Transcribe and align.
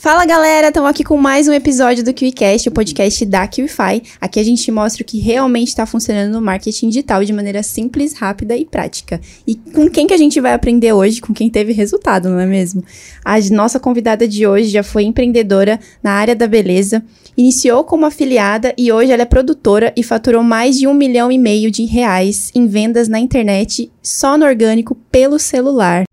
Fala 0.00 0.24
galera, 0.24 0.68
estamos 0.68 0.88
aqui 0.88 1.02
com 1.02 1.16
mais 1.16 1.48
um 1.48 1.52
episódio 1.52 2.04
do 2.04 2.14
KiwiCast, 2.14 2.68
o 2.68 2.72
podcast 2.72 3.26
da 3.26 3.48
KiwiFi. 3.48 4.04
Aqui 4.20 4.38
a 4.38 4.44
gente 4.44 4.70
mostra 4.70 5.02
o 5.02 5.04
que 5.04 5.18
realmente 5.18 5.70
está 5.70 5.84
funcionando 5.86 6.32
no 6.32 6.40
marketing 6.40 6.90
digital 6.90 7.24
de 7.24 7.32
maneira 7.32 7.64
simples, 7.64 8.12
rápida 8.12 8.56
e 8.56 8.64
prática. 8.64 9.20
E 9.44 9.56
com 9.56 9.90
quem 9.90 10.06
que 10.06 10.14
a 10.14 10.16
gente 10.16 10.40
vai 10.40 10.52
aprender 10.52 10.92
hoje? 10.92 11.20
Com 11.20 11.34
quem 11.34 11.50
teve 11.50 11.72
resultado, 11.72 12.28
não 12.28 12.38
é 12.38 12.46
mesmo? 12.46 12.84
A 13.24 13.40
nossa 13.50 13.80
convidada 13.80 14.28
de 14.28 14.46
hoje 14.46 14.68
já 14.68 14.84
foi 14.84 15.02
empreendedora 15.02 15.80
na 16.00 16.12
área 16.12 16.36
da 16.36 16.46
beleza, 16.46 17.04
iniciou 17.36 17.82
como 17.82 18.06
afiliada 18.06 18.72
e 18.78 18.92
hoje 18.92 19.10
ela 19.10 19.22
é 19.22 19.26
produtora 19.26 19.92
e 19.96 20.04
faturou 20.04 20.44
mais 20.44 20.78
de 20.78 20.86
um 20.86 20.94
milhão 20.94 21.32
e 21.32 21.36
meio 21.36 21.72
de 21.72 21.84
reais 21.84 22.52
em 22.54 22.68
vendas 22.68 23.08
na 23.08 23.18
internet 23.18 23.90
só 24.00 24.38
no 24.38 24.46
orgânico 24.46 24.94
pelo 25.10 25.40
celular. 25.40 26.07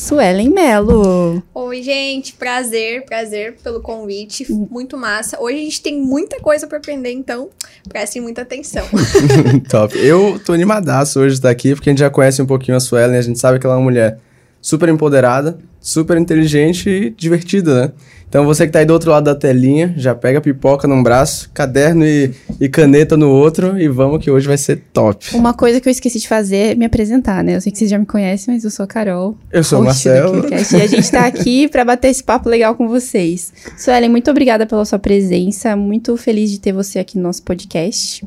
Suelen 0.00 0.48
Melo. 0.48 1.42
Oi, 1.54 1.82
gente, 1.82 2.32
prazer, 2.32 3.04
prazer 3.04 3.56
pelo 3.62 3.82
convite, 3.82 4.50
muito 4.50 4.96
massa. 4.96 5.38
Hoje 5.38 5.58
a 5.58 5.60
gente 5.60 5.82
tem 5.82 6.00
muita 6.00 6.40
coisa 6.40 6.66
para 6.66 6.78
aprender, 6.78 7.12
então 7.12 7.50
prestem 7.86 8.22
muita 8.22 8.40
atenção. 8.40 8.82
Top. 9.68 9.94
Eu 9.98 10.40
tô 10.42 10.54
animadaço 10.54 11.20
hoje 11.20 11.34
de 11.34 11.40
estar 11.40 11.50
aqui, 11.50 11.74
porque 11.74 11.90
a 11.90 11.92
gente 11.92 11.98
já 11.98 12.08
conhece 12.08 12.40
um 12.40 12.46
pouquinho 12.46 12.78
a 12.78 12.80
Suelen, 12.80 13.18
a 13.18 13.22
gente 13.22 13.38
sabe 13.38 13.58
que 13.58 13.66
ela 13.66 13.74
é 13.74 13.78
uma 13.78 13.84
mulher 13.84 14.18
super 14.60 14.88
empoderada, 14.88 15.58
super 15.80 16.16
inteligente 16.16 16.88
e 16.88 17.10
divertida, 17.10 17.86
né? 17.86 17.92
Então 18.30 18.44
você 18.44 18.64
que 18.64 18.72
tá 18.72 18.78
aí 18.78 18.86
do 18.86 18.92
outro 18.92 19.10
lado 19.10 19.24
da 19.24 19.34
telinha, 19.34 19.92
já 19.96 20.14
pega 20.14 20.40
pipoca 20.40 20.86
num 20.86 21.02
braço, 21.02 21.50
caderno 21.52 22.06
e, 22.06 22.32
e, 22.60 22.68
caneta 22.68 23.16
no 23.16 23.28
outro 23.28 23.76
e 23.76 23.88
vamos 23.88 24.22
que 24.22 24.30
hoje 24.30 24.46
vai 24.46 24.56
ser 24.56 24.84
top. 24.92 25.34
Uma 25.34 25.52
coisa 25.52 25.80
que 25.80 25.88
eu 25.88 25.90
esqueci 25.90 26.20
de 26.20 26.28
fazer 26.28 26.56
é 26.56 26.74
me 26.76 26.84
apresentar, 26.84 27.42
né? 27.42 27.56
Eu 27.56 27.60
sei 27.60 27.72
que 27.72 27.78
vocês 27.78 27.90
já 27.90 27.98
me 27.98 28.06
conhecem, 28.06 28.54
mas 28.54 28.62
eu 28.62 28.70
sou 28.70 28.84
a 28.84 28.86
Carol. 28.86 29.36
Eu 29.50 29.64
sou 29.64 29.80
o 29.80 29.84
Marcelo. 29.84 30.46
E 30.48 30.80
a 30.80 30.86
gente 30.86 31.10
tá 31.10 31.26
aqui 31.26 31.66
para 31.70 31.84
bater 31.84 32.06
esse 32.08 32.22
papo 32.22 32.48
legal 32.48 32.76
com 32.76 32.86
vocês. 32.86 33.52
Suelen, 33.76 34.08
muito 34.08 34.30
obrigada 34.30 34.64
pela 34.64 34.84
sua 34.84 34.98
presença, 35.00 35.74
muito 35.74 36.16
feliz 36.16 36.52
de 36.52 36.60
ter 36.60 36.72
você 36.72 37.00
aqui 37.00 37.16
no 37.16 37.24
nosso 37.24 37.42
podcast. 37.42 38.24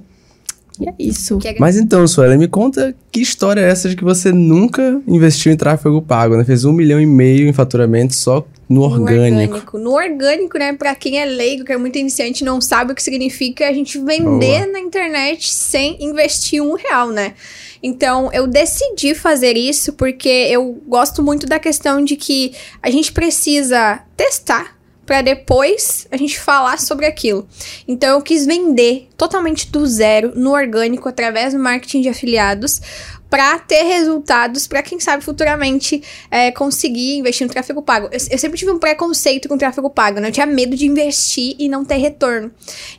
E 0.84 0.89
é 0.89 0.94
isso. 1.00 1.39
Mas 1.59 1.78
então, 1.78 2.06
Suelen, 2.08 2.38
me 2.38 2.48
conta 2.48 2.95
que 3.12 3.22
história 3.22 3.62
é 3.62 3.70
essa 3.70 3.88
de 3.88 3.95
que 3.95 4.03
você 4.03 4.31
nunca 4.31 5.02
investiu 5.08 5.52
em 5.52 5.58
tráfego 5.58 6.02
pago, 6.02 6.36
né? 6.36 6.44
Fez 6.44 6.66
um 6.66 6.73
milhão 6.73 7.00
e 7.00 7.06
meio 7.06 7.48
em 7.48 7.53
faturamento 7.53 8.14
só 8.16 8.45
no 8.67 8.81
orgânico. 8.81 9.31
No 9.31 9.42
orgânico, 9.42 9.78
no 9.78 9.94
orgânico 9.94 10.58
né? 10.58 10.73
Pra 10.73 10.95
quem 10.95 11.20
é 11.20 11.26
leigo, 11.26 11.64
que 11.64 11.72
é 11.72 11.78
muito 11.78 11.98
iniciante, 11.98 12.44
não 12.44 12.59
sabe 12.59 12.92
o 12.92 12.95
que 12.95 13.04
significa 13.04 13.67
a 13.67 13.73
gente 13.73 13.98
vender 13.98 14.64
Boa. 14.64 14.73
na 14.73 14.80
internet 14.80 15.54
sem 15.54 16.04
investir 16.04 16.61
um 16.61 16.73
real, 16.76 17.09
né? 17.09 17.34
Então, 17.81 18.31
eu 18.31 18.48
decidi 18.48 19.14
fazer 19.14 19.58
isso 19.58 19.94
porque 19.94 20.30
eu 20.30 20.81
gosto 20.88 21.22
muito 21.22 21.45
da 21.45 21.59
questão 21.59 22.04
de 22.04 22.16
que 22.16 22.54
a 22.81 22.89
gente 22.89 23.11
precisa 23.11 24.02
testar 24.16 24.73
para 25.06 25.22
depois 25.22 26.08
a 26.12 26.18
gente 26.18 26.40
falar 26.40 26.80
sobre 26.80 27.06
aquilo. 27.06 27.48
Então 27.88 28.09
eu 28.12 28.22
quis 28.22 28.46
vender 28.46 29.10
totalmente 29.18 29.70
do 29.70 29.86
zero 29.86 30.34
no 30.36 30.52
orgânico 30.52 31.08
através 31.10 31.54
do 31.54 31.60
marketing 31.60 32.02
de 32.02 32.10
afiliados 32.10 32.82
para 33.30 33.58
ter 33.58 33.82
resultados 33.84 34.68
para 34.68 34.84
quem 34.84 35.00
sabe 35.00 35.23
futuramente 35.23 36.04
é, 36.30 36.52
conseguir 36.52 37.18
investir 37.18 37.48
no 37.48 37.52
tráfego 37.52 37.82
pago. 37.82 38.08
Eu, 38.12 38.20
eu, 38.30 38.38
sempre 38.38 38.60
tive 38.60 38.72
um 38.72 38.78
preconceito 38.78 39.50
com 39.50 39.56
o 39.56 39.58
tráfego 39.58 39.90
pago, 39.90 40.20
né? 40.20 40.28
Eu 40.28 40.32
tinha 40.32 40.45
medo 40.45 40.76
de 40.76 40.86
investir 40.86 41.56
e 41.58 41.67
não 41.67 41.84
ter 41.84 41.98
retorno. 41.98 42.52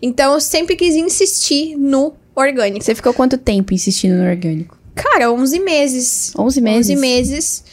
Então 0.02 0.34
eu 0.34 0.41
sempre 0.41 0.74
quis 0.74 0.96
insistir 0.96 1.77
no 1.77 2.14
orgânico. 2.34 2.84
Você 2.84 2.96
ficou 2.96 3.14
quanto 3.14 3.39
tempo 3.39 3.72
insistindo 3.72 4.16
no 4.16 4.28
orgânico? 4.28 4.77
Cara, 4.94 5.30
11 5.30 5.61
meses. 5.61 6.33
11 6.36 6.61
meses? 6.61 6.91
11 6.91 7.00
meses 7.00 7.64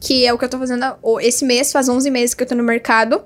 que 0.00 0.24
é 0.26 0.32
o 0.32 0.38
que 0.38 0.44
eu 0.44 0.48
tô 0.48 0.58
fazendo 0.58 0.84
esse 1.20 1.44
mês, 1.44 1.70
faz 1.70 1.88
11 1.88 2.10
meses 2.10 2.34
que 2.34 2.42
eu 2.42 2.46
tô 2.46 2.54
no 2.54 2.64
mercado. 2.64 3.22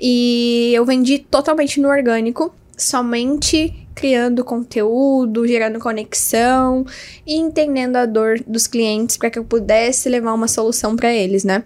E 0.00 0.72
eu 0.72 0.84
vendi 0.84 1.18
totalmente 1.18 1.80
no 1.80 1.88
orgânico, 1.88 2.54
somente 2.76 3.74
criando 3.94 4.44
conteúdo, 4.44 5.46
gerando 5.46 5.78
conexão 5.78 6.86
e 7.26 7.34
entendendo 7.34 7.96
a 7.96 8.06
dor 8.06 8.40
dos 8.46 8.66
clientes 8.66 9.16
para 9.16 9.30
que 9.30 9.38
eu 9.38 9.44
pudesse 9.44 10.08
levar 10.08 10.32
uma 10.32 10.48
solução 10.48 10.96
para 10.96 11.12
eles, 11.12 11.44
né? 11.44 11.64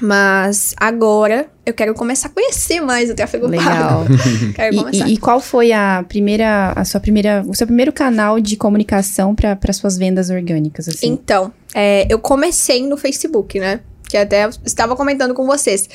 Mas 0.00 0.74
agora 0.76 1.48
eu 1.64 1.74
quero 1.74 1.94
começar 1.94 2.28
a 2.28 2.30
conhecer 2.30 2.80
mais 2.80 3.10
o 3.10 3.14
tráfego 3.14 3.46
Legal. 3.46 4.04
pago. 4.04 4.06
quero 4.54 4.74
e, 4.74 4.78
começar. 4.78 5.08
E, 5.08 5.14
e, 5.14 5.16
qual 5.16 5.40
foi 5.40 5.72
a 5.72 6.04
primeira, 6.08 6.72
a 6.74 6.84
sua 6.84 7.00
primeira, 7.00 7.44
o 7.46 7.54
seu 7.54 7.66
primeiro 7.66 7.92
canal 7.92 8.40
de 8.40 8.56
comunicação 8.56 9.34
para 9.34 9.72
suas 9.72 9.96
vendas 9.98 10.30
orgânicas? 10.30 10.88
Assim? 10.88 11.06
Então, 11.06 11.52
é, 11.74 12.06
eu 12.08 12.18
comecei 12.18 12.86
no 12.86 12.96
Facebook, 12.96 13.58
né? 13.58 13.80
Que 14.08 14.16
até 14.16 14.48
estava 14.64 14.96
comentando 14.96 15.34
com 15.34 15.44
vocês. 15.46 15.88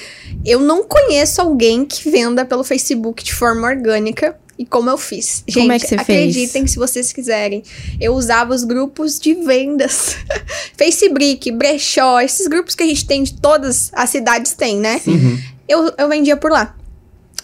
Eu 0.45 0.59
não 0.59 0.83
conheço 0.83 1.41
alguém 1.41 1.83
que 1.83 2.09
venda 2.11 2.45
pelo 2.45 2.63
Facebook 2.63 3.23
de 3.23 3.33
forma 3.33 3.67
orgânica 3.67 4.37
e 4.57 4.65
como 4.65 4.89
eu 4.89 4.97
fiz. 4.97 5.43
Gente, 5.47 5.61
como 5.61 5.71
é 5.71 5.79
que 5.79 5.87
você 5.87 5.95
acreditem 5.95 6.61
fez? 6.61 6.71
se 6.71 6.77
vocês 6.77 7.11
quiserem. 7.11 7.63
Eu 7.99 8.13
usava 8.13 8.53
os 8.53 8.63
grupos 8.63 9.19
de 9.19 9.33
vendas. 9.33 10.15
Facebook, 10.77 11.51
brechó, 11.51 12.19
esses 12.21 12.47
grupos 12.47 12.75
que 12.75 12.83
a 12.83 12.85
gente 12.85 13.05
tem 13.05 13.23
de 13.23 13.33
todas 13.33 13.89
as 13.93 14.09
cidades 14.09 14.53
tem, 14.53 14.77
né? 14.77 15.01
Uhum. 15.07 15.39
Eu, 15.67 15.93
eu 15.97 16.07
vendia 16.07 16.37
por 16.37 16.51
lá. 16.51 16.75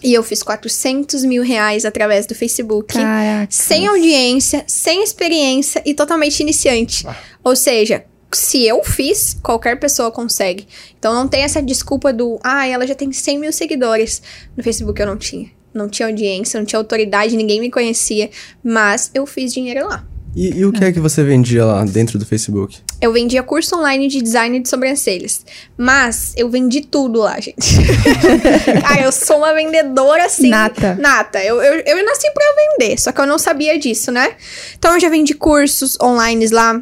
E 0.02 0.14
eu 0.14 0.22
fiz 0.22 0.42
400 0.42 1.24
mil 1.24 1.42
reais 1.42 1.84
através 1.84 2.26
do 2.26 2.34
Facebook. 2.34 2.94
Caraca. 2.94 3.48
Sem 3.50 3.86
audiência, 3.86 4.64
sem 4.66 5.02
experiência 5.02 5.82
e 5.84 5.92
totalmente 5.92 6.40
iniciante. 6.40 7.06
Ah. 7.06 7.16
Ou 7.44 7.54
seja, 7.54 8.04
se 8.32 8.64
eu 8.64 8.82
fiz, 8.82 9.36
qualquer 9.42 9.78
pessoa 9.78 10.10
consegue. 10.10 10.66
Então 10.98 11.12
não 11.12 11.28
tem 11.28 11.42
essa 11.42 11.60
desculpa 11.60 12.12
do, 12.12 12.38
ah, 12.42 12.66
ela 12.66 12.86
já 12.86 12.94
tem 12.94 13.12
100 13.12 13.38
mil 13.38 13.52
seguidores. 13.52 14.22
No 14.56 14.62
Facebook 14.62 14.98
eu 14.98 15.06
não 15.06 15.18
tinha 15.18 15.50
não 15.72 15.88
tinha 15.88 16.08
audiência, 16.08 16.58
não 16.58 16.66
tinha 16.66 16.78
autoridade, 16.78 17.36
ninguém 17.36 17.60
me 17.60 17.70
conhecia, 17.70 18.30
mas 18.62 19.10
eu 19.14 19.26
fiz 19.26 19.52
dinheiro 19.52 19.86
lá. 19.86 20.04
E, 20.34 20.58
e, 20.58 20.64
o 20.64 20.72
que 20.72 20.84
é 20.84 20.92
que 20.92 21.00
você 21.00 21.24
vendia 21.24 21.64
lá 21.64 21.84
dentro 21.84 22.16
do 22.16 22.24
Facebook? 22.24 22.78
Eu 23.00 23.12
vendia 23.12 23.42
curso 23.42 23.76
online 23.76 24.06
de 24.06 24.22
design 24.22 24.60
de 24.60 24.68
sobrancelhas. 24.68 25.44
Mas 25.76 26.32
eu 26.36 26.48
vendi 26.48 26.82
tudo 26.82 27.20
lá, 27.20 27.40
gente. 27.40 27.56
Cara, 28.86 29.02
eu 29.02 29.10
sou 29.10 29.38
uma 29.38 29.52
vendedora 29.52 30.26
assim. 30.26 30.48
Nata. 30.48 30.94
Nata. 30.94 31.42
Eu, 31.42 31.60
eu, 31.60 31.82
eu 31.84 32.04
nasci 32.04 32.30
pra 32.32 32.44
vender, 32.56 33.00
só 33.00 33.10
que 33.10 33.20
eu 33.20 33.26
não 33.26 33.38
sabia 33.38 33.78
disso, 33.78 34.12
né? 34.12 34.34
Então 34.78 34.94
eu 34.94 35.00
já 35.00 35.08
vendi 35.08 35.34
cursos 35.34 35.98
online 36.00 36.46
lá. 36.48 36.80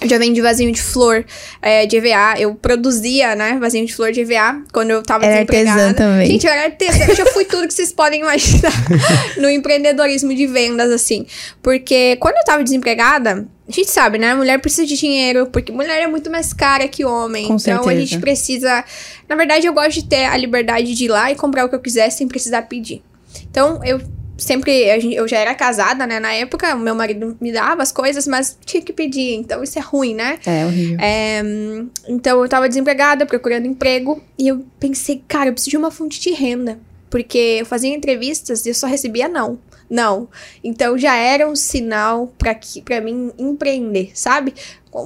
Eu 0.00 0.08
já 0.08 0.16
vendi 0.16 0.40
vasinho 0.40 0.72
de 0.72 0.80
flor 0.80 1.24
é, 1.60 1.84
de 1.84 1.96
EVA. 1.96 2.38
Eu 2.38 2.54
produzia, 2.54 3.34
né, 3.34 3.58
vasinho 3.60 3.84
de 3.84 3.94
flor 3.94 4.12
de 4.12 4.20
EVA 4.20 4.62
quando 4.72 4.90
eu 4.90 5.02
tava 5.02 5.26
era 5.26 5.34
desempregada. 5.44 5.94
também. 5.94 6.26
Gente, 6.26 6.46
eu 6.46 6.52
era 6.52 6.64
artesã. 6.64 7.04
eu 7.06 7.14
já 7.14 7.26
fui 7.26 7.44
tudo 7.44 7.68
que 7.68 7.74
vocês 7.74 7.92
podem 7.92 8.20
imaginar 8.20 8.72
no 9.36 9.50
empreendedorismo 9.50 10.34
de 10.34 10.46
vendas, 10.46 10.90
assim. 10.90 11.26
Porque 11.62 12.16
quando 12.16 12.36
eu 12.36 12.44
tava 12.44 12.64
desempregada, 12.64 13.46
a 13.68 13.72
gente 13.72 13.90
sabe, 13.90 14.18
né? 14.18 14.34
Mulher 14.34 14.58
precisa 14.58 14.86
de 14.86 14.96
dinheiro, 14.96 15.46
porque 15.46 15.70
mulher 15.70 16.02
é 16.02 16.06
muito 16.06 16.30
mais 16.30 16.52
cara 16.52 16.88
que 16.88 17.04
homem. 17.04 17.46
Com 17.46 17.54
então 17.54 17.58
certeza. 17.58 17.90
a 17.90 17.94
gente 17.94 18.18
precisa. 18.18 18.84
Na 19.28 19.36
verdade, 19.36 19.66
eu 19.66 19.72
gosto 19.72 19.92
de 19.92 20.06
ter 20.06 20.24
a 20.24 20.36
liberdade 20.36 20.94
de 20.94 21.04
ir 21.04 21.08
lá 21.08 21.30
e 21.30 21.34
comprar 21.34 21.66
o 21.66 21.68
que 21.68 21.74
eu 21.74 21.80
quiser 21.80 22.10
sem 22.10 22.26
precisar 22.26 22.62
pedir. 22.62 23.02
Então, 23.48 23.80
eu 23.84 24.00
sempre 24.40 24.72
eu 25.14 25.28
já 25.28 25.38
era 25.38 25.54
casada, 25.54 26.06
né? 26.06 26.18
Na 26.18 26.32
época, 26.32 26.74
meu 26.74 26.94
marido 26.94 27.36
me 27.40 27.52
dava 27.52 27.82
as 27.82 27.92
coisas, 27.92 28.26
mas 28.26 28.58
tinha 28.64 28.82
que 28.82 28.92
pedir. 28.92 29.34
Então 29.34 29.62
isso 29.62 29.78
é 29.78 29.82
ruim, 29.82 30.14
né? 30.14 30.38
É 30.44 30.66
horrível. 30.66 30.98
É, 31.00 31.42
então 32.08 32.42
eu 32.42 32.48
tava 32.48 32.68
desempregada, 32.68 33.26
procurando 33.26 33.66
emprego, 33.66 34.20
e 34.38 34.48
eu 34.48 34.64
pensei, 34.80 35.22
cara, 35.28 35.50
eu 35.50 35.52
preciso 35.52 35.70
de 35.70 35.76
uma 35.76 35.90
fonte 35.90 36.20
de 36.20 36.30
renda. 36.30 36.78
Porque 37.08 37.58
eu 37.60 37.66
fazia 37.66 37.94
entrevistas 37.94 38.64
e 38.64 38.70
eu 38.70 38.74
só 38.74 38.86
recebia 38.86 39.28
não. 39.28 39.58
Não. 39.88 40.28
Então 40.62 40.96
já 40.96 41.16
era 41.16 41.48
um 41.48 41.56
sinal 41.56 42.32
para 42.38 42.54
que 42.54 42.80
para 42.80 43.00
mim 43.00 43.32
empreender, 43.36 44.12
sabe? 44.14 44.54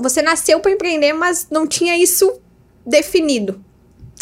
Você 0.03 0.21
nasceu 0.21 0.61
para 0.61 0.71
empreender, 0.71 1.15
mas 1.15 1.49
não 1.51 1.67
tinha 1.67 1.97
isso 1.97 2.41
definido. 2.87 3.65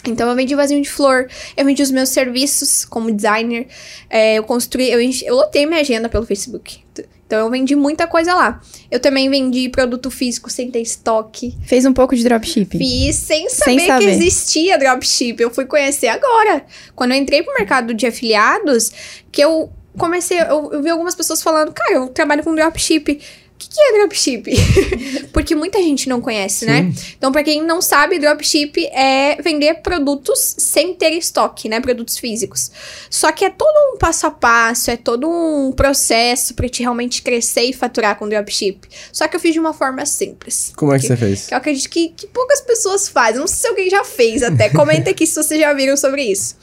Então 0.06 0.28
eu 0.28 0.34
vendi 0.34 0.54
vasinho 0.54 0.82
de 0.82 0.90
flor, 0.90 1.28
eu 1.56 1.64
vendi 1.64 1.82
os 1.82 1.90
meus 1.90 2.08
serviços 2.08 2.84
como 2.84 3.12
designer, 3.12 3.66
é, 4.10 4.34
eu 4.34 4.42
construí, 4.42 4.90
eu, 4.90 5.00
enchi, 5.00 5.24
eu 5.24 5.36
lotei 5.36 5.64
minha 5.64 5.80
agenda 5.80 6.08
pelo 6.08 6.26
Facebook. 6.26 6.80
Então 7.26 7.46
eu 7.46 7.50
vendi 7.50 7.74
muita 7.74 8.06
coisa 8.06 8.34
lá. 8.34 8.60
Eu 8.90 9.00
também 9.00 9.30
vendi 9.30 9.68
produto 9.70 10.10
físico 10.10 10.50
sem 10.50 10.70
ter 10.70 10.80
estoque. 10.80 11.56
Fez 11.64 11.86
um 11.86 11.92
pouco 11.92 12.14
de 12.14 12.22
dropshipping? 12.24 12.76
Fiz 12.76 13.16
sem 13.16 13.48
saber, 13.48 13.78
sem 13.78 13.86
saber. 13.86 14.04
que 14.04 14.10
existia 14.10 14.76
dropship. 14.76 15.40
Eu 15.40 15.50
fui 15.50 15.64
conhecer 15.64 16.08
agora. 16.08 16.62
Quando 16.94 17.12
eu 17.12 17.16
entrei 17.16 17.42
pro 17.42 17.54
mercado 17.54 17.94
de 17.94 18.06
afiliados, 18.06 18.92
que 19.30 19.40
eu 19.40 19.72
comecei, 19.96 20.40
eu, 20.40 20.72
eu 20.72 20.82
vi 20.82 20.90
algumas 20.90 21.14
pessoas 21.14 21.42
falando, 21.42 21.72
cara, 21.72 21.94
eu 21.94 22.08
trabalho 22.08 22.42
com 22.42 22.54
dropship 22.54 23.18
que, 23.62 23.68
que 23.68 23.80
é 23.80 23.98
dropship? 23.98 24.44
Porque 25.32 25.54
muita 25.54 25.80
gente 25.82 26.08
não 26.08 26.20
conhece, 26.20 26.66
né? 26.66 26.92
Então, 27.16 27.30
para 27.30 27.42
quem 27.42 27.62
não 27.62 27.80
sabe, 27.80 28.18
dropship 28.18 28.86
é 28.86 29.40
vender 29.40 29.74
produtos 29.74 30.56
sem 30.58 30.94
ter 30.94 31.10
estoque, 31.10 31.68
né? 31.68 31.80
Produtos 31.80 32.18
físicos. 32.18 32.70
Só 33.08 33.30
que 33.30 33.44
é 33.44 33.50
todo 33.50 33.94
um 33.94 33.98
passo 33.98 34.26
a 34.26 34.30
passo, 34.30 34.90
é 34.90 34.96
todo 34.96 35.28
um 35.28 35.72
processo 35.72 36.54
para 36.54 36.68
te 36.68 36.82
realmente 36.82 37.22
crescer 37.22 37.62
e 37.62 37.72
faturar 37.72 38.18
com 38.18 38.28
dropship. 38.28 38.80
Só 39.12 39.28
que 39.28 39.36
eu 39.36 39.40
fiz 39.40 39.52
de 39.52 39.60
uma 39.60 39.72
forma 39.72 40.04
simples. 40.04 40.72
Como 40.76 40.92
é 40.92 40.98
que 40.98 41.06
você 41.06 41.16
fez? 41.16 41.46
Que 41.46 41.54
eu 41.54 41.58
acredito 41.58 41.88
que, 41.88 42.08
que 42.08 42.26
poucas 42.26 42.60
pessoas 42.60 43.08
fazem. 43.08 43.40
Não 43.40 43.46
sei 43.46 43.58
se 43.58 43.66
alguém 43.68 43.90
já 43.90 44.04
fez 44.04 44.42
até. 44.42 44.68
Comenta 44.70 45.10
aqui 45.10 45.26
se 45.26 45.34
vocês 45.34 45.60
já 45.60 45.72
viram 45.72 45.96
sobre 45.96 46.24
isso. 46.24 46.56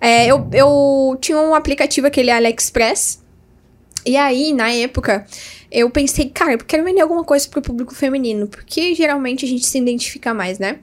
É, 0.00 0.26
eu, 0.26 0.48
eu 0.52 1.16
tinha 1.20 1.38
um 1.38 1.54
aplicativo, 1.54 2.06
aquele 2.06 2.30
AliExpress. 2.30 3.22
E 4.06 4.18
aí, 4.18 4.52
na 4.52 4.70
época, 4.70 5.26
eu 5.74 5.90
pensei, 5.90 6.30
cara, 6.30 6.52
eu 6.52 6.58
quero 6.58 6.84
vender 6.84 7.00
alguma 7.00 7.24
coisa 7.24 7.48
pro 7.48 7.60
público 7.60 7.94
feminino, 7.94 8.46
porque 8.46 8.94
geralmente 8.94 9.44
a 9.44 9.48
gente 9.48 9.66
se 9.66 9.76
identifica 9.76 10.32
mais, 10.32 10.60
né? 10.60 10.78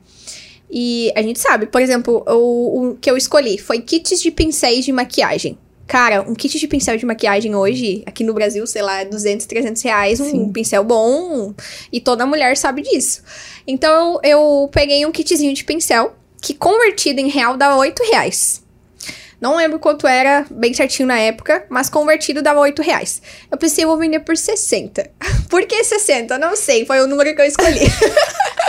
E 0.69 1.11
a 1.15 1.21
gente 1.21 1.39
sabe, 1.39 1.65
por 1.65 1.81
exemplo, 1.81 2.23
o, 2.27 2.89
o 2.89 2.95
que 2.95 3.09
eu 3.09 3.15
escolhi 3.15 3.57
foi 3.57 3.79
kits 3.79 4.21
de 4.21 4.29
pincéis 4.31 4.83
de 4.83 4.91
maquiagem. 4.91 5.57
Cara, 5.87 6.21
um 6.21 6.33
kit 6.33 6.59
de 6.59 6.67
pincel 6.67 6.97
de 6.97 7.05
maquiagem 7.05 7.55
hoje, 7.55 8.03
aqui 8.05 8.23
no 8.23 8.33
Brasil, 8.33 8.65
sei 8.67 8.81
lá, 8.81 9.01
é 9.01 9.05
200, 9.05 9.45
300 9.45 9.81
reais, 9.81 10.19
um 10.19 10.29
Sim. 10.29 10.51
pincel 10.51 10.83
bom, 10.83 11.53
e 11.91 11.99
toda 11.99 12.25
mulher 12.25 12.55
sabe 12.55 12.81
disso. 12.81 13.21
Então, 13.65 14.19
eu 14.23 14.69
peguei 14.71 15.05
um 15.05 15.11
kitzinho 15.11 15.53
de 15.53 15.63
pincel, 15.63 16.15
que 16.41 16.53
convertido 16.53 17.19
em 17.19 17.29
real 17.29 17.57
dá 17.57 17.75
8 17.75 18.03
reais. 18.11 18.60
Não 19.41 19.55
lembro 19.55 19.79
quanto 19.79 20.05
era, 20.05 20.45
bem 20.51 20.71
certinho 20.71 21.07
na 21.07 21.17
época, 21.17 21.65
mas 21.67 21.89
convertido 21.89 22.43
dava 22.43 22.59
8 22.59 22.79
reais. 22.83 23.23
Eu 23.49 23.57
pensei, 23.57 23.83
eu 23.83 23.87
vou 23.87 23.97
vender 23.97 24.19
por 24.19 24.37
60. 24.37 25.09
Por 25.49 25.65
que 25.65 25.83
60? 25.83 26.37
Não 26.37 26.55
sei, 26.55 26.85
foi 26.85 27.01
o 27.01 27.07
número 27.07 27.35
que 27.35 27.41
eu 27.41 27.45
escolhi. 27.45 27.81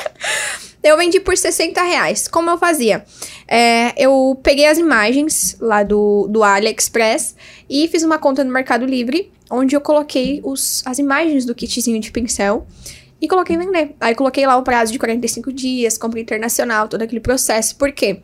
eu 0.82 0.96
vendi 0.96 1.20
por 1.20 1.36
60 1.36 1.80
reais. 1.82 2.26
Como 2.26 2.50
eu 2.50 2.58
fazia? 2.58 3.04
É, 3.46 3.92
eu 4.02 4.40
peguei 4.42 4.66
as 4.66 4.78
imagens 4.78 5.56
lá 5.60 5.82
do, 5.82 6.26
do 6.28 6.42
AliExpress 6.42 7.36
e 7.68 7.86
fiz 7.88 8.02
uma 8.02 8.18
conta 8.18 8.42
no 8.42 8.50
Mercado 8.50 8.86
Livre, 8.86 9.30
onde 9.50 9.76
eu 9.76 9.80
coloquei 9.80 10.40
os, 10.42 10.82
as 10.86 10.98
imagens 10.98 11.44
do 11.44 11.54
kitzinho 11.54 12.00
de 12.00 12.10
pincel 12.10 12.66
e 13.20 13.28
coloquei 13.28 13.56
vender. 13.56 13.94
Aí 14.00 14.14
coloquei 14.14 14.46
lá 14.46 14.56
o 14.56 14.62
prazo 14.62 14.90
de 14.90 14.98
45 14.98 15.52
dias, 15.52 15.98
compra 15.98 16.18
internacional, 16.18 16.88
todo 16.88 17.02
aquele 17.02 17.20
processo. 17.20 17.76
Por 17.76 17.92
quê? 17.92 18.22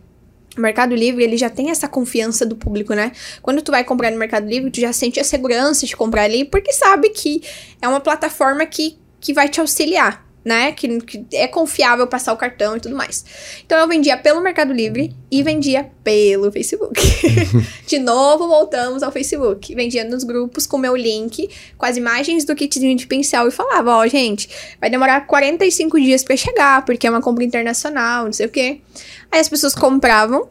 O 0.56 0.60
Mercado 0.60 0.94
Livre, 0.94 1.22
ele 1.22 1.36
já 1.36 1.48
tem 1.48 1.70
essa 1.70 1.86
confiança 1.86 2.44
do 2.44 2.56
público, 2.56 2.94
né? 2.94 3.12
Quando 3.42 3.62
tu 3.62 3.70
vai 3.70 3.84
comprar 3.84 4.10
no 4.10 4.18
Mercado 4.18 4.48
Livre, 4.48 4.70
tu 4.70 4.80
já 4.80 4.92
sente 4.92 5.20
a 5.20 5.24
segurança 5.24 5.86
de 5.86 5.96
comprar 5.96 6.22
ali, 6.22 6.44
porque 6.44 6.72
sabe 6.72 7.10
que 7.10 7.42
é 7.80 7.86
uma 7.88 8.00
plataforma 8.00 8.66
que, 8.66 8.98
que 9.20 9.32
vai 9.32 9.48
te 9.48 9.60
auxiliar, 9.60 10.27
né? 10.48 10.72
Que, 10.72 11.00
que 11.02 11.26
é 11.36 11.46
confiável 11.46 12.06
passar 12.06 12.32
o 12.32 12.36
cartão 12.36 12.76
e 12.76 12.80
tudo 12.80 12.96
mais. 12.96 13.24
Então 13.64 13.78
eu 13.78 13.86
vendia 13.86 14.16
pelo 14.16 14.40
Mercado 14.40 14.72
Livre 14.72 15.14
e 15.30 15.42
vendia 15.42 15.90
pelo 16.02 16.50
Facebook. 16.50 16.98
de 17.86 17.98
novo, 17.98 18.48
voltamos 18.48 19.02
ao 19.02 19.12
Facebook. 19.12 19.74
Vendia 19.74 20.04
nos 20.04 20.24
grupos 20.24 20.66
com 20.66 20.78
meu 20.78 20.96
link, 20.96 21.50
com 21.76 21.84
as 21.84 21.98
imagens 21.98 22.46
do 22.46 22.56
kitzinho 22.56 22.96
de 22.96 23.06
pincel 23.06 23.46
e 23.46 23.50
falava, 23.50 23.94
ó, 23.94 24.06
gente, 24.06 24.48
vai 24.80 24.88
demorar 24.88 25.26
45 25.26 26.00
dias 26.00 26.24
pra 26.24 26.34
chegar, 26.34 26.84
porque 26.86 27.06
é 27.06 27.10
uma 27.10 27.20
compra 27.20 27.44
internacional, 27.44 28.24
não 28.24 28.32
sei 28.32 28.46
o 28.46 28.50
quê. 28.50 28.80
Aí 29.30 29.38
as 29.38 29.48
pessoas 29.50 29.74
compravam, 29.74 30.48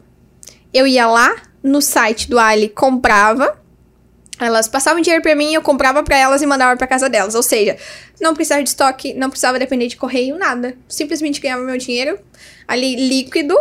eu 0.72 0.86
ia 0.86 1.08
lá 1.08 1.34
no 1.60 1.82
site 1.82 2.30
do 2.30 2.38
Ali, 2.38 2.68
comprava, 2.68 3.58
elas 4.40 4.68
passavam 4.68 5.00
dinheiro 5.00 5.22
pra 5.22 5.34
mim, 5.34 5.54
eu 5.54 5.62
comprava 5.62 6.02
pra 6.02 6.16
elas 6.16 6.42
e 6.42 6.46
mandava 6.46 6.76
pra 6.76 6.86
casa 6.86 7.08
delas. 7.08 7.34
Ou 7.34 7.42
seja, 7.42 7.76
não 8.20 8.34
precisava 8.34 8.62
de 8.62 8.68
estoque, 8.68 9.14
não 9.14 9.30
precisava 9.30 9.58
depender 9.58 9.88
de 9.88 9.96
correio, 9.96 10.38
nada. 10.38 10.74
Simplesmente 10.88 11.40
ganhava 11.40 11.62
meu 11.62 11.76
dinheiro 11.76 12.18
ali 12.66 12.94
líquido 12.96 13.56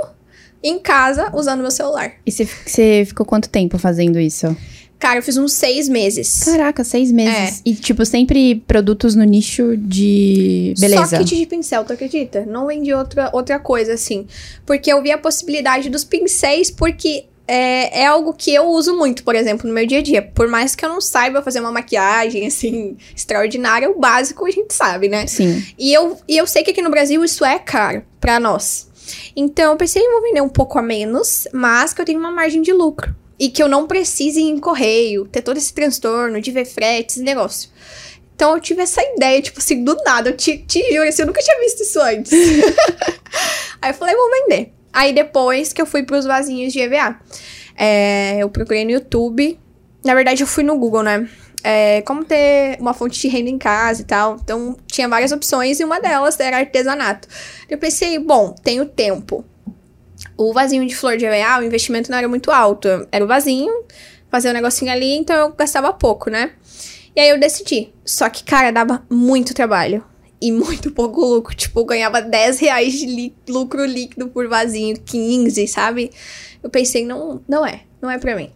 em 0.63 0.79
casa 0.79 1.31
usando 1.33 1.61
meu 1.61 1.71
celular. 1.71 2.13
E 2.25 2.31
você, 2.31 3.05
ficou 3.05 3.25
quanto 3.25 3.49
tempo 3.49 3.77
fazendo 3.77 4.19
isso? 4.19 4.55
Cara, 4.99 5.19
eu 5.19 5.23
fiz 5.23 5.37
uns 5.37 5.53
seis 5.53 5.87
meses. 5.87 6.39
Caraca, 6.43 6.83
seis 6.83 7.11
meses. 7.11 7.61
E, 7.63 7.75
tipo, 7.75 8.03
sempre 8.03 8.55
produtos 8.67 9.13
no 9.13 9.23
nicho 9.23 9.77
de 9.77 10.73
beleza. 10.79 11.05
Só 11.05 11.17
kit 11.19 11.35
de 11.35 11.45
pincel, 11.45 11.85
tu 11.85 11.93
acredita? 11.93 12.45
Não 12.47 12.65
vendi 12.65 12.91
outra, 12.91 13.29
outra 13.31 13.59
coisa, 13.59 13.93
assim. 13.93 14.25
Porque 14.65 14.91
eu 14.91 15.01
vi 15.03 15.11
a 15.11 15.17
possibilidade 15.17 15.87
dos 15.91 16.03
pincéis, 16.03 16.71
porque 16.71 17.25
é, 17.47 18.01
é 18.01 18.05
algo 18.05 18.33
que 18.33 18.53
eu 18.53 18.65
uso 18.67 18.95
muito, 18.95 19.23
por 19.23 19.33
exemplo, 19.33 19.67
no 19.67 19.73
meu 19.73 19.85
dia 19.85 19.99
a 19.99 20.01
dia. 20.01 20.21
Por 20.21 20.47
mais 20.47 20.75
que 20.75 20.83
eu 20.83 20.89
não 20.89 20.99
saiba 20.99 21.41
fazer 21.41 21.59
uma 21.61 21.71
maquiagem, 21.71 22.45
assim, 22.45 22.97
extraordinária, 23.15 23.89
o 23.89 23.97
básico 23.97 24.45
a 24.45 24.51
gente 24.51 24.73
sabe, 24.73 25.07
né? 25.07 25.25
Sim. 25.27 25.65
E 25.77 25.93
eu, 25.93 26.17
e 26.27 26.37
eu 26.37 26.45
sei 26.45 26.63
que 26.63 26.71
aqui 26.71 26.81
no 26.81 26.89
Brasil 26.89 27.23
isso 27.23 27.45
é 27.45 27.57
caro 27.57 28.03
pra 28.19 28.39
nós. 28.39 28.87
Então 29.35 29.71
eu 29.71 29.77
pensei, 29.77 30.05
eu 30.05 30.11
vou 30.11 30.21
vender 30.21 30.41
um 30.41 30.49
pouco 30.49 30.77
a 30.77 30.81
menos, 30.81 31.47
mas 31.53 31.93
que 31.93 32.01
eu 32.01 32.05
tenho 32.05 32.19
uma 32.19 32.31
margem 32.31 32.61
de 32.61 32.73
lucro. 32.73 33.15
E 33.39 33.49
que 33.49 33.61
eu 33.61 33.67
não 33.67 33.87
precise 33.87 34.41
ir 34.41 34.49
em 34.49 34.57
correio, 34.57 35.25
ter 35.27 35.41
todo 35.41 35.57
esse 35.57 35.71
transtorno 35.71 36.41
de 36.41 36.51
ver 36.51 36.65
frete, 36.65 37.13
esse 37.13 37.21
negócio. 37.21 37.69
Então 38.35 38.53
eu 38.53 38.59
tive 38.59 38.81
essa 38.81 39.01
ideia, 39.01 39.41
tipo 39.41 39.59
assim, 39.59 39.83
do 39.83 39.95
nada. 40.03 40.29
Eu 40.29 40.37
te, 40.37 40.57
te 40.57 40.81
juro, 40.91 41.07
assim, 41.07 41.21
eu 41.21 41.27
nunca 41.27 41.41
tinha 41.41 41.59
visto 41.59 41.81
isso 41.81 41.99
antes. 41.99 42.31
Aí 43.81 43.91
eu 43.91 43.93
falei, 43.93 44.15
vou 44.15 44.29
vender. 44.29 44.76
Aí 44.97 45.13
depois 45.13 45.71
que 45.71 45.79
eu 45.79 45.85
fui 45.85 46.01
pros 46.01 46.25
vasinhos 46.25 46.73
de 46.73 46.79
EVA. 46.79 47.19
É, 47.77 48.39
eu 48.39 48.49
procurei 48.49 48.83
no 48.83 48.89
YouTube. 48.89 49.59
Na 50.03 50.15
verdade, 50.15 50.41
eu 50.41 50.47
fui 50.47 50.63
no 50.63 50.75
Google, 50.75 51.03
né? 51.03 51.29
É, 51.63 52.01
como 52.01 52.25
ter 52.25 52.77
uma 52.79 52.95
fonte 52.95 53.19
de 53.21 53.27
renda 53.27 53.47
em 53.47 53.59
casa 53.59 54.01
e 54.01 54.05
tal. 54.05 54.37
Então, 54.43 54.75
tinha 54.87 55.07
várias 55.07 55.31
opções 55.31 55.79
e 55.79 55.83
uma 55.83 55.99
delas 56.01 56.39
era 56.39 56.57
artesanato. 56.57 57.27
Eu 57.69 57.77
pensei, 57.77 58.17
bom, 58.17 58.55
tenho 58.63 58.87
tempo. 58.87 59.45
O 60.35 60.51
vasinho 60.51 60.83
de 60.87 60.95
flor 60.95 61.15
de 61.15 61.25
EVA, 61.27 61.59
o 61.59 61.63
investimento 61.63 62.09
não 62.09 62.17
era 62.17 62.27
muito 62.27 62.49
alto. 62.49 62.87
Era 63.11 63.23
o 63.23 63.27
vasinho, 63.27 63.71
fazer 64.31 64.49
um 64.49 64.53
negocinho 64.53 64.91
ali, 64.91 65.15
então 65.15 65.35
eu 65.35 65.51
gastava 65.51 65.93
pouco, 65.93 66.31
né? 66.31 66.53
E 67.15 67.19
aí 67.19 67.29
eu 67.29 67.39
decidi. 67.39 67.93
Só 68.03 68.27
que, 68.31 68.43
cara, 68.43 68.71
dava 68.71 69.05
muito 69.11 69.53
trabalho. 69.53 70.03
E 70.39 70.51
muito 70.51 70.91
pouco 70.91 71.19
lucro. 71.25 71.55
Tipo, 71.55 71.79
eu 71.79 71.85
ganhava 71.85 72.21
10 72.21 72.59
reais 72.59 72.93
de 72.93 73.05
li- 73.05 73.33
lucro 73.49 73.83
líquido 73.85 74.27
por 74.27 74.47
vasinho, 74.47 74.95
15, 75.03 75.67
sabe? 75.67 76.11
Eu 76.61 76.69
pensei, 76.69 77.05
não, 77.05 77.41
não 77.47 77.65
é. 77.65 77.81
Não 78.01 78.09
é 78.11 78.17
pra 78.19 78.35
mim. 78.35 78.49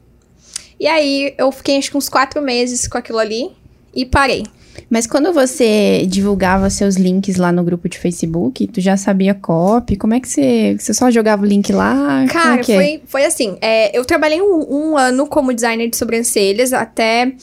E 0.79 0.85
aí, 0.87 1.33
eu 1.37 1.51
fiquei 1.51 1.77
acho 1.77 1.89
que 1.91 1.97
uns 1.97 2.09
4 2.09 2.41
meses 2.41 2.87
com 2.87 2.97
aquilo 2.97 3.17
ali 3.19 3.51
e 3.95 4.05
parei. 4.05 4.43
Mas 4.89 5.05
quando 5.05 5.33
você 5.33 6.05
divulgava 6.07 6.69
seus 6.69 6.95
links 6.95 7.35
lá 7.35 7.51
no 7.51 7.63
grupo 7.63 7.89
de 7.89 7.97
Facebook, 7.97 8.67
tu 8.67 8.79
já 8.79 8.95
sabia 8.95 9.33
copy? 9.33 9.95
Como 9.95 10.13
é 10.13 10.19
que 10.19 10.27
você... 10.29 10.75
Você 10.79 10.93
só 10.93 11.09
jogava 11.11 11.43
o 11.43 11.45
link 11.45 11.71
lá? 11.73 12.25
Cara, 12.29 12.61
é? 12.61 12.63
foi, 12.63 13.01
foi 13.05 13.25
assim. 13.25 13.57
é, 13.61 13.95
eu 13.97 14.05
trabalhei 14.05 14.41
um, 14.41 14.91
um 14.91 14.97
ano 14.97 15.27
como 15.27 15.53
designer 15.53 15.89
de 15.89 15.97
sobrancelhas 15.97 16.73
até 16.73 17.33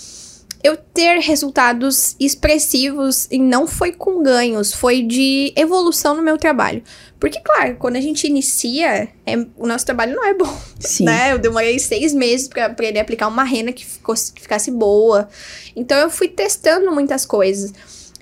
eu 0.62 0.76
ter 0.76 1.18
resultados 1.20 2.16
expressivos 2.18 3.28
e 3.30 3.38
não 3.38 3.66
foi 3.66 3.92
com 3.92 4.22
ganhos, 4.22 4.72
foi 4.72 5.02
de 5.02 5.52
evolução 5.56 6.16
no 6.16 6.22
meu 6.22 6.36
trabalho. 6.36 6.82
Porque, 7.20 7.40
claro, 7.40 7.76
quando 7.76 7.96
a 7.96 8.00
gente 8.00 8.26
inicia, 8.26 9.08
é- 9.26 9.36
o 9.56 9.66
nosso 9.66 9.84
trabalho 9.86 10.14
não 10.16 10.24
é 10.24 10.34
bom, 10.34 10.56
Sim. 10.80 11.04
né? 11.04 11.32
Eu 11.32 11.38
demorei 11.38 11.78
seis 11.78 12.12
meses 12.14 12.48
pra 12.48 12.66
aprender 12.66 12.98
a 12.98 13.02
aplicar 13.02 13.28
uma 13.28 13.44
rena 13.44 13.72
que, 13.72 13.84
ficou- 13.84 14.14
que 14.14 14.40
ficasse 14.40 14.70
boa. 14.70 15.28
Então, 15.76 15.96
eu 15.98 16.10
fui 16.10 16.28
testando 16.28 16.90
muitas 16.92 17.24
coisas. 17.26 17.72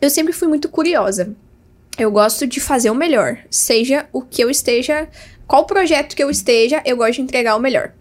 Eu 0.01 0.11
sempre 0.11 0.33
fui 0.33 0.49
muito 0.49 0.69
curiosa. 0.69 1.35
Eu 1.99 2.11
gosto 2.11 2.47
de 2.47 2.61
fazer 2.61 2.91
o 2.91 2.95
melhor, 2.95 3.39
seja 3.51 4.07
o 4.13 4.21
que 4.21 4.43
eu 4.45 4.51
esteja, 4.51 5.09
qual 5.47 5.65
projeto 5.65 6.15
que 6.17 6.23
eu 6.23 6.31
esteja, 6.31 6.83
eu 6.85 6.97
gosto 6.97 7.15
de 7.15 7.23
entregar 7.23 7.57
o 7.57 7.61
melhor. 7.61 7.93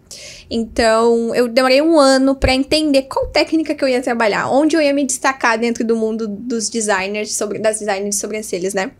Então, 0.50 1.34
eu 1.34 1.48
demorei 1.48 1.80
um 1.82 1.98
ano 1.98 2.34
pra 2.34 2.54
entender 2.54 3.02
qual 3.02 3.26
técnica 3.28 3.74
que 3.74 3.82
eu 3.82 3.88
ia 3.88 4.00
trabalhar, 4.00 4.48
onde 4.48 4.76
eu 4.76 4.80
ia 4.80 4.92
me 4.92 5.04
destacar 5.04 5.58
dentro 5.58 5.84
do 5.84 5.96
mundo 5.96 6.26
dos 6.26 6.68
designers, 6.68 7.34
sobre, 7.34 7.58
das 7.58 7.78
designers 7.78 8.14
de 8.14 8.20
sobrancelhas, 8.20 8.74
né? 8.74 8.90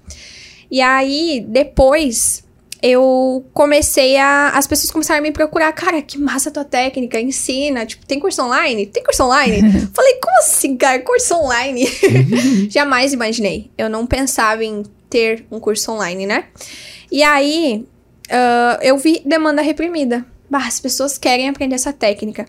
E 0.70 0.80
aí, 0.80 1.44
depois, 1.46 2.44
eu 2.82 3.44
comecei 3.52 4.16
a. 4.16 4.50
As 4.50 4.66
pessoas 4.66 4.90
começaram 4.90 5.20
a 5.20 5.22
me 5.22 5.32
procurar. 5.32 5.72
Cara, 5.72 6.02
que 6.02 6.18
massa 6.18 6.48
a 6.50 6.52
tua 6.52 6.64
técnica, 6.64 7.20
ensina. 7.20 7.86
Tipo, 7.86 8.04
tem 8.06 8.18
curso 8.20 8.42
online? 8.42 8.86
Tem 8.86 9.02
curso 9.02 9.24
online? 9.24 9.60
Falei, 9.94 10.14
como 10.14 10.38
assim, 10.38 10.76
cara? 10.76 11.00
Curso 11.00 11.34
online? 11.34 11.88
Jamais 12.68 13.12
imaginei. 13.12 13.70
Eu 13.78 13.88
não 13.88 14.06
pensava 14.06 14.64
em 14.64 14.82
ter 15.08 15.46
um 15.50 15.60
curso 15.60 15.92
online, 15.92 16.26
né? 16.26 16.46
E 17.10 17.22
aí, 17.22 17.86
ah, 18.30 18.78
eu 18.82 18.96
vi 18.96 19.22
demanda 19.24 19.62
reprimida. 19.62 20.24
Bah, 20.48 20.66
as 20.66 20.80
pessoas 20.80 21.18
querem 21.18 21.48
aprender 21.48 21.74
essa 21.74 21.92
técnica. 21.92 22.46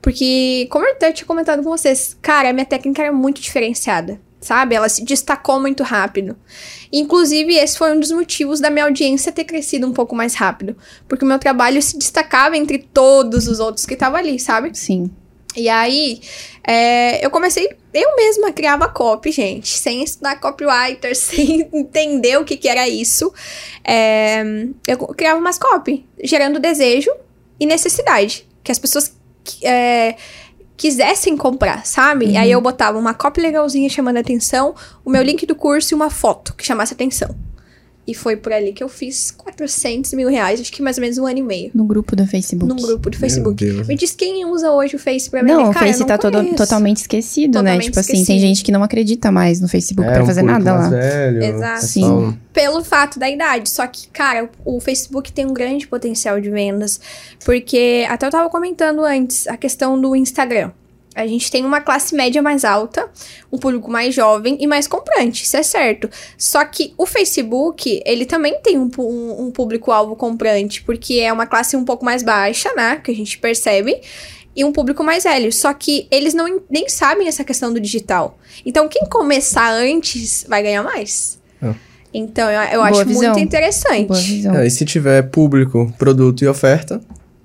Porque, 0.00 0.66
como 0.70 0.86
eu 0.86 0.92
até 0.92 1.12
tinha 1.12 1.26
comentado 1.26 1.62
com 1.62 1.70
vocês, 1.70 2.16
cara, 2.22 2.50
a 2.50 2.52
minha 2.52 2.64
técnica 2.64 3.02
era 3.02 3.12
muito 3.12 3.40
diferenciada. 3.40 4.20
Sabe? 4.40 4.74
Ela 4.74 4.88
se 4.88 5.04
destacou 5.04 5.60
muito 5.60 5.82
rápido. 5.82 6.34
Inclusive, 6.90 7.54
esse 7.54 7.76
foi 7.76 7.94
um 7.94 8.00
dos 8.00 8.10
motivos 8.10 8.58
da 8.58 8.70
minha 8.70 8.86
audiência 8.86 9.30
ter 9.30 9.44
crescido 9.44 9.86
um 9.86 9.92
pouco 9.92 10.16
mais 10.16 10.34
rápido. 10.34 10.74
Porque 11.06 11.24
o 11.24 11.28
meu 11.28 11.38
trabalho 11.38 11.82
se 11.82 11.98
destacava 11.98 12.56
entre 12.56 12.78
todos 12.78 13.46
os 13.46 13.60
outros 13.60 13.84
que 13.84 13.92
estavam 13.92 14.18
ali, 14.18 14.38
sabe? 14.38 14.74
Sim. 14.74 15.10
E 15.56 15.68
aí, 15.68 16.20
é, 16.64 17.24
eu 17.24 17.30
comecei, 17.30 17.68
eu 17.92 18.16
mesma 18.16 18.52
criava 18.52 18.88
copy, 18.88 19.32
gente, 19.32 19.68
sem 19.68 20.02
estudar 20.02 20.38
copywriter, 20.40 21.14
sem 21.16 21.68
entender 21.72 22.38
o 22.38 22.44
que, 22.44 22.56
que 22.56 22.68
era 22.68 22.88
isso. 22.88 23.32
É, 23.84 24.42
eu 24.86 24.98
criava 25.08 25.38
umas 25.38 25.58
copy, 25.58 26.06
gerando 26.22 26.58
desejo 26.58 27.10
e 27.58 27.66
necessidade, 27.66 28.46
que 28.62 28.70
as 28.70 28.78
pessoas 28.78 29.14
é, 29.62 30.14
quisessem 30.76 31.36
comprar, 31.36 31.84
sabe? 31.84 32.26
Uhum. 32.26 32.32
E 32.32 32.36
aí 32.36 32.50
eu 32.50 32.60
botava 32.60 32.98
uma 32.98 33.12
copy 33.12 33.40
legalzinha 33.40 33.88
chamando 33.90 34.16
a 34.16 34.20
atenção, 34.20 34.74
o 35.04 35.10
meu 35.10 35.22
link 35.22 35.44
do 35.44 35.54
curso 35.54 35.92
e 35.92 35.94
uma 35.94 36.08
foto 36.08 36.54
que 36.54 36.64
chamasse 36.64 36.94
atenção. 36.94 37.34
E 38.10 38.14
foi 38.14 38.36
por 38.36 38.52
ali 38.52 38.72
que 38.72 38.82
eu 38.82 38.88
fiz 38.88 39.30
400 39.30 40.12
mil 40.14 40.28
reais, 40.28 40.60
acho 40.60 40.72
que 40.72 40.82
mais 40.82 40.96
ou 40.98 41.02
menos 41.02 41.16
um 41.18 41.26
ano 41.26 41.38
e 41.38 41.42
meio. 41.42 41.70
No 41.74 41.84
grupo 41.84 42.16
do 42.16 42.26
Facebook. 42.26 42.66
Num 42.68 42.76
grupo 42.76 43.08
do 43.10 43.16
Facebook. 43.16 43.64
Me 43.86 43.94
diz 43.94 44.12
quem 44.12 44.44
usa 44.44 44.70
hoje 44.72 44.96
o 44.96 44.98
Face 44.98 45.30
pra 45.30 45.40
vender. 45.42 45.52
Não, 45.54 45.70
o 45.70 45.72
Cara, 45.72 45.86
Face 45.86 46.00
não 46.00 46.06
tá 46.06 46.18
todo, 46.18 46.44
totalmente 46.56 46.96
esquecido, 46.98 47.52
né? 47.62 47.70
Totalmente 47.70 47.84
Tipo 47.84 48.00
assim, 48.00 48.12
tem 48.12 48.20
esquecido. 48.22 48.40
gente 48.42 48.64
que 48.64 48.72
não 48.72 48.82
acredita 48.82 49.30
mais 49.30 49.60
no 49.60 49.68
Facebook 49.68 50.08
É, 50.08 50.12
pra 50.14 50.22
um 50.22 50.26
fazer 50.26 50.40
público 50.40 50.62
nada 50.64 50.78
mais 50.78 50.92
lá. 50.92 50.98
Velho, 50.98 51.44
Exato. 51.44 51.80
pessoal- 51.80 52.34
Pelo 52.52 52.82
fato 52.84 53.18
da 53.18 53.30
idade. 53.30 53.70
Só 53.70 53.86
que, 53.86 54.08
cara, 54.08 54.50
o 54.64 54.80
o 54.80 54.80
Facebook 54.80 55.30
tem 55.32 55.46
um 55.46 55.52
grande 55.52 55.86
potencial 55.86 56.40
de 56.40 56.48
vendas. 56.50 56.98
Porque, 57.44 58.06
até 58.08 58.26
eu 58.26 58.30
tava 58.30 58.48
comentando 58.48 59.04
antes, 59.04 59.46
a 59.46 59.56
questão 59.56 60.00
do 60.00 60.16
Instagram. 60.16 60.70
A 61.14 61.26
gente 61.26 61.50
tem 61.50 61.64
uma 61.64 61.80
classe 61.80 62.14
média 62.14 62.40
mais 62.40 62.64
alta, 62.64 63.08
um 63.52 63.58
público 63.58 63.90
mais 63.90 64.14
jovem 64.14 64.56
e 64.60 64.66
mais 64.66 64.86
comprante, 64.86 65.42
isso 65.42 65.56
é 65.56 65.62
certo. 65.62 66.08
Só 66.38 66.64
que 66.64 66.94
o 66.96 67.04
Facebook, 67.04 68.00
ele 68.06 68.24
também 68.24 68.60
tem 68.62 68.78
um, 68.78 68.88
um- 68.98 69.46
um 69.46 69.50
público-alvo 69.50 70.14
comprante, 70.14 70.82
porque 70.82 71.14
é 71.14 71.32
uma 71.32 71.46
classe 71.46 71.76
um 71.76 71.84
pouco 71.84 72.04
mais 72.04 72.22
baixa, 72.22 72.72
né? 72.76 73.00
Que 73.02 73.10
a 73.10 73.14
gente 73.14 73.38
percebe. 73.38 74.00
E 74.54 74.64
um 74.64 74.72
público 74.72 75.02
mais 75.02 75.24
velho. 75.24 75.52
Só 75.52 75.72
que 75.74 76.06
eles 76.10 76.32
não 76.34 76.60
nem 76.70 76.88
sabem 76.88 77.26
essa 77.28 77.42
questão 77.44 77.72
do 77.72 77.80
digital. 77.80 78.38
Então, 78.64 78.88
quem 78.88 79.04
começar 79.06 79.72
antes 79.72 80.44
vai 80.48 80.62
ganhar 80.62 80.82
mais. 80.82 81.40
Ah. 81.62 81.74
Então, 82.12 82.50
eu, 82.50 82.60
eu 82.72 82.82
acho 82.82 83.04
visão. 83.04 83.32
muito 83.32 83.38
interessante. 83.38 84.46
É, 84.56 84.66
e 84.66 84.70
se 84.70 84.84
tiver 84.84 85.22
público, 85.30 85.92
produto 85.98 86.42
e 86.42 86.48
oferta, 86.48 87.00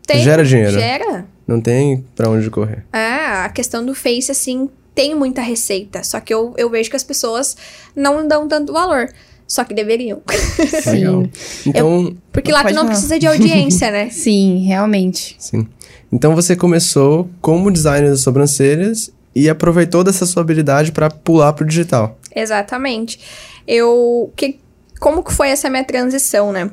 Tem- 0.06 0.24
gera 0.24 0.44
dinheiro. 0.44 0.72
Gera. 0.72 1.26
Não 1.48 1.62
tem 1.62 2.04
pra 2.16 2.30
onde 2.30 2.50
correr. 2.50 2.84
É, 2.92 3.44
a 3.46 3.50
questão 3.50 3.86
do 3.86 3.94
Face, 3.94 4.32
assim, 4.32 4.70
tem 4.96 5.14
muita 5.14 5.42
receita. 5.42 6.04
Só 6.04 6.20
que 6.20 6.34
eu, 6.34 6.54
eu 6.58 6.70
vejo 6.70 6.90
que 6.90 6.96
as 6.96 7.04
pessoas 7.04 7.56
não 7.96 8.28
dão 8.28 8.48
tanto 8.48 8.74
valor. 8.74 9.10
Só 9.48 9.64
que 9.64 9.74
deveriam. 9.76 10.22
Legal. 10.88 11.28
Então, 11.68 12.16
Porque 12.32 12.52
lá 12.52 12.64
tu 12.64 12.70
não 12.74 12.78
falar. 12.78 12.88
precisa 12.90 13.20
de 13.20 13.28
audiência, 13.28 13.92
né? 13.92 14.10
Sim, 14.12 14.66
realmente. 14.66 15.36
sim. 15.38 15.68
Então 16.12 16.34
você 16.34 16.56
começou 16.56 17.30
como 17.42 17.70
designer 17.72 18.10
das 18.10 18.22
sobrancelhas 18.22 19.12
e 19.36 19.50
aproveitou 19.50 20.04
dessa 20.04 20.26
sua 20.26 20.42
habilidade 20.42 20.92
pra 20.92 21.10
pular 21.10 21.52
pro 21.54 21.66
digital. 21.66 22.18
Exatamente. 22.34 23.20
Eu. 23.68 24.32
Que, 24.36 24.60
como 25.00 25.24
que 25.24 25.34
foi 25.34 25.50
essa 25.50 25.70
minha 25.70 25.84
transição, 25.84 26.52
né? 26.52 26.72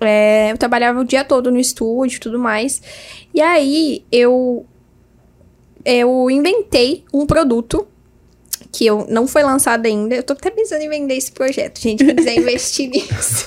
É, 0.00 0.50
eu 0.50 0.58
trabalhava 0.58 1.00
o 1.00 1.04
dia 1.04 1.24
todo 1.24 1.50
no 1.50 1.58
estúdio 1.58 2.16
e 2.16 2.20
tudo 2.20 2.38
mais. 2.38 2.82
E 3.34 3.40
aí 3.40 4.04
eu. 4.10 4.66
Eu 5.82 6.30
inventei 6.30 7.04
um 7.12 7.24
produto 7.24 7.86
que 8.70 8.86
eu 8.86 9.06
não 9.08 9.26
foi 9.26 9.42
lançado 9.42 9.86
ainda. 9.86 10.14
Eu 10.14 10.22
tô 10.22 10.32
até 10.34 10.50
pensando 10.50 10.82
em 10.82 10.88
vender 10.88 11.14
esse 11.16 11.32
projeto, 11.32 11.80
gente. 11.80 12.04
Quem 12.04 12.14
quiser 12.14 12.36
investir 12.36 12.88
nisso. 12.90 13.46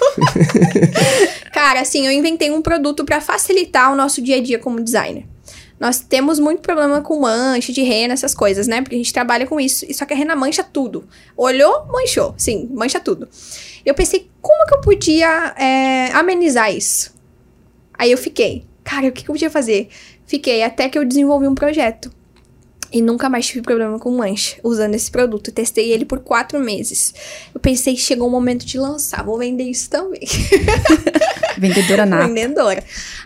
Cara, 1.53 1.81
assim, 1.81 2.05
eu 2.05 2.12
inventei 2.12 2.51
um 2.51 2.62
produto 2.62 3.05
pra 3.05 3.22
facilitar 3.22 3.91
o 3.91 3.95
nosso 3.95 4.22
dia 4.22 4.38
a 4.38 4.41
dia 4.41 4.60
como 4.60 4.81
designer. 4.81 5.25
Nós 5.84 6.00
temos 6.00 6.40
muito 6.40 6.62
problema 6.62 7.02
com 7.02 7.20
mancha 7.20 7.74
de 7.74 7.82
rena, 7.82 8.13
essas 8.13 8.34
coisas, 8.34 8.68
né? 8.68 8.82
Porque 8.82 8.96
a 8.96 8.98
gente 8.98 9.12
trabalha 9.12 9.46
com 9.46 9.60
isso. 9.60 9.86
Só 9.94 10.06
que 10.06 10.13
a 10.13 10.16
rena 10.16 10.34
mancha 10.34 10.63
tudo. 10.63 11.04
Olhou, 11.36 11.88
manchou. 11.88 12.34
Sim, 12.38 12.70
mancha 12.72 13.02
tudo. 13.02 13.28
Eu 13.86 13.94
pensei, 13.94 14.32
como 14.42 14.66
que 14.66 14.75
eu 14.75 14.80
podia 14.80 15.54
é, 15.58 16.10
amenizar 16.13 16.74
isso? 16.74 17.13
Aí 17.96 18.10
eu 18.10 18.18
fiquei, 18.18 18.66
cara, 18.82 19.08
o 19.08 19.12
que, 19.12 19.25
que 19.25 19.30
eu 19.30 19.34
podia 19.34 19.50
fazer? 19.50 19.90
Fiquei 20.25 20.63
até 20.63 20.88
que 20.88 20.98
eu 20.98 21.04
desenvolvi 21.04 21.50
um 21.50 21.56
projeto. 21.56 22.10
E 22.90 23.02
nunca 23.02 23.28
mais 23.28 23.46
tive 23.46 23.62
problema 23.62 24.00
com 24.00 24.10
mancha 24.12 24.62
usando 24.63 24.96
esse 24.96 25.12
produto. 25.12 25.50
Eu 25.50 25.54
testei 25.54 25.92
ele 25.92 26.06
por 26.06 26.20
quatro 26.20 26.62
meses. 26.62 27.13
Eu 27.54 27.60
pensei, 27.60 27.98
chegou 27.98 28.30
o 28.30 28.32
momento 28.32 28.66
de 28.66 28.80
lançar, 28.80 29.22
vou 29.25 29.38
vender 29.38 29.66
isso 29.66 29.90
também. 29.90 30.22
Vendedora 31.60 32.06
nata. 32.08 32.28
Vendedora. 32.28 32.82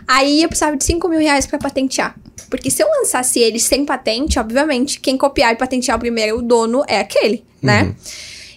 Aí 0.08 0.42
eu 0.42 0.48
precisava 0.48 0.76
de 0.76 0.82
5 0.82 1.08
mil 1.08 1.20
reais 1.20 1.46
pra 1.46 1.56
patentear. 1.56 2.18
Porque 2.48 2.70
se 2.70 2.82
eu 2.82 2.88
lançasse 2.88 3.38
ele 3.40 3.58
sem 3.58 3.84
patente, 3.84 4.38
obviamente, 4.38 5.00
quem 5.00 5.16
copiar 5.16 5.52
e 5.52 5.56
patentear 5.56 5.96
o 5.96 6.00
primeiro, 6.00 6.38
o 6.38 6.42
dono 6.42 6.82
é 6.88 6.98
aquele, 6.98 7.44
né? 7.62 7.94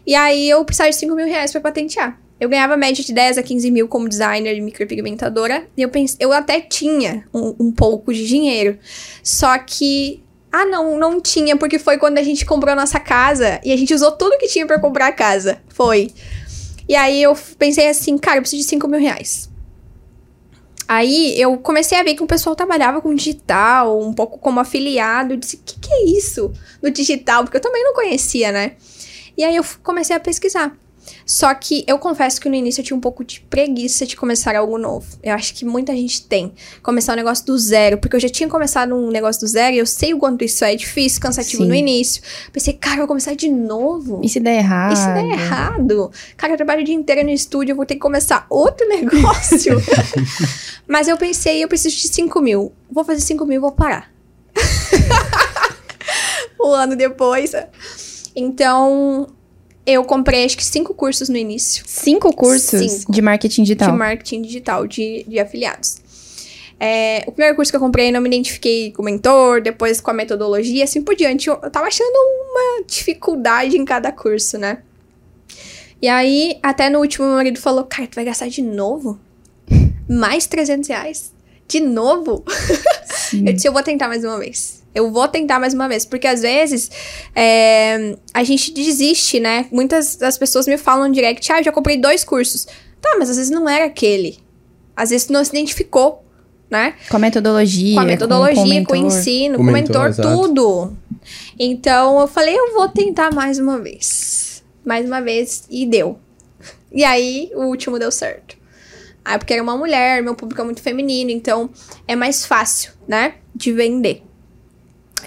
E 0.05 0.15
aí 0.15 0.49
eu 0.49 0.63
precisava 0.65 0.89
de 0.89 0.95
5 0.95 1.15
mil 1.15 1.27
reais 1.27 1.51
pra 1.51 1.61
patentear. 1.61 2.19
Eu 2.39 2.49
ganhava 2.49 2.75
média 2.75 3.03
de 3.03 3.13
10 3.13 3.37
a 3.37 3.43
15 3.43 3.69
mil 3.69 3.87
como 3.87 4.09
designer 4.09 4.55
de 4.55 4.61
micropigmentadora. 4.61 5.67
E 5.77 5.81
eu 5.83 5.89
pensei, 5.89 6.17
eu 6.19 6.33
até 6.33 6.59
tinha 6.59 7.23
um, 7.31 7.55
um 7.59 7.71
pouco 7.71 8.11
de 8.11 8.25
dinheiro. 8.25 8.79
Só 9.23 9.55
que. 9.59 10.23
Ah, 10.51 10.65
não, 10.65 10.97
não 10.97 11.21
tinha, 11.21 11.55
porque 11.55 11.77
foi 11.77 11.97
quando 11.97 12.17
a 12.17 12.23
gente 12.23 12.43
comprou 12.45 12.73
a 12.73 12.75
nossa 12.75 12.99
casa 12.99 13.61
e 13.63 13.71
a 13.71 13.77
gente 13.77 13.93
usou 13.93 14.11
tudo 14.11 14.37
que 14.37 14.47
tinha 14.47 14.65
pra 14.65 14.79
comprar 14.79 15.07
a 15.07 15.11
casa. 15.11 15.61
Foi. 15.69 16.09
E 16.89 16.95
aí 16.95 17.21
eu 17.21 17.37
pensei 17.59 17.87
assim, 17.87 18.17
cara, 18.17 18.37
eu 18.37 18.41
preciso 18.41 18.63
de 18.63 18.69
5 18.69 18.87
mil 18.87 18.99
reais. 18.99 19.50
Aí 20.93 21.39
eu 21.39 21.57
comecei 21.57 21.97
a 21.97 22.03
ver 22.03 22.15
que 22.15 22.21
o 22.21 22.27
pessoal 22.27 22.53
trabalhava 22.53 23.01
com 23.01 23.15
digital, 23.15 23.97
um 23.97 24.11
pouco 24.11 24.37
como 24.37 24.59
afiliado. 24.59 25.31
Eu 25.33 25.37
disse, 25.37 25.55
o 25.55 25.61
que, 25.65 25.79
que 25.79 25.89
é 25.89 26.03
isso 26.03 26.51
no 26.83 26.91
digital? 26.91 27.45
Porque 27.45 27.55
eu 27.55 27.61
também 27.61 27.81
não 27.81 27.93
conhecia, 27.93 28.51
né? 28.51 28.73
E 29.37 29.41
aí 29.45 29.55
eu 29.55 29.63
comecei 29.81 30.13
a 30.13 30.19
pesquisar. 30.19 30.77
Só 31.31 31.55
que 31.55 31.85
eu 31.87 31.97
confesso 31.97 32.41
que 32.41 32.49
no 32.49 32.55
início 32.55 32.81
eu 32.81 32.83
tinha 32.83 32.97
um 32.97 32.99
pouco 32.99 33.23
de 33.23 33.39
preguiça 33.39 34.05
de 34.05 34.17
começar 34.17 34.53
algo 34.53 34.77
novo. 34.77 35.07
Eu 35.23 35.33
acho 35.33 35.53
que 35.53 35.63
muita 35.63 35.95
gente 35.95 36.27
tem. 36.27 36.51
Começar 36.83 37.13
um 37.13 37.15
negócio 37.15 37.45
do 37.45 37.57
zero. 37.57 37.97
Porque 37.99 38.17
eu 38.17 38.19
já 38.19 38.27
tinha 38.27 38.49
começado 38.49 38.93
um 38.93 39.09
negócio 39.09 39.39
do 39.39 39.47
zero 39.47 39.73
e 39.73 39.79
eu 39.79 39.85
sei 39.85 40.13
o 40.13 40.17
quanto 40.17 40.43
isso 40.43 40.65
é 40.65 40.75
difícil, 40.75 41.21
cansativo 41.21 41.63
Sim. 41.63 41.69
no 41.69 41.73
início. 41.73 42.21
Pensei, 42.51 42.73
cara, 42.73 42.95
eu 42.95 42.99
vou 42.99 43.07
começar 43.07 43.33
de 43.33 43.47
novo. 43.47 44.19
E 44.21 44.27
se 44.27 44.41
der 44.41 44.57
errado? 44.57 44.91
E 44.91 44.95
se 44.97 45.07
der 45.07 45.25
errado? 45.25 46.11
Cara, 46.35 46.51
eu 46.51 46.57
trabalho 46.57 46.81
o 46.81 46.83
dia 46.83 46.95
inteiro 46.95 47.23
no 47.23 47.29
estúdio, 47.29 47.71
eu 47.71 47.77
vou 47.77 47.85
ter 47.85 47.93
que 47.93 48.01
começar 48.01 48.45
outro 48.49 48.85
negócio. 48.89 49.81
Mas 50.85 51.07
eu 51.07 51.15
pensei, 51.15 51.63
eu 51.63 51.69
preciso 51.69 51.95
de 51.95 52.09
5 52.09 52.41
mil. 52.41 52.73
Vou 52.91 53.05
fazer 53.05 53.21
5 53.21 53.45
mil 53.45 53.55
e 53.55 53.59
vou 53.59 53.71
parar. 53.71 54.11
um 56.59 56.73
ano 56.73 56.93
depois. 56.93 57.53
Então, 58.35 59.27
eu 59.85 60.03
comprei 60.03 60.45
acho 60.45 60.57
que 60.57 60.63
cinco 60.63 60.93
cursos 60.93 61.27
no 61.29 61.37
início 61.37 61.83
Cinco 61.87 62.33
cursos 62.35 62.91
Cinco. 62.91 63.11
de 63.11 63.21
marketing 63.21 63.63
digital. 63.63 63.91
de 63.91 63.97
marketing 63.97 64.41
digital, 64.41 64.87
de, 64.87 65.23
de 65.27 65.39
afiliados. 65.39 65.97
É, 66.79 67.23
o 67.27 67.31
primeiro 67.31 67.55
curso 67.55 67.71
que 67.71 67.75
eu 67.75 67.79
comprei, 67.79 68.11
não 68.11 68.19
me 68.21 68.27
identifiquei 68.27 68.91
com 68.91 69.03
o 69.03 69.05
mentor, 69.05 69.61
depois 69.61 70.01
com 70.01 70.09
a 70.09 70.13
metodologia, 70.15 70.83
assim 70.83 71.01
por 71.01 71.15
diante. 71.15 71.47
Eu, 71.47 71.59
eu 71.61 71.69
tava 71.69 71.85
achando 71.85 72.09
uma 72.09 72.83
dificuldade 72.87 73.77
em 73.77 73.85
cada 73.85 74.11
curso, 74.11 74.57
né? 74.57 74.79
E 76.01 76.07
aí, 76.07 76.57
até 76.63 76.89
no 76.89 76.97
último, 76.99 77.27
meu 77.27 77.35
marido 77.35 77.59
falou: 77.59 77.83
Cara, 77.83 78.07
tu 78.07 78.15
vai 78.15 78.25
gastar 78.25 78.47
de 78.49 78.63
novo? 78.63 79.19
Mais 80.09 80.47
300 80.47 80.89
reais? 80.89 81.31
De 81.67 81.79
novo? 81.79 82.43
Eu 83.45 83.53
disse: 83.53 83.67
Eu 83.67 83.73
vou 83.73 83.83
tentar 83.83 84.07
mais 84.07 84.23
uma 84.23 84.39
vez. 84.39 84.80
Eu 84.93 85.11
vou 85.11 85.27
tentar 85.27 85.59
mais 85.59 85.73
uma 85.73 85.87
vez. 85.87 86.05
Porque 86.05 86.27
às 86.27 86.41
vezes 86.41 86.89
é, 87.35 88.15
a 88.33 88.43
gente 88.43 88.73
desiste, 88.73 89.39
né? 89.39 89.67
Muitas 89.71 90.15
das 90.15 90.37
pessoas 90.37 90.67
me 90.67 90.77
falam 90.77 91.11
direct: 91.11 91.51
Ah, 91.51 91.59
eu 91.59 91.63
já 91.63 91.71
comprei 91.71 91.97
dois 91.97 92.23
cursos. 92.23 92.67
Tá, 93.01 93.15
mas 93.17 93.29
às 93.29 93.37
vezes 93.37 93.51
não 93.51 93.67
era 93.67 93.85
aquele. 93.85 94.39
Às 94.95 95.09
vezes 95.09 95.27
tu 95.27 95.33
não 95.33 95.43
se 95.43 95.51
identificou, 95.51 96.23
né? 96.69 96.95
Com 97.09 97.17
a 97.17 97.19
metodologia. 97.19 97.95
Com 97.95 98.01
a 98.01 98.05
metodologia, 98.05 98.55
com, 98.55 98.61
o 98.61 98.69
mentor. 98.69 98.97
ensino, 98.97 99.57
Com 99.57 99.63
com 99.63 99.67
o 99.67 99.69
o 99.69 99.73
mentor, 99.73 100.09
mentor, 100.09 100.37
tudo. 100.37 100.97
Então 101.57 102.19
eu 102.19 102.27
falei, 102.27 102.57
eu 102.57 102.73
vou 102.73 102.87
tentar 102.89 103.33
mais 103.33 103.57
uma 103.57 103.79
vez. 103.79 104.63
Mais 104.85 105.05
uma 105.05 105.21
vez, 105.21 105.63
e 105.69 105.85
deu. 105.85 106.19
E 106.91 107.03
aí, 107.03 107.51
o 107.55 107.65
último 107.65 107.97
deu 107.97 108.11
certo. 108.11 108.57
Aí, 109.23 109.37
porque 109.37 109.53
era 109.53 109.61
uma 109.63 109.77
mulher, 109.77 110.21
meu 110.21 110.35
público 110.35 110.61
é 110.61 110.63
muito 110.63 110.81
feminino, 110.81 111.29
então 111.29 111.69
é 112.07 112.15
mais 112.15 112.45
fácil, 112.45 112.91
né? 113.07 113.35
De 113.55 113.71
vender. 113.71 114.23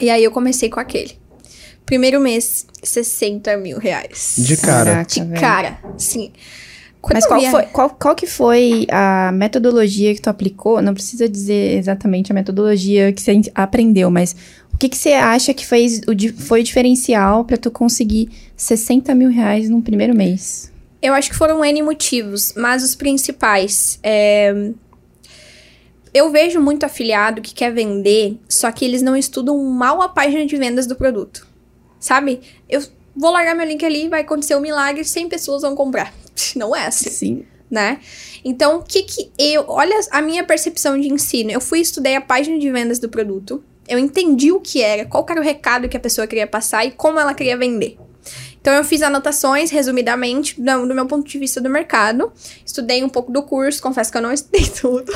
E 0.01 0.11
aí 0.11 0.23
eu 0.25 0.31
comecei 0.31 0.69
com 0.69 0.81
aquele. 0.81 1.13
Primeiro 1.87 2.19
mês, 2.21 2.67
60 2.83 3.57
mil 3.59 3.79
reais. 3.79 4.35
De 4.39 4.57
cara. 4.57 4.85
Caraca, 4.91 5.11
De 5.15 5.21
velho. 5.25 5.41
cara, 5.41 5.79
sim. 5.99 6.33
Quando 7.01 7.17
Mas 7.17 7.27
qual, 7.27 7.41
via- 7.41 7.51
foi, 7.51 7.63
qual, 7.65 7.91
qual 7.91 8.15
que 8.15 8.27
foi 8.27 8.87
a 8.91 9.31
metodologia 9.35 10.15
que 10.15 10.23
tu 10.23 10.31
aplicou? 10.31 10.81
Não 10.81 10.95
precisa 10.95 11.29
dizer 11.29 11.77
exatamente 11.77 12.33
a 12.33 12.35
metodologia 12.35 13.13
que 13.13 13.21
você 13.21 13.43
aprendeu, 13.55 14.11
mas 14.11 14.35
o 14.73 14.79
que, 14.79 14.89
que 14.89 14.97
você 14.97 15.13
acha 15.13 15.53
que 15.53 15.67
fez 15.67 16.01
o, 16.09 16.43
foi 16.43 16.63
o 16.63 16.65
diferencial 16.65 17.45
pra 17.45 17.59
tu 17.59 17.71
conseguir 17.71 18.31
60 18.57 19.15
mil 19.15 19.29
reais 19.29 19.69
num 19.69 19.83
primeiro 19.83 20.15
mês? 20.17 20.73
Eu 21.03 21.13
acho 21.13 21.29
que 21.31 21.37
foram 21.37 21.63
N 21.63 21.83
motivos, 21.83 22.55
mas 22.57 22.83
os 22.83 22.95
principais. 22.95 23.99
é, 24.03 24.71
eu 26.15 26.31
vejo 26.31 26.61
muito 26.61 26.85
afiliado 26.85 27.43
que 27.43 27.53
quer 27.53 27.73
vender, 27.73 28.39
só 28.49 28.71
que 28.71 28.85
eles 28.85 29.03
não 29.03 29.17
estudam 29.17 29.59
mal 29.65 30.01
a 30.01 30.09
página 30.09 30.47
de 30.47 30.57
vendas 30.57 30.87
do 30.87 30.95
produto. 30.95 31.45
Sabe? 31.99 32.41
Eu 32.69 32.81
vou 33.17 33.33
largar 33.33 33.57
meu 33.57 33.67
link 33.67 33.85
ali, 33.85 34.09
vai 34.09 34.21
acontecer 34.21 34.55
um 34.55 34.61
milagre, 34.61 35.05
100 35.05 35.29
pessoas 35.29 35.63
vão 35.63 35.75
comprar. 35.75 36.15
Não 36.55 36.75
é 36.75 36.87
assim, 36.87 37.11
Sim. 37.11 37.45
né? 37.69 37.99
Então, 38.45 38.79
o 38.79 38.83
que 38.83 39.03
que 39.03 39.31
eu... 39.37 39.65
Olha 39.67 39.99
a 40.13 40.23
minha 40.23 40.45
percepção 40.45 41.01
de 41.01 41.09
ensino. 41.09 41.51
Eu 41.51 41.61
fui 41.61 41.81
estudei 41.81 42.15
a 42.15 42.21
página 42.21 42.59
de 42.59 42.71
vendas 42.71 43.01
do 43.01 43.09
produto. 43.09 43.65
Eu 43.89 43.99
entendi 43.99 44.53
o 44.53 44.61
que 44.61 44.83
era, 44.83 45.05
qual 45.05 45.27
era 45.29 45.41
o 45.41 45.45
recado 45.45 45.89
que 45.89 45.97
a 45.97 46.01
pessoa 46.01 46.27
queria 46.27 46.47
passar 46.47 46.85
e 46.85 46.93
como 46.93 47.19
ela 47.19 47.35
queria 47.35 47.57
vender. 47.57 47.99
Então, 48.65 48.73
eu 48.73 48.83
fiz 48.83 49.03
anotações, 49.03 49.71
resumidamente, 49.71 50.59
do, 50.59 50.89
do 50.89 50.95
meu 50.95 51.05
ponto 51.05 51.29
de 51.29 51.39
vista 51.39 51.61
do 51.61 51.69
mercado. 51.69 52.33
Estudei 52.65 53.05
um 53.05 53.11
pouco 53.11 53.31
do 53.31 53.43
curso, 53.43 53.83
confesso 53.83 54.11
que 54.11 54.17
eu 54.17 54.23
não 54.23 54.33
estudei 54.33 54.65
tudo. 54.81 55.13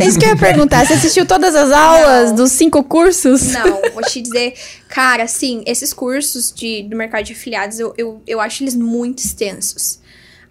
É 0.00 0.06
isso 0.06 0.16
que 0.16 0.24
eu 0.24 0.28
ia 0.28 0.36
perguntar. 0.36 0.86
Você 0.86 0.92
assistiu 0.92 1.26
todas 1.26 1.56
as 1.56 1.72
aulas 1.72 2.28
Não. 2.28 2.36
dos 2.36 2.52
cinco 2.52 2.84
cursos? 2.84 3.54
Não, 3.54 3.82
vou 3.92 4.04
te 4.04 4.20
dizer, 4.20 4.54
cara, 4.88 5.24
assim, 5.24 5.64
esses 5.66 5.92
cursos 5.92 6.52
de, 6.52 6.84
do 6.84 6.96
mercado 6.96 7.24
de 7.24 7.32
afiliados, 7.32 7.80
eu, 7.80 7.92
eu, 7.98 8.22
eu 8.24 8.40
acho 8.40 8.62
eles 8.62 8.76
muito 8.76 9.18
extensos. 9.18 9.98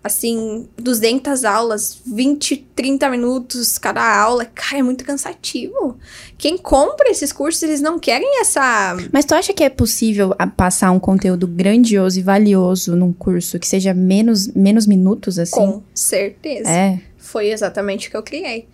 Assim, 0.03 0.67
200 0.77 1.45
aulas, 1.45 2.01
20, 2.05 2.57
30 2.75 3.07
minutos 3.09 3.77
cada 3.77 4.01
aula. 4.21 4.45
Cara, 4.45 4.79
é 4.79 4.81
muito 4.81 5.03
cansativo. 5.05 5.95
Quem 6.39 6.57
compra 6.57 7.09
esses 7.11 7.31
cursos, 7.31 7.61
eles 7.61 7.81
não 7.81 7.99
querem 7.99 8.39
essa. 8.41 8.97
Mas 9.13 9.25
tu 9.25 9.35
acha 9.35 9.53
que 9.53 9.63
é 9.63 9.69
possível 9.69 10.33
a- 10.39 10.47
passar 10.47 10.89
um 10.91 10.99
conteúdo 10.99 11.45
grandioso 11.47 12.17
e 12.17 12.23
valioso 12.23 12.95
num 12.95 13.13
curso 13.13 13.59
que 13.59 13.67
seja 13.67 13.93
menos, 13.93 14.47
menos 14.55 14.87
minutos, 14.87 15.37
assim? 15.37 15.51
Com 15.55 15.83
certeza. 15.93 16.67
É. 16.69 16.99
Foi 17.19 17.51
exatamente 17.51 18.07
o 18.07 18.11
que 18.11 18.17
eu 18.17 18.23
criei. 18.23 18.67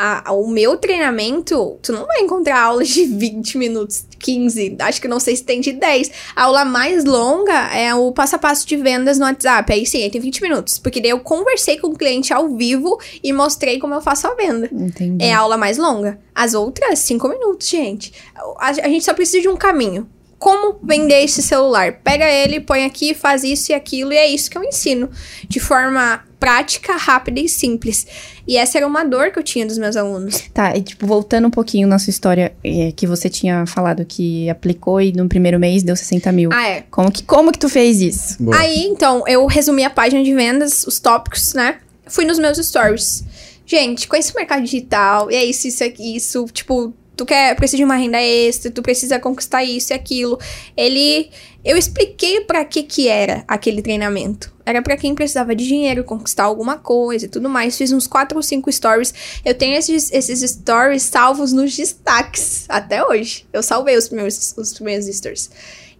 A- 0.00 0.30
a- 0.30 0.32
o 0.32 0.46
meu 0.48 0.76
treinamento, 0.76 1.76
tu 1.82 1.92
não 1.92 2.06
vai 2.06 2.20
encontrar 2.20 2.60
aulas 2.62 2.88
de 2.88 3.04
20 3.18 3.58
minutos, 3.58 4.04
15, 4.18 4.76
acho 4.80 5.00
que 5.00 5.08
não 5.08 5.18
sei 5.18 5.34
se 5.34 5.42
tem 5.42 5.60
de 5.60 5.72
10. 5.72 6.10
A 6.36 6.44
aula 6.44 6.64
mais 6.64 7.04
longa 7.04 7.52
é 7.74 7.92
o 7.94 8.12
passo 8.12 8.36
a 8.36 8.38
passo 8.38 8.66
de 8.66 8.76
vendas 8.76 9.18
no 9.18 9.24
WhatsApp. 9.24 9.72
Aí 9.72 9.84
sim, 9.86 10.02
aí 10.02 10.10
tem 10.10 10.20
20 10.20 10.40
minutos. 10.42 10.78
Porque 10.78 11.00
daí 11.00 11.10
eu 11.10 11.20
conversei 11.20 11.78
com 11.78 11.88
o 11.88 11.96
cliente 11.96 12.32
ao 12.32 12.48
vivo 12.56 12.98
e 13.22 13.32
mostrei 13.32 13.78
como 13.78 13.94
eu 13.94 14.00
faço 14.00 14.26
a 14.28 14.34
venda. 14.34 14.68
Entendi. 14.72 15.24
É 15.24 15.32
a 15.32 15.38
aula 15.40 15.56
mais 15.56 15.78
longa. 15.78 16.18
As 16.34 16.54
outras, 16.54 16.98
5 17.00 17.28
minutos, 17.28 17.68
gente. 17.68 18.12
A, 18.58 18.68
a 18.68 18.72
gente 18.88 19.04
só 19.04 19.12
precisa 19.14 19.40
de 19.42 19.48
um 19.48 19.56
caminho. 19.56 20.08
Como 20.38 20.78
vender 20.84 21.24
esse 21.24 21.42
celular? 21.42 21.94
Pega 22.04 22.24
ele, 22.30 22.60
põe 22.60 22.84
aqui, 22.84 23.12
faz 23.12 23.42
isso 23.42 23.72
e 23.72 23.74
aquilo, 23.74 24.12
e 24.12 24.16
é 24.16 24.28
isso 24.28 24.48
que 24.48 24.56
eu 24.56 24.62
ensino. 24.62 25.10
De 25.48 25.58
forma 25.58 26.22
prática, 26.38 26.94
rápida 26.96 27.40
e 27.40 27.48
simples. 27.48 28.06
E 28.48 28.56
essa 28.56 28.78
era 28.78 28.86
uma 28.86 29.04
dor 29.04 29.30
que 29.30 29.38
eu 29.38 29.42
tinha 29.42 29.66
dos 29.66 29.76
meus 29.76 29.94
alunos. 29.94 30.42
Tá, 30.54 30.74
e 30.74 30.80
tipo, 30.80 31.06
voltando 31.06 31.46
um 31.46 31.50
pouquinho 31.50 31.86
na 31.86 31.98
sua 31.98 32.10
história, 32.10 32.52
é, 32.64 32.90
que 32.92 33.06
você 33.06 33.28
tinha 33.28 33.66
falado 33.66 34.06
que 34.06 34.48
aplicou 34.48 35.02
e 35.02 35.12
no 35.12 35.28
primeiro 35.28 35.60
mês 35.60 35.82
deu 35.82 35.94
60 35.94 36.32
mil. 36.32 36.50
Ah, 36.50 36.66
é. 36.66 36.84
Como 36.90 37.12
que, 37.12 37.22
como 37.24 37.52
que 37.52 37.58
tu 37.58 37.68
fez 37.68 38.00
isso? 38.00 38.42
Boa. 38.42 38.58
Aí, 38.58 38.86
então, 38.86 39.22
eu 39.28 39.44
resumi 39.44 39.84
a 39.84 39.90
página 39.90 40.24
de 40.24 40.32
vendas, 40.32 40.86
os 40.86 40.98
tópicos, 40.98 41.52
né? 41.52 41.76
Fui 42.06 42.24
nos 42.24 42.38
meus 42.38 42.56
stories. 42.56 43.22
Gente, 43.66 44.08
conhece 44.08 44.32
o 44.32 44.34
mercado 44.34 44.64
digital, 44.64 45.30
e 45.30 45.34
é 45.34 45.44
isso, 45.44 45.68
isso, 45.68 45.84
aqui, 45.84 46.16
isso. 46.16 46.46
Tipo, 46.50 46.94
tu 47.18 47.26
quer, 47.26 47.56
precisa 47.56 47.78
de 47.78 47.84
uma 47.84 47.96
renda 47.96 48.22
extra, 48.22 48.70
tu 48.70 48.80
precisa 48.80 49.18
conquistar 49.18 49.64
isso 49.64 49.92
e 49.92 49.94
aquilo. 49.94 50.38
Ele. 50.76 51.28
Eu 51.64 51.76
expliquei 51.76 52.42
pra 52.42 52.64
que 52.64 52.84
que 52.84 53.08
era 53.08 53.44
aquele 53.46 53.82
treinamento. 53.82 54.54
Era 54.64 54.80
pra 54.80 54.96
quem 54.96 55.14
precisava 55.14 55.54
de 55.54 55.66
dinheiro, 55.66 56.04
conquistar 56.04 56.44
alguma 56.44 56.78
coisa 56.78 57.26
e 57.26 57.28
tudo 57.28 57.48
mais. 57.48 57.76
Fiz 57.76 57.90
uns 57.90 58.06
4 58.06 58.38
ou 58.38 58.42
5 58.42 58.70
stories. 58.72 59.12
Eu 59.44 59.54
tenho 59.54 59.76
esses, 59.76 60.12
esses 60.12 60.48
stories 60.48 61.02
salvos 61.02 61.52
nos 61.52 61.76
destaques 61.76 62.64
até 62.68 63.04
hoje. 63.04 63.44
Eu 63.52 63.62
salvei 63.62 63.96
os 63.96 64.06
primeiros, 64.06 64.54
os 64.56 64.70
stories. 64.70 65.50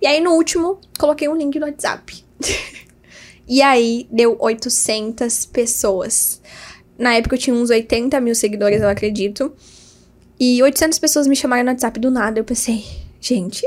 E 0.00 0.06
aí, 0.06 0.20
no 0.20 0.34
último, 0.34 0.78
coloquei 0.98 1.28
um 1.28 1.36
link 1.36 1.58
no 1.58 1.66
WhatsApp. 1.66 2.24
E 3.50 3.62
aí 3.62 4.06
deu 4.12 4.36
800 4.38 5.46
pessoas. 5.46 6.42
Na 6.98 7.14
época 7.14 7.34
eu 7.34 7.38
tinha 7.38 7.56
uns 7.56 7.70
80 7.70 8.20
mil 8.20 8.34
seguidores, 8.34 8.82
eu 8.82 8.88
acredito. 8.90 9.50
E 10.40 10.62
800 10.62 10.98
pessoas 10.98 11.26
me 11.26 11.34
chamaram 11.36 11.64
no 11.64 11.70
WhatsApp 11.70 11.98
do 11.98 12.10
nada. 12.10 12.38
Eu 12.38 12.44
pensei, 12.44 12.84
gente, 13.20 13.64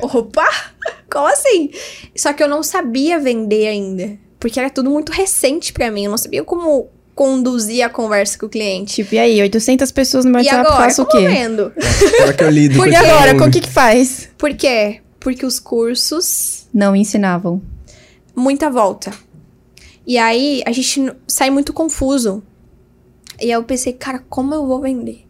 opa, 0.00 0.48
como 1.10 1.26
assim? 1.26 1.70
Só 2.16 2.32
que 2.32 2.42
eu 2.42 2.48
não 2.48 2.62
sabia 2.62 3.18
vender 3.18 3.66
ainda. 3.68 4.18
Porque 4.38 4.60
era 4.60 4.68
tudo 4.68 4.90
muito 4.90 5.10
recente 5.12 5.72
pra 5.72 5.90
mim. 5.90 6.04
Eu 6.04 6.10
não 6.10 6.18
sabia 6.18 6.44
como 6.44 6.88
conduzir 7.14 7.82
a 7.82 7.88
conversa 7.88 8.36
com 8.38 8.44
o 8.46 8.48
cliente. 8.48 8.96
Tipo, 8.96 9.14
e 9.14 9.18
aí, 9.18 9.40
800 9.40 9.90
pessoas 9.92 10.24
no 10.24 10.32
e 10.32 10.34
WhatsApp, 10.34 10.66
agora, 10.66 10.76
faço 10.84 11.02
o 11.02 11.06
como 11.06 11.22
eu 11.22 11.28
quê? 11.30 11.34
vendo? 11.34 11.72
Como 12.18 12.32
que 12.34 12.44
eu 12.44 12.50
lido 12.50 12.74
Por 12.76 12.84
com 12.84 12.90
que 12.90 12.96
esse 12.96 13.06
agora? 13.06 13.30
aluno? 13.30 13.46
O 13.46 13.50
que 13.50 13.60
que 13.60 13.70
faz? 13.70 14.28
Por 14.36 14.54
quê? 14.54 15.00
Porque 15.20 15.46
os 15.46 15.58
cursos 15.58 16.66
Não 16.74 16.94
ensinavam. 16.94 17.62
muita 18.36 18.68
volta. 18.68 19.10
E 20.06 20.18
aí 20.18 20.62
a 20.66 20.72
gente 20.72 21.10
sai 21.26 21.48
muito 21.48 21.72
confuso. 21.72 22.42
E 23.40 23.44
aí 23.44 23.52
eu 23.52 23.62
pensei, 23.62 23.94
cara, 23.94 24.22
como 24.28 24.52
eu 24.54 24.66
vou 24.66 24.80
vender? 24.82 25.23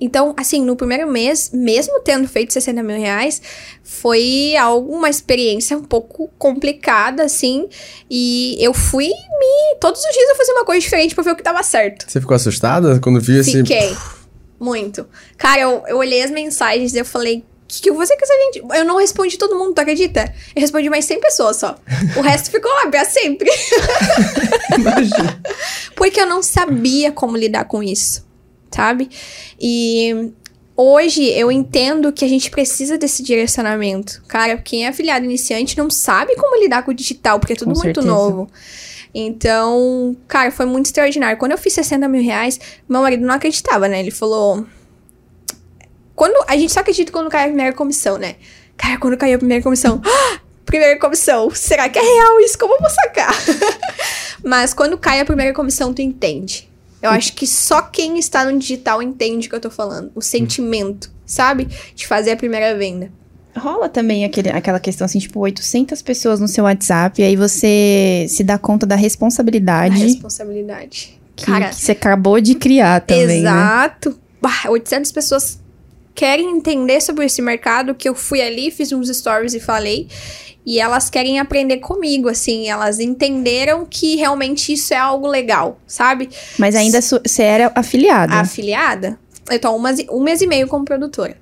Então, 0.00 0.34
assim, 0.36 0.64
no 0.64 0.76
primeiro 0.76 1.10
mês, 1.10 1.50
mesmo 1.52 2.00
tendo 2.00 2.28
feito 2.28 2.52
60 2.52 2.82
mil 2.82 2.98
reais, 2.98 3.40
foi 3.82 4.54
algo, 4.56 4.92
uma 4.92 5.08
experiência 5.08 5.76
um 5.76 5.82
pouco 5.82 6.30
complicada, 6.38 7.24
assim. 7.24 7.68
E 8.10 8.56
eu 8.60 8.74
fui 8.74 9.08
me. 9.08 9.76
Todos 9.80 10.02
os 10.04 10.12
dias 10.12 10.28
eu 10.28 10.36
fazia 10.36 10.54
uma 10.54 10.64
coisa 10.64 10.80
diferente 10.80 11.14
pra 11.14 11.24
ver 11.24 11.32
o 11.32 11.36
que 11.36 11.42
dava 11.42 11.62
certo. 11.62 12.04
Você 12.08 12.20
ficou 12.20 12.34
assustada 12.34 13.00
quando 13.00 13.20
viu 13.20 13.40
esse... 13.40 13.52
Fiquei. 13.52 13.96
Muito. 14.58 15.06
Cara, 15.36 15.60
eu, 15.60 15.82
eu 15.86 15.98
olhei 15.98 16.22
as 16.22 16.30
mensagens 16.30 16.94
e 16.94 16.98
eu 16.98 17.04
falei. 17.04 17.38
O 17.38 17.68
que, 17.68 17.82
que 17.82 17.90
você 17.90 18.16
quer 18.16 18.26
gente? 18.26 18.62
Eu 18.76 18.84
não 18.84 18.96
respondi 18.96 19.36
todo 19.36 19.58
mundo, 19.58 19.74
tu 19.74 19.80
acredita? 19.80 20.32
Eu 20.54 20.60
respondi 20.60 20.88
mais 20.88 21.04
100 21.04 21.20
pessoas 21.20 21.56
só. 21.56 21.76
O 22.16 22.20
resto 22.20 22.48
ficou 22.48 22.70
lá 22.70 22.86
pra 22.88 23.04
sempre. 23.04 23.50
Imagina. 24.78 25.42
Porque 25.96 26.20
eu 26.20 26.26
não 26.26 26.44
sabia 26.44 27.10
como 27.10 27.36
lidar 27.36 27.64
com 27.64 27.82
isso, 27.82 28.24
sabe? 28.70 29.08
E 29.60 30.30
hoje 30.76 31.24
eu 31.30 31.50
entendo 31.50 32.12
que 32.12 32.24
a 32.24 32.28
gente 32.28 32.50
precisa 32.50 32.98
desse 32.98 33.22
direcionamento. 33.22 34.22
Cara, 34.28 34.56
quem 34.58 34.84
é 34.84 34.88
afiliado 34.88 35.24
iniciante 35.24 35.76
não 35.78 35.88
sabe 35.90 36.34
como 36.36 36.60
lidar 36.62 36.82
com 36.84 36.90
o 36.90 36.94
digital, 36.94 37.38
porque 37.40 37.54
é 37.54 37.56
tudo 37.56 37.72
Com 37.74 37.80
muito 37.82 38.00
certeza. 38.00 38.06
novo. 38.06 38.50
Então, 39.14 40.14
cara, 40.28 40.50
foi 40.50 40.66
muito 40.66 40.86
extraordinário. 40.86 41.38
Quando 41.38 41.52
eu 41.52 41.58
fiz 41.58 41.72
60 41.72 42.06
mil 42.06 42.22
reais, 42.22 42.60
meu 42.88 43.00
marido 43.00 43.24
não 43.26 43.34
acreditava, 43.34 43.88
né? 43.88 44.00
Ele 44.00 44.10
falou. 44.10 44.66
Quando. 46.14 46.44
A 46.48 46.56
gente 46.56 46.72
só 46.72 46.80
acredita 46.80 47.10
quando 47.10 47.30
cai 47.30 47.44
a 47.44 47.46
primeira 47.46 47.72
comissão, 47.72 48.18
né? 48.18 48.36
Cara, 48.76 48.98
quando 48.98 49.16
caiu 49.16 49.36
a 49.36 49.38
primeira 49.38 49.62
comissão. 49.62 50.02
"Ah, 50.04 50.40
primeira 50.66 50.98
comissão. 50.98 51.50
Será 51.50 51.88
que 51.88 51.98
é 51.98 52.02
real 52.02 52.40
isso? 52.40 52.58
Como 52.58 52.74
eu 52.74 52.80
vou 52.80 52.90
sacar? 52.90 53.34
Mas 54.44 54.74
quando 54.74 54.98
cai 54.98 55.20
a 55.20 55.24
primeira 55.24 55.54
comissão, 55.54 55.94
tu 55.94 56.02
entende. 56.02 56.68
Eu 57.06 57.18
acho 57.18 57.32
que 57.34 57.46
só 57.46 57.82
quem 57.82 58.18
está 58.18 58.44
no 58.44 58.58
digital 58.58 59.02
entende 59.02 59.46
o 59.46 59.50
que 59.50 59.56
eu 59.56 59.60
tô 59.60 59.70
falando. 59.70 60.10
O 60.14 60.20
sentimento, 60.20 61.10
sabe? 61.24 61.68
De 61.94 62.06
fazer 62.06 62.32
a 62.32 62.36
primeira 62.36 62.76
venda. 62.76 63.10
Rola 63.56 63.88
também 63.88 64.24
aquele, 64.24 64.50
aquela 64.50 64.78
questão 64.78 65.04
assim, 65.06 65.18
tipo, 65.18 65.40
800 65.40 66.02
pessoas 66.02 66.40
no 66.40 66.46
seu 66.46 66.64
WhatsApp, 66.64 67.20
e 67.20 67.24
aí 67.24 67.36
você 67.36 68.26
se 68.28 68.44
dá 68.44 68.58
conta 68.58 68.84
da 68.86 68.94
A 68.94 68.98
responsabilidade 68.98 69.96
responsabilidade. 69.96 71.18
que, 71.34 71.46
Cara, 71.46 71.70
que 71.70 71.76
você 71.76 71.92
acabou 71.92 72.40
de 72.40 72.54
criar 72.54 73.00
também, 73.00 73.26
né? 73.26 73.50
Exato. 73.50 74.18
Bah, 74.42 74.64
800 74.68 75.10
pessoas 75.10 75.58
querem 76.16 76.50
entender 76.56 77.00
sobre 77.00 77.26
esse 77.26 77.40
mercado 77.40 77.94
que 77.94 78.08
eu 78.08 78.14
fui 78.14 78.40
ali, 78.42 78.72
fiz 78.72 78.90
uns 78.90 79.08
stories 79.16 79.54
e 79.54 79.60
falei. 79.60 80.08
E 80.64 80.80
elas 80.80 81.08
querem 81.08 81.38
aprender 81.38 81.76
comigo, 81.76 82.28
assim. 82.28 82.68
Elas 82.68 82.98
entenderam 82.98 83.86
que 83.88 84.16
realmente 84.16 84.72
isso 84.72 84.92
é 84.92 84.96
algo 84.96 85.28
legal, 85.28 85.78
sabe? 85.86 86.28
Mas 86.58 86.74
ainda 86.74 87.00
você 87.00 87.42
era 87.42 87.70
afiliada. 87.72 88.32
A 88.34 88.40
afiliada, 88.40 89.16
eu 89.48 89.60
tô 89.60 89.68
há 89.68 89.72
umas- 89.72 90.04
um 90.10 90.20
mês 90.20 90.40
e 90.42 90.46
meio 90.48 90.66
como 90.66 90.84
produtora. 90.84 91.36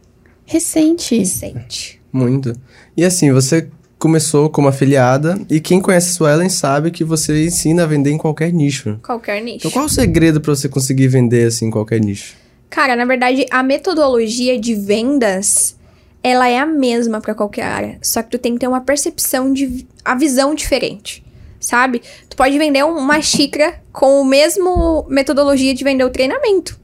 Recente. 0.45 1.17
Recente. 1.17 2.03
Muito. 2.13 2.53
E 2.95 3.03
assim, 3.03 3.33
você 3.33 3.69
começou 3.99 4.51
como 4.51 4.69
afiliada 4.69 5.41
e 5.49 5.59
quem 5.59 5.81
conhece 5.81 6.11
a 6.11 6.13
Suelen 6.13 6.51
sabe 6.51 6.91
que 6.91 7.03
você 7.03 7.47
ensina 7.47 7.85
a 7.85 7.87
vender 7.87 8.11
em 8.11 8.19
qualquer 8.19 8.53
nicho. 8.53 8.99
Qualquer 9.03 9.41
nicho. 9.43 9.59
Então 9.61 9.71
qual 9.71 9.87
o 9.87 9.89
segredo 9.89 10.41
pra 10.43 10.55
você 10.55 10.69
conseguir 10.69 11.09
vender 11.09 11.47
assim 11.47 11.67
em 11.69 11.71
qualquer 11.71 11.99
nicho? 12.01 12.35
Cara, 12.75 12.97
na 12.97 13.05
verdade, 13.05 13.47
a 13.53 13.63
metodologia 13.63 14.59
de 14.59 14.75
vendas, 14.75 15.77
ela 16.21 16.49
é 16.49 16.59
a 16.59 16.67
mesma 16.67 17.21
pra 17.21 17.33
qualquer 17.33 17.63
área. 17.63 17.99
Só 18.03 18.21
que 18.21 18.31
tu 18.33 18.39
tem 18.39 18.55
que 18.55 18.59
ter 18.59 18.67
uma 18.67 18.81
percepção 18.81 19.53
de 19.53 19.87
a 20.05 20.17
visão 20.17 20.57
diferente, 20.57 21.25
sabe? 21.61 22.03
Tu 22.29 22.37
pode 22.37 22.59
vender 22.59 22.85
um- 22.85 22.97
uma 22.99 23.23
xícara 23.23 23.81
com 23.93 24.21
o 24.21 24.25
mesmo 24.25 25.07
metodologia 25.09 25.73
de 25.73 25.85
vender 25.85 26.03
o 26.03 26.11
treinamento. 26.11 26.77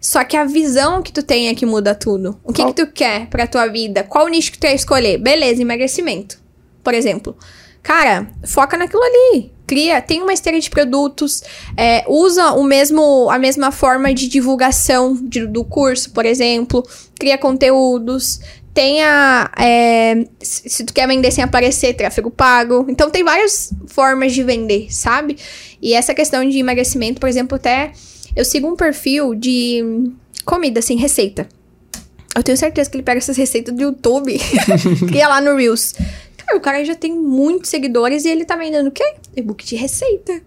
Só 0.00 0.24
que 0.24 0.36
a 0.36 0.42
visão 0.44 1.02
que 1.02 1.12
tu 1.12 1.22
tem 1.22 1.46
é 1.48 1.54
que 1.54 1.64
muda 1.64 1.94
tudo. 1.94 2.40
O 2.42 2.52
que, 2.52 2.60
Qual- 2.60 2.74
que 2.74 2.84
tu 2.84 2.90
quer 2.92 3.28
pra 3.28 3.46
tua 3.46 3.68
vida? 3.68 4.02
Qual 4.02 4.26
nicho 4.26 4.50
que 4.50 4.58
tu 4.58 4.62
quer 4.62 4.74
escolher? 4.74 5.18
Beleza, 5.18 5.62
emagrecimento. 5.62 6.40
Por 6.82 6.94
exemplo. 6.94 7.36
Cara, 7.88 8.26
foca 8.46 8.76
naquilo 8.76 9.00
ali. 9.02 9.50
Cria, 9.66 10.02
tem 10.02 10.20
uma 10.22 10.34
esteira 10.34 10.60
de 10.60 10.68
produtos, 10.68 11.42
é, 11.74 12.04
usa 12.06 12.52
o 12.52 12.62
mesmo, 12.62 13.30
a 13.30 13.38
mesma 13.38 13.72
forma 13.72 14.12
de 14.12 14.28
divulgação 14.28 15.14
de- 15.22 15.46
do 15.46 15.64
curso, 15.64 16.10
por 16.10 16.26
exemplo. 16.26 16.86
Cria 17.18 17.38
conteúdos. 17.38 18.40
Tenha. 18.74 19.50
é, 19.58 20.26
se 20.38 20.84
tu 20.84 20.92
quer 20.92 21.08
vender 21.08 21.30
sem 21.30 21.42
aparecer, 21.42 21.94
tráfego 21.94 22.30
pago. 22.30 22.84
Então 22.90 23.08
tem 23.08 23.24
várias 23.24 23.72
formas 23.86 24.34
de 24.34 24.42
vender, 24.42 24.88
sabe? 24.92 25.38
E 25.80 25.94
essa 25.94 26.12
questão 26.14 26.46
de 26.46 26.58
emagrecimento, 26.58 27.18
por 27.18 27.28
exemplo, 27.28 27.56
até 27.56 27.92
eu 28.36 28.44
sigo 28.44 28.68
um 28.68 28.76
perfil 28.76 29.34
de 29.34 29.82
comida, 30.44 30.80
assim, 30.80 30.96
receita. 30.96 31.48
Eu 32.36 32.42
tenho 32.42 32.56
certeza 32.58 32.90
que 32.90 32.96
ele 32.98 33.02
pega 33.02 33.16
essas 33.18 33.36
receitas 33.38 33.74
do 33.74 33.80
YouTube, 33.82 34.38
cria 35.08 35.26
lá 35.26 35.40
no 35.40 35.56
Reels. 35.56 35.94
Cara, 36.48 36.56
o 36.56 36.60
cara 36.60 36.84
já 36.84 36.94
tem 36.94 37.14
muitos 37.14 37.68
seguidores 37.68 38.24
e 38.24 38.28
ele 38.30 38.44
tá 38.44 38.56
vendendo 38.56 38.86
o 38.86 38.90
quê? 38.90 39.04
E-book 39.36 39.64
de 39.66 39.76
receita. 39.76 40.40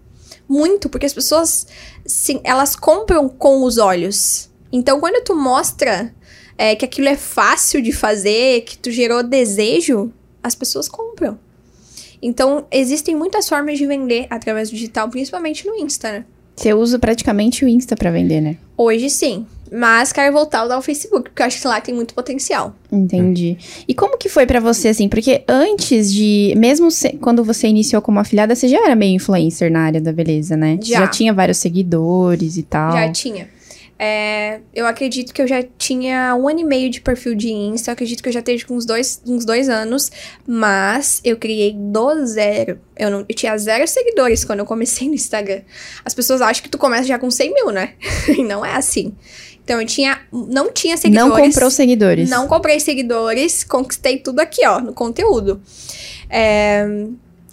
Muito, 0.48 0.88
porque 0.88 1.06
as 1.06 1.14
pessoas, 1.14 1.68
sim, 2.04 2.40
elas 2.42 2.74
compram 2.74 3.28
com 3.28 3.62
os 3.62 3.78
olhos. 3.78 4.50
Então, 4.72 4.98
quando 4.98 5.22
tu 5.22 5.36
mostra 5.36 6.12
é, 6.58 6.74
que 6.74 6.84
aquilo 6.84 7.08
é 7.08 7.16
fácil 7.16 7.80
de 7.80 7.92
fazer, 7.92 8.62
que 8.62 8.76
tu 8.76 8.90
gerou 8.90 9.22
desejo, 9.22 10.12
as 10.42 10.56
pessoas 10.56 10.88
compram. 10.88 11.38
Então, 12.20 12.66
existem 12.72 13.14
muitas 13.14 13.48
formas 13.48 13.78
de 13.78 13.86
vender 13.86 14.26
através 14.28 14.70
do 14.70 14.74
digital, 14.74 15.08
principalmente 15.08 15.66
no 15.66 15.76
Insta, 15.76 16.10
né? 16.10 16.24
Você 16.56 16.74
usa 16.74 16.98
praticamente 16.98 17.64
o 17.64 17.68
Insta 17.68 17.96
pra 17.96 18.10
vender, 18.10 18.40
né? 18.40 18.56
Hoje 18.76 19.08
sim. 19.08 19.46
Mas 19.74 20.12
quero 20.12 20.32
voltar 20.32 20.60
a 20.60 20.64
usar 20.66 20.76
o 20.78 20.82
Facebook, 20.82 21.30
porque 21.30 21.40
eu 21.42 21.46
acho 21.46 21.60
que 21.60 21.66
lá 21.66 21.80
tem 21.80 21.94
muito 21.94 22.12
potencial. 22.12 22.76
Entendi. 22.90 23.56
E 23.88 23.94
como 23.94 24.18
que 24.18 24.28
foi 24.28 24.44
pra 24.46 24.60
você, 24.60 24.88
assim? 24.88 25.08
Porque 25.08 25.42
antes 25.48 26.12
de... 26.12 26.52
Mesmo 26.58 26.90
se- 26.90 27.14
quando 27.14 27.42
você 27.42 27.68
iniciou 27.68 28.02
como 28.02 28.18
afiliada, 28.20 28.54
você 28.54 28.68
já 28.68 28.84
era 28.84 28.94
meio 28.94 29.14
influencer 29.16 29.70
na 29.72 29.80
área 29.80 30.00
da 30.00 30.12
beleza, 30.12 30.56
né? 30.58 30.78
Já. 30.82 31.00
já 31.00 31.06
tinha 31.08 31.32
vários 31.32 31.56
seguidores 31.56 32.58
e 32.58 32.62
tal. 32.62 32.92
Já 32.92 33.10
tinha. 33.10 33.48
É, 34.04 34.58
eu 34.74 34.84
acredito 34.84 35.32
que 35.32 35.40
eu 35.40 35.46
já 35.46 35.62
tinha 35.78 36.34
um 36.34 36.48
ano 36.48 36.58
e 36.58 36.64
meio 36.64 36.90
de 36.90 37.00
perfil 37.00 37.36
de 37.36 37.52
Insta. 37.52 37.90
Eu 37.90 37.92
acredito 37.92 38.20
que 38.20 38.28
eu 38.28 38.32
já 38.32 38.40
esteja 38.40 38.66
com 38.66 38.74
uns 38.74 38.84
dois, 38.84 39.22
uns 39.24 39.44
dois 39.44 39.68
anos. 39.68 40.10
Mas 40.44 41.20
eu 41.24 41.36
criei 41.36 41.72
do 41.72 42.26
zero. 42.26 42.80
Eu, 42.96 43.10
não, 43.10 43.20
eu 43.20 43.34
tinha 43.34 43.56
zero 43.56 43.86
seguidores 43.86 44.44
quando 44.44 44.58
eu 44.58 44.66
comecei 44.66 45.06
no 45.06 45.14
Instagram. 45.14 45.60
As 46.04 46.14
pessoas 46.14 46.40
acham 46.40 46.62
que 46.64 46.68
tu 46.68 46.78
começa 46.78 47.04
já 47.04 47.16
com 47.18 47.30
100 47.30 47.54
mil, 47.54 47.70
né? 47.70 47.94
e 48.36 48.42
não 48.42 48.64
é 48.66 48.74
assim. 48.74 49.14
Então 49.64 49.80
eu 49.80 49.86
tinha. 49.86 50.18
Não 50.32 50.72
tinha 50.72 50.96
seguidores. 50.96 51.30
Não 51.30 51.44
comprou 51.44 51.70
seguidores. 51.70 52.30
Não 52.30 52.48
comprei 52.48 52.80
seguidores, 52.80 53.64
conquistei 53.64 54.18
tudo 54.18 54.40
aqui, 54.40 54.66
ó, 54.66 54.80
no 54.80 54.92
conteúdo. 54.92 55.60
É, 56.28 57.06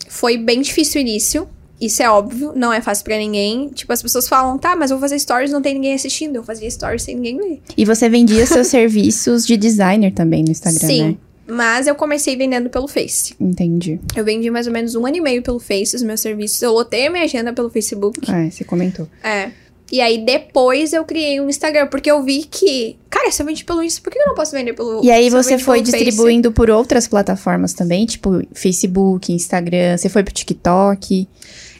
foi 0.07 0.37
bem 0.37 0.61
difícil 0.61 0.99
o 0.99 1.01
início, 1.01 1.47
isso 1.79 2.03
é 2.03 2.09
óbvio, 2.09 2.51
não 2.55 2.73
é 2.73 2.81
fácil 2.81 3.05
pra 3.05 3.17
ninguém. 3.17 3.69
Tipo, 3.69 3.93
as 3.93 4.01
pessoas 4.01 4.27
falam, 4.27 4.57
tá, 4.57 4.75
mas 4.75 4.91
eu 4.91 4.97
vou 4.97 5.01
fazer 5.01 5.19
stories, 5.19 5.51
não 5.51 5.61
tem 5.61 5.73
ninguém 5.73 5.93
assistindo. 5.93 6.35
Eu 6.35 6.43
fazia 6.43 6.69
stories 6.69 7.03
sem 7.03 7.15
ninguém 7.15 7.37
ver. 7.37 7.61
E 7.77 7.85
você 7.85 8.09
vendia 8.09 8.45
seus 8.45 8.67
serviços 8.67 9.45
de 9.45 9.55
designer 9.55 10.11
também 10.11 10.43
no 10.43 10.51
Instagram, 10.51 10.87
Sim, 10.87 11.03
né? 11.03 11.17
mas 11.47 11.87
eu 11.87 11.95
comecei 11.95 12.35
vendendo 12.35 12.69
pelo 12.69 12.87
Face. 12.87 13.33
Entendi. 13.39 13.99
Eu 14.15 14.25
vendi 14.25 14.49
mais 14.49 14.67
ou 14.67 14.73
menos 14.73 14.95
um 14.95 15.05
ano 15.05 15.17
e 15.17 15.21
meio 15.21 15.41
pelo 15.41 15.59
Face, 15.59 15.95
os 15.95 16.03
meus 16.03 16.19
serviços. 16.19 16.61
Eu 16.61 16.73
lotei 16.73 17.07
a 17.07 17.11
minha 17.11 17.23
agenda 17.23 17.53
pelo 17.53 17.69
Facebook. 17.69 18.29
É, 18.29 18.49
você 18.49 18.63
comentou. 18.63 19.07
É. 19.23 19.51
E 19.91 20.01
aí, 20.01 20.17
depois 20.19 20.93
eu 20.93 21.03
criei 21.03 21.39
um 21.41 21.49
Instagram, 21.49 21.87
porque 21.87 22.11
eu 22.11 22.23
vi 22.23 22.43
que, 22.43 22.95
cara, 23.09 23.31
se 23.31 23.41
eu 23.41 23.45
vende 23.45 23.65
pelo 23.65 23.81
Insta, 23.81 24.01
por 24.01 24.11
que 24.11 24.19
eu 24.19 24.27
não 24.27 24.35
posso 24.35 24.51
vender 24.51 24.73
pelo 24.73 25.03
E 25.03 25.11
aí 25.11 25.29
você 25.29 25.57
foi 25.57 25.79
Face? 25.79 25.91
distribuindo 25.91 26.51
por 26.51 26.69
outras 26.69 27.07
plataformas 27.07 27.73
também, 27.73 28.05
tipo 28.05 28.41
Facebook, 28.53 29.33
Instagram, 29.33 29.97
você 29.97 30.09
foi 30.09 30.23
pro 30.23 30.33
TikTok. 30.33 31.27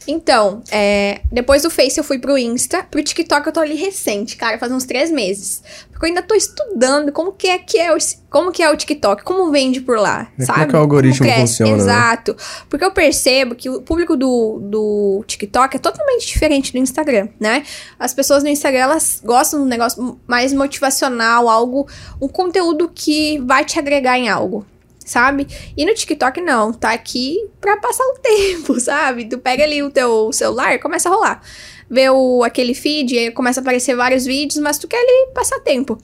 Então, 0.10 0.64
é, 0.72 1.22
depois 1.32 1.62
do 1.62 1.70
Face 1.70 1.98
eu 1.98 2.04
fui 2.04 2.18
pro 2.18 2.38
Insta. 2.38 2.84
Pro 2.84 3.04
TikTok 3.04 3.46
eu 3.46 3.54
tô 3.54 3.60
ali 3.60 3.76
recente, 3.76 4.36
cara, 4.36 4.58
faz 4.58 4.72
uns 4.72 4.84
três 4.86 5.12
meses. 5.12 5.62
Porque 5.92 6.06
eu 6.06 6.08
ainda 6.10 6.22
tô 6.24 6.34
estudando 6.34 7.12
como 7.12 7.32
que 7.34 7.48
é 7.48 7.58
que 7.60 7.78
é 7.78 7.94
o, 7.94 7.98
como 8.30 8.52
que 8.52 8.64
é 8.64 8.70
o 8.72 8.76
TikTok, 8.76 9.24
como 9.24 9.52
vende 9.52 9.82
por 9.82 10.00
lá, 10.00 10.32
É, 10.32 10.36
como 10.38 10.46
sabe? 10.48 10.62
é 10.62 10.66
que 10.66 10.76
o 10.76 10.80
algoritmo 10.80 11.26
cresce. 11.26 11.42
funciona, 11.42 11.72
né? 11.72 11.78
Exato. 11.78 12.36
Porque 12.70 12.84
eu 12.86 12.92
percebo 12.92 13.54
que 13.54 13.70
o 13.70 13.82
público 13.82 14.16
do, 14.18 14.60
do 14.64 15.24
TikTok 15.28 15.76
é 15.76 15.80
totalmente 15.80 16.26
diferente 16.26 16.72
do 16.72 16.78
Instagram, 16.80 17.28
né? 17.40 17.64
As 18.00 18.14
pessoas 18.14 18.42
no 18.42 18.50
Instagram, 18.50 18.80
elas 18.80 19.22
gostam 19.24 19.60
de 19.60 19.66
um 19.66 19.70
negócio 19.70 20.20
mais 20.26 20.54
motivacional, 20.54 21.48
algo, 21.48 21.88
um 22.20 22.28
conteúdo 22.28 22.90
que 22.94 23.38
vai 23.46 23.64
te 23.64 23.78
agregar 23.78 24.18
em 24.18 24.28
algo 24.30 24.66
sabe? 25.10 25.48
E 25.76 25.86
no 25.86 25.94
TikTok 25.94 26.40
não, 26.42 26.72
tá 26.72 26.92
aqui 26.92 27.38
pra 27.60 27.78
passar 27.78 28.04
o 28.06 28.20
tempo, 28.22 28.80
sabe? 28.80 29.26
Tu 29.26 29.38
pega 29.38 29.64
ali 29.64 29.82
o 29.84 29.90
teu 29.90 30.32
celular 30.32 30.74
e 30.76 30.80
começa 30.80 31.10
a 31.10 31.12
rolar. 31.14 31.42
Vê 31.90 32.10
o, 32.10 32.44
aquele 32.44 32.74
feed, 32.74 33.18
aí 33.18 33.32
começa 33.32 33.60
a 33.60 33.64
aparecer 33.64 33.96
vários 33.96 34.24
vídeos, 34.26 34.60
mas 34.62 34.78
tu 34.78 34.88
quer 34.88 34.98
ali 34.98 35.34
passar 35.34 35.60
tempo. 35.60 35.98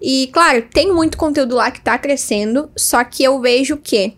E, 0.00 0.28
claro, 0.32 0.62
tem 0.72 0.92
muito 0.92 1.18
conteúdo 1.18 1.56
lá 1.56 1.70
que 1.70 1.80
tá 1.80 1.98
crescendo, 1.98 2.70
só 2.76 3.02
que 3.04 3.22
eu 3.24 3.40
vejo 3.40 3.76
que 3.76 4.14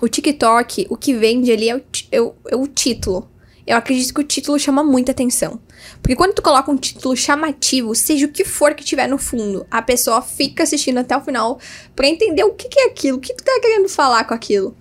o 0.00 0.08
TikTok, 0.08 0.86
o 0.90 0.96
que 0.96 1.14
vende 1.14 1.52
ali 1.52 1.68
é 1.70 1.76
o, 1.76 1.82
é 2.12 2.20
o- 2.20 2.34
é 2.48 2.56
o 2.56 2.66
título. 2.66 3.30
Eu 3.66 3.76
acredito 3.76 4.14
que 4.14 4.20
o 4.20 4.24
título 4.24 4.58
chama 4.58 4.84
muita 4.84 5.10
atenção. 5.10 5.58
Porque 6.00 6.14
quando 6.14 6.34
tu 6.34 6.42
coloca 6.42 6.70
um 6.70 6.76
título 6.76 7.16
chamativo, 7.16 7.94
seja 7.94 8.26
o 8.26 8.30
que 8.30 8.44
for 8.44 8.74
que 8.74 8.84
tiver 8.84 9.08
no 9.08 9.18
fundo, 9.18 9.66
a 9.70 9.82
pessoa 9.82 10.22
fica 10.22 10.62
assistindo 10.62 10.98
até 10.98 11.16
o 11.16 11.20
final 11.20 11.58
pra 11.94 12.06
entender 12.06 12.44
o 12.44 12.52
que, 12.52 12.68
que 12.68 12.78
é 12.78 12.86
aquilo, 12.86 13.18
o 13.18 13.20
que 13.20 13.34
tu 13.34 13.42
tá 13.42 13.58
querendo 13.60 13.88
falar 13.88 14.24
com 14.24 14.34
aquilo. 14.34 14.76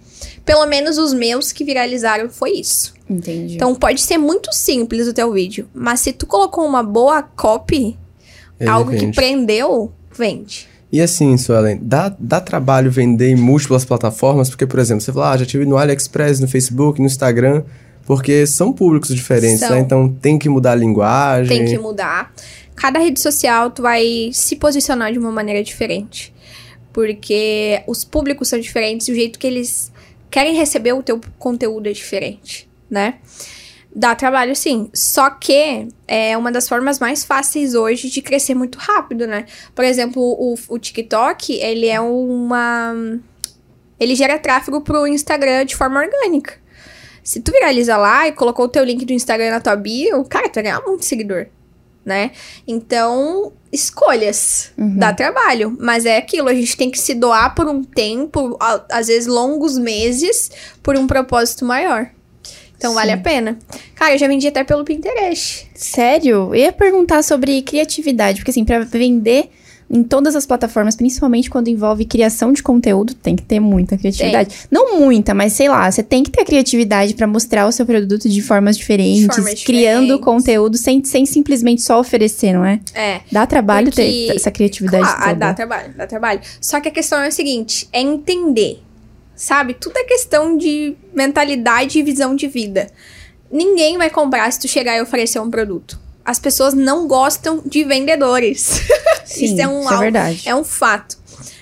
Pelo 0.45 0.65
menos 0.67 0.97
os 0.97 1.13
meus 1.13 1.51
que 1.51 1.63
viralizaram 1.63 2.29
foi 2.29 2.51
isso. 2.51 2.93
Entendi. 3.09 3.55
Então 3.55 3.73
pode 3.73 4.01
ser 4.01 4.17
muito 4.17 4.53
simples 4.53 5.07
o 5.07 5.13
teu 5.13 5.31
vídeo, 5.31 5.67
mas 5.73 6.01
se 6.01 6.13
tu 6.13 6.27
colocou 6.27 6.65
uma 6.65 6.83
boa 6.83 7.23
copy, 7.23 7.97
Ele 8.59 8.69
algo 8.69 8.91
que 8.91 8.97
vende. 8.97 9.15
prendeu, 9.15 9.91
vende. 10.15 10.67
E 10.91 11.01
assim, 11.01 11.35
Suelen, 11.37 11.79
dá, 11.81 12.15
dá 12.17 12.39
trabalho 12.39 12.91
vender 12.91 13.29
em 13.29 13.35
múltiplas 13.35 13.83
plataformas? 13.83 14.49
Porque, 14.49 14.65
por 14.65 14.79
exemplo, 14.79 15.01
você 15.01 15.11
fala, 15.11 15.31
ah, 15.31 15.37
já 15.37 15.45
tive 15.45 15.65
no 15.65 15.75
AliExpress, 15.75 16.39
no 16.39 16.47
Facebook, 16.47 16.99
no 16.99 17.05
Instagram, 17.05 17.63
porque 18.05 18.45
são 18.45 18.71
públicos 18.71 19.09
diferentes, 19.09 19.59
São. 19.59 19.71
né? 19.71 19.79
Então 19.79 20.07
tem 20.07 20.37
que 20.37 20.47
mudar 20.47 20.73
a 20.73 20.75
linguagem. 20.75 21.57
Tem 21.57 21.65
que 21.65 21.77
mudar. 21.77 22.31
Cada 22.75 22.99
rede 22.99 23.19
social 23.19 23.71
tu 23.71 23.81
vai 23.81 24.29
se 24.31 24.55
posicionar 24.55 25.11
de 25.11 25.17
uma 25.17 25.31
maneira 25.31 25.63
diferente. 25.63 26.33
Porque 26.93 27.81
os 27.87 28.05
públicos 28.05 28.47
são 28.47 28.59
diferentes 28.59 29.07
e 29.07 29.11
o 29.11 29.15
jeito 29.15 29.39
que 29.39 29.47
eles 29.47 29.91
querem 30.29 30.55
receber 30.55 30.93
o 30.93 31.03
teu 31.03 31.19
conteúdo 31.37 31.89
é 31.89 31.91
diferente, 31.91 32.69
né? 32.89 33.15
Dá 33.93 34.13
trabalho 34.13 34.55
sim. 34.55 34.89
Só 34.93 35.29
que 35.29 35.87
é 36.07 36.37
uma 36.37 36.51
das 36.51 36.67
formas 36.67 36.99
mais 36.99 37.23
fáceis 37.23 37.73
hoje 37.73 38.09
de 38.09 38.21
crescer 38.21 38.53
muito 38.53 38.77
rápido, 38.77 39.25
né? 39.25 39.45
Por 39.73 39.83
exemplo, 39.83 40.21
o, 40.21 40.55
o 40.67 40.77
TikTok, 40.77 41.53
ele 41.53 41.87
é 41.87 41.99
uma. 41.99 42.93
Ele 43.97 44.13
gera 44.13 44.37
tráfego 44.37 44.81
pro 44.81 45.07
Instagram 45.07 45.65
de 45.65 45.75
forma 45.75 46.01
orgânica. 46.01 46.64
Se 47.25 47.39
tu 47.39 47.51
viraliza 47.51 47.97
lá 47.97 48.27
e 48.27 48.31
colocou 48.31 48.65
o 48.65 48.69
teu 48.69 48.83
link 48.83 49.03
do 49.03 49.11
Instagram 49.11 49.49
na 49.49 49.59
tua 49.59 49.75
bio, 49.75 50.23
cara, 50.25 50.47
tu 50.47 50.53
vai 50.53 50.63
ganhar 50.65 50.81
muito 50.85 51.03
seguidor, 51.03 51.47
né? 52.05 52.29
Então, 52.67 53.51
escolhas. 53.71 54.71
Uhum. 54.77 54.95
Dá 54.95 55.11
trabalho. 55.11 55.75
Mas 55.79 56.05
é 56.05 56.17
aquilo, 56.17 56.47
a 56.47 56.53
gente 56.53 56.77
tem 56.77 56.91
que 56.91 56.99
se 56.99 57.15
doar 57.15 57.55
por 57.55 57.67
um 57.67 57.83
tempo, 57.83 58.55
às 58.91 59.07
vezes 59.07 59.25
longos 59.25 59.75
meses, 59.75 60.51
por 60.83 60.95
um 60.95 61.07
propósito 61.07 61.65
maior. 61.65 62.11
Então, 62.77 62.93
vale 62.93 63.11
a 63.11 63.17
pena. 63.17 63.57
Cara, 63.95 64.13
eu 64.13 64.19
já 64.19 64.27
vendi 64.27 64.47
até 64.47 64.63
pelo 64.63 64.85
Pinterest. 64.85 65.67
Sério? 65.73 66.53
Eu 66.53 66.55
ia 66.55 66.71
perguntar 66.71 67.23
sobre 67.23 67.59
criatividade, 67.63 68.37
porque 68.39 68.51
assim, 68.51 68.63
pra 68.63 68.81
vender 68.81 69.49
em 69.89 70.03
todas 70.03 70.35
as 70.35 70.45
plataformas, 70.45 70.95
principalmente 70.95 71.49
quando 71.49 71.67
envolve 71.67 72.05
criação 72.05 72.51
de 72.51 72.63
conteúdo, 72.63 73.13
tem 73.13 73.35
que 73.35 73.43
ter 73.43 73.59
muita 73.59 73.95
criatividade. 73.97 74.55
Não 74.71 74.99
muita, 74.99 75.33
mas 75.33 75.53
sei 75.53 75.69
lá, 75.69 75.89
você 75.89 76.01
tem 76.01 76.23
que 76.23 76.31
ter 76.31 76.43
criatividade 76.43 77.13
pra 77.13 77.27
mostrar 77.27 77.67
o 77.67 77.71
seu 77.71 77.85
produto 77.85 78.27
de 78.27 78.41
formas 78.41 78.77
diferentes, 78.77 79.27
formas 79.35 79.63
criando 79.63 80.01
diferentes. 80.01 80.25
conteúdo 80.25 80.77
sem, 80.77 81.03
sem 81.03 81.25
simplesmente 81.25 81.83
só 81.83 81.99
oferecer, 81.99 82.53
não 82.53 82.65
é? 82.65 82.79
É. 82.95 83.21
Dá 83.31 83.45
trabalho 83.45 83.87
Porque- 83.87 84.01
ter 84.29 84.35
essa 84.35 84.49
criatividade 84.49 85.03
Claro, 85.03 85.21
toda. 85.23 85.35
dá 85.35 85.53
trabalho, 85.53 85.93
dá 85.95 86.07
trabalho. 86.07 86.41
Só 86.59 86.79
que 86.81 86.89
a 86.89 86.91
questão 86.91 87.19
é 87.19 87.27
a 87.27 87.31
seguinte: 87.31 87.87
é 87.93 88.01
entender. 88.01 88.81
Sabe? 89.35 89.73
Tudo 89.73 89.97
é 89.97 90.03
questão 90.05 90.57
de 90.57 90.95
mentalidade 91.13 91.99
e 91.99 92.03
visão 92.03 92.35
de 92.35 92.47
vida. 92.47 92.87
Ninguém 93.51 93.97
vai 93.97 94.09
comprar 94.09 94.49
se 94.51 94.59
tu 94.61 94.67
chegar 94.67 94.97
e 94.97 95.01
oferecer 95.01 95.39
um 95.39 95.49
produto. 95.51 95.99
As 96.25 96.39
pessoas 96.39 96.73
não 96.73 97.07
gostam 97.07 97.61
de 97.63 97.83
vendedores. 97.83 98.81
Sim, 99.23 99.45
isso 99.45 99.61
é 99.61 99.67
um 99.67 99.81
isso 99.81 99.93
é 99.93 99.97
verdade. 99.97 100.43
É 100.45 100.55
um 100.55 100.63
fato. 100.63 101.17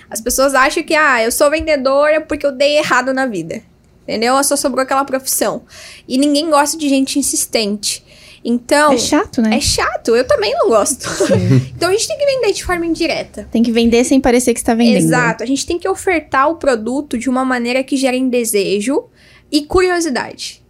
As 0.10 0.22
pessoas 0.22 0.56
acham 0.56 0.84
que, 0.84 0.96
ah, 0.96 1.24
eu 1.24 1.32
sou 1.32 1.50
vendedora 1.50 2.22
porque 2.22 2.46
eu 2.46 2.52
dei 2.52 2.78
errado 2.78 3.14
na 3.14 3.26
vida. 3.26 3.62
Entendeu? 4.04 4.42
Só 4.44 4.56
sobrou 4.56 4.84
aquela 4.84 5.04
profissão. 5.04 5.64
E 6.08 6.18
ninguém 6.18 6.50
gosta 6.50 6.78
de 6.78 6.88
gente 6.88 7.18
insistente. 7.20 8.04
Então. 8.46 8.94
É 8.94 8.98
chato, 8.98 9.42
né? 9.42 9.58
É 9.58 9.62
chato, 9.62 10.16
eu 10.16 10.28
também 10.28 10.54
não 10.54 10.68
gosto. 10.70 11.08
então 11.76 11.90
a 11.90 11.92
gente 11.94 12.08
tem 12.08 12.18
que 12.18 12.26
vender 12.26 12.52
de 12.52 12.64
forma 12.64 12.86
indireta. 12.86 13.48
Tem 13.52 13.64
que 13.64 13.72
vender 13.72 14.04
sem 14.04 14.20
parecer 14.20 14.54
que 14.54 14.60
está 14.60 14.74
vendendo. 14.74 14.98
Exato, 14.98 15.44
a 15.44 15.46
gente 15.46 15.66
tem 15.66 15.80
que 15.80 15.88
ofertar 15.88 16.50
o 16.50 16.56
produto 16.56 17.18
de 17.18 17.30
uma 17.30 17.46
maneira 17.46 17.84
que 17.84 17.96
gere 17.96 18.22
desejo, 18.30 19.06
e 19.54 19.62
curiosidade. 19.66 20.63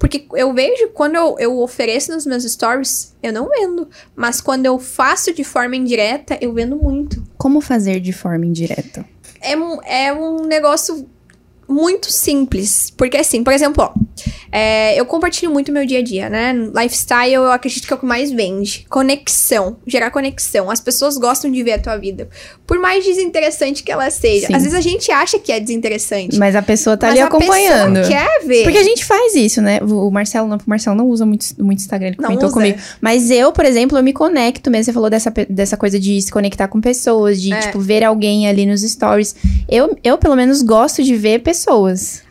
Porque 0.00 0.26
eu 0.34 0.52
vejo, 0.54 0.88
quando 0.94 1.14
eu, 1.14 1.36
eu 1.38 1.58
ofereço 1.60 2.10
nos 2.10 2.24
meus 2.24 2.42
stories, 2.42 3.14
eu 3.22 3.32
não 3.34 3.50
vendo. 3.50 3.86
Mas 4.16 4.40
quando 4.40 4.64
eu 4.64 4.78
faço 4.78 5.32
de 5.34 5.44
forma 5.44 5.76
indireta, 5.76 6.38
eu 6.40 6.54
vendo 6.54 6.74
muito. 6.74 7.22
Como 7.36 7.60
fazer 7.60 8.00
de 8.00 8.10
forma 8.12 8.46
indireta? 8.46 9.04
É, 9.42 9.54
um- 9.56 9.82
é 9.82 10.10
um 10.12 10.46
negócio 10.46 11.06
muito 11.70 12.10
simples. 12.12 12.92
Porque 12.96 13.16
assim, 13.16 13.42
por 13.44 13.52
exemplo, 13.52 13.84
ó, 13.84 13.92
é, 14.52 14.98
eu 14.98 15.06
compartilho 15.06 15.50
muito 15.52 15.70
meu 15.72 15.86
dia 15.86 16.00
a 16.00 16.02
dia, 16.02 16.28
né? 16.28 16.52
Lifestyle 16.52 17.32
eu 17.32 17.50
acredito 17.52 17.86
que 17.86 17.92
é 17.92 17.96
o 17.96 17.98
que 17.98 18.04
mais 18.06 18.30
vende. 18.32 18.84
Conexão, 18.88 19.76
gerar 19.86 20.10
conexão. 20.10 20.70
As 20.70 20.80
pessoas 20.80 21.16
gostam 21.16 21.50
de 21.50 21.62
ver 21.62 21.72
a 21.74 21.78
tua 21.78 21.96
vida. 21.96 22.28
Por 22.66 22.78
mais 22.78 23.04
desinteressante 23.04 23.82
que 23.82 23.92
ela 23.92 24.10
seja. 24.10 24.48
Sim. 24.48 24.54
Às 24.54 24.62
vezes 24.62 24.76
a 24.76 24.80
gente 24.80 25.10
acha 25.12 25.38
que 25.38 25.52
é 25.52 25.60
desinteressante. 25.60 26.36
Mas 26.38 26.56
a 26.56 26.62
pessoa 26.62 26.96
tá 26.96 27.08
ali 27.08 27.20
a 27.20 27.26
acompanhando. 27.26 27.94
pessoa 28.00 28.08
quer 28.16 28.46
ver. 28.46 28.64
Porque 28.64 28.78
a 28.78 28.82
gente 28.82 29.04
faz 29.04 29.34
isso, 29.34 29.62
né? 29.62 29.78
O 29.82 30.10
Marcelo 30.10 30.48
não, 30.48 30.56
o 30.56 30.60
Marcelo 30.66 30.96
não 30.96 31.06
usa 31.08 31.24
muito, 31.24 31.46
muito 31.62 31.78
Instagram, 31.78 32.08
ele 32.08 32.16
Não 32.18 32.24
comentou 32.26 32.46
usa. 32.48 32.54
comigo. 32.54 32.78
Mas 33.00 33.30
eu, 33.30 33.52
por 33.52 33.64
exemplo, 33.64 33.96
eu 33.96 34.02
me 34.02 34.12
conecto 34.12 34.70
mesmo. 34.70 34.84
Você 34.86 34.92
falou 34.92 35.08
dessa, 35.10 35.32
dessa 35.48 35.76
coisa 35.76 35.98
de 35.98 36.20
se 36.20 36.30
conectar 36.32 36.66
com 36.68 36.80
pessoas, 36.80 37.40
de, 37.40 37.52
É. 37.52 37.58
tipo, 37.60 37.78
ver 37.78 38.02
alguém 38.04 38.48
ali 38.48 38.66
nos 38.66 38.82
stories. 38.82 39.34
Eu, 39.68 39.96
eu, 40.02 40.18
pelo 40.18 40.34
menos, 40.34 40.62
gosto 40.62 41.02
de 41.02 41.14
ver 41.16 41.40
pessoas. 41.40 41.59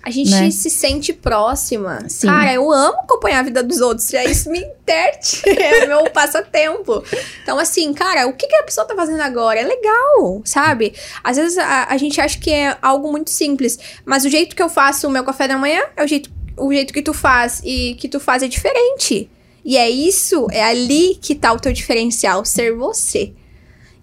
A 0.01 0.09
gente 0.09 0.31
né? 0.31 0.49
se 0.51 0.69
sente 0.69 1.13
próxima. 1.13 2.03
Sim. 2.07 2.27
Cara, 2.27 2.53
eu 2.53 2.71
amo 2.71 2.99
acompanhar 2.99 3.39
a 3.39 3.43
vida 3.43 3.61
dos 3.61 3.79
outros. 3.79 4.09
Já 4.09 4.23
isso 4.23 4.49
me 4.49 4.59
enterte. 4.59 5.43
É 5.59 5.85
meu 5.85 6.09
passatempo. 6.09 7.03
Então, 7.43 7.59
assim, 7.59 7.93
cara, 7.93 8.27
o 8.27 8.33
que, 8.33 8.47
que 8.47 8.55
a 8.55 8.63
pessoa 8.63 8.87
tá 8.87 8.95
fazendo 8.95 9.21
agora? 9.21 9.59
É 9.59 9.63
legal, 9.63 10.41
sabe? 10.45 10.93
Às 11.23 11.37
vezes 11.37 11.57
a, 11.57 11.85
a 11.89 11.97
gente 11.97 12.19
acha 12.19 12.39
que 12.39 12.51
é 12.51 12.77
algo 12.81 13.11
muito 13.11 13.29
simples. 13.29 13.77
Mas 14.05 14.25
o 14.25 14.29
jeito 14.29 14.55
que 14.55 14.63
eu 14.63 14.69
faço 14.69 15.07
o 15.07 15.11
meu 15.11 15.23
café 15.23 15.47
da 15.47 15.57
manhã 15.57 15.81
é 15.95 16.03
o 16.03 16.07
jeito, 16.07 16.31
o 16.57 16.73
jeito 16.73 16.93
que 16.93 17.01
tu 17.01 17.13
faz. 17.13 17.61
E 17.63 17.95
que 17.95 18.07
tu 18.07 18.19
faz 18.19 18.41
é 18.41 18.47
diferente. 18.47 19.29
E 19.63 19.77
é 19.77 19.89
isso, 19.89 20.47
é 20.51 20.63
ali 20.63 21.15
que 21.21 21.35
tá 21.35 21.51
o 21.53 21.59
teu 21.59 21.71
diferencial, 21.71 22.43
ser 22.45 22.73
você. 22.73 23.33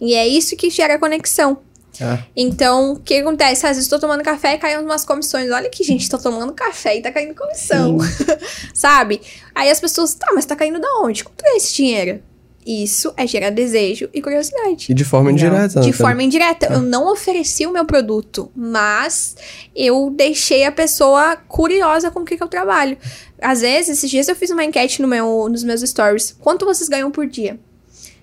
E 0.00 0.14
é 0.14 0.26
isso 0.26 0.56
que 0.56 0.70
gera 0.70 0.98
conexão. 0.98 1.58
Ah, 2.00 2.18
Então, 2.36 2.92
o 2.92 3.00
que 3.00 3.14
acontece? 3.18 3.66
Às 3.66 3.76
vezes 3.76 3.88
tô 3.88 3.98
tomando 3.98 4.22
café 4.22 4.54
e 4.54 4.58
caindo 4.58 4.84
umas 4.84 5.04
comissões. 5.04 5.50
Olha 5.50 5.68
que 5.70 5.82
gente, 5.84 6.08
tô 6.08 6.18
tomando 6.18 6.52
café 6.52 6.96
e 6.96 7.02
tá 7.02 7.10
caindo 7.12 7.34
comissão. 7.34 7.98
Sabe? 8.74 9.20
Aí 9.54 9.70
as 9.70 9.80
pessoas, 9.80 10.14
tá, 10.14 10.28
mas 10.34 10.44
tá 10.44 10.54
caindo 10.56 10.80
da 10.80 10.88
onde? 11.02 11.24
Como 11.24 11.36
tu 11.36 11.42
ganha 11.44 11.56
esse 11.56 11.74
dinheiro? 11.74 12.22
Isso 12.68 13.14
é 13.16 13.24
gerar 13.28 13.50
desejo 13.50 14.08
e 14.12 14.20
curiosidade. 14.20 14.90
e 14.90 14.94
de 14.94 15.04
forma 15.04 15.30
Legal. 15.30 15.46
indireta. 15.50 15.60
né, 15.60 15.68
De 15.68 15.74
também. 15.74 15.92
forma 15.92 16.22
indireta. 16.24 16.66
Eu 16.72 16.82
não 16.82 17.06
ofereci 17.12 17.64
o 17.64 17.70
meu 17.70 17.84
produto, 17.84 18.50
mas 18.56 19.36
eu 19.74 20.10
deixei 20.10 20.64
a 20.64 20.72
pessoa 20.72 21.36
curiosa 21.36 22.10
com 22.10 22.20
o 22.20 22.24
que, 22.24 22.36
que 22.36 22.42
eu 22.42 22.48
trabalho. 22.48 22.98
Às 23.40 23.60
vezes, 23.60 23.98
esses 23.98 24.10
dias 24.10 24.26
eu 24.26 24.34
fiz 24.34 24.50
uma 24.50 24.64
enquete 24.64 25.00
no 25.00 25.06
meu, 25.06 25.48
nos 25.48 25.62
meus 25.62 25.80
stories. 25.82 26.36
Quanto 26.40 26.64
vocês 26.66 26.88
ganham 26.88 27.08
por 27.08 27.28
dia? 27.28 27.56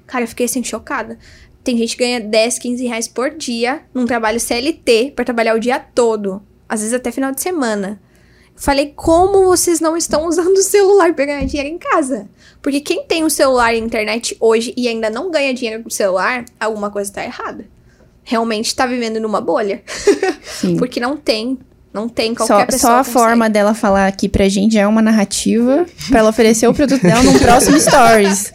Cara, 0.06 0.26
eu 0.26 0.28
fiquei 0.28 0.46
assim, 0.46 0.62
chocada. 0.62 1.18
Tem 1.64 1.78
gente 1.78 1.96
que 1.96 2.04
ganha 2.04 2.20
10, 2.20 2.60
15 2.60 2.86
reais 2.86 3.08
por 3.08 3.30
dia 3.32 3.82
num 3.94 4.06
trabalho 4.06 4.40
CLT 4.40 5.14
pra 5.16 5.24
trabalhar 5.26 5.56
o 5.56 5.60
dia 5.60 5.80
todo. 5.80 6.42
Às 6.68 6.82
vezes 6.82 6.94
até 6.94 7.12
final 7.12 7.32
de 7.32 7.42
semana. 7.42 8.02
Falei, 8.56 8.94
como 8.96 9.46
vocês 9.46 9.80
não 9.80 9.96
estão 9.98 10.26
usando 10.30 10.58
o 10.58 10.62
celular 10.64 11.14
pra 11.14 11.26
ganhar 11.26 11.46
dinheiro 11.46 11.70
em 11.74 11.78
casa? 11.78 12.28
Porque 12.62 12.80
quem 12.82 13.04
tem 13.06 13.24
o 13.24 13.30
celular 13.30 13.74
e 13.74 13.78
a 13.78 13.80
internet 13.80 14.36
hoje 14.40 14.74
e 14.78 14.88
ainda 14.88 15.10
não 15.10 15.32
ganha 15.32 15.54
dinheiro 15.54 15.82
com 15.84 15.90
o 15.90 15.92
celular, 15.92 16.46
alguma 16.60 16.90
coisa 16.92 17.12
tá 17.12 17.24
errada. 17.24 17.66
Realmente 18.24 18.76
tá 18.76 18.86
vivendo 18.86 19.20
numa 19.20 19.42
bolha. 19.42 19.82
Porque 20.78 21.00
não 21.00 21.18
tem. 21.18 21.58
Não 21.94 22.10
tem 22.10 22.34
qualquer 22.34 22.54
Só, 22.54 22.66
pessoa. 22.66 22.80
só 22.80 22.94
a 22.94 22.98
consegue. 23.00 23.14
forma 23.14 23.50
dela 23.50 23.74
falar 23.76 24.08
aqui 24.08 24.28
pra 24.28 24.50
gente 24.50 24.78
é 24.80 24.88
uma 24.88 25.02
narrativa 25.02 25.86
pra 26.10 26.20
ela 26.20 26.30
oferecer 26.30 26.66
o 26.68 26.74
produto 26.74 27.02
dela 27.04 27.22
num 27.22 27.38
próximo 27.38 27.78
stories. 27.80 28.52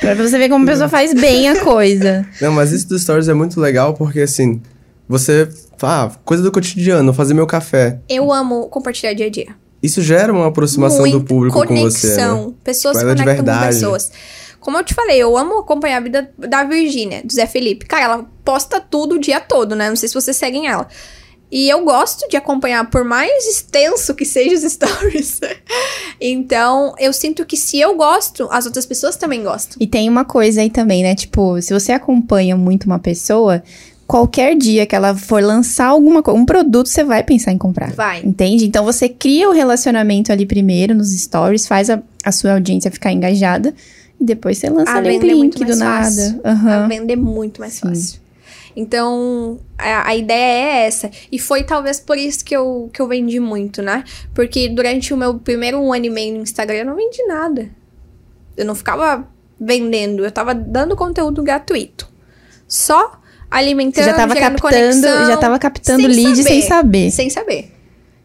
Pra 0.00 0.14
você 0.14 0.38
ver 0.38 0.48
como 0.48 0.64
a 0.64 0.66
pessoa 0.68 0.88
faz 0.88 1.12
bem 1.14 1.48
a 1.48 1.60
coisa. 1.62 2.26
Não, 2.40 2.52
mas 2.52 2.72
isso 2.72 2.88
dos 2.88 3.02
stories 3.02 3.28
é 3.28 3.34
muito 3.34 3.60
legal 3.60 3.94
porque 3.94 4.20
assim, 4.20 4.60
você. 5.08 5.48
Ah, 5.82 6.10
coisa 6.24 6.42
do 6.42 6.50
cotidiano, 6.52 7.12
fazer 7.12 7.34
meu 7.34 7.46
café. 7.46 7.98
Eu 8.08 8.32
amo 8.32 8.68
compartilhar 8.68 9.12
dia 9.14 9.26
a 9.26 9.30
dia. 9.30 9.48
Isso 9.82 10.02
gera 10.02 10.32
uma 10.32 10.48
aproximação 10.48 11.04
do 11.04 11.10
Muito 11.10 11.24
público 11.26 11.54
com 11.54 11.76
você, 11.76 12.08
conexão. 12.08 12.48
né? 12.48 12.54
Pessoas 12.64 12.96
Tipo, 12.96 13.06
se 13.06 13.12
é 13.12 13.14
de 13.14 13.22
conectam 13.22 13.44
com 13.44 13.50
verdade. 13.52 13.74
pessoas. 13.74 14.12
Como 14.58 14.76
eu 14.76 14.82
te 14.82 14.92
falei, 14.92 15.18
eu 15.22 15.36
amo 15.38 15.60
acompanhar 15.60 15.98
a 15.98 16.00
vida 16.00 16.30
da 16.36 16.64
Virgínia, 16.64 17.22
do 17.24 17.32
Zé 17.32 17.46
Felipe. 17.46 17.86
Cara, 17.86 18.02
ela 18.04 18.26
posta 18.44 18.80
tudo 18.80 19.14
o 19.14 19.18
dia 19.20 19.38
todo, 19.40 19.76
né? 19.76 19.88
Não 19.88 19.94
sei 19.94 20.08
se 20.08 20.14
vocês 20.14 20.36
seguem 20.36 20.66
ela. 20.66 20.88
E 21.50 21.68
eu 21.68 21.84
gosto 21.84 22.28
de 22.28 22.36
acompanhar, 22.36 22.90
por 22.90 23.04
mais 23.04 23.46
extenso 23.46 24.14
que 24.14 24.24
sejam 24.24 24.54
os 24.54 24.62
stories. 24.72 25.40
então, 26.20 26.94
eu 26.98 27.12
sinto 27.12 27.44
que 27.46 27.56
se 27.56 27.78
eu 27.78 27.96
gosto, 27.96 28.48
as 28.50 28.66
outras 28.66 28.84
pessoas 28.84 29.16
também 29.16 29.42
gostam. 29.42 29.76
E 29.80 29.86
tem 29.86 30.08
uma 30.08 30.24
coisa 30.24 30.60
aí 30.60 30.70
também, 30.70 31.02
né? 31.02 31.14
Tipo, 31.14 31.60
se 31.62 31.72
você 31.72 31.92
acompanha 31.92 32.56
muito 32.56 32.84
uma 32.84 32.98
pessoa, 32.98 33.62
qualquer 34.06 34.56
dia 34.56 34.86
que 34.86 34.96
ela 34.96 35.14
for 35.14 35.42
lançar 35.42 35.86
alguma 35.86 36.22
um 36.30 36.44
produto, 36.44 36.88
você 36.88 37.04
vai 37.04 37.22
pensar 37.22 37.52
em 37.52 37.58
comprar. 37.58 37.92
Vai. 37.92 38.22
Entende? 38.24 38.66
Então 38.66 38.84
você 38.84 39.08
cria 39.08 39.48
o 39.48 39.52
relacionamento 39.52 40.32
ali 40.32 40.46
primeiro 40.46 40.94
nos 40.94 41.10
stories, 41.10 41.66
faz 41.66 41.90
a, 41.90 42.02
a 42.24 42.32
sua 42.32 42.54
audiência 42.54 42.90
ficar 42.90 43.12
engajada. 43.12 43.74
E 44.20 44.24
depois 44.24 44.58
você 44.58 44.68
lança 44.68 44.90
A 44.90 44.96
ali 44.96 45.10
um 45.10 45.12
é 45.12 45.34
muito 45.34 45.58
link 45.58 45.64
do 45.64 45.76
nada. 45.76 46.40
Aham. 46.44 46.84
A 46.84 46.88
venda 46.88 47.12
é 47.12 47.16
muito 47.16 47.60
mais 47.60 47.74
Sim. 47.74 47.88
fácil. 47.88 48.27
Então, 48.80 49.58
a, 49.76 50.10
a 50.10 50.16
ideia 50.16 50.38
é 50.38 50.86
essa. 50.86 51.10
E 51.32 51.36
foi 51.36 51.64
talvez 51.64 51.98
por 51.98 52.16
isso 52.16 52.44
que 52.44 52.54
eu, 52.54 52.88
que 52.92 53.02
eu 53.02 53.08
vendi 53.08 53.40
muito, 53.40 53.82
né? 53.82 54.04
Porque 54.32 54.68
durante 54.68 55.12
o 55.12 55.16
meu 55.16 55.34
primeiro 55.34 55.80
um 55.80 55.92
ano 55.92 56.04
e 56.04 56.10
meio 56.10 56.36
no 56.36 56.42
Instagram, 56.42 56.76
eu 56.76 56.86
não 56.86 56.94
vendi 56.94 57.20
nada. 57.24 57.68
Eu 58.56 58.64
não 58.64 58.76
ficava 58.76 59.28
vendendo, 59.60 60.24
eu 60.24 60.30
tava 60.30 60.54
dando 60.54 60.94
conteúdo 60.94 61.42
gratuito. 61.42 62.08
Só 62.68 63.20
alimentando, 63.50 64.04
Você 64.04 64.10
já 64.10 64.16
tava 64.16 64.36
captando, 64.36 64.62
conexão, 64.62 65.26
já 65.26 65.36
tava 65.36 65.58
captando 65.58 66.02
sem 66.02 66.24
lead 66.24 66.42
sem 66.44 66.62
saber. 66.62 67.10
sem 67.10 67.30
saber. 67.30 67.72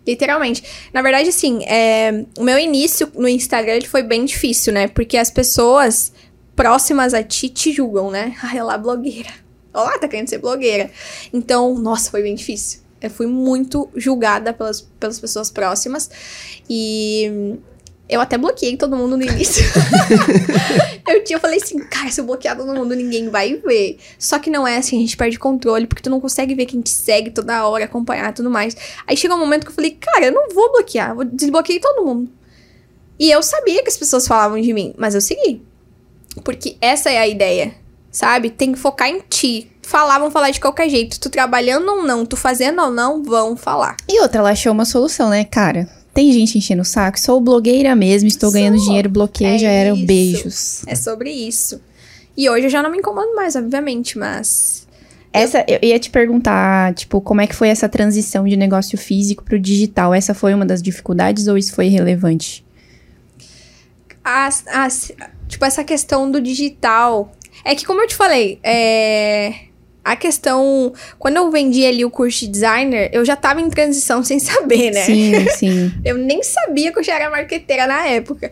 Literalmente. 0.06 0.64
Na 0.94 1.02
verdade, 1.02 1.30
assim, 1.30 1.64
é, 1.66 2.26
o 2.38 2.44
meu 2.44 2.60
início 2.60 3.12
no 3.16 3.28
Instagram 3.28 3.74
ele 3.74 3.88
foi 3.88 4.04
bem 4.04 4.24
difícil, 4.24 4.72
né? 4.72 4.88
Porque 4.88 5.18
as 5.18 5.32
pessoas 5.32 6.14
próximas 6.56 7.16
a 7.16 7.24
ti 7.24 7.50
te 7.50 7.72
julgam, 7.72 8.12
né? 8.12 8.36
Ah, 8.44 8.56
ela 8.56 8.76
é 8.76 8.78
blogueira. 8.78 9.43
Ó, 9.74 9.84
lá, 9.84 9.98
tá 9.98 10.08
querendo 10.08 10.30
ser 10.30 10.38
blogueira. 10.38 10.92
Então, 11.34 11.74
nossa, 11.76 12.12
foi 12.12 12.22
bem 12.22 12.36
difícil. 12.36 12.82
Eu 13.02 13.10
fui 13.10 13.28
muito 13.28 13.90
julgada 13.96 14.54
pelas, 14.54 14.82
pelas 14.82 15.20
pessoas 15.20 15.52
próximas. 15.52 16.10
E 16.70 17.58
eu 18.08 18.22
até 18.22 18.38
bloqueei 18.38 18.78
todo 18.78 18.96
mundo 18.96 19.18
no 19.18 19.24
início. 19.24 19.64
eu, 21.08 21.24
tinha, 21.24 21.38
eu 21.38 21.42
falei 21.42 21.58
assim, 21.58 21.80
cara, 21.80 22.12
se 22.12 22.22
eu 22.22 22.26
bloquear 22.26 22.56
todo 22.56 22.74
mundo, 22.74 22.96
ninguém 22.96 23.30
vai 23.30 23.56
ver. 23.56 23.98
Só 24.20 24.40
que 24.40 24.50
não 24.50 24.68
é 24.68 24.78
assim, 24.78 24.98
a 24.98 25.02
gente 25.02 25.18
perde 25.18 25.40
controle, 25.40 25.88
porque 25.88 26.04
tu 26.04 26.10
não 26.10 26.22
consegue 26.22 26.54
ver 26.54 26.66
quem 26.66 26.82
te 26.82 26.92
segue 26.92 27.32
toda 27.32 27.68
hora, 27.68 27.86
acompanhar 27.86 28.30
e 28.30 28.34
tudo 28.34 28.50
mais. 28.50 28.76
Aí 29.08 29.18
chegou 29.18 29.36
um 29.36 29.40
momento 29.40 29.66
que 29.66 29.72
eu 29.72 29.76
falei, 29.76 29.92
cara, 29.92 30.28
eu 30.28 30.32
não 30.32 30.50
vou 30.50 30.72
bloquear, 30.72 31.16
vou 31.16 31.26
desbloqueei 31.26 31.80
todo 31.80 32.06
mundo. 32.06 32.32
E 33.20 33.32
eu 33.32 33.42
sabia 33.42 33.82
que 33.82 33.90
as 33.90 33.98
pessoas 33.98 34.28
falavam 34.28 34.60
de 34.60 34.74
mim, 34.74 34.94
mas 34.98 35.16
eu 35.16 35.22
segui. 35.22 35.62
Porque 36.44 36.78
essa 36.82 37.12
é 37.12 37.18
a 37.18 37.28
ideia, 37.28 37.76
sabe? 38.14 38.50
Tem 38.50 38.72
que 38.72 38.80
focar 38.80 39.10
em 39.10 39.20
ti. 39.30 39.70
Falar, 39.82 40.18
vão 40.20 40.32
falar 40.32 40.52
de 40.52 40.62
qualquer 40.62 40.88
jeito. 40.90 41.20
Tu 41.20 41.30
trabalhando 41.30 41.86
ou 41.90 42.04
não, 42.04 42.26
tu 42.26 42.38
fazendo 42.38 42.82
ou 42.82 42.90
não, 42.90 43.22
vão 43.22 43.58
falar. 43.58 43.98
E 44.08 44.22
outra, 44.22 44.40
ela 44.40 44.52
achou 44.52 44.72
uma 44.72 44.86
solução, 44.86 45.30
né, 45.30 45.44
cara? 45.44 45.90
Tem 46.14 46.32
gente 46.32 46.58
enchendo 46.58 46.84
o 46.84 46.86
saco, 46.86 47.20
sou 47.20 47.42
blogueira 47.42 47.94
mesmo, 47.96 48.28
estou 48.28 48.50
Sou. 48.50 48.58
ganhando 48.60 48.78
dinheiro, 48.82 49.10
bloqueia, 49.10 49.56
É 49.56 49.58
já 49.58 49.70
era 49.70 49.94
isso. 49.96 50.06
beijos. 50.06 50.82
É 50.88 50.96
sobre 50.96 51.32
isso. 51.32 51.82
E 52.38 52.50
hoje 52.50 52.68
eu 52.68 52.70
já 52.70 52.82
não 52.82 52.90
me 52.92 53.00
incomodo 53.00 53.36
mais, 53.36 53.56
obviamente, 53.56 54.18
mas. 54.18 54.88
Essa, 55.34 55.66
eu 55.68 55.80
ia 55.82 55.98
te 55.98 56.12
perguntar, 56.12 56.94
tipo, 56.94 57.20
como 57.20 57.42
é 57.42 57.48
que 57.48 57.56
foi 57.56 57.68
essa 57.70 57.90
transição 57.90 58.46
de 58.48 58.56
negócio 58.56 58.96
físico 58.98 59.44
pro 59.44 59.60
digital? 59.60 60.14
Essa 60.14 60.36
foi 60.36 60.54
uma 60.54 60.66
das 60.66 60.82
dificuldades 60.82 61.48
ou 61.48 61.58
isso 61.58 61.74
foi 61.74 61.88
relevante? 61.88 62.64
as, 64.24 64.64
as- 64.68 65.12
tipo, 65.48 65.66
essa 65.66 65.84
questão 65.84 66.30
do 66.32 66.40
digital. 66.40 67.32
É 67.66 67.76
que, 67.76 67.86
como 67.86 68.02
eu 68.02 68.08
te 68.08 68.16
falei, 68.16 68.60
é, 68.64 69.68
a 70.04 70.16
questão. 70.16 70.92
Quando 71.18 71.38
eu 71.38 71.50
vendi 71.50 71.86
ali 71.86 72.04
o 72.04 72.10
curso 72.10 72.40
de 72.42 72.48
designer, 72.48 73.10
eu 73.14 73.24
já 73.24 73.36
tava 73.36 73.62
em 73.62 73.70
transição 73.70 74.24
sem 74.24 74.38
saber, 74.40 74.92
né? 74.92 75.04
Sim, 75.04 75.48
sim. 75.58 75.94
Eu 76.04 76.18
nem 76.18 76.44
sabia 76.44 76.92
que 76.92 77.00
eu 77.00 77.04
já 77.04 77.16
era 77.16 77.30
marqueteira 77.30 77.88
na 77.88 78.06
época. 78.08 78.52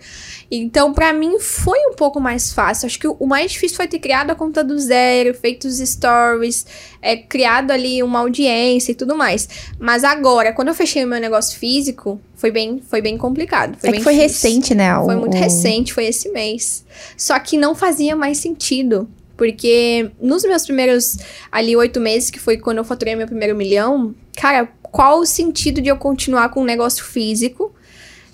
Então, 0.49 0.93
pra 0.93 1.11
mim, 1.13 1.39
foi 1.39 1.79
um 1.89 1.93
pouco 1.93 2.19
mais 2.19 2.53
fácil. 2.53 2.85
Acho 2.85 2.99
que 2.99 3.07
o 3.07 3.25
mais 3.25 3.51
difícil 3.51 3.75
foi 3.77 3.87
ter 3.87 3.99
criado 3.99 4.31
a 4.31 4.35
conta 4.35 4.63
do 4.63 4.77
zero, 4.79 5.33
feito 5.33 5.65
os 5.67 5.77
stories, 5.79 6.65
é, 7.01 7.15
criado 7.17 7.71
ali 7.71 8.01
uma 8.03 8.19
audiência 8.19 8.91
e 8.91 8.95
tudo 8.95 9.15
mais. 9.15 9.47
Mas 9.79 10.03
agora, 10.03 10.51
quando 10.53 10.67
eu 10.69 10.73
fechei 10.73 11.03
o 11.03 11.07
meu 11.07 11.19
negócio 11.19 11.57
físico, 11.57 12.19
foi 12.35 12.51
bem, 12.51 12.81
foi 12.89 13.01
bem 13.01 13.17
complicado. 13.17 13.77
Foi 13.77 13.89
é 13.89 13.91
bem 13.91 13.99
que 13.99 14.03
foi 14.03 14.15
difícil. 14.15 14.49
recente, 14.49 14.75
né? 14.75 14.93
Foi 15.05 15.15
o- 15.15 15.19
muito 15.19 15.35
o- 15.35 15.39
recente, 15.39 15.93
foi 15.93 16.05
esse 16.05 16.29
mês. 16.29 16.83
Só 17.17 17.37
que 17.39 17.57
não 17.57 17.73
fazia 17.75 18.15
mais 18.15 18.37
sentido. 18.37 19.07
Porque 19.41 20.11
nos 20.21 20.43
meus 20.43 20.65
primeiros 20.65 21.17
ali 21.51 21.75
oito 21.75 21.99
meses, 21.99 22.29
que 22.29 22.39
foi 22.39 22.57
quando 22.57 22.77
eu 22.77 22.83
faturei 22.83 23.15
meu 23.15 23.25
primeiro 23.25 23.55
milhão, 23.55 24.13
cara, 24.37 24.69
qual 24.83 25.21
o 25.21 25.25
sentido 25.25 25.81
de 25.81 25.89
eu 25.89 25.97
continuar 25.97 26.49
com 26.49 26.61
um 26.61 26.63
negócio 26.63 27.03
físico 27.03 27.73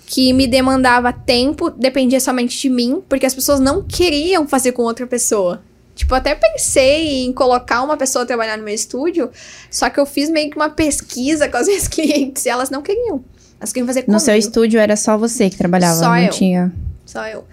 que 0.04 0.34
me 0.34 0.46
demandava 0.46 1.10
tempo, 1.10 1.70
dependia 1.70 2.20
somente 2.20 2.60
de 2.60 2.68
mim, 2.68 3.02
porque 3.08 3.24
as 3.24 3.32
pessoas 3.32 3.58
não 3.58 3.82
queriam 3.82 4.46
fazer 4.46 4.72
com 4.72 4.82
outra 4.82 5.06
pessoa. 5.06 5.62
Tipo, 5.94 6.14
até 6.14 6.34
pensei 6.34 7.24
em 7.24 7.32
colocar 7.32 7.82
uma 7.82 7.96
pessoa 7.96 8.24
a 8.24 8.26
trabalhar 8.26 8.58
no 8.58 8.64
meu 8.64 8.74
estúdio, 8.74 9.30
só 9.70 9.88
que 9.88 9.98
eu 9.98 10.04
fiz 10.04 10.28
meio 10.28 10.50
que 10.50 10.56
uma 10.56 10.68
pesquisa 10.68 11.48
com 11.48 11.56
as 11.56 11.68
minhas 11.68 11.88
clientes 11.88 12.44
e 12.44 12.50
elas 12.50 12.68
não 12.68 12.82
queriam. 12.82 13.24
Elas 13.58 13.72
queriam 13.72 13.86
fazer 13.86 14.00
No 14.00 14.04
comigo. 14.08 14.20
seu 14.20 14.36
estúdio 14.36 14.78
era 14.78 14.94
só 14.94 15.16
você 15.16 15.48
que 15.48 15.56
trabalhava, 15.56 16.00
Só 16.00 16.10
não 16.10 16.18
eu. 16.18 16.28
tinha. 16.30 16.70
Só 17.06 17.26
eu. 17.26 17.46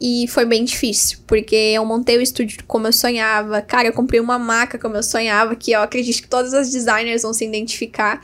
E 0.00 0.26
foi 0.28 0.44
bem 0.44 0.64
difícil, 0.64 1.18
porque 1.26 1.56
eu 1.56 1.84
montei 1.84 2.16
o 2.18 2.22
estúdio 2.22 2.58
como 2.66 2.86
eu 2.86 2.92
sonhava. 2.92 3.60
Cara, 3.60 3.88
eu 3.88 3.92
comprei 3.92 4.20
uma 4.20 4.38
maca 4.38 4.78
como 4.78 4.96
eu 4.96 5.02
sonhava, 5.02 5.56
que 5.56 5.72
eu 5.72 5.80
acredito 5.80 6.22
que 6.22 6.28
todas 6.28 6.54
as 6.54 6.70
designers 6.70 7.22
vão 7.22 7.32
se 7.32 7.44
identificar. 7.44 8.22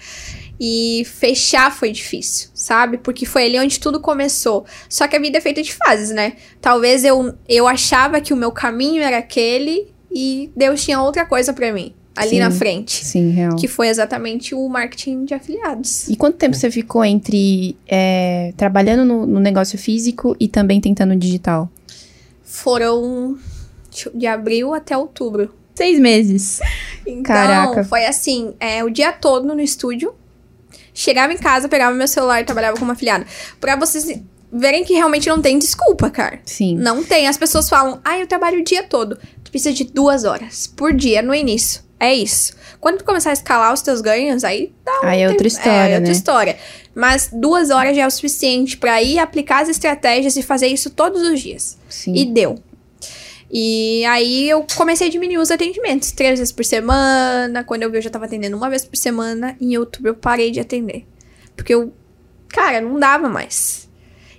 E 0.59 1.05
fechar 1.05 1.73
foi 1.75 1.91
difícil, 1.91 2.49
sabe? 2.55 2.99
Porque 2.99 3.27
foi 3.27 3.47
ali 3.47 3.59
onde 3.59 3.81
tudo 3.81 3.99
começou. 3.99 4.65
Só 4.89 5.09
que 5.09 5.17
a 5.17 5.19
vida 5.19 5.39
é 5.39 5.41
feita 5.41 5.61
de 5.61 5.75
fases, 5.75 6.11
né? 6.11 6.35
Talvez 6.61 7.05
eu, 7.05 7.35
eu 7.49 7.67
achava 7.67 8.21
que 8.21 8.33
o 8.33 8.37
meu 8.37 8.53
caminho 8.53 9.03
era 9.03 9.19
aquele 9.19 9.93
e 10.13 10.53
Deus 10.55 10.85
tinha 10.85 11.03
outra 11.03 11.27
coisa 11.27 11.53
pra 11.53 11.73
mim, 11.73 11.93
ali 12.17 12.31
Sim. 12.31 12.39
na 12.39 12.51
frente. 12.51 13.05
Sim, 13.05 13.31
real. 13.31 13.57
Que 13.57 13.67
foi 13.67 13.89
exatamente 13.89 14.55
o 14.55 14.69
marketing 14.69 15.25
de 15.25 15.35
afiliados. 15.35 16.09
E 16.09 16.17
quanto 16.17 16.37
tempo 16.37 16.55
você 16.55 16.71
ficou 16.71 17.05
entre 17.05 17.77
é, 17.87 18.53
trabalhando 18.57 19.05
no, 19.05 19.27
no 19.27 19.41
negócio 19.41 19.79
físico 19.79 20.37
e 20.39 20.49
também 20.49 20.81
tentando 20.81 21.17
digital? 21.17 21.69
Foram 22.43 23.37
de 24.15 24.27
abril 24.27 24.75
até 24.75 24.97
outubro. 24.97 25.55
Seis 25.75 25.99
meses. 25.99 26.61
Então, 27.07 27.23
Caraca. 27.23 27.85
foi 27.85 28.07
assim, 28.07 28.55
é, 28.59 28.83
o 28.83 28.89
dia 28.89 29.13
todo 29.13 29.55
no 29.55 29.61
estúdio. 29.61 30.15
Chegava 30.95 31.35
em 31.35 31.37
casa, 31.37 31.69
pegava 31.69 31.95
meu 31.95 32.09
celular 32.09 32.41
e 32.41 32.45
trabalhava 32.45 32.79
como 32.79 32.91
afiliada. 32.93 33.27
Pra 33.61 33.77
vocês 33.77 34.23
verem 34.51 34.85
que 34.85 34.95
realmente 34.95 35.29
não 35.29 35.43
tem 35.43 35.59
desculpa, 35.59 36.09
cara. 36.09 36.41
Sim. 36.47 36.79
Não 36.79 37.05
tem. 37.05 37.29
As 37.29 37.37
pessoas 37.37 37.69
falam, 37.69 38.01
ah, 38.03 38.19
eu 38.19 38.27
trabalho 38.27 38.61
o 38.61 38.65
dia 38.65 38.85
todo. 38.85 39.19
Tu 39.45 39.51
precisa 39.51 39.75
de 39.75 39.85
duas 39.85 40.25
horas 40.25 40.67
por 40.67 40.95
dia 40.95 41.21
no 41.21 41.35
início. 41.35 41.84
É 41.99 42.15
isso. 42.15 42.55
Quando 42.81 42.99
tu 42.99 43.05
começar 43.05 43.31
a 43.31 43.33
escalar 43.33 43.73
os 43.73 43.81
teus 43.81 44.01
ganhos, 44.01 44.45
aí 44.45 44.73
dá 44.85 45.01
um 45.03 45.07
Aí 45.07 45.23
é 45.23 45.29
outra 45.29 45.47
história, 45.47 45.95
é 45.95 45.97
outra 45.97 46.01
né? 46.01 46.13
história. 46.13 46.57
Mas 46.95 47.31
duas 47.33 47.71
horas 47.71 47.97
já 47.97 48.03
é 48.03 48.07
o 48.07 48.11
suficiente 48.11 48.77
pra 48.77 49.03
ir 49.03 49.19
aplicar 49.19 49.63
as 49.63 49.69
estratégias 49.69 50.37
e 50.37 50.43
fazer 50.43 50.67
isso 50.67 50.91
todos 50.91 51.23
os 51.23 51.41
dias. 51.41 51.79
Sim. 51.89 52.15
E 52.15 52.27
deu. 52.27 52.59
E 53.51 54.05
aí 54.07 54.49
eu 54.49 54.67
comecei 54.77 55.07
a 55.07 55.11
diminuir 55.11 55.39
os 55.39 55.51
atendimentos. 55.51 56.13
Três 56.13 56.39
vezes 56.39 56.53
por 56.53 56.65
semana. 56.65 57.63
Quando 57.65 57.85
eu 57.85 57.91
vi, 57.91 57.99
eu 57.99 58.03
já 58.03 58.11
tava 58.11 58.25
atendendo 58.25 58.57
uma 58.57 58.69
vez 58.69 58.85
por 58.85 58.97
semana. 58.97 59.57
Em 59.61 59.77
outubro 59.79 60.11
eu 60.11 60.15
parei 60.15 60.51
de 60.51 60.61
atender. 60.61 61.07
Porque 61.57 61.73
eu. 61.73 61.93
Cara, 62.49 62.81
não 62.81 62.99
dava 62.99 63.29
mais. 63.29 63.89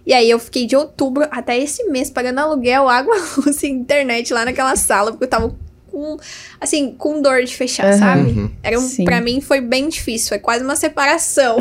E 0.05 0.13
aí 0.13 0.29
eu 0.29 0.37
fiquei 0.37 0.65
de 0.65 0.75
outubro 0.75 1.27
até 1.31 1.57
esse 1.57 1.83
mês 1.85 2.09
pagando 2.09 2.39
aluguel, 2.39 2.87
água, 2.87 3.15
luz 3.43 3.63
e 3.63 3.67
internet 3.67 4.33
lá 4.33 4.45
naquela 4.45 4.75
sala. 4.75 5.11
Porque 5.11 5.23
eu 5.23 5.29
tava 5.29 5.55
com. 5.95 6.17
Assim, 6.59 6.91
com 6.91 7.21
dor 7.21 7.41
de 7.45 7.55
fechar, 7.55 7.85
Aham. 7.85 7.97
sabe? 7.97 8.31
Uhum. 8.31 8.51
Era 8.61 8.77
um, 8.77 9.05
pra 9.05 9.21
mim 9.21 9.39
foi 9.39 9.61
bem 9.61 9.87
difícil. 9.87 10.27
Foi 10.27 10.39
quase 10.39 10.61
uma 10.61 10.75
separação. 10.75 11.57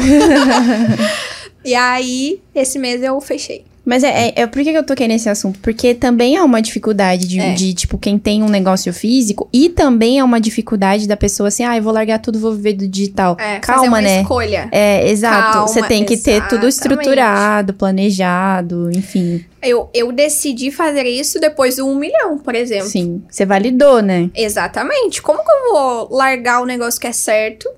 e 1.64 1.72
aí, 1.72 2.40
esse 2.52 2.76
mês 2.80 3.00
eu 3.00 3.20
fechei. 3.20 3.64
Mas 3.84 4.02
é, 4.02 4.28
é, 4.28 4.32
é- 4.42 4.46
por 4.46 4.62
que 4.62 4.70
eu 4.70 4.82
toquei 4.84 5.06
nesse 5.06 5.28
assunto? 5.28 5.58
Porque 5.60 5.94
também 5.94 6.36
é 6.36 6.42
uma 6.42 6.62
dificuldade 6.62 7.26
de, 7.28 7.38
É. 7.38 7.52
de, 7.52 7.74
tipo, 7.74 7.98
quem 7.98 8.18
tem 8.18 8.42
um 8.42 8.48
negócio 8.48 8.92
físico 8.92 9.48
e 9.52 9.68
também 9.68 10.18
é 10.18 10.24
uma 10.24 10.40
dificuldade 10.40 11.06
da 11.06 11.16
pessoa 11.16 11.48
assim, 11.48 11.64
ah, 11.64 11.76
eu 11.76 11.82
vou 11.82 11.92
largar 11.92 12.18
tudo, 12.18 12.38
vou 12.38 12.52
viver 12.54 12.72
do 12.74 12.88
digital. 12.88 13.36
É, 13.38 13.58
Calma, 13.60 13.82
uma 13.88 14.00
né? 14.00 14.22
escolha. 14.22 14.68
É, 14.72 15.08
exato. 15.10 15.52
Calma, 15.52 15.68
Você 15.68 15.82
tem 15.82 16.04
que 16.04 16.16
ter 16.16 16.40
tudo 16.48 16.66
exatamente. 16.66 17.00
estruturado, 17.00 17.74
planejado, 17.74 18.90
enfim. 18.92 19.44
Eu, 19.62 19.88
eu 19.94 20.12
decidi 20.12 20.70
fazer 20.70 21.04
isso 21.04 21.40
depois 21.40 21.76
do 21.76 21.86
um 21.86 21.94
milhão, 21.94 22.38
por 22.38 22.54
exemplo. 22.54 22.86
Sim. 22.88 23.22
Você 23.30 23.46
validou, 23.46 24.00
né? 24.02 24.30
Exatamente. 24.34 25.22
Como 25.22 25.38
que 25.42 25.50
eu 25.50 25.72
vou 25.72 26.08
largar 26.16 26.60
o 26.62 26.66
negócio 26.66 27.00
que 27.00 27.06
é 27.06 27.12
certo 27.12 27.68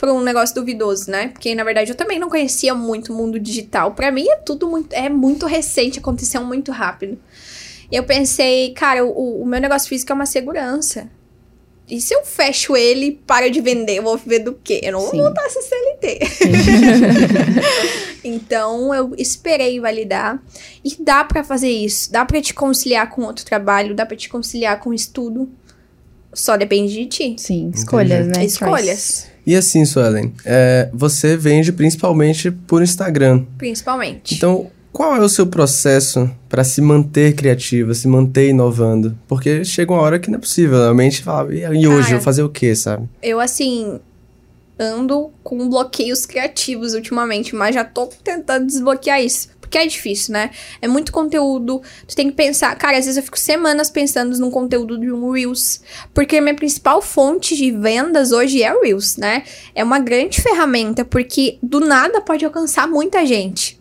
pra 0.00 0.14
um 0.14 0.22
negócio 0.22 0.54
duvidoso, 0.54 1.10
né? 1.10 1.28
Porque, 1.28 1.54
na 1.54 1.62
verdade, 1.62 1.90
eu 1.92 1.94
também 1.94 2.18
não 2.18 2.30
conhecia 2.30 2.74
muito 2.74 3.12
o 3.12 3.16
mundo 3.16 3.38
digital. 3.38 3.92
Pra 3.92 4.10
mim, 4.10 4.26
é 4.26 4.36
tudo 4.36 4.66
muito, 4.66 4.94
é 4.94 5.10
muito 5.10 5.44
recente, 5.44 5.98
aconteceu 5.98 6.42
muito 6.42 6.72
rápido. 6.72 7.18
E 7.92 7.96
eu 7.96 8.02
pensei, 8.04 8.72
cara, 8.72 9.04
o, 9.04 9.42
o 9.42 9.46
meu 9.46 9.60
negócio 9.60 9.88
físico 9.90 10.10
é 10.10 10.14
uma 10.14 10.24
segurança. 10.24 11.10
E 11.86 12.00
se 12.00 12.14
eu 12.14 12.24
fecho 12.24 12.74
ele 12.74 13.06
e 13.06 13.12
paro 13.12 13.50
de 13.50 13.60
vender, 13.60 13.98
eu 13.98 14.02
vou 14.02 14.16
viver 14.16 14.38
do 14.38 14.54
quê? 14.54 14.80
Eu 14.82 14.92
não 14.92 15.00
Sim. 15.00 15.18
vou 15.18 15.24
voltar 15.24 15.44
a 15.44 15.50
ser 15.50 15.60
CLT. 15.60 16.18
então, 18.24 18.94
eu 18.94 19.12
esperei 19.18 19.78
validar. 19.80 20.40
E 20.82 20.96
dá 20.98 21.24
pra 21.24 21.44
fazer 21.44 21.68
isso. 21.68 22.10
Dá 22.10 22.24
pra 22.24 22.40
te 22.40 22.54
conciliar 22.54 23.10
com 23.10 23.22
outro 23.22 23.44
trabalho, 23.44 23.94
dá 23.94 24.06
pra 24.06 24.16
te 24.16 24.30
conciliar 24.30 24.80
com 24.80 24.94
estudo. 24.94 25.50
Só 26.32 26.56
depende 26.56 26.94
de 26.94 27.06
ti. 27.06 27.34
Sim. 27.36 27.70
Escolhas, 27.74 28.28
né? 28.28 28.44
Escolhas, 28.44 29.29
E 29.46 29.56
assim, 29.56 29.84
Suelen, 29.84 30.32
é, 30.44 30.88
você 30.92 31.36
vende 31.36 31.72
principalmente 31.72 32.50
por 32.50 32.82
Instagram. 32.82 33.44
principalmente. 33.58 34.34
Então, 34.34 34.70
qual 34.92 35.16
é 35.16 35.20
o 35.20 35.28
seu 35.28 35.46
processo 35.46 36.30
para 36.48 36.64
se 36.64 36.80
manter 36.80 37.34
criativa, 37.34 37.94
se 37.94 38.08
manter 38.08 38.50
inovando? 38.50 39.16
Porque 39.28 39.64
chega 39.64 39.92
uma 39.92 40.02
hora 40.02 40.18
que 40.18 40.30
não 40.30 40.36
é 40.36 40.40
possível. 40.40 40.82
A 40.84 40.94
mente 40.94 41.22
fala, 41.22 41.54
e 41.54 41.60
e 41.60 41.86
hoje, 41.86 42.02
Cara. 42.02 42.14
vou 42.16 42.20
fazer 42.20 42.42
o 42.42 42.48
quê, 42.48 42.74
sabe? 42.74 43.08
Eu, 43.22 43.40
assim, 43.40 43.98
ando 44.78 45.30
com 45.42 45.68
bloqueios 45.68 46.26
criativos 46.26 46.94
ultimamente, 46.94 47.54
mas 47.54 47.74
já 47.74 47.84
tô 47.84 48.08
tentando 48.24 48.66
desbloquear 48.66 49.22
isso. 49.22 49.48
Porque 49.70 49.78
é 49.78 49.86
difícil, 49.86 50.32
né? 50.32 50.50
É 50.82 50.88
muito 50.88 51.12
conteúdo. 51.12 51.80
Tu 52.08 52.16
tem 52.16 52.28
que 52.28 52.36
pensar. 52.36 52.74
Cara, 52.74 52.98
às 52.98 53.04
vezes 53.04 53.16
eu 53.16 53.22
fico 53.22 53.38
semanas 53.38 53.88
pensando 53.88 54.36
num 54.36 54.50
conteúdo 54.50 54.98
de 54.98 55.12
um 55.12 55.30
Reels. 55.30 55.80
Porque 56.12 56.40
minha 56.40 56.56
principal 56.56 57.00
fonte 57.00 57.56
de 57.56 57.70
vendas 57.70 58.32
hoje 58.32 58.64
é 58.64 58.74
o 58.74 58.82
Reels, 58.82 59.16
né? 59.16 59.44
É 59.72 59.84
uma 59.84 60.00
grande 60.00 60.42
ferramenta, 60.42 61.04
porque 61.04 61.56
do 61.62 61.78
nada 61.78 62.20
pode 62.20 62.44
alcançar 62.44 62.88
muita 62.88 63.24
gente. 63.24 63.80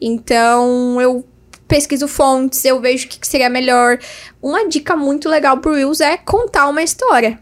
Então, 0.00 1.00
eu 1.00 1.26
pesquiso 1.66 2.06
fontes, 2.06 2.64
eu 2.64 2.80
vejo 2.80 3.06
o 3.06 3.08
que, 3.08 3.18
que 3.18 3.26
seria 3.26 3.50
melhor. 3.50 3.98
Uma 4.40 4.68
dica 4.68 4.94
muito 4.94 5.28
legal 5.28 5.58
pro 5.58 5.74
Reels 5.74 6.00
é 6.00 6.16
contar 6.16 6.68
uma 6.68 6.82
história. 6.82 7.40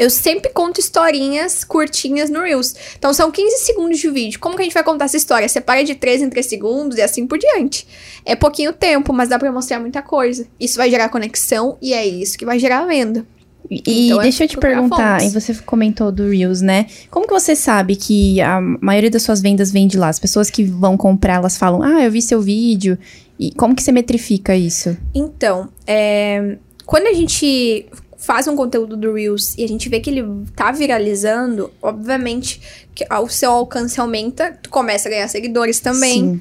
Eu 0.00 0.08
sempre 0.08 0.50
conto 0.50 0.80
historinhas 0.80 1.62
curtinhas 1.62 2.30
no 2.30 2.40
Reels. 2.40 2.74
Então 2.98 3.12
são 3.12 3.30
15 3.30 3.66
segundos 3.66 3.98
de 3.98 4.08
vídeo. 4.08 4.40
Como 4.40 4.56
que 4.56 4.62
a 4.62 4.64
gente 4.64 4.72
vai 4.72 4.82
contar 4.82 5.04
essa 5.04 5.18
história? 5.18 5.46
Separa 5.46 5.84
de 5.84 5.94
3 5.94 6.22
em 6.22 6.30
3 6.30 6.46
segundos 6.46 6.96
e 6.96 7.02
assim 7.02 7.26
por 7.26 7.38
diante. 7.38 7.86
É 8.24 8.34
pouquinho 8.34 8.72
tempo, 8.72 9.12
mas 9.12 9.28
dá 9.28 9.38
pra 9.38 9.52
mostrar 9.52 9.78
muita 9.78 10.00
coisa. 10.00 10.46
Isso 10.58 10.78
vai 10.78 10.88
gerar 10.88 11.10
conexão 11.10 11.76
e 11.82 11.92
é 11.92 12.06
isso 12.06 12.38
que 12.38 12.46
vai 12.46 12.58
gerar 12.58 12.86
venda. 12.86 13.26
E 13.70 14.06
Então, 14.06 14.20
é 14.20 14.22
deixa 14.22 14.44
eu 14.44 14.48
te 14.48 14.56
perguntar, 14.56 15.22
e 15.22 15.28
você 15.28 15.54
comentou 15.54 16.10
do 16.10 16.30
Reels, 16.30 16.62
né? 16.62 16.86
Como 17.10 17.26
que 17.26 17.32
você 17.34 17.54
sabe 17.54 17.94
que 17.94 18.40
a 18.40 18.58
maioria 18.58 19.10
das 19.10 19.22
suas 19.22 19.42
vendas 19.42 19.70
vem 19.70 19.86
de 19.86 19.98
lá? 19.98 20.08
As 20.08 20.18
pessoas 20.18 20.48
que 20.48 20.64
vão 20.64 20.96
comprar, 20.96 21.34
elas 21.34 21.58
falam, 21.58 21.82
ah, 21.82 22.02
eu 22.02 22.10
vi 22.10 22.22
seu 22.22 22.40
vídeo. 22.40 22.98
E 23.38 23.52
como 23.52 23.74
que 23.74 23.82
você 23.82 23.92
metrifica 23.92 24.56
isso? 24.56 24.96
Então, 25.14 25.68
é, 25.86 26.56
quando 26.86 27.06
a 27.06 27.12
gente 27.12 27.86
faz 28.20 28.46
um 28.46 28.54
conteúdo 28.54 28.96
do 28.96 29.14
Reels 29.14 29.56
e 29.56 29.64
a 29.64 29.68
gente 29.68 29.88
vê 29.88 29.98
que 29.98 30.10
ele 30.10 30.22
tá 30.54 30.70
viralizando, 30.70 31.72
obviamente 31.82 32.60
que 32.94 33.04
o 33.14 33.28
seu 33.28 33.50
alcance 33.50 33.98
aumenta, 33.98 34.58
tu 34.62 34.68
começa 34.68 35.08
a 35.08 35.10
ganhar 35.10 35.26
seguidores 35.28 35.80
também. 35.80 36.12
Sim. 36.12 36.40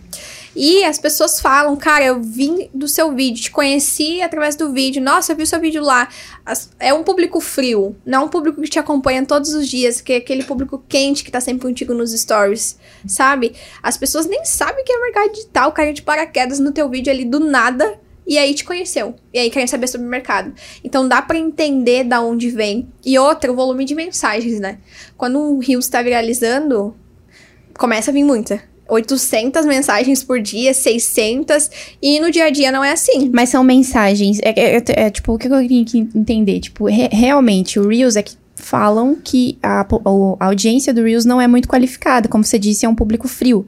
E 0.56 0.84
as 0.84 0.98
pessoas 1.00 1.39
falam, 1.39 1.76
cara, 1.78 2.04
eu 2.04 2.22
vim 2.22 2.70
do 2.74 2.88
seu 2.88 3.13
vídeo, 3.15 3.44
te 3.44 3.52
conheci 3.52 4.22
através 4.22 4.56
do 4.58 4.74
vídeo, 4.74 5.02
nossa, 5.02 5.32
eu 5.32 5.38
vi 5.38 5.44
o 5.44 5.48
seu 5.48 5.60
vídeo 5.60 5.82
lá. 5.82 6.10
As- 6.46 6.70
é 6.80 6.94
um 6.94 7.04
público 7.04 7.39
frio, 7.39 7.96
não 8.06 8.24
é 8.24 8.26
um 8.26 8.28
público 8.28 8.62
que 8.62 8.68
te 8.68 8.78
acompanha 8.80 9.26
todos 9.26 9.54
os 9.54 9.68
dias, 9.68 10.02
que 10.02 10.12
é 10.13 10.15
aquele 10.18 10.44
público 10.44 10.84
quente 10.89 11.24
que 11.24 11.32
tá 11.32 11.39
sempre 11.39 11.62
contigo 11.62 11.94
nos 11.94 12.12
stories, 12.12 12.78
sabe? 13.08 13.54
As 13.82 13.96
pessoas 13.96 14.26
nem 14.26 14.44
sabem 14.44 14.84
que 14.84 14.92
é 14.92 15.00
mercado 15.00 15.32
digital, 15.32 15.72
caem 15.72 15.94
de 15.94 16.02
paraquedas 16.02 16.60
no 16.60 16.72
teu 16.74 16.89
vídeo 16.89 17.13
ali 17.13 17.24
do 17.24 17.39
nada. 17.39 17.98
E 18.30 18.38
aí 18.38 18.54
te 18.54 18.63
conheceu. 18.63 19.15
E 19.34 19.39
aí 19.39 19.50
querem 19.50 19.65
saber 19.68 19.88
sobre 19.88 20.06
o 20.06 20.10
mercado. 20.10 20.54
Então 20.84 21.08
dá 21.08 21.20
pra 21.22 21.38
entender 21.38 22.04
da 22.04 22.22
onde 22.22 22.52
vem. 22.52 22.88
E 23.04 23.18
outra, 23.18 23.52
o 23.52 23.56
volume 23.56 23.84
de 23.86 23.96
mensagens, 23.96 24.60
né? 24.60 24.78
Quando 25.18 25.39
um 25.39 25.58
Reels 25.58 25.88
tá 25.88 26.02
viralizando, 26.04 26.94
começa 27.78 28.12
a 28.12 28.13
vir 28.13 28.24
muita. 28.24 28.62
800 28.88 29.65
mensagens 29.65 30.24
por 30.24 30.39
dia, 30.42 30.74
600. 30.74 31.70
E 32.02 32.20
no 32.20 32.32
dia 32.32 32.46
a 32.46 32.50
dia 32.50 32.72
não 32.72 32.84
é 32.84 32.92
assim. 32.92 33.30
Mas 33.34 33.50
são 33.50 33.63
mensagens. 33.63 34.39
É, 34.44 34.50
é- 34.60 34.78
é- 34.78 34.84
é, 35.06 35.10
tipo, 35.10 35.34
o 35.34 35.38
que 35.38 35.48
eu 35.48 35.60
queria 35.62 35.86
que 35.86 35.98
entender? 36.00 36.60
Tipo, 36.60 36.86
re- 36.88 37.10
realmente, 37.12 37.80
o 37.80 37.88
Reels 37.88 38.15
é 38.15 38.24
que 38.24 38.36
falam 38.56 39.15
que 39.24 39.58
a, 39.63 39.86
o- 40.06 40.36
a 40.39 40.46
audiência 40.48 40.94
do 40.94 41.04
Reels 41.04 41.26
não 41.26 41.39
é 41.39 41.48
muito 41.48 41.68
qualificada. 41.68 42.28
Como 42.28 42.44
você 42.44 42.60
disse, 42.60 42.86
é 42.86 42.89
um 42.89 42.96
público 42.96 43.28
frio. 43.28 43.65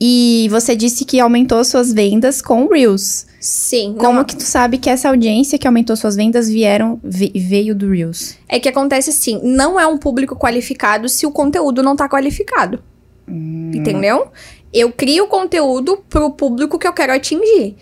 E 0.00 0.48
você 0.50 0.74
disse 0.74 1.04
que 1.04 1.20
aumentou 1.20 1.62
suas 1.62 1.92
vendas 1.92 2.40
com 2.40 2.66
Reels. 2.68 3.26
Sim. 3.38 3.94
Como 3.98 4.14
não- 4.18 4.24
que 4.24 4.34
tu 4.36 4.42
sabe 4.42 4.78
que 4.78 4.88
essa 4.88 5.08
audiência 5.10 5.58
que 5.58 5.66
aumentou 5.66 5.94
suas 5.96 6.16
vendas 6.16 6.48
vieram 6.48 6.98
ve- 7.04 7.32
veio 7.34 7.74
do 7.74 7.90
Reels? 7.90 8.36
É 8.48 8.58
que 8.58 8.68
acontece 8.68 9.10
assim, 9.10 9.38
não 9.42 9.78
é 9.78 9.86
um 9.86 9.98
público 9.98 10.34
qualificado 10.36 11.08
se 11.08 11.26
o 11.26 11.30
conteúdo 11.30 11.82
não 11.82 11.94
tá 11.96 12.08
qualificado. 12.08 12.82
Entendeu? 13.74 14.28
Eu 14.72 14.90
crio 14.92 15.26
conteúdo 15.26 16.02
pro 16.08 16.30
público 16.30 16.78
que 16.78 16.86
eu 16.86 16.92
quero 16.92 17.12
atingir. 17.12 17.76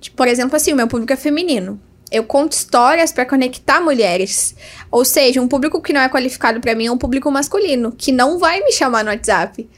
Tipo, 0.00 0.16
Por 0.16 0.28
exemplo, 0.28 0.56
assim, 0.56 0.72
o 0.72 0.76
meu 0.76 0.86
público 0.88 1.12
é 1.12 1.16
feminino. 1.16 1.80
Eu 2.10 2.22
conto 2.24 2.52
histórias 2.52 3.10
pra 3.12 3.24
conectar 3.26 3.80
mulheres. 3.80 4.54
Ou 4.90 5.04
seja, 5.04 5.40
um 5.40 5.48
público 5.48 5.80
que 5.80 5.92
não 5.92 6.00
é 6.00 6.08
qualificado 6.08 6.60
pra 6.60 6.74
mim 6.74 6.86
é 6.86 6.92
um 6.92 6.98
público 6.98 7.30
masculino, 7.30 7.92
que 7.96 8.12
não 8.12 8.38
vai 8.38 8.60
me 8.60 8.70
chamar 8.72 9.02
no 9.04 9.10
WhatsApp. 9.10 9.68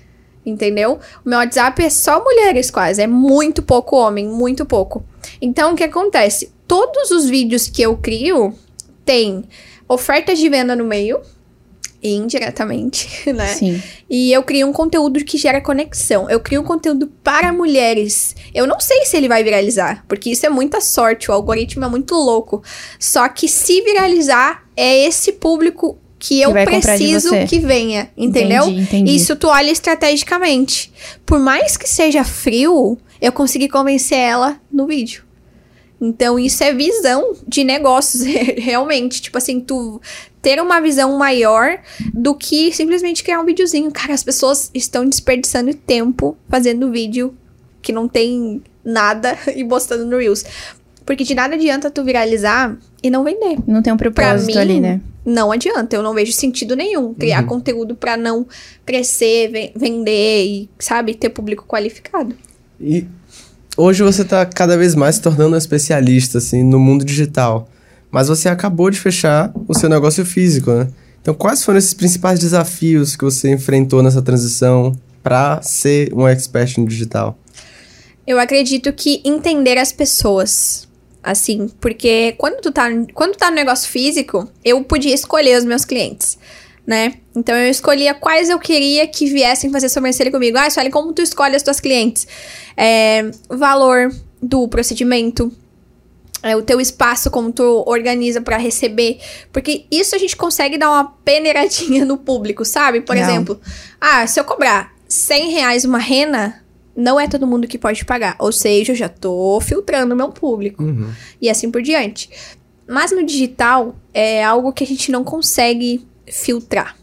Entendeu? 0.47 1.01
O 1.25 1.29
meu 1.29 1.39
WhatsApp 1.39 1.83
é 1.83 1.91
só 1.91 2.23
mulheres 2.23 2.71
quase, 2.71 3.03
é 3.03 3.07
muito 3.07 3.63
pouco 3.63 3.97
homem, 3.97 4.29
muito 4.29 4.65
pouco. 4.65 5.05
Então, 5.43 5.73
o 5.73 5.77
que 5.77 5.83
acontece? 5.83 6.53
Todos 6.69 7.11
os 7.11 7.27
vídeos 7.29 7.69
que 7.69 7.83
eu 7.83 7.97
crio 7.97 8.55
tem 9.05 9.45
ofertas 9.89 10.39
de 10.39 10.49
venda 10.49 10.77
no 10.77 10.85
meio, 10.85 11.21
indiretamente, 12.03 13.09
né? 13.33 13.49
Sim. 13.49 13.83
E 14.09 14.33
eu 14.33 14.43
crio 14.43 14.69
um 14.69 14.73
conteúdo 14.73 15.25
que 15.25 15.37
gera 15.37 15.61
conexão. 15.61 16.31
Eu 16.31 16.39
crio 16.41 16.61
um 16.61 16.65
conteúdo 16.65 17.09
para 17.25 17.53
mulheres. 17.53 18.37
Eu 18.55 18.67
não 18.67 18.79
sei 18.79 19.05
se 19.05 19.17
ele 19.17 19.29
vai 19.29 19.43
viralizar, 19.43 20.05
porque 20.07 20.31
isso 20.31 20.47
é 20.47 20.49
muita 20.49 20.81
sorte, 20.81 21.31
o 21.31 21.35
algoritmo 21.35 21.85
é 21.85 21.89
muito 21.89 22.15
louco. 22.15 22.63
Só 22.99 23.29
que 23.29 23.49
se 23.49 23.81
viralizar, 23.83 24.65
é 24.77 25.07
esse 25.07 25.33
público 25.33 25.99
que 26.27 26.41
eu 26.41 26.53
de 26.53 26.65
preciso 26.65 27.31
que 27.49 27.61
venha, 27.61 28.11
entendeu? 28.17 28.65
Entendi, 28.65 28.83
entendi. 28.83 29.15
Isso 29.15 29.37
tu 29.37 29.47
olha 29.47 29.71
estrategicamente. 29.71 30.93
Por 31.25 31.39
mais 31.39 31.77
que 31.77 31.89
seja 31.89 32.25
frio, 32.25 32.99
eu 33.21 33.31
consegui 33.31 33.69
convencer 33.69 34.19
ela 34.19 34.61
no 34.73 34.89
vídeo. 34.89 35.25
Então, 36.01 36.37
isso 36.37 36.65
é 36.65 36.75
visão 36.75 37.37
de 37.47 37.63
negócios, 37.63 38.23
realmente. 38.59 39.23
Tipo 39.23 39.39
assim, 39.39 39.61
tu 39.61 40.01
ter 40.43 40.61
uma 40.61 40.81
visão 40.81 41.17
maior 41.17 41.79
do 42.13 42.35
que 42.35 42.73
simplesmente 42.73 43.23
criar 43.23 43.41
um 43.41 43.47
videozinho. 43.47 43.93
Cara, 43.93 44.13
as 44.13 44.25
pessoas 44.25 44.69
estão 44.75 45.09
desperdiçando 45.09 45.73
tempo 45.75 46.37
fazendo 46.49 46.91
vídeo 46.91 47.37
que 47.81 47.93
não 47.93 48.09
tem 48.09 48.63
nada 48.85 49.39
e 49.55 49.65
postando 49.65 50.05
no 50.05 50.19
Reels. 50.19 50.45
Porque 51.07 51.23
de 51.25 51.35
nada 51.35 51.55
adianta 51.55 51.91
tu 51.91 52.03
viralizar 52.05 52.77
e 53.03 53.09
não 53.09 53.23
vender. 53.25 53.57
Não 53.67 53.81
tem 53.81 53.93
um 53.93 53.97
propósito 53.97 54.47
mim, 54.49 54.59
ali, 54.59 54.81
né? 54.81 55.01
Não 55.25 55.51
adianta, 55.53 55.97
eu 55.97 56.03
não 56.03 56.13
vejo 56.13 56.33
sentido 56.33 56.77
nenhum 56.77 57.15
criar 57.15 57.45
conteúdo 57.47 57.95
pra 57.95 58.17
não 58.17 58.47
crescer, 58.85 59.49
ve- 59.51 59.73
vender 59.77 60.45
e, 60.45 60.71
sabe, 60.79 61.15
ter 61.15 61.31
público 61.31 61.65
qualificado. 61.67 62.35
E 62.81 63.07
hoje 63.77 64.03
você 64.03 64.25
tá 64.25 64.45
cada 64.45 64.77
vez 64.77 64.95
mais 64.95 65.15
se 65.17 65.23
tornando 65.23 65.55
um 65.55 65.59
especialista, 65.59 66.39
assim, 66.39 66.63
no 66.63 66.79
mundo 66.79 67.05
digital. 67.05 67.69
Mas 68.11 68.29
você 68.29 68.49
acabou 68.49 68.91
de 68.91 68.99
fechar 69.01 69.53
o 69.69 69.75
seu 69.79 69.89
negócio 69.89 70.25
físico, 70.25 70.71
né? 70.73 70.89
Então, 71.23 71.35
quais 71.35 71.65
foram 71.65 71.79
esses 71.79 71.93
principais 71.95 72.39
desafios 72.39 73.17
que 73.17 73.25
você 73.25 73.51
enfrentou 73.51 74.03
nessa 74.03 74.23
transição 74.23 74.93
para 75.25 75.61
ser 75.63 76.13
um 76.15 76.27
expert 76.27 76.79
no 76.79 76.87
digital? 76.87 77.37
Eu 78.25 78.39
acredito 78.39 78.93
que 78.93 79.21
entender 79.25 79.77
as 79.79 79.91
pessoas. 79.93 80.86
Assim, 81.27 81.69
porque 81.81 82.37
quando 82.39 82.61
tu 82.61 82.71
tá, 82.71 82.89
quando 83.13 83.33
tu 83.33 83.39
tá 83.39 83.51
no 83.51 83.57
negócio 83.57 83.91
físico, 83.91 84.49
eu 84.65 84.81
podia 84.85 85.13
escolher 85.13 85.59
os 85.59 85.65
meus 85.65 85.85
clientes, 85.85 86.39
né? 86.87 87.15
Então 87.35 87.53
eu 87.57 87.69
escolhia 87.69 88.15
quais 88.15 88.49
eu 88.49 88.61
queria 88.61 89.09
que 89.09 89.27
viessem 89.27 89.73
fazer 89.73 89.89
sobrancelha 89.89 90.31
comigo. 90.31 90.57
Ah, 90.57 90.71
Sueli, 90.71 90.89
como 90.89 91.13
tu 91.13 91.21
escolhe 91.21 91.57
as 91.57 91.65
tuas 91.65 91.81
clientes? 91.81 92.29
É, 92.77 93.29
valor 93.49 94.15
do 94.41 94.69
procedimento, 94.69 95.51
é, 96.45 96.55
o 96.55 96.63
teu 96.63 96.81
espaço, 96.81 97.29
como 97.29 97.51
tu 97.51 97.83
organiza 97.89 98.41
pra 98.41 98.57
receber. 98.57 99.19
Porque 99.53 99.85
isso 99.91 100.15
a 100.15 100.19
gente 100.19 100.37
consegue 100.37 100.79
dar 100.79 100.91
uma 100.93 101.07
peneiradinha 101.25 102.05
no 102.05 102.19
público, 102.19 102.65
sabe? 102.65 103.01
Por 103.01 103.17
Não. 103.17 103.23
exemplo, 103.23 103.61
ah, 104.01 104.25
se 104.29 104.39
eu 104.39 104.45
cobrar 104.45 104.95
100 105.09 105.51
reais 105.51 105.85
uma 105.85 105.99
rena, 105.99 106.65
não 106.97 107.21
é 107.21 107.29
todo 107.29 107.47
mundo 107.47 107.69
que 107.69 107.79
pode 107.79 108.05
pagar. 108.05 108.37
Ou 108.39 108.51
seja, 108.51 108.93
eu 108.93 108.97
já 108.97 109.09
tô 109.09 109.61
filtrando 109.61 110.15
o 110.15 110.17
meu 110.17 110.31
público. 110.31 110.83
E 111.41 111.51
assim 111.51 111.71
por 111.71 111.83
diante. 111.83 112.31
Mas 112.89 113.11
no 113.11 113.25
digital, 113.25 113.97
é 114.15 114.45
algo 114.45 114.73
que 114.73 114.85
a 114.85 114.87
gente 114.87 115.11
não 115.11 115.23
consegue 115.25 116.07
filtrar. 116.27 116.97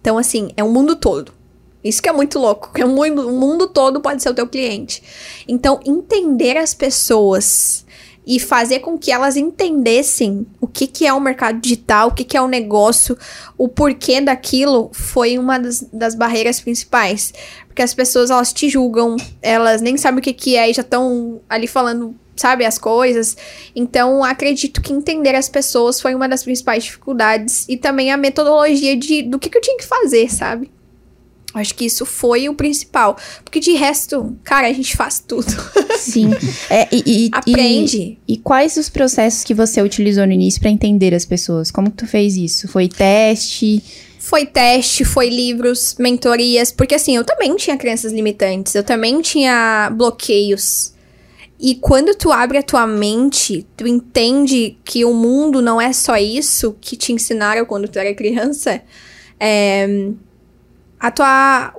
Então, 0.00 0.16
assim, 0.16 0.50
é 0.56 0.64
o 0.64 0.70
mundo 0.70 0.96
todo. 0.96 1.32
Isso 1.82 2.02
que 2.02 2.08
é 2.08 2.12
muito 2.12 2.38
louco. 2.38 2.72
Que 2.72 2.82
é 2.82 2.84
mundo, 2.84 3.28
o 3.28 3.32
mundo 3.32 3.66
todo 3.68 4.00
pode 4.00 4.22
ser 4.22 4.30
o 4.30 4.34
teu 4.34 4.46
cliente. 4.46 5.02
Então, 5.46 5.80
entender 5.84 6.56
as 6.56 6.72
pessoas 6.72 7.84
e 8.28 8.38
fazer 8.38 8.80
com 8.80 8.98
que 8.98 9.10
elas 9.10 9.38
entendessem 9.38 10.46
o 10.60 10.66
que, 10.66 10.86
que 10.86 11.06
é 11.06 11.12
o 11.14 11.18
mercado 11.18 11.58
digital, 11.58 12.08
o 12.08 12.12
que, 12.12 12.22
que 12.22 12.36
é 12.36 12.42
o 12.42 12.46
negócio, 12.46 13.16
o 13.56 13.70
porquê 13.70 14.20
daquilo, 14.20 14.90
foi 14.92 15.38
uma 15.38 15.58
das, 15.58 15.80
das 15.90 16.14
barreiras 16.14 16.60
principais. 16.60 17.32
Porque 17.66 17.80
as 17.80 17.94
pessoas, 17.94 18.30
elas 18.30 18.52
te 18.52 18.68
julgam, 18.68 19.16
elas 19.40 19.80
nem 19.80 19.96
sabem 19.96 20.18
o 20.18 20.22
que, 20.22 20.34
que 20.34 20.56
é 20.56 20.68
e 20.68 20.74
já 20.74 20.82
estão 20.82 21.40
ali 21.48 21.66
falando, 21.66 22.14
sabe, 22.36 22.66
as 22.66 22.76
coisas. 22.76 23.34
Então, 23.74 24.22
acredito 24.22 24.82
que 24.82 24.92
entender 24.92 25.34
as 25.34 25.48
pessoas 25.48 25.98
foi 25.98 26.14
uma 26.14 26.28
das 26.28 26.44
principais 26.44 26.84
dificuldades. 26.84 27.64
E 27.66 27.78
também 27.78 28.12
a 28.12 28.18
metodologia 28.18 28.94
de, 28.94 29.22
do 29.22 29.38
que, 29.38 29.48
que 29.48 29.56
eu 29.56 29.62
tinha 29.62 29.78
que 29.78 29.86
fazer, 29.86 30.30
sabe? 30.30 30.70
Acho 31.54 31.74
que 31.74 31.86
isso 31.86 32.04
foi 32.04 32.46
o 32.46 32.54
principal. 32.54 33.16
Porque 33.42 33.58
de 33.58 33.72
resto, 33.72 34.36
cara, 34.44 34.68
a 34.68 34.72
gente 34.72 34.94
faz 34.94 35.18
tudo. 35.18 35.46
Sim. 35.98 36.30
É, 36.70 36.86
e, 36.92 37.02
e- 37.06 37.26
e- 37.26 37.30
Aprende. 37.32 38.18
E, 38.26 38.36
quais 38.36 38.76
os 38.76 38.88
processos 38.88 39.42
que 39.44 39.54
você 39.54 39.80
utilizou 39.82 40.26
no 40.26 40.32
início 40.32 40.60
pra 40.60 40.70
entender 40.70 41.14
as 41.14 41.24
pessoas? 41.24 41.70
Como 41.70 41.90
que 41.90 41.96
tu 41.96 42.06
fez 42.06 42.36
isso? 42.36 42.68
Foi 42.68 42.88
teste? 42.88 43.82
Foi 44.18 44.44
teste, 44.44 45.04
foi 45.04 45.30
livros, 45.30 45.96
mentorias, 45.98 46.70
porque 46.70 46.94
assim, 46.94 47.16
eu 47.16 47.24
também 47.24 47.56
tinha 47.56 47.76
crenças 47.78 48.12
limitantes, 48.12 48.74
eu 48.74 48.82
também 48.82 49.20
tinha 49.22 49.90
bloqueios. 49.94 50.92
E 51.58 51.74
quando 51.76 52.14
tu 52.14 52.30
abre 52.30 52.58
a 52.58 52.62
tua 52.62 52.86
mente, 52.86 53.66
tu 53.76 53.86
entende 53.86 54.76
que 54.84 55.04
o 55.04 55.12
mundo 55.14 55.60
não 55.62 55.80
é 55.80 55.92
só 55.92 56.16
isso 56.16 56.76
que 56.80 56.96
te 56.96 57.12
ensinaram 57.12 57.64
quando 57.64 57.88
tu 57.88 57.98
era 57.98 58.14
criança, 58.14 58.80
é, 59.40 60.08
a 61.00 61.10
tua 61.10 61.74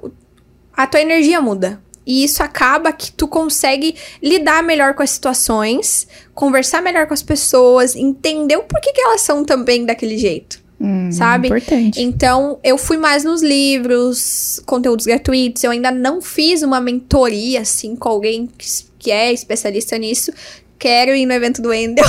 a 0.76 0.88
tua 0.88 1.02
energia 1.02 1.42
muda. 1.42 1.82
E 2.10 2.24
isso 2.24 2.41
acaba 2.41 2.91
que 2.91 3.12
tu 3.12 3.28
consegue 3.28 3.93
lidar 4.20 4.64
melhor 4.64 4.95
com 4.95 5.03
as 5.03 5.12
situações, 5.12 6.07
conversar 6.34 6.82
melhor 6.82 7.05
com 7.05 7.14
as 7.14 7.22
pessoas, 7.22 7.95
entender 7.95 8.57
o 8.57 8.64
porquê 8.64 8.91
que 8.91 8.99
elas 8.99 9.22
são 9.22 9.45
também 9.45 9.86
daquele 9.86 10.18
jeito. 10.18 10.60
Hum, 10.82 11.12
Sabe? 11.12 11.49
Importante. 11.49 12.01
Então, 12.01 12.57
eu 12.64 12.80
fui 12.80 12.97
mais 12.97 13.24
nos 13.24 13.43
livros, 13.43 14.60
conteúdos 14.66 15.05
gratuitos. 15.05 15.64
Eu 15.64 15.70
ainda 15.70 15.91
não 15.91 16.20
fiz 16.20 16.64
uma 16.64 16.82
mentoria, 16.82 17.62
assim, 17.62 17.95
com 17.95 18.10
alguém 18.10 18.49
que, 18.97 19.12
é 19.12 19.32
especialista 19.32 19.95
nisso. 19.95 20.32
Quero 20.80 21.14
ir 21.14 21.28
no 21.28 21.34
evento 21.34 21.62
do 21.62 21.70
Wendel. 21.70 22.05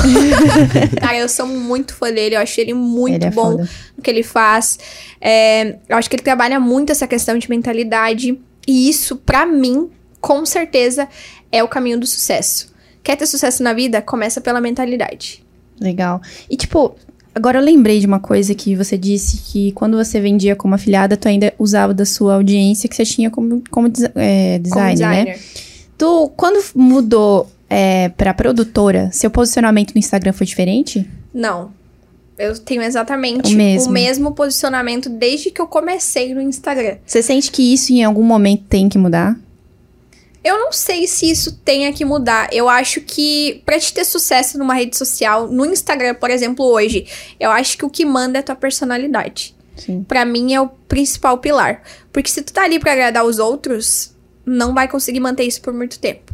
Cara, 0.99 1.19
eu 1.19 1.29
sou 1.29 1.45
muito 1.45 1.93
fã 1.93 2.11
dele. 2.11 2.37
Eu 2.37 2.41
acho 2.41 2.59
ele 2.59 2.73
muito 2.73 3.17
Ele 3.17 3.27
é 3.27 3.31
bom 3.31 3.53
foda. 3.53 3.69
no 3.99 4.03
que 4.03 4.09
ele 4.09 4.23
faz. 4.23 4.79
É, 5.21 5.77
eu 5.87 5.99
acho 5.99 6.09
que 6.09 6.17
ele 6.17 6.23
trabalha 6.23 6.59
muito 6.59 6.91
essa 6.91 7.07
questão 7.07 7.37
de 7.37 7.51
mentalidade. 7.51 8.39
E 8.71 8.89
isso, 8.89 9.17
pra 9.17 9.45
mim, 9.45 9.91
com 10.21 10.47
certeza, 10.47 11.09
é 11.51 11.61
o 11.61 11.67
caminho 11.67 11.99
do 11.99 12.07
sucesso. 12.07 12.73
Quer 13.03 13.17
ter 13.17 13.27
sucesso 13.27 13.65
na 13.65 13.73
vida? 13.73 14.01
Começa 14.01 14.41
pela 14.41 14.61
mentalidade. 14.61 15.45
Legal. 15.81 16.21
E 16.49 16.57
tipo, 16.57 16.95
agora 17.35 17.59
eu 17.59 17.65
lembrei 17.65 17.99
de 17.99 18.07
uma 18.07 18.21
coisa 18.21 18.55
que 18.55 18.77
você 18.77 18.97
disse 18.97 19.39
que 19.39 19.73
quando 19.73 19.97
você 19.97 20.21
vendia 20.21 20.55
como 20.55 20.73
afiliada, 20.73 21.17
tu 21.17 21.27
ainda 21.27 21.53
usava 21.59 21.93
da 21.93 22.05
sua 22.05 22.37
audiência 22.37 22.89
que 22.89 22.95
você 22.95 23.05
tinha 23.05 23.29
como, 23.29 23.61
como 23.73 23.89
é, 24.15 24.53
Como 24.53 24.63
designer, 24.63 25.09
né? 25.09 25.25
designer. 25.25 25.41
Tu, 25.99 26.33
quando 26.37 26.65
mudou 26.77 27.51
é, 27.69 28.11
pra 28.11 28.33
produtora, 28.33 29.11
seu 29.13 29.33
posicionamento 29.33 29.93
no 29.93 29.99
Instagram 29.99 30.33
foi 30.33 30.47
diferente? 30.47 31.11
Não. 31.35 31.73
Eu 32.41 32.59
tenho 32.59 32.83
exatamente 32.83 33.53
O 33.53 33.57
mesmo. 33.57 33.91
o 33.91 33.93
mesmo 33.93 34.33
posicionamento 34.33 35.11
desde 35.11 35.51
que 35.51 35.61
eu 35.61 35.67
comecei 35.67 36.35
no 36.35 36.41
Instagram. 36.41 36.97
Você 37.05 37.23
sente 37.23 37.51
que 37.51 37.75
isso 37.75 37.93
em 37.93 38.03
algum 38.03 38.23
momento 38.23 38.65
tem 38.69 38.89
que 38.89 38.97
mudar? 38.97 39.39
Eu 40.43 40.59
não 40.59 40.73
sei 40.73 41.07
se 41.07 41.31
isso 41.31 41.59
tenha 41.63 41.93
que 41.93 42.03
mudar. 42.03 42.49
Eu 42.51 42.67
acho 42.67 43.03
que 43.03 43.61
pra 43.67 43.79
te 43.79 43.93
ter 43.93 44.07
sucesso 44.07 44.57
numa 44.57 44.73
rede 44.73 44.97
social, 44.97 45.49
no 45.49 45.67
Instagram, 45.67 46.15
por 46.15 46.31
exemplo, 46.31 46.65
hoje, 46.65 47.07
eu 47.39 47.51
acho 47.51 47.77
que 47.77 47.85
o 47.85 47.91
que 47.91 48.07
manda 48.07 48.39
é 48.39 48.41
a 48.41 48.43
tua 48.43 48.55
personalidade. 48.55 49.55
Pra 50.09 50.25
mim 50.25 50.55
é 50.55 50.61
o 50.61 50.69
principal 50.89 51.37
pilar. 51.39 51.83
Porque 52.11 52.31
se 52.31 52.41
tu 52.43 52.55
tá 52.55 52.65
ali 52.65 52.79
pra 52.79 52.93
agradar 52.93 53.25
os 53.25 53.39
outros, 53.39 54.15
não 54.47 54.73
vai 54.73 54.89
conseguir 54.89 55.21
manter 55.21 55.45
isso 55.45 55.61
por 55.61 55.75
muito 55.75 55.99
tempo. 55.99 56.33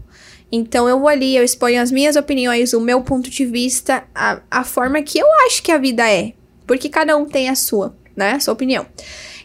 Então 0.50 0.88
eu 0.88 0.98
vou 0.98 1.08
ali, 1.08 1.36
eu 1.36 1.44
exponho 1.44 1.80
as 1.80 1.90
minhas 1.90 2.16
opiniões, 2.16 2.72
o 2.72 2.80
meu 2.80 3.02
ponto 3.02 3.28
de 3.28 3.44
vista, 3.44 4.04
a, 4.14 4.40
a 4.50 4.64
forma 4.64 5.02
que 5.02 5.18
eu 5.18 5.26
acho 5.46 5.62
que 5.62 5.72
a 5.72 5.78
vida 5.78 6.08
é. 6.10 6.32
Porque 6.66 6.88
cada 6.88 7.16
um 7.16 7.26
tem 7.26 7.48
a 7.48 7.54
sua, 7.54 7.96
né? 8.14 8.32
A 8.32 8.40
sua 8.40 8.54
opinião. 8.54 8.86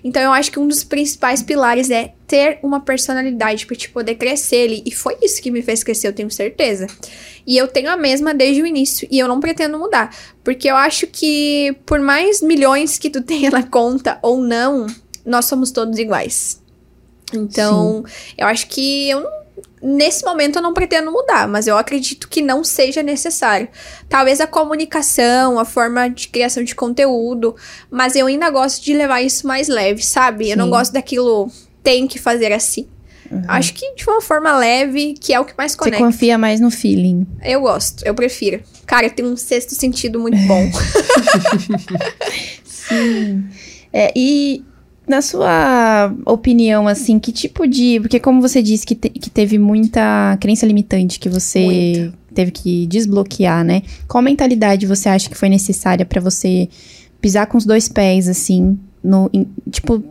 Então 0.04 0.22
eu 0.22 0.32
acho 0.32 0.52
que 0.52 0.60
um 0.60 0.68
dos 0.68 0.84
principais 0.84 1.44
pilares 1.44 1.90
é 1.92 2.14
ter 2.28 2.60
uma 2.64 2.80
personalidade 2.80 3.66
para 3.66 3.76
te 3.76 3.90
poder 3.90 4.16
crescer 4.16 4.68
ali. 4.68 4.84
E 4.86 4.92
foi 4.92 5.18
isso 5.22 5.42
que 5.42 5.52
me 5.52 5.62
fez 5.62 5.84
crescer, 5.84 6.08
eu 6.08 6.14
tenho 6.14 6.32
certeza. 6.32 6.88
E 7.46 7.58
eu 7.58 7.68
tenho 7.68 7.90
a 7.90 7.98
mesma 7.98 8.34
desde 8.34 8.62
o 8.62 8.66
início 8.66 9.08
e 9.12 9.20
eu 9.20 9.28
não 9.28 9.40
pretendo 9.40 9.78
mudar, 9.78 10.16
porque 10.44 10.70
eu 10.70 10.76
acho 10.76 11.08
que 11.08 11.76
por 11.86 12.00
mais 12.00 12.42
milhões 12.42 12.98
que 12.98 13.10
tu 13.10 13.22
tenha 13.24 13.52
na 13.52 13.64
conta 13.64 14.18
ou 14.22 14.42
não, 14.42 14.88
nós 15.26 15.46
somos 15.46 15.72
todos 15.72 15.98
iguais. 16.00 16.62
Então, 17.34 18.04
Sim. 18.06 18.34
eu 18.40 18.48
acho 18.48 18.68
que 18.68 19.10
eu 19.10 19.22
não 19.22 19.41
nesse 19.82 20.24
momento 20.24 20.58
eu 20.58 20.62
não 20.62 20.74
pretendo 20.74 21.12
mudar, 21.12 21.48
mas 21.48 21.68
eu 21.68 21.78
acredito 21.78 22.28
que 22.28 22.42
não 22.42 22.64
seja 22.64 23.02
necessário. 23.02 23.68
Talvez 24.08 24.40
a 24.40 24.48
comunicação, 24.48 25.60
a 25.60 25.66
forma 25.66 26.10
de 26.10 26.28
criação 26.28 26.64
de 26.64 26.76
conteúdo, 26.76 27.56
mas 27.90 28.16
eu 28.16 28.28
ainda 28.28 28.50
gosto 28.50 28.84
de 28.84 28.94
levar 28.94 29.22
isso 29.22 29.48
mais 29.48 29.68
leve, 29.68 30.04
sabe? 30.04 30.46
Sim. 30.46 30.52
Eu 30.52 30.58
não 30.58 30.70
gosto 30.70 30.94
daquilo 30.94 31.50
tem 31.84 32.08
que 32.08 32.20
fazer 32.20 32.52
assim. 32.52 32.88
Uhum. 33.32 33.44
Acho 33.48 33.74
que 33.74 33.96
de 33.96 34.08
uma 34.08 34.22
forma 34.22 34.56
leve, 34.58 35.14
que 35.14 35.34
é 35.34 35.40
o 35.40 35.46
que 35.46 35.54
mais 35.58 35.76
conecta. 35.76 35.98
Você 35.98 36.04
confia 36.04 36.38
mais 36.38 36.60
no 36.60 36.70
feeling. 36.70 37.26
Eu 37.42 37.62
gosto, 37.62 38.06
eu 38.06 38.14
prefiro. 38.14 38.62
Cara, 38.86 39.10
tem 39.10 39.26
um 39.26 39.38
sexto 39.38 39.74
sentido 39.74 40.20
muito 40.20 40.38
bom. 40.48 40.70
Sim. 42.66 43.46
É, 43.94 44.12
e 44.16 44.66
na 45.12 45.22
sua 45.22 46.12
opinião, 46.26 46.88
assim, 46.88 47.20
que 47.20 47.32
tipo 47.34 47.68
de. 47.68 48.00
Porque, 48.00 48.20
como 48.20 48.42
você 48.42 48.62
disse 48.62 48.86
que, 48.86 48.96
te, 48.96 49.10
que 49.10 49.30
teve 49.30 49.60
muita 49.60 50.38
crença 50.40 50.66
limitante 50.66 51.20
que 51.20 51.28
você 51.28 52.12
teve 52.34 52.52
que 52.52 52.88
desbloquear, 52.88 53.64
né? 53.64 53.84
Qual 54.08 54.24
mentalidade 54.24 54.88
você 54.88 55.10
acha 55.10 55.30
que 55.30 55.36
foi 55.36 55.50
necessária 55.50 56.06
para 56.06 56.22
você 56.22 56.70
pisar 57.20 57.46
com 57.46 57.58
os 57.58 57.66
dois 57.66 57.90
pés, 57.90 58.30
assim, 58.30 58.80
no. 59.04 59.30
Em, 59.34 59.46
tipo. 59.70 60.02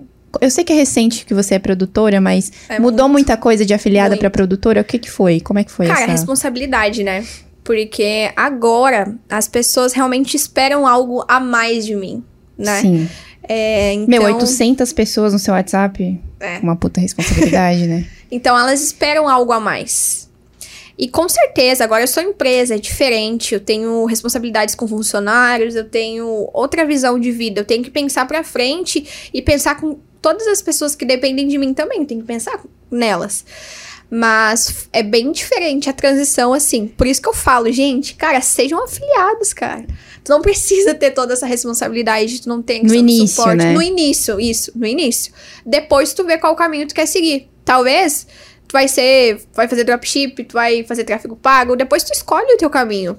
Eu 0.41 0.49
sei 0.49 0.63
que 0.63 0.73
é 0.73 0.77
recente 0.77 1.27
que 1.27 1.35
você 1.35 1.57
é 1.57 1.59
produtora, 1.59 2.21
mas 2.21 2.53
é 2.69 2.79
mudou 2.79 3.09
muito. 3.09 3.13
muita 3.15 3.37
coisa 3.37 3.67
de 3.67 3.75
afiliada 3.75 4.17
para 4.17 4.31
produtora? 4.31 4.83
O 4.83 4.85
que 4.85 4.99
que 4.99 5.11
foi? 5.11 5.41
Como 5.41 5.59
é 5.59 5.65
que 5.65 5.73
foi 5.73 5.87
Cara, 5.89 6.03
essa... 6.03 6.13
responsabilidade, 6.13 7.03
né? 7.03 7.27
Porque 7.65 8.31
agora 8.37 9.17
as 9.29 9.49
pessoas 9.49 9.93
realmente 9.93 10.37
esperam 10.37 10.87
algo 10.87 11.25
a 11.27 11.41
mais 11.41 11.85
de 11.85 11.97
mim, 11.97 12.23
né? 12.57 12.81
Sim. 12.81 13.09
É, 13.43 13.93
então... 13.95 14.09
Meu, 14.09 14.23
800 14.23 14.93
pessoas 14.93 15.33
no 15.33 15.39
seu 15.39 15.55
WhatsApp? 15.55 16.21
É. 16.39 16.59
Uma 16.59 16.77
puta 16.77 17.01
responsabilidade, 17.01 17.87
né? 17.87 18.07
Então 18.33 18.57
elas 18.57 18.81
esperam 18.81 19.29
algo 19.29 19.51
a 19.51 19.59
mais. 19.59 20.31
E 20.97 21.09
com 21.09 21.29
certeza, 21.29 21.83
agora 21.83 22.05
eu 22.05 22.07
sou 22.07 22.23
empresa, 22.23 22.75
é 22.75 22.79
diferente. 22.79 23.55
Eu 23.55 23.61
tenho 23.61 24.05
responsabilidades 24.05 24.75
com 24.75 24.87
funcionários, 24.87 25.75
eu 25.75 25.89
tenho 25.89 26.49
outra 26.53 26.85
visão 26.85 27.19
de 27.19 27.33
vida. 27.33 27.63
Eu 27.63 27.65
tenho 27.65 27.83
que 27.83 27.91
pensar 27.91 28.25
pra 28.29 28.45
frente 28.45 29.31
e 29.35 29.43
pensar 29.43 29.81
com 29.81 29.99
todas 30.21 30.47
as 30.47 30.61
pessoas 30.61 30.95
que 30.95 31.05
dependem 31.07 31.49
de 31.49 31.59
mim 31.59 31.73
também. 31.73 32.05
Tenho 32.05 32.21
que 32.21 32.27
pensar 32.27 32.61
nelas. 32.91 33.45
Mas 34.11 34.89
é 34.93 35.03
bem 35.03 35.31
diferente 35.31 35.89
a 35.89 35.93
transição, 35.93 36.53
assim. 36.53 36.89
Por 36.89 37.07
isso 37.07 37.23
que 37.23 37.29
eu 37.29 37.35
falo, 37.35 37.71
gente, 37.71 38.15
cara, 38.15 38.41
sejam 38.41 38.83
afiliados, 38.83 39.53
cara. 39.53 39.87
Tu 40.25 40.31
não 40.31 40.43
precisa 40.43 40.95
ter 40.95 41.13
toda 41.13 41.33
essa 41.33 41.47
responsabilidade, 41.47 42.43
tu 42.43 42.49
não 42.49 42.61
tem 42.61 42.83
no 42.83 42.93
início, 42.93 43.29
suporte. 43.29 43.59
Né? 43.59 43.73
No 43.73 43.81
início, 43.81 44.41
isso, 44.41 44.73
no 44.75 44.87
início. 44.87 45.33
Depois 45.65 46.13
tu 46.13 46.25
vê 46.25 46.37
qual 46.39 46.57
caminho 46.57 46.89
tu 46.89 46.95
quer 46.95 47.07
seguir. 47.07 47.49
Talvez 47.65 48.27
tu 48.67 48.73
vai 48.73 48.89
ser, 48.89 49.41
vai 49.55 49.69
fazer 49.69 49.85
dropship, 49.85 50.45
tu 50.45 50.55
vai 50.55 50.83
fazer 50.85 51.05
tráfego 51.05 51.37
pago, 51.37 51.77
depois 51.77 52.03
tu 52.03 52.13
escolhe 52.13 52.53
o 52.55 52.57
teu 52.57 52.69
caminho. 52.69 53.19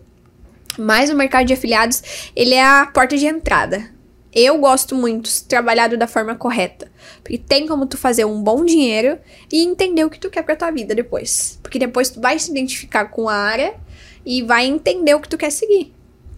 Mas 0.77 1.09
o 1.09 1.15
mercado 1.15 1.45
de 1.45 1.53
afiliados, 1.53 2.03
ele 2.35 2.53
é 2.53 2.63
a 2.63 2.85
porta 2.85 3.17
de 3.17 3.25
entrada. 3.25 3.89
Eu 4.33 4.57
gosto 4.57 4.95
muito 4.95 5.29
trabalhado 5.45 5.97
da 5.97 6.07
forma 6.07 6.35
correta. 6.35 6.90
Porque 7.23 7.37
tem 7.37 7.67
como 7.67 7.85
tu 7.85 7.97
fazer 7.97 8.25
um 8.25 8.41
bom 8.41 8.65
dinheiro 8.65 9.17
e 9.51 9.63
entender 9.63 10.03
o 10.03 10.09
que 10.09 10.19
tu 10.19 10.29
quer 10.29 10.43
pra 10.43 10.55
tua 10.55 10.71
vida 10.71 10.95
depois. 10.95 11.59
Porque 11.61 11.79
depois 11.79 12.09
tu 12.09 12.19
vai 12.19 12.37
se 12.39 12.51
identificar 12.51 13.05
com 13.05 13.29
a 13.29 13.35
área 13.35 13.73
e 14.25 14.41
vai 14.41 14.65
entender 14.65 15.13
o 15.13 15.19
que 15.19 15.29
tu 15.29 15.37
quer 15.37 15.51
seguir. 15.51 15.93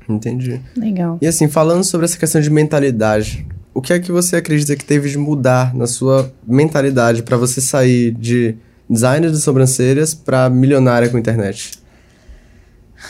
Entendi. 0.07 0.61
Legal. 0.76 1.18
E 1.22 1.28
assim, 1.28 1.47
falando 1.47 1.84
sobre 1.84 2.05
essa 2.05 2.18
questão 2.18 2.41
de 2.41 2.49
mentalidade, 2.49 3.45
o 3.74 3.82
que 3.82 3.93
é 3.93 3.99
que 3.99 4.11
você 4.11 4.36
acredita 4.36 4.76
que 4.76 4.86
teve 4.86 5.09
de 5.09 5.18
mudar 5.18 5.74
na 5.74 5.88
sua 5.88 6.32
mentalidade 6.45 7.24
para 7.24 7.38
você 7.38 7.59
sair 7.59 8.11
de 8.11 8.55
designer 8.89 9.32
de 9.32 9.39
sobrancelhas 9.39 10.14
para 10.14 10.49
milionária 10.49 11.09
com 11.09 11.18
internet? 11.18 11.72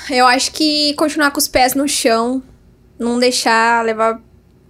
Eu 0.09 0.25
acho 0.25 0.51
que 0.51 0.93
continuar 0.95 1.31
com 1.31 1.37
os 1.37 1.47
pés 1.47 1.73
no 1.73 1.87
chão, 1.87 2.41
não 2.97 3.19
deixar 3.19 3.83
levar 3.83 4.21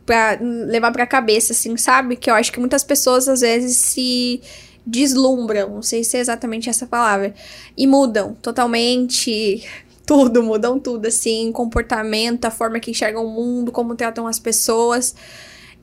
pra, 0.06 0.38
levar 0.42 0.92
pra 0.92 1.08
cabeça, 1.08 1.54
assim, 1.54 1.76
sabe? 1.78 2.16
Que 2.16 2.30
eu 2.30 2.36
acho 2.36 2.52
que 2.52 2.60
muitas 2.60 2.84
pessoas 2.84 3.28
às 3.28 3.42
vezes 3.42 3.78
se 3.78 4.42
deslumbram, 4.86 5.70
não 5.70 5.82
sei 5.82 6.04
se 6.04 6.18
é 6.18 6.20
exatamente 6.20 6.70
essa 6.70 6.86
palavra, 6.86 7.34
e 7.78 7.88
mudam 7.88 8.36
totalmente, 8.42 9.64
tudo, 10.06 10.44
mudam 10.44 10.80
tudo, 10.80 11.08
assim, 11.08 11.52
comportamento, 11.52 12.46
a 12.46 12.52
forma 12.52 12.80
que 12.80 12.92
enxergam 12.92 13.26
o 13.26 13.30
mundo, 13.30 13.72
como 13.72 13.96
tratam 13.96 14.28
as 14.28 14.40
pessoas. 14.40 15.16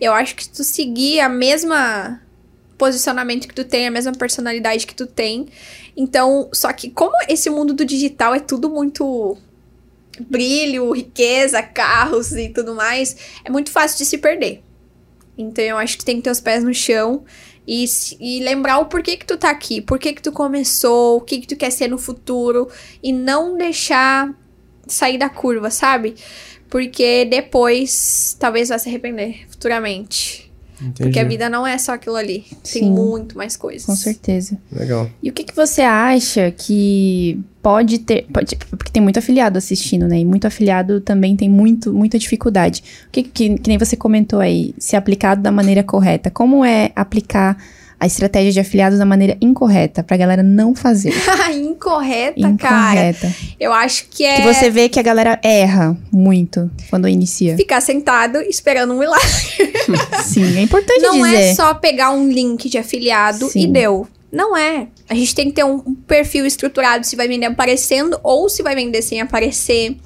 Eu 0.00 0.12
acho 0.12 0.36
que 0.36 0.48
tu 0.48 0.64
seguir 0.64 1.20
a 1.20 1.28
mesma 1.28 2.20
posicionamento 2.76 3.46
que 3.46 3.54
tu 3.54 3.62
tem, 3.62 3.86
a 3.86 3.90
mesma 3.90 4.12
personalidade 4.12 4.86
que 4.86 4.94
tu 4.94 5.06
tem. 5.06 5.48
Então, 5.94 6.48
só 6.50 6.72
que 6.72 6.88
como 6.88 7.12
esse 7.28 7.50
mundo 7.50 7.74
do 7.74 7.84
digital 7.84 8.34
é 8.34 8.40
tudo 8.40 8.70
muito 8.70 9.36
brilho, 10.20 10.92
riqueza, 10.92 11.62
carros 11.62 12.32
e 12.32 12.48
tudo 12.48 12.74
mais, 12.74 13.16
é 13.44 13.50
muito 13.50 13.70
fácil 13.70 13.98
de 13.98 14.04
se 14.04 14.18
perder. 14.18 14.62
Então 15.36 15.64
eu 15.64 15.78
acho 15.78 15.96
que 15.96 16.04
tem 16.04 16.16
que 16.16 16.22
ter 16.22 16.30
os 16.30 16.40
pés 16.40 16.62
no 16.62 16.74
chão 16.74 17.24
e, 17.66 17.84
e 18.18 18.40
lembrar 18.40 18.78
o 18.78 18.86
porquê 18.86 19.16
que 19.16 19.24
tu 19.24 19.36
tá 19.36 19.50
aqui, 19.50 19.80
porquê 19.80 20.12
que 20.12 20.22
tu 20.22 20.32
começou, 20.32 21.18
o 21.18 21.20
que 21.20 21.40
que 21.40 21.46
tu 21.46 21.56
quer 21.56 21.70
ser 21.70 21.88
no 21.88 21.98
futuro 21.98 22.68
e 23.02 23.12
não 23.12 23.56
deixar 23.56 24.34
sair 24.86 25.18
da 25.18 25.28
curva, 25.28 25.70
sabe? 25.70 26.14
Porque 26.68 27.24
depois 27.24 28.36
talvez 28.38 28.68
vai 28.68 28.78
se 28.78 28.88
arrepender 28.88 29.46
futuramente. 29.48 30.50
Entendi. 30.80 31.02
Porque 31.02 31.18
a 31.18 31.24
vida 31.24 31.48
não 31.48 31.66
é 31.66 31.76
só 31.76 31.92
aquilo 31.92 32.16
ali. 32.16 32.46
Sim, 32.62 32.80
tem 32.80 32.90
muito 32.90 33.36
mais 33.36 33.56
coisas. 33.56 33.84
Com 33.84 33.94
certeza. 33.94 34.58
Legal. 34.72 35.10
E 35.22 35.28
o 35.28 35.32
que, 35.32 35.44
que 35.44 35.54
você 35.54 35.82
acha 35.82 36.50
que 36.50 37.38
pode 37.62 37.98
ter. 37.98 38.26
Pode, 38.32 38.56
porque 38.56 38.90
tem 38.90 39.02
muito 39.02 39.18
afiliado 39.18 39.58
assistindo, 39.58 40.06
né? 40.06 40.18
E 40.18 40.24
muito 40.24 40.46
afiliado 40.46 41.00
também 41.00 41.36
tem 41.36 41.48
muito, 41.48 41.92
muita 41.92 42.18
dificuldade. 42.18 42.82
O 43.08 43.10
que, 43.10 43.22
que, 43.22 43.58
que 43.58 43.68
nem 43.68 43.78
você 43.78 43.96
comentou 43.96 44.40
aí, 44.40 44.74
se 44.78 44.96
aplicado 44.96 45.42
da 45.42 45.52
maneira 45.52 45.82
correta. 45.82 46.30
Como 46.30 46.64
é 46.64 46.92
aplicar 46.94 47.56
a 48.00 48.06
estratégia 48.06 48.50
de 48.50 48.60
afiliados 48.60 48.98
da 48.98 49.04
maneira 49.04 49.36
incorreta, 49.42 50.02
pra 50.02 50.16
galera 50.16 50.42
não 50.42 50.74
fazer. 50.74 51.12
incorreta, 51.52 52.40
incorreta, 52.40 52.56
cara. 53.26 53.34
Eu 53.60 53.74
acho 53.74 54.06
que 54.08 54.24
é. 54.24 54.36
Que 54.36 54.54
você 54.54 54.70
vê 54.70 54.88
que 54.88 54.98
a 54.98 55.02
galera 55.02 55.38
erra 55.44 55.94
muito 56.10 56.70
quando 56.88 57.06
inicia. 57.06 57.56
Ficar 57.58 57.82
sentado 57.82 58.38
esperando 58.38 58.94
um 58.94 58.98
milagre. 58.98 59.28
Sim, 60.24 60.56
é 60.56 60.62
importante 60.62 61.02
não 61.02 61.12
dizer. 61.12 61.20
Não 61.20 61.28
é 61.28 61.54
só 61.54 61.74
pegar 61.74 62.10
um 62.12 62.26
link 62.26 62.70
de 62.70 62.78
afiliado 62.78 63.50
Sim. 63.50 63.64
e 63.64 63.66
deu. 63.66 64.08
Não 64.32 64.56
é. 64.56 64.88
A 65.08 65.14
gente 65.14 65.34
tem 65.34 65.46
que 65.46 65.54
ter 65.54 65.64
um, 65.64 65.94
perfil 65.94 66.46
estruturado 66.46 67.04
se 67.04 67.16
vai 67.16 67.26
vender 67.26 67.46
aparecendo 67.46 68.18
ou 68.22 68.48
se 68.48 68.62
vai 68.62 68.74
vender 68.74 69.02
sem 69.02 69.20
aparecer. 69.20 69.96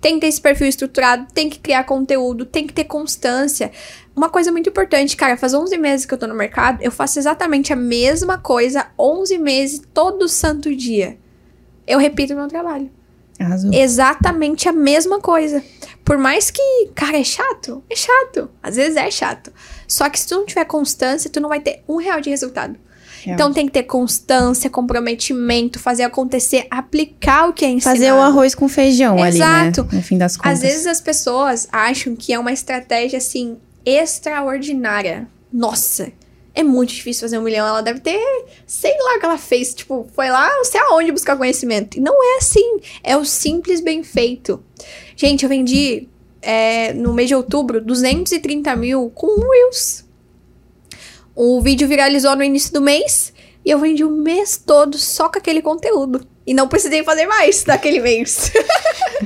Tem 0.00 0.14
que 0.14 0.20
ter 0.20 0.26
esse 0.28 0.40
perfil 0.40 0.68
estruturado, 0.68 1.26
tem 1.34 1.50
que 1.50 1.58
criar 1.58 1.84
conteúdo, 1.84 2.46
tem 2.46 2.66
que 2.66 2.72
ter 2.72 2.84
constância. 2.84 3.72
Uma 4.14 4.28
coisa 4.28 4.52
muito 4.52 4.68
importante, 4.68 5.16
cara, 5.16 5.36
faz 5.36 5.52
11 5.52 5.76
meses 5.78 6.06
que 6.06 6.14
eu 6.14 6.18
tô 6.18 6.26
no 6.26 6.34
mercado, 6.34 6.80
eu 6.82 6.92
faço 6.92 7.18
exatamente 7.18 7.72
a 7.72 7.76
mesma 7.76 8.38
coisa 8.38 8.86
11 8.98 9.38
meses 9.38 9.82
todo 9.92 10.28
santo 10.28 10.74
dia. 10.74 11.18
Eu 11.86 11.98
repito 11.98 12.34
o 12.34 12.36
meu 12.36 12.46
trabalho. 12.46 12.90
Arrasou. 13.40 13.72
Exatamente 13.72 14.68
a 14.68 14.72
mesma 14.72 15.18
coisa. 15.20 15.62
Por 16.04 16.18
mais 16.18 16.50
que, 16.50 16.90
cara, 16.94 17.18
é 17.18 17.24
chato, 17.24 17.82
é 17.90 17.96
chato. 17.96 18.48
Às 18.62 18.76
vezes 18.76 18.96
é 18.96 19.10
chato. 19.10 19.52
Só 19.88 20.08
que 20.08 20.20
se 20.20 20.28
tu 20.28 20.36
não 20.36 20.46
tiver 20.46 20.64
constância, 20.64 21.30
tu 21.30 21.40
não 21.40 21.48
vai 21.48 21.60
ter 21.60 21.82
um 21.88 21.96
real 21.96 22.20
de 22.20 22.30
resultado. 22.30 22.78
Então 23.30 23.52
tem 23.52 23.66
que 23.66 23.72
ter 23.72 23.84
constância, 23.84 24.68
comprometimento, 24.68 25.78
fazer 25.78 26.02
acontecer, 26.02 26.66
aplicar 26.70 27.48
o 27.48 27.52
que 27.52 27.64
é 27.64 27.70
ensinado. 27.70 27.98
Fazer 27.98 28.12
o 28.12 28.20
arroz 28.20 28.54
com 28.54 28.68
feijão 28.68 29.18
Exato. 29.24 29.80
ali, 29.80 29.88
né? 29.88 29.96
No 29.98 30.02
fim 30.02 30.18
das 30.18 30.36
contas. 30.36 30.52
Às 30.52 30.60
vezes 30.60 30.86
as 30.86 31.00
pessoas 31.00 31.68
acham 31.70 32.16
que 32.16 32.32
é 32.32 32.38
uma 32.38 32.52
estratégia 32.52 33.18
assim 33.18 33.56
extraordinária. 33.84 35.28
Nossa, 35.52 36.12
é 36.54 36.62
muito 36.62 36.92
difícil 36.92 37.22
fazer 37.22 37.38
um 37.38 37.42
milhão. 37.42 37.66
Ela 37.66 37.80
deve 37.80 38.00
ter, 38.00 38.20
sei 38.66 38.92
lá 38.98 39.16
o 39.16 39.20
que 39.20 39.26
ela 39.26 39.38
fez. 39.38 39.74
Tipo, 39.74 40.06
foi 40.14 40.30
lá, 40.30 40.48
não 40.48 40.64
sei 40.64 40.80
aonde 40.80 41.12
buscar 41.12 41.36
conhecimento. 41.36 41.96
E 41.96 42.00
não 42.00 42.14
é 42.22 42.38
assim. 42.38 42.80
É 43.02 43.16
o 43.16 43.24
simples 43.24 43.80
bem 43.80 44.02
feito. 44.02 44.62
Gente, 45.16 45.44
eu 45.44 45.48
vendi 45.48 46.08
é, 46.40 46.92
no 46.92 47.12
mês 47.12 47.28
de 47.28 47.34
outubro 47.34 47.80
230 47.80 48.74
mil 48.76 49.10
com 49.14 49.40
Reels. 49.40 50.01
O 51.34 51.60
vídeo 51.60 51.88
viralizou 51.88 52.36
no 52.36 52.42
início 52.42 52.72
do 52.72 52.80
mês 52.80 53.32
e 53.64 53.70
eu 53.70 53.78
vendi 53.78 54.04
o 54.04 54.10
mês 54.10 54.56
todo 54.56 54.98
só 54.98 55.28
com 55.28 55.38
aquele 55.38 55.62
conteúdo. 55.62 56.26
E 56.46 56.52
não 56.52 56.68
precisei 56.68 57.04
fazer 57.04 57.26
mais 57.26 57.64
naquele 57.66 58.00
mês. 58.00 58.52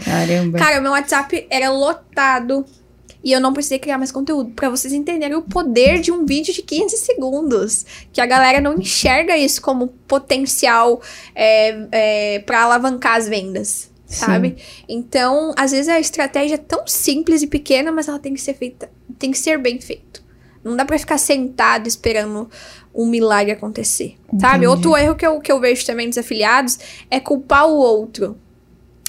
Caramba. 0.04 0.58
Cara, 0.58 0.80
meu 0.80 0.92
WhatsApp 0.92 1.46
era 1.50 1.70
lotado 1.70 2.64
e 3.24 3.32
eu 3.32 3.40
não 3.40 3.52
precisei 3.52 3.78
criar 3.78 3.98
mais 3.98 4.12
conteúdo. 4.12 4.50
Pra 4.50 4.68
vocês 4.68 4.92
entenderem 4.92 5.36
o 5.36 5.42
poder 5.42 6.00
de 6.00 6.12
um 6.12 6.24
vídeo 6.24 6.54
de 6.54 6.62
15 6.62 6.96
segundos. 6.98 7.84
Que 8.12 8.20
a 8.20 8.26
galera 8.26 8.60
não 8.60 8.74
enxerga 8.74 9.36
isso 9.36 9.60
como 9.60 9.88
potencial 10.06 11.00
é, 11.34 11.88
é, 11.90 12.38
para 12.40 12.62
alavancar 12.62 13.16
as 13.16 13.28
vendas. 13.28 13.90
Sabe? 14.06 14.56
Então, 14.88 15.52
às 15.56 15.72
vezes 15.72 15.88
a 15.88 15.98
estratégia 15.98 16.54
é 16.54 16.58
tão 16.58 16.86
simples 16.86 17.42
e 17.42 17.48
pequena, 17.48 17.90
mas 17.90 18.06
ela 18.06 18.20
tem 18.20 18.32
que 18.32 18.40
ser 18.40 18.54
feita, 18.54 18.88
tem 19.18 19.32
que 19.32 19.38
ser 19.38 19.58
bem 19.58 19.80
feito. 19.80 20.22
Não 20.66 20.76
dá 20.76 20.84
pra 20.84 20.98
ficar 20.98 21.18
sentado 21.18 21.86
esperando 21.86 22.50
um 22.94 23.06
milagre 23.06 23.52
acontecer. 23.52 24.16
Sabe? 24.40 24.64
Entendi. 24.64 24.66
Outro 24.66 24.96
erro 24.96 25.14
que 25.14 25.26
eu, 25.26 25.40
que 25.40 25.52
eu 25.52 25.60
vejo 25.60 25.86
também 25.86 26.08
dos 26.08 26.18
afiliados 26.18 26.78
é 27.10 27.20
culpar 27.20 27.66
o 27.66 27.74
outro. 27.76 28.36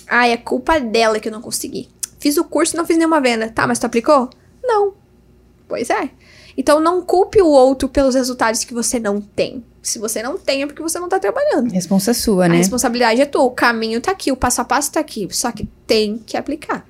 Ah, 0.07 0.27
é 0.27 0.37
culpa 0.37 0.79
dela 0.79 1.19
que 1.19 1.27
eu 1.27 1.31
não 1.31 1.41
consegui. 1.41 1.89
Fiz 2.19 2.37
o 2.37 2.43
curso 2.43 2.75
e 2.75 2.77
não 2.77 2.85
fiz 2.85 2.97
nenhuma 2.97 3.19
venda. 3.19 3.49
Tá, 3.49 3.65
mas 3.65 3.79
tu 3.79 3.85
aplicou? 3.85 4.29
Não. 4.63 4.93
Pois 5.67 5.89
é. 5.89 6.09
Então 6.57 6.79
não 6.79 7.01
culpe 7.01 7.41
o 7.41 7.47
outro 7.47 7.87
pelos 7.87 8.15
resultados 8.15 8.63
que 8.63 8.73
você 8.73 8.99
não 8.99 9.21
tem. 9.21 9.63
Se 9.81 9.99
você 9.99 10.21
não 10.23 10.37
tem, 10.37 10.63
é 10.63 10.65
porque 10.67 10.81
você 10.81 10.99
não 10.99 11.07
tá 11.07 11.19
trabalhando. 11.19 11.71
Responsa 11.71 12.13
sua, 12.13 12.45
A 12.45 12.49
né? 12.49 12.57
responsabilidade 12.57 13.21
é 13.21 13.25
tua. 13.25 13.43
O 13.43 13.51
caminho 13.51 14.01
tá 14.01 14.11
aqui, 14.11 14.31
o 14.31 14.35
passo 14.35 14.61
a 14.61 14.65
passo 14.65 14.91
tá 14.91 14.99
aqui. 14.99 15.27
Só 15.31 15.51
que 15.51 15.65
tem 15.85 16.17
que 16.17 16.35
aplicar. 16.35 16.85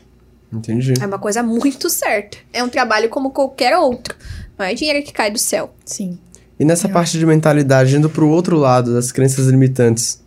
Entendi. 0.51 0.93
É 1.01 1.05
uma 1.05 1.20
coisa 1.20 1.43
muito 1.43 1.89
certa. 1.89 2.38
É 2.53 2.63
um 2.63 2.70
trabalho 2.70 3.09
como 3.09 3.32
qualquer 3.32 3.78
outro. 3.78 4.15
Não 4.58 4.66
é 4.66 4.74
dinheiro 4.74 5.03
que 5.05 5.12
cai 5.14 5.30
do 5.32 5.38
céu. 5.39 5.74
Sim. 5.86 6.18
E 6.60 6.66
nessa 6.66 6.89
parte 6.89 7.20
de 7.20 7.26
mentalidade, 7.26 7.95
indo 7.95 8.10
pro 8.10 8.28
outro 8.30 8.58
lado 8.58 8.93
das 8.93 9.12
crenças 9.12 9.45
limitantes, 9.47 10.20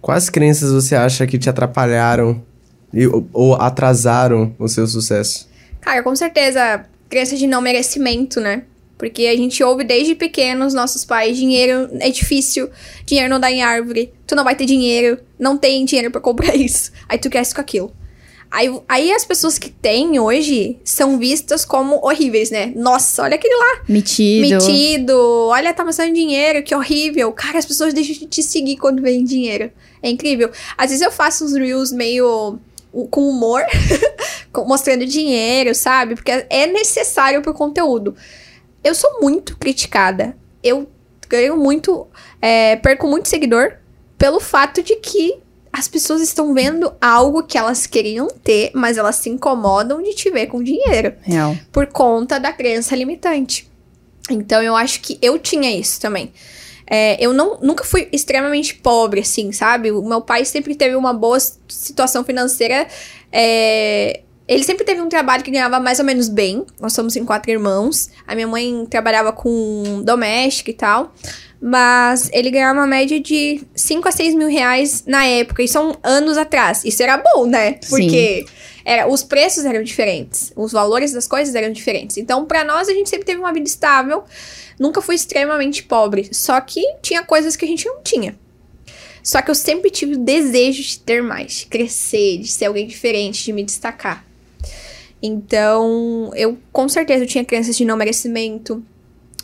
quais 0.00 0.30
crenças 0.30 0.70
você 0.72 0.94
acha 0.94 1.26
que 1.26 1.38
te 1.38 1.50
atrapalharam 1.50 2.40
e- 2.94 3.06
ou- 3.06 3.26
ou 3.32 3.54
atrasaram 3.54 4.54
o 4.58 4.68
seu 4.68 4.86
sucesso? 4.86 5.48
Cara, 5.80 6.02
com 6.02 6.14
certeza, 6.14 6.84
crença 7.08 7.36
de 7.36 7.46
não 7.48 7.60
merecimento, 7.60 8.40
né? 8.40 8.62
Porque 8.96 9.26
a 9.26 9.36
gente 9.36 9.64
ouve 9.64 9.82
desde 9.82 10.14
pequenos 10.14 10.72
nossos 10.72 11.04
pais: 11.04 11.36
dinheiro 11.36 11.88
é 11.98 12.08
difícil, 12.10 12.70
dinheiro 13.04 13.28
não 13.28 13.40
dá 13.40 13.50
em 13.50 13.60
árvore, 13.60 14.12
tu 14.24 14.36
não 14.36 14.44
vai 14.44 14.54
ter 14.54 14.64
dinheiro, 14.64 15.18
não 15.36 15.58
tem 15.58 15.84
dinheiro 15.84 16.12
pra 16.12 16.20
comprar 16.20 16.54
isso. 16.56 16.92
Aí 17.08 17.18
tu 17.18 17.28
cresce 17.28 17.52
com 17.52 17.60
aquilo. 17.60 17.92
Aí, 18.52 18.68
aí 18.86 19.10
as 19.12 19.24
pessoas 19.24 19.56
que 19.56 19.70
têm 19.70 20.20
hoje 20.20 20.78
são 20.84 21.18
vistas 21.18 21.64
como 21.64 22.04
horríveis, 22.04 22.50
né? 22.50 22.70
Nossa, 22.76 23.22
olha 23.22 23.36
aquele 23.36 23.56
lá, 23.56 23.82
Metido. 23.88 24.46
metido, 24.46 25.48
olha, 25.48 25.72
tá 25.72 25.82
mostrando 25.82 26.12
dinheiro, 26.12 26.62
que 26.62 26.74
horrível. 26.74 27.32
Cara, 27.32 27.58
as 27.58 27.64
pessoas 27.64 27.94
deixam 27.94 28.14
de 28.14 28.26
te 28.26 28.42
seguir 28.42 28.76
quando 28.76 29.00
veem 29.00 29.24
dinheiro. 29.24 29.72
É 30.02 30.10
incrível. 30.10 30.50
Às 30.76 30.90
vezes 30.90 31.00
eu 31.00 31.10
faço 31.10 31.46
uns 31.46 31.54
reels 31.54 31.90
meio 31.92 32.58
com 33.10 33.26
humor, 33.26 33.62
mostrando 34.66 35.06
dinheiro, 35.06 35.74
sabe? 35.74 36.14
Porque 36.14 36.30
é 36.50 36.66
necessário 36.66 37.40
pro 37.40 37.54
conteúdo. 37.54 38.14
Eu 38.84 38.94
sou 38.94 39.22
muito 39.22 39.56
criticada. 39.56 40.36
Eu 40.62 40.86
ganho 41.26 41.56
muito, 41.56 42.06
é, 42.38 42.76
perco 42.76 43.08
muito 43.08 43.30
seguidor 43.30 43.78
pelo 44.18 44.40
fato 44.40 44.82
de 44.82 44.96
que 44.96 45.38
as 45.72 45.88
pessoas 45.88 46.20
estão 46.20 46.52
vendo 46.52 46.92
algo 47.00 47.44
que 47.44 47.56
elas 47.56 47.86
queriam 47.86 48.28
ter, 48.28 48.70
mas 48.74 48.98
elas 48.98 49.16
se 49.16 49.30
incomodam 49.30 50.02
de 50.02 50.14
te 50.14 50.30
ver 50.30 50.46
com 50.46 50.62
dinheiro 50.62 51.14
Real. 51.22 51.56
por 51.72 51.86
conta 51.86 52.38
da 52.38 52.52
crença 52.52 52.94
limitante. 52.94 53.70
Então 54.30 54.62
eu 54.62 54.76
acho 54.76 55.00
que 55.00 55.18
eu 55.22 55.38
tinha 55.38 55.74
isso 55.74 56.00
também. 56.00 56.32
É, 56.86 57.16
eu 57.24 57.32
não, 57.32 57.58
nunca 57.60 57.84
fui 57.84 58.08
extremamente 58.12 58.74
pobre, 58.74 59.20
assim, 59.20 59.50
sabe? 59.50 59.90
O 59.90 60.02
meu 60.02 60.20
pai 60.20 60.44
sempre 60.44 60.74
teve 60.74 60.94
uma 60.94 61.14
boa 61.14 61.38
situação 61.66 62.22
financeira. 62.22 62.86
é, 63.32 64.20
ele 64.46 64.64
sempre 64.64 64.84
teve 64.84 65.00
um 65.00 65.08
trabalho 65.08 65.42
que 65.42 65.50
ganhava 65.50 65.80
mais 65.80 65.98
ou 65.98 66.04
menos 66.04 66.28
bem. 66.28 66.66
Nós 66.80 66.92
somos 66.92 67.16
em 67.16 67.24
quatro 67.24 67.50
irmãos. 67.50 68.10
A 68.26 68.34
minha 68.34 68.46
mãe 68.46 68.86
trabalhava 68.90 69.32
com 69.32 70.02
doméstica 70.04 70.70
e 70.70 70.74
tal. 70.74 71.14
Mas 71.64 72.28
ele 72.32 72.50
ganhava 72.50 72.80
uma 72.80 72.88
média 72.88 73.20
de 73.20 73.62
5 73.76 74.08
a 74.08 74.10
6 74.10 74.34
mil 74.34 74.48
reais 74.48 75.04
na 75.06 75.24
época. 75.24 75.62
E 75.62 75.68
são 75.68 75.96
anos 76.02 76.36
atrás. 76.36 76.84
Isso 76.84 77.00
era 77.00 77.16
bom, 77.16 77.46
né? 77.46 77.74
Porque 77.88 78.44
era, 78.84 79.06
os 79.06 79.22
preços 79.22 79.64
eram 79.64 79.84
diferentes. 79.84 80.52
Os 80.56 80.72
valores 80.72 81.12
das 81.12 81.28
coisas 81.28 81.54
eram 81.54 81.72
diferentes. 81.72 82.16
Então, 82.16 82.44
pra 82.46 82.64
nós, 82.64 82.88
a 82.88 82.92
gente 82.92 83.08
sempre 83.08 83.24
teve 83.24 83.38
uma 83.38 83.52
vida 83.52 83.68
estável. 83.68 84.24
Nunca 84.76 85.00
fui 85.00 85.14
extremamente 85.14 85.84
pobre. 85.84 86.28
Só 86.32 86.60
que 86.60 86.82
tinha 87.00 87.22
coisas 87.22 87.54
que 87.54 87.64
a 87.64 87.68
gente 87.68 87.86
não 87.86 88.02
tinha. 88.02 88.36
Só 89.22 89.40
que 89.40 89.48
eu 89.48 89.54
sempre 89.54 89.88
tive 89.88 90.14
o 90.14 90.18
desejo 90.18 90.82
de 90.82 90.98
ter 90.98 91.22
mais, 91.22 91.60
de 91.60 91.66
crescer, 91.66 92.38
de 92.38 92.48
ser 92.48 92.64
alguém 92.64 92.88
diferente, 92.88 93.44
de 93.44 93.52
me 93.52 93.62
destacar. 93.62 94.26
Então, 95.22 96.32
eu 96.34 96.58
com 96.72 96.88
certeza 96.88 97.22
eu 97.22 97.28
tinha 97.28 97.44
crenças 97.44 97.76
de 97.76 97.84
não 97.84 97.96
merecimento, 97.96 98.84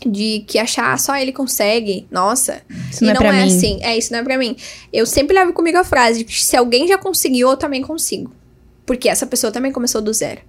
de 0.07 0.45
que 0.47 0.59
achar 0.59 0.93
"Ah, 0.93 0.99
só 0.99 1.17
ele 1.17 1.33
consegue. 1.33 2.07
Nossa, 2.11 2.63
Isso 2.91 3.03
e 3.05 3.07
não 3.07 3.13
é 3.15 3.15
não 3.15 3.33
é 3.33 3.43
assim. 3.45 3.79
É, 3.83 3.97
isso 3.97 4.13
não 4.13 4.21
é 4.21 4.23
pra 4.23 4.39
mim. 4.39 4.57
Eu 4.93 5.07
sempre 5.07 5.35
levo 5.35 5.53
comigo 5.53 5.79
a 5.79 5.85
frase 5.85 6.19
de 6.21 6.25
que 6.25 6.45
se 6.45 6.57
alguém 6.57 6.87
já 6.87 6.97
conseguiu, 6.99 7.51
eu 7.51 7.57
também 7.57 7.83
consigo. 7.83 8.33
Porque 8.87 9.09
essa 9.09 9.27
pessoa 9.27 9.53
também 9.53 9.71
começou 9.73 10.01
do 10.01 10.13
zero, 10.13 10.41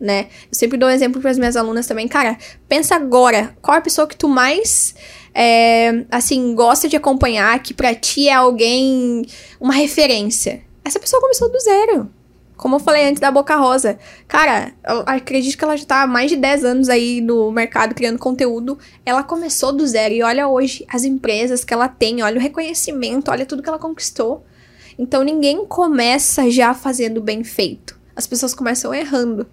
né? 0.00 0.26
Eu 0.50 0.56
sempre 0.58 0.78
dou 0.78 0.88
um 0.88 0.92
exemplo 0.92 1.20
para 1.20 1.30
as 1.30 1.38
minhas 1.38 1.56
alunas 1.56 1.86
também. 1.86 2.06
Cara, 2.06 2.36
pensa 2.68 2.94
agora, 2.94 3.56
qual 3.60 3.74
é 3.74 3.78
a 3.78 3.82
pessoa 3.82 4.06
que 4.06 4.16
tu 4.16 4.28
mais, 4.28 4.94
é, 5.34 6.04
assim, 6.10 6.54
gosta 6.54 6.88
de 6.88 6.96
acompanhar, 6.96 7.60
que 7.62 7.74
pra 7.74 7.94
ti 7.94 8.28
é 8.28 8.34
alguém, 8.34 9.24
uma 9.60 9.74
referência? 9.74 10.62
Essa 10.84 11.00
pessoa 11.00 11.20
começou 11.20 11.50
do 11.50 11.58
zero. 11.58 12.10
Como 12.58 12.74
eu 12.74 12.80
falei 12.80 13.08
antes 13.08 13.20
da 13.20 13.30
Boca 13.30 13.54
Rosa. 13.54 14.00
Cara, 14.26 14.72
eu 14.84 15.04
acredito 15.06 15.56
que 15.56 15.62
ela 15.62 15.76
já 15.76 15.84
tá 15.86 16.02
há 16.02 16.06
mais 16.08 16.28
de 16.28 16.36
10 16.36 16.64
anos 16.64 16.88
aí 16.88 17.20
no 17.20 17.52
mercado 17.52 17.94
criando 17.94 18.18
conteúdo. 18.18 18.76
Ela 19.06 19.22
começou 19.22 19.72
do 19.72 19.86
zero 19.86 20.12
e 20.12 20.24
olha 20.24 20.48
hoje 20.48 20.84
as 20.92 21.04
empresas 21.04 21.64
que 21.64 21.72
ela 21.72 21.88
tem, 21.88 22.20
olha 22.20 22.36
o 22.36 22.42
reconhecimento, 22.42 23.30
olha 23.30 23.46
tudo 23.46 23.62
que 23.62 23.68
ela 23.68 23.78
conquistou. 23.78 24.44
Então 24.98 25.22
ninguém 25.22 25.64
começa 25.66 26.50
já 26.50 26.74
fazendo 26.74 27.22
bem 27.22 27.44
feito. 27.44 27.96
As 28.16 28.26
pessoas 28.26 28.52
começam 28.52 28.92
errando. 28.92 29.46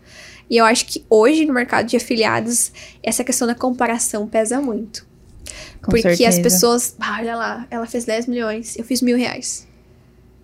E 0.50 0.58
eu 0.58 0.66
acho 0.66 0.88
que 0.88 1.06
hoje 1.08 1.46
no 1.46 1.54
mercado 1.54 1.86
de 1.86 1.96
afiliados, 1.96 2.72
essa 3.04 3.24
questão 3.24 3.48
da 3.48 3.54
comparação 3.54 4.28
pesa 4.28 4.60
muito. 4.60 5.06
Com 5.80 5.92
porque 5.92 6.08
as 6.08 6.18
certeza. 6.18 6.42
pessoas, 6.42 6.96
ah, 7.00 7.18
olha 7.20 7.36
lá, 7.36 7.68
ela 7.70 7.86
fez 7.86 8.04
10 8.04 8.26
milhões, 8.26 8.76
eu 8.76 8.84
fiz 8.84 9.00
mil 9.04 9.16
reais. 9.16 9.68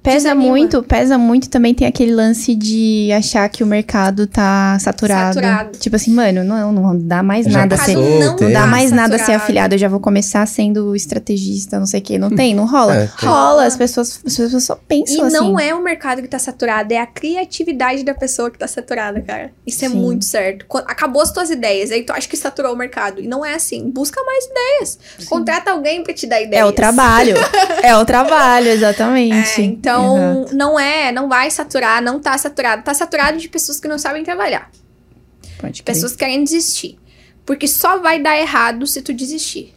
Pesa 0.04 0.30
desanima. 0.30 0.48
muito, 0.50 0.82
pesa 0.82 1.18
muito 1.18 1.48
também 1.48 1.76
tem 1.76 1.88
aquele 1.88 2.12
lance 2.14 2.56
de 2.56 3.12
achar 3.16 3.48
que 3.50 3.64
o 3.64 3.68
mercado 3.68 4.26
tá 4.26 4.78
saturado. 4.80 5.36
Saturado. 5.36 5.78
Tipo 5.78 5.96
assim, 5.96 6.12
mano, 6.12 6.44
não, 6.44 6.72
não 6.72 6.98
dá 6.98 7.22
mais 7.22 7.46
Já 7.46 7.60
nada 7.60 7.78
ser. 7.78 7.96
não. 7.96 8.36
Não 8.36 8.52
dá 8.52 8.66
mais 8.66 8.92
nada 8.92 9.14
ser 9.14 9.20
saturado. 9.20 9.44
afiliado, 9.44 9.76
eu 9.76 9.80
já 9.80 9.88
vou 9.88 10.00
começar 10.00 10.44
sendo 10.48 10.96
estrategista, 10.96 11.78
não 11.78 11.86
sei 11.86 12.00
o 12.00 12.04
quê. 12.04 12.18
Não 12.18 12.32
tem, 12.32 12.56
não 12.56 12.66
rola. 12.66 12.96
É, 12.96 13.08
tem. 13.20 13.30
rola, 13.30 13.66
as 13.66 13.78
pessoas, 13.78 14.20
as 14.26 14.36
pessoas 14.36 14.64
só 14.64 14.74
E 14.74 14.78
pensam 14.88 15.26
assim. 15.26 15.38
não 15.38 15.60
é 15.60 15.74
o 15.74 15.84
mercado 15.84 16.22
que 16.22 16.28
tá 16.28 16.40
saturado, 16.40 16.92
é 16.94 16.98
a 16.98 17.06
criatividade 17.06 18.04
da 18.04 18.14
pessoa 18.16 18.50
que 18.50 18.58
tá 18.58 18.68
saturada, 18.68 19.22
cara. 19.22 19.52
Isso 19.68 19.86
é 19.86 19.90
Sim. 19.90 19.98
muito 19.98 20.26
certo. 20.26 20.66
Acabou 20.88 21.22
as 21.22 21.32
tuas 21.32 21.52
ideias, 21.52 21.92
aí 21.92 22.04
tu 22.04 22.12
acha 22.12 22.28
que 22.28 22.36
saturou 22.38 22.74
o 22.74 22.78
mercado. 22.78 23.22
E 23.22 23.28
não 23.28 23.46
é 23.46 23.54
assim. 23.54 23.90
Busca 23.92 24.20
mais 24.24 24.46
ideias. 24.46 25.00
Contrata 25.28 25.72
alguém 25.72 26.02
pra 26.04 26.14
te 26.14 26.26
dar 26.26 26.42
ideias. 26.42 26.64
É 26.64 26.66
o 26.66 26.72
trabalho. 26.72 27.36
é 27.84 27.96
o 27.96 28.04
trabalho, 28.04 28.68
exatamente. 28.70 29.62
É, 29.62 29.66
então, 29.66 29.91
Exato. 30.00 30.56
não 30.56 30.80
é, 30.80 31.12
não 31.12 31.28
vai 31.30 31.50
saturar, 31.52 32.02
não 32.02 32.20
tá 32.20 32.38
saturado. 32.38 32.84
Tá 32.84 32.94
saturado 32.94 33.38
de 33.38 33.48
pessoas 33.50 33.80
que 33.80 33.88
não 33.88 33.98
sabem 33.98 34.24
trabalhar. 34.24 34.70
Pode 35.60 35.84
crer. 35.84 35.94
Pessoas 35.96 36.12
que 36.14 36.20
querem 36.20 36.44
desistir. 36.44 36.98
Porque 37.46 37.68
só 37.68 38.00
vai 38.00 38.22
dar 38.22 38.38
errado 38.38 38.86
se 38.88 39.02
tu 39.02 39.14
desistir. 39.14 39.74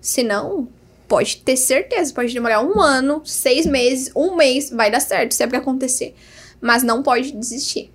Senão, 0.00 0.68
pode 1.08 1.38
ter 1.38 1.56
certeza, 1.56 2.12
pode 2.14 2.32
demorar 2.32 2.60
um 2.62 2.80
ano, 2.80 3.22
seis 3.24 3.66
meses, 3.66 4.10
um 4.14 4.36
mês, 4.36 4.70
vai 4.70 4.90
dar 4.90 5.00
certo, 5.00 5.32
se 5.32 5.42
é 5.42 5.46
pra 5.46 5.58
acontecer. 5.58 6.14
Mas 6.60 6.82
não 6.82 7.02
pode 7.02 7.32
desistir. 7.32 7.90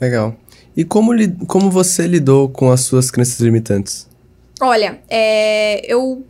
Legal. 0.00 0.36
E 0.76 0.84
como, 0.84 1.12
li- 1.12 1.34
como 1.46 1.70
você 1.70 2.06
lidou 2.06 2.48
com 2.50 2.70
as 2.70 2.80
suas 2.82 3.10
crenças 3.10 3.40
limitantes? 3.40 4.06
Olha, 4.60 5.00
é, 5.08 5.80
eu 5.90 6.24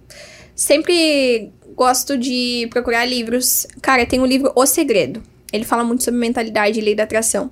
sempre 0.55 1.53
gosto 1.77 2.17
de 2.17 2.67
procurar 2.71 3.05
livros. 3.05 3.67
Cara, 3.83 4.07
tem 4.07 4.19
o 4.21 4.27
livro 4.27 4.51
O 4.57 4.65
Segredo. 4.65 5.23
Ele 5.53 5.65
fala 5.65 5.85
muito 5.85 6.03
sobre 6.03 6.19
mentalidade 6.19 6.79
e 6.79 6.83
lei 6.83 6.95
da 6.95 7.03
atração. 7.03 7.51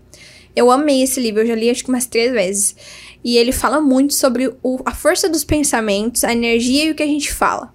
Eu 0.56 0.70
amei 0.70 1.02
esse 1.02 1.20
livro, 1.20 1.42
eu 1.42 1.46
já 1.46 1.54
li 1.54 1.68
acho 1.68 1.84
que 1.84 1.90
umas 1.90 2.06
três 2.06 2.32
vezes. 2.32 2.74
E 3.22 3.36
ele 3.36 3.52
fala 3.52 3.80
muito 3.80 4.14
sobre 4.14 4.48
o- 4.62 4.80
a 4.84 4.94
força 4.94 5.28
dos 5.28 5.44
pensamentos, 5.44 6.24
a 6.24 6.32
energia 6.32 6.86
e 6.86 6.90
o 6.90 6.94
que 6.94 7.02
a 7.02 7.06
gente 7.06 7.32
fala. 7.32 7.72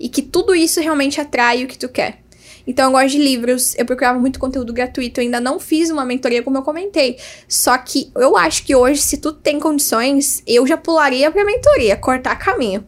E 0.00 0.08
que 0.08 0.22
tudo 0.22 0.54
isso 0.54 0.80
realmente 0.80 1.20
atrai 1.20 1.64
o 1.64 1.66
que 1.66 1.78
tu 1.78 1.88
quer. 1.88 2.20
Então 2.66 2.86
eu 2.86 2.92
gosto 2.92 3.10
de 3.10 3.18
livros, 3.18 3.74
eu 3.76 3.84
procurava 3.84 4.18
muito 4.18 4.38
conteúdo 4.38 4.72
gratuito, 4.72 5.20
eu 5.20 5.24
ainda 5.24 5.38
não 5.38 5.60
fiz 5.60 5.90
uma 5.90 6.04
mentoria 6.04 6.42
como 6.42 6.56
eu 6.56 6.62
comentei. 6.62 7.18
Só 7.46 7.76
que 7.76 8.10
eu 8.16 8.36
acho 8.36 8.64
que 8.64 8.74
hoje, 8.74 9.02
se 9.02 9.18
tu 9.18 9.32
tem 9.32 9.60
condições, 9.60 10.42
eu 10.46 10.66
já 10.66 10.76
pularia 10.76 11.30
pra 11.30 11.44
mentoria, 11.44 11.94
cortar 11.96 12.36
caminho. 12.36 12.86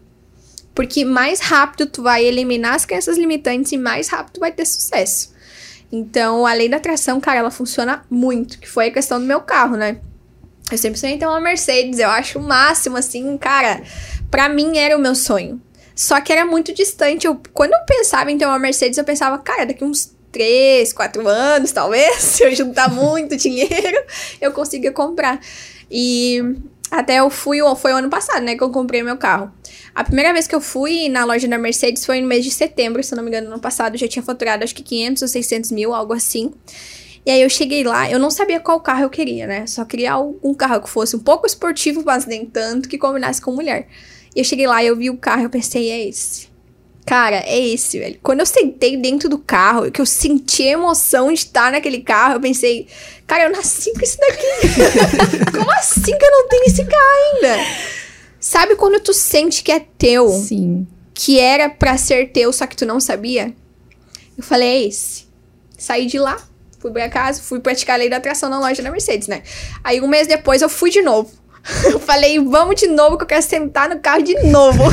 Porque 0.77 1.07
mais 1.07 1.41
rápido 1.41 1.87
tu 1.87 2.03
vai 2.03 2.23
eliminar 2.23 2.75
as 2.75 2.85
crenças 2.85 3.17
limitantes 3.17 3.73
e 3.73 3.79
mais 3.79 4.09
rápido 4.09 4.35
tu 4.35 4.41
vai 4.41 4.53
ter 4.53 4.67
sucesso. 4.67 5.35
Então, 5.91 6.47
a 6.47 6.53
lei 6.53 6.69
da 6.69 6.77
atração, 6.77 7.19
cara, 7.19 7.39
ela 7.39 7.51
funciona 7.51 8.05
muito, 8.11 8.59
que 8.59 8.69
foi 8.69 8.89
a 8.89 8.91
questão 8.91 9.19
do 9.19 9.25
meu 9.25 9.41
carro, 9.41 9.75
né? 9.75 9.99
Eu 10.71 10.77
sempre 10.77 11.01
sonhei 11.01 11.17
ter 11.17 11.27
uma 11.27 11.41
Mercedes, 11.41 11.99
eu 11.99 12.11
acho 12.11 12.39
o 12.39 12.43
máximo, 12.43 12.99
assim, 12.99 13.39
cara. 13.39 13.83
Pra 14.31 14.51
mim 14.51 14.77
era 14.77 14.95
o 14.95 15.01
meu 15.01 15.15
sonho. 15.15 15.63
Só 15.95 16.21
que 16.21 16.31
era 16.31 16.45
muito 16.45 16.75
distante. 16.75 17.27
Eu, 17.27 17.41
quando 17.55 17.73
eu 17.73 17.81
pensava 17.87 18.31
em 18.31 18.37
ter 18.37 18.45
uma 18.45 18.59
Mercedes, 18.59 18.99
eu 18.99 19.05
pensava, 19.05 19.39
cara, 19.39 19.65
daqui 19.65 19.83
uns 19.83 20.15
3, 20.31 20.93
4 20.93 21.27
anos, 21.27 21.73
talvez, 21.73 22.17
se 22.21 22.43
eu 22.43 22.55
juntar 22.55 22.91
muito 22.91 23.35
dinheiro, 23.39 24.05
eu 24.43 24.53
consiga 24.53 24.93
comprar. 24.93 25.41
E 25.91 26.43
até 26.91 27.21
eu 27.21 27.31
fui, 27.31 27.61
foi 27.77 27.93
o 27.93 27.97
ano 27.97 28.11
passado, 28.11 28.43
né, 28.43 28.57
que 28.57 28.63
eu 28.63 28.71
comprei 28.71 29.03
meu 29.03 29.17
carro. 29.17 29.51
A 29.97 30.05
primeira 30.05 30.31
vez 30.31 30.47
que 30.47 30.55
eu 30.55 30.61
fui 30.61 31.09
na 31.09 31.25
loja 31.25 31.49
da 31.49 31.57
Mercedes 31.57 32.05
foi 32.05 32.21
no 32.21 32.29
mês 32.29 32.45
de 32.45 32.51
setembro, 32.51 33.03
se 33.03 33.15
não 33.15 33.23
me 33.23 33.31
engano, 33.31 33.49
no 33.49 33.59
passado. 33.59 33.97
Já 33.97 34.07
tinha 34.07 34.23
faturado 34.23 34.63
acho 34.63 34.75
que 34.75 34.83
500 34.83 35.23
ou 35.23 35.29
600 35.29 35.73
mil, 35.73 35.95
algo 35.95 36.13
assim. 36.13 36.53
E 37.25 37.31
aí 37.31 37.41
eu 37.41 37.49
cheguei 37.49 37.83
lá, 37.83 38.11
eu 38.11 38.19
não 38.19 38.31
sabia 38.31 38.61
qual 38.61 38.79
carro 38.79 39.05
eu 39.05 39.09
queria, 39.09 39.47
né? 39.47 39.67
Só 39.67 39.87
queria 39.87 40.13
algum 40.13 40.53
carro 40.53 40.83
que 40.83 40.91
fosse 40.91 41.17
um 41.17 41.19
pouco 41.19 41.47
esportivo, 41.47 42.03
mas 42.05 42.27
nem 42.27 42.45
tanto, 42.45 42.91
que 42.91 42.99
combinasse 42.99 43.41
com 43.41 43.53
mulher. 43.53 43.89
E 44.35 44.41
eu 44.41 44.45
cheguei 44.45 44.67
lá, 44.67 44.85
eu 44.85 44.95
vi 44.95 45.09
o 45.09 45.17
carro, 45.17 45.45
eu 45.45 45.51
pensei, 45.51 45.91
é 45.91 46.07
esse. 46.07 46.49
Cara, 47.07 47.37
é 47.47 47.59
esse, 47.59 47.99
velho. 47.99 48.19
Quando 48.23 48.41
eu 48.41 48.47
sentei 48.47 48.99
dentro 48.99 49.31
do 49.31 49.39
carro, 49.39 49.91
que 49.91 50.01
eu 50.01 50.05
senti 50.05 50.65
a 50.65 50.73
emoção 50.73 51.29
de 51.29 51.39
estar 51.39 51.73
naquele 51.73 52.03
carro, 52.03 52.35
eu 52.35 52.41
pensei, 52.41 52.87
cara, 53.27 53.45
eu 53.45 53.51
nasci 53.51 53.95
com 53.95 54.03
isso 54.03 54.19
daqui. 54.19 55.49
Como 55.57 55.71
assim 55.71 56.19
que 56.19 56.25
eu 56.25 56.31
não 56.31 56.49
tenho 56.49 56.65
esse 56.65 56.85
carro 56.85 57.33
ainda? 57.33 58.06
Sabe 58.49 58.77
quando 58.77 59.01
tu 59.01 59.13
sente 59.13 59.61
que 59.61 59.73
é 59.73 59.81
teu? 59.81 60.29
Sim. 60.29 60.87
Que 61.13 61.41
era 61.41 61.69
pra 61.69 61.99
ser 61.99 62.31
teu, 62.31 62.53
só 62.53 62.65
que 62.65 62.77
tu 62.77 62.87
não 62.87 63.01
sabia? 63.01 63.53
Eu 64.39 64.45
falei, 64.45 64.69
é 64.69 64.83
esse. 64.85 65.27
Saí 65.77 66.07
de 66.07 66.17
lá, 66.17 66.41
fui 66.79 66.93
pra 66.93 67.09
casa, 67.09 67.43
fui 67.43 67.59
praticar 67.59 67.97
a 67.97 67.99
lei 67.99 68.09
da 68.09 68.19
atração 68.19 68.49
na 68.49 68.61
loja 68.61 68.85
da 68.85 68.91
Mercedes, 68.93 69.27
né? 69.27 69.43
Aí 69.83 70.01
um 70.01 70.07
mês 70.07 70.29
depois 70.29 70.63
eu 70.63 70.69
fui 70.69 70.91
de 70.91 71.03
novo. 71.03 71.29
Eu 71.91 71.99
falei, 71.99 72.39
vamos 72.39 72.81
de 72.81 72.87
novo, 72.87 73.17
que 73.17 73.25
eu 73.25 73.27
quero 73.27 73.43
sentar 73.43 73.89
no 73.89 73.99
carro 73.99 74.23
de 74.23 74.41
novo. 74.45 74.85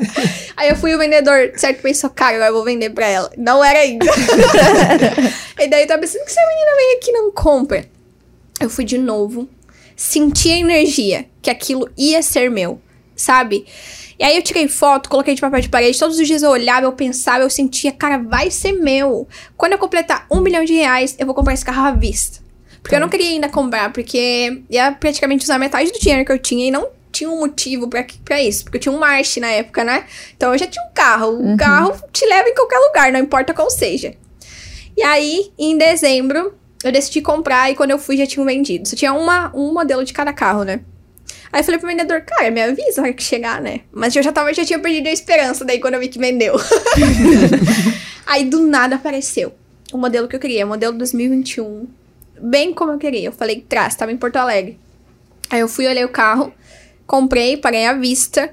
Aí 0.56 0.70
eu 0.70 0.76
fui 0.76 0.94
o 0.94 0.98
vendedor, 0.98 1.52
certo, 1.56 1.82
pensou, 1.82 2.08
cara, 2.08 2.36
agora 2.36 2.48
eu 2.48 2.54
vou 2.54 2.64
vender 2.64 2.88
pra 2.88 3.06
ela. 3.06 3.30
Não 3.36 3.62
era 3.62 3.80
ainda. 3.80 4.06
e 5.60 5.68
daí 5.68 5.82
eu 5.82 5.86
tava 5.86 6.00
pensando 6.00 6.24
que 6.24 6.30
essa 6.30 6.40
menina 6.48 6.76
vem 6.78 6.96
aqui 6.96 7.10
e 7.10 7.12
não 7.12 7.30
compra. 7.30 7.84
Eu 8.58 8.70
fui 8.70 8.86
de 8.86 8.96
novo, 8.96 9.46
senti 9.94 10.50
a 10.50 10.56
energia 10.56 11.26
que 11.42 11.50
aquilo 11.50 11.90
ia 11.98 12.22
ser 12.22 12.50
meu, 12.50 12.80
sabe? 13.16 13.66
E 14.18 14.24
aí 14.24 14.36
eu 14.36 14.42
tirei 14.42 14.68
foto, 14.68 15.08
coloquei 15.08 15.34
de 15.34 15.40
papel 15.40 15.60
de 15.60 15.68
parede. 15.68 15.98
Todos 15.98 16.18
os 16.18 16.26
dias 16.26 16.42
eu 16.42 16.50
olhava, 16.50 16.86
eu 16.86 16.92
pensava, 16.92 17.42
eu 17.42 17.50
sentia, 17.50 17.90
cara, 17.92 18.18
vai 18.18 18.50
ser 18.50 18.72
meu. 18.72 19.26
Quando 19.56 19.72
eu 19.72 19.78
completar 19.78 20.26
um 20.30 20.40
milhão 20.40 20.64
de 20.64 20.72
reais, 20.74 21.16
eu 21.18 21.26
vou 21.26 21.34
comprar 21.34 21.54
esse 21.54 21.64
carro 21.64 21.86
à 21.86 21.92
vista. 21.92 22.42
Porque 22.82 22.94
eu 22.94 23.00
não 23.00 23.08
queria 23.08 23.30
ainda 23.30 23.48
comprar, 23.48 23.92
porque 23.92 24.62
ia 24.68 24.92
praticamente 24.92 25.42
usar 25.44 25.58
metade 25.58 25.90
do 25.90 25.98
dinheiro 25.98 26.24
que 26.24 26.30
eu 26.32 26.38
tinha 26.38 26.68
e 26.68 26.70
não 26.70 26.86
tinha 27.10 27.30
um 27.30 27.40
motivo 27.40 27.88
pra, 27.88 28.04
pra 28.24 28.42
isso. 28.42 28.62
Porque 28.64 28.76
eu 28.76 28.80
tinha 28.82 28.92
um 28.94 28.98
March 28.98 29.38
na 29.38 29.48
época, 29.48 29.82
né? 29.84 30.04
Então 30.36 30.52
eu 30.52 30.58
já 30.58 30.66
tinha 30.66 30.84
um 30.84 30.92
carro. 30.92 31.28
O 31.32 31.42
Uhum. 31.46 31.56
carro 31.56 31.94
te 32.12 32.26
leva 32.26 32.48
em 32.48 32.54
qualquer 32.54 32.78
lugar, 32.78 33.10
não 33.10 33.20
importa 33.20 33.54
qual 33.54 33.70
seja. 33.70 34.14
E 34.96 35.02
aí, 35.02 35.50
em 35.58 35.76
dezembro, 35.78 36.54
eu 36.84 36.92
decidi 36.92 37.20
comprar 37.22 37.70
e 37.70 37.74
quando 37.74 37.90
eu 37.92 37.98
fui 37.98 38.16
já 38.16 38.26
tinham 38.26 38.44
vendido. 38.44 38.86
Só 38.88 38.94
tinha 38.94 39.12
uma, 39.14 39.50
um 39.56 39.72
modelo 39.72 40.04
de 40.04 40.12
cada 40.12 40.32
carro, 40.32 40.62
né? 40.62 40.80
Aí 41.54 41.60
eu 41.60 41.64
falei 41.64 41.78
pro 41.78 41.88
vendedor, 41.88 42.20
cara, 42.22 42.50
me 42.50 42.60
avisa 42.60 43.00
a 43.00 43.04
hora 43.04 43.12
que 43.12 43.22
chegar, 43.22 43.62
né? 43.62 43.82
Mas 43.92 44.16
eu 44.16 44.24
já, 44.24 44.32
tava, 44.32 44.52
já 44.52 44.64
tinha 44.64 44.76
perdido 44.76 45.06
a 45.06 45.12
esperança 45.12 45.64
daí 45.64 45.78
quando 45.78 45.94
eu 45.94 46.00
vi 46.00 46.08
que 46.08 46.18
vendeu. 46.18 46.56
aí 48.26 48.44
do 48.44 48.66
nada 48.66 48.96
apareceu 48.96 49.54
o 49.92 49.96
modelo 49.96 50.26
que 50.26 50.34
eu 50.34 50.40
queria, 50.40 50.66
modelo 50.66 50.98
2021. 50.98 51.86
Bem 52.40 52.74
como 52.74 52.90
eu 52.90 52.98
queria. 52.98 53.28
Eu 53.28 53.32
falei, 53.32 53.64
traz, 53.68 53.94
tava 53.94 54.10
em 54.10 54.16
Porto 54.16 54.34
Alegre. 54.34 54.80
Aí 55.48 55.60
eu 55.60 55.68
fui, 55.68 55.86
olhei 55.86 56.04
o 56.04 56.08
carro, 56.08 56.52
comprei, 57.06 57.56
paguei 57.56 57.86
à 57.86 57.92
vista. 57.92 58.52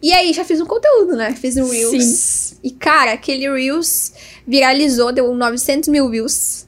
E 0.00 0.10
aí 0.10 0.32
já 0.32 0.42
fiz 0.42 0.62
um 0.62 0.66
conteúdo, 0.66 1.16
né? 1.16 1.34
Fiz 1.38 1.58
um 1.58 1.68
Reels. 1.68 2.56
E 2.64 2.70
cara, 2.70 3.12
aquele 3.12 3.52
Reels 3.52 4.14
viralizou, 4.46 5.12
deu 5.12 5.34
900 5.34 5.90
mil 5.90 6.08
views. 6.08 6.66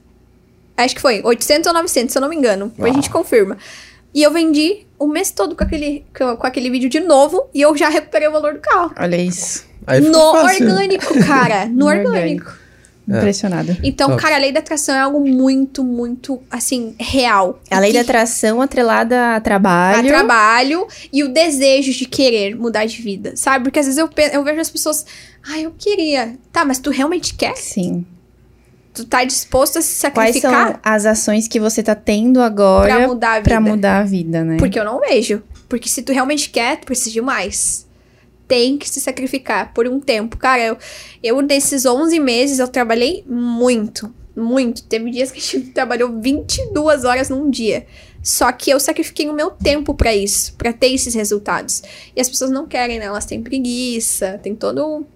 Acho 0.77 0.95
que 0.95 1.01
foi 1.01 1.23
800 1.25 1.67
ou 1.69 1.73
900, 1.73 2.13
se 2.13 2.19
eu 2.19 2.21
não 2.21 2.29
me 2.29 2.37
engano. 2.37 2.69
Depois 2.69 2.93
a 2.93 2.95
gente 2.95 3.09
confirma. 3.09 3.57
E 4.15 4.23
eu 4.23 4.31
vendi 4.31 4.87
o 4.99 5.07
mês 5.07 5.31
todo 5.31 5.57
com 5.57 5.65
aquele, 5.65 6.05
com, 6.17 6.47
aquele 6.47 6.71
vídeo 6.71 6.89
de 6.89 7.01
novo. 7.01 7.49
E 7.55 7.61
eu 7.61 7.77
já 7.77 7.89
recuperei 7.89 8.29
o 8.29 8.33
valor 8.33 8.55
do 8.55 8.61
carro. 8.61 8.93
Olha 8.99 9.17
isso. 9.17 9.65
No 10.11 10.33
fácil. 10.33 10.69
orgânico, 10.69 11.25
cara. 11.27 11.67
No, 11.67 11.73
No 11.77 11.87
orgânico. 11.87 12.63
Impressionada. 13.09 13.77
Então, 13.83 14.11
Top. 14.11 14.23
cara, 14.23 14.37
a 14.37 14.39
lei 14.39 14.53
da 14.53 14.61
atração 14.61 14.95
é 14.95 15.01
algo 15.01 15.27
muito, 15.29 15.83
muito, 15.83 16.41
assim, 16.49 16.95
real. 17.01 17.61
A 17.69 17.81
lei 17.81 17.91
E 17.91 17.95
da 17.95 17.99
que- 18.05 18.11
atração 18.11 18.63
atrelada 18.63 19.19
a 19.19 19.37
a 19.37 19.41
trabalho. 19.41 20.07
trabalho 20.07 20.87
e 21.13 21.25
o 21.25 21.29
desejo 21.29 21.93
de 21.93 22.07
querer 22.07 22.55
mudar 22.55 22.87
de 22.87 23.03
vida, 23.03 23.33
sabe? 23.35 23.65
Porque 23.65 23.81
às 23.81 23.87
vezes 23.87 23.99
eu, 23.99 24.09
eu 24.33 24.45
vejo 24.45 24.61
as 24.61 24.71
pessoas, 24.71 25.05
ah, 25.51 25.59
eu 25.59 25.73
queria. 25.77 26.37
Tá, 26.53 26.65
mas 26.65 26.79
tu 26.79 26.91
realmente 26.91 27.35
quer? 27.35 27.57
Sim. 27.57 28.07
Tu 28.95 29.07
tá 29.07 29.25
disposto 29.25 29.79
a 29.79 29.83
se 29.83 30.11
Quais 30.11 30.37
são 30.37 30.51
sacrificar 30.51 30.81
as 30.83 31.07
ações 31.07 31.49
que 31.49 31.59
você 31.59 31.83
tá 31.83 31.95
tendo 31.95 32.41
agora 32.41 32.95
pra 32.95 33.09
mudar 33.09 33.31
a 33.31 33.37
vida? 33.37 33.49
pra 33.49 33.61
mudar 33.61 33.99
a 34.01 34.03
vida, 34.05 34.45
né? 34.45 34.57
Porque 34.59 34.79
eu 34.79 34.85
não 34.85 35.01
vejo. 35.01 35.43
Porque 35.69 35.89
se 35.89 36.03
tu 36.03 36.13
realmente 36.13 36.51
quer, 36.51 36.79
tu 36.81 36.85
precisa 36.85 37.11
de 37.11 37.21
mais. 37.23 37.87
Tem 38.47 38.77
que 38.77 38.89
se 38.89 39.01
sacrificar 39.01 39.73
por 39.73 39.89
um 39.89 39.99
tempo. 39.99 40.37
Cara, 40.37 40.63
eu, 40.63 40.77
eu 41.23 41.41
desses 41.43 41.87
11 41.87 42.21
meses, 42.21 42.59
eu 42.59 42.69
trabalhei 42.69 43.25
muito. 43.27 44.13
Muito. 44.37 44.83
Teve 44.85 45.11
dias 45.11 45.31
que 45.31 45.39
a 45.39 45.43
gente 45.43 45.61
trabalhou 45.73 46.21
22 46.21 47.05
horas 47.05 47.31
num 47.31 47.49
dia. 47.49 47.87
Só 48.23 48.53
que 48.53 48.71
eu 48.71 48.79
sacrifiquei 48.79 49.29
o 49.29 49.33
meu 49.33 49.51
tempo 49.51 49.95
pra 49.95 50.15
isso, 50.15 50.55
pra 50.55 50.73
ter 50.73 50.93
esses 50.93 51.15
resultados. 51.15 51.83
E 52.15 52.21
as 52.21 52.29
pessoas 52.29 52.51
não 52.51 52.67
querem, 52.67 52.99
né? 52.99 53.07
Elas 53.07 53.25
têm 53.25 53.43
preguiça, 53.43 54.39
tem 54.43 54.55
todo 54.55 55.07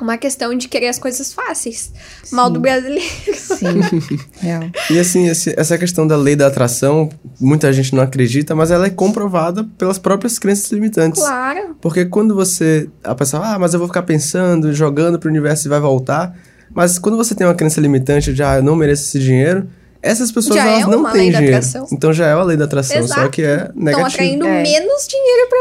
uma 0.00 0.18
questão 0.18 0.54
de 0.56 0.68
querer 0.68 0.88
as 0.88 0.98
coisas 0.98 1.32
fáceis. 1.32 1.92
Mal 2.32 2.50
do 2.50 2.56
Sim. 2.56 2.62
brasileiro. 2.62 3.04
Sim. 3.34 4.18
Real. 4.40 4.62
E 4.90 4.98
assim, 4.98 5.28
esse- 5.28 5.54
essa 5.56 5.78
questão 5.78 6.06
da 6.06 6.16
lei 6.16 6.34
da 6.36 6.46
atração, 6.48 7.08
muita 7.40 7.72
gente 7.72 7.94
não 7.94 8.02
acredita, 8.02 8.54
mas 8.54 8.70
ela 8.70 8.86
é 8.86 8.90
comprovada 8.90 9.64
pelas 9.78 9.98
próprias 9.98 10.38
crenças 10.38 10.70
limitantes. 10.72 11.22
Claro. 11.22 11.76
Porque 11.80 12.04
quando 12.04 12.34
você. 12.34 12.88
A 13.02 13.14
pessoa, 13.14 13.44
ah, 13.54 13.58
mas 13.58 13.72
eu 13.72 13.78
vou 13.78 13.88
ficar 13.88 14.02
pensando, 14.02 14.72
jogando 14.72 15.18
pro 15.18 15.30
universo 15.30 15.68
e 15.68 15.70
vai 15.70 15.80
voltar. 15.80 16.34
Mas 16.74 16.98
quando 16.98 17.16
você 17.16 17.34
tem 17.34 17.46
uma 17.46 17.54
crença 17.54 17.80
limitante 17.80 18.32
de, 18.32 18.42
ah, 18.42 18.56
eu 18.56 18.62
não 18.62 18.74
mereço 18.74 19.04
esse 19.04 19.20
dinheiro, 19.20 19.68
essas 20.02 20.32
pessoas 20.32 20.56
Já 20.56 20.66
elas 20.66 20.82
é 20.82 20.86
não 20.90 21.04
têm 21.12 21.20
lei 21.22 21.30
da 21.32 21.38
dinheiro. 21.38 21.56
atração. 21.56 21.86
Então 21.92 22.12
já 22.12 22.26
é 22.26 22.34
uma 22.34 22.44
lei 22.44 22.56
da 22.56 22.64
atração, 22.64 22.96
só 23.06 23.14
Exato. 23.14 23.30
que 23.30 23.42
é 23.42 23.54
Estão 23.54 23.72
negativo. 23.76 24.06
atraindo 24.08 24.44
É. 24.46 24.62
menos 24.62 25.06
dinheiro 25.08 25.48
pra 25.48 25.58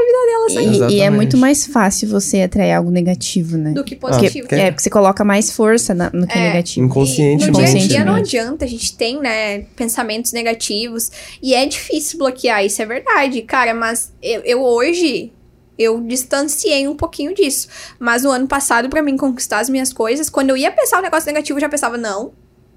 ainda. 0.48 0.88
E, 0.92 0.96
e 0.98 1.02
é 1.02 1.10
muito 1.10 1.38
mais 1.38 1.66
fácil 1.66 2.08
você 2.10 2.42
atrair 2.42 2.74
algo 2.74 2.92
negativo, 2.92 3.58
né? 3.58 3.72
do 3.72 3.84
que 3.84 3.96
Porque, 3.96 4.16
positivo. 4.18 4.48
que- 4.48 4.56
é, 4.56 4.72
porque 4.72 4.84
você 4.84 4.90
coloca 4.90 5.24
mais 5.24 5.52
força 5.52 5.94
na- 5.94 6.10
no 6.14 6.26
que 6.28 6.38
é, 6.38 6.42
É. 6.42 6.48
negativo. 6.50 6.86
Inconscientemente. 6.86 7.44
E 7.46 7.52
no 7.52 7.58
dia 7.66 7.84
a 7.84 7.88
dia 7.88 8.06
não 8.06 8.16
adianta, 8.16 8.66
a 8.66 8.68
gente 8.68 8.96
tem, 8.98 9.20
né, 9.20 9.60
pensamentos 9.76 10.32
negativos. 10.32 11.12
E 11.42 11.54
é 11.54 11.66
difícil 11.66 12.18
bloquear, 12.20 12.64
isso 12.66 12.82
é 12.82 12.86
verdade, 12.86 13.42
cara. 13.44 13.74
Mas 13.74 14.12
eu, 14.22 14.42
eu 14.42 14.62
hoje, 14.62 15.32
eu 15.78 16.02
distanciei 16.02 16.88
um 16.88 16.96
pouquinho 16.96 17.34
disso. 17.34 17.68
Mas 18.00 18.24
no 18.24 18.30
ano 18.32 18.48
passado, 18.48 18.90
pra 18.90 19.02
mim 19.02 19.18
conquistar 19.18 19.60
as 19.60 19.70
minhas 19.70 19.92
coisas, 19.92 20.30
quando 20.30 20.50
eu 20.52 20.58
ia 20.58 20.72
pensar 20.72 21.00
um 21.00 21.02
negócio 21.02 21.26
negativo, 21.28 21.58
eu 21.58 21.62
já 21.62 21.70
pensava, 21.70 21.98
não, 21.98 22.32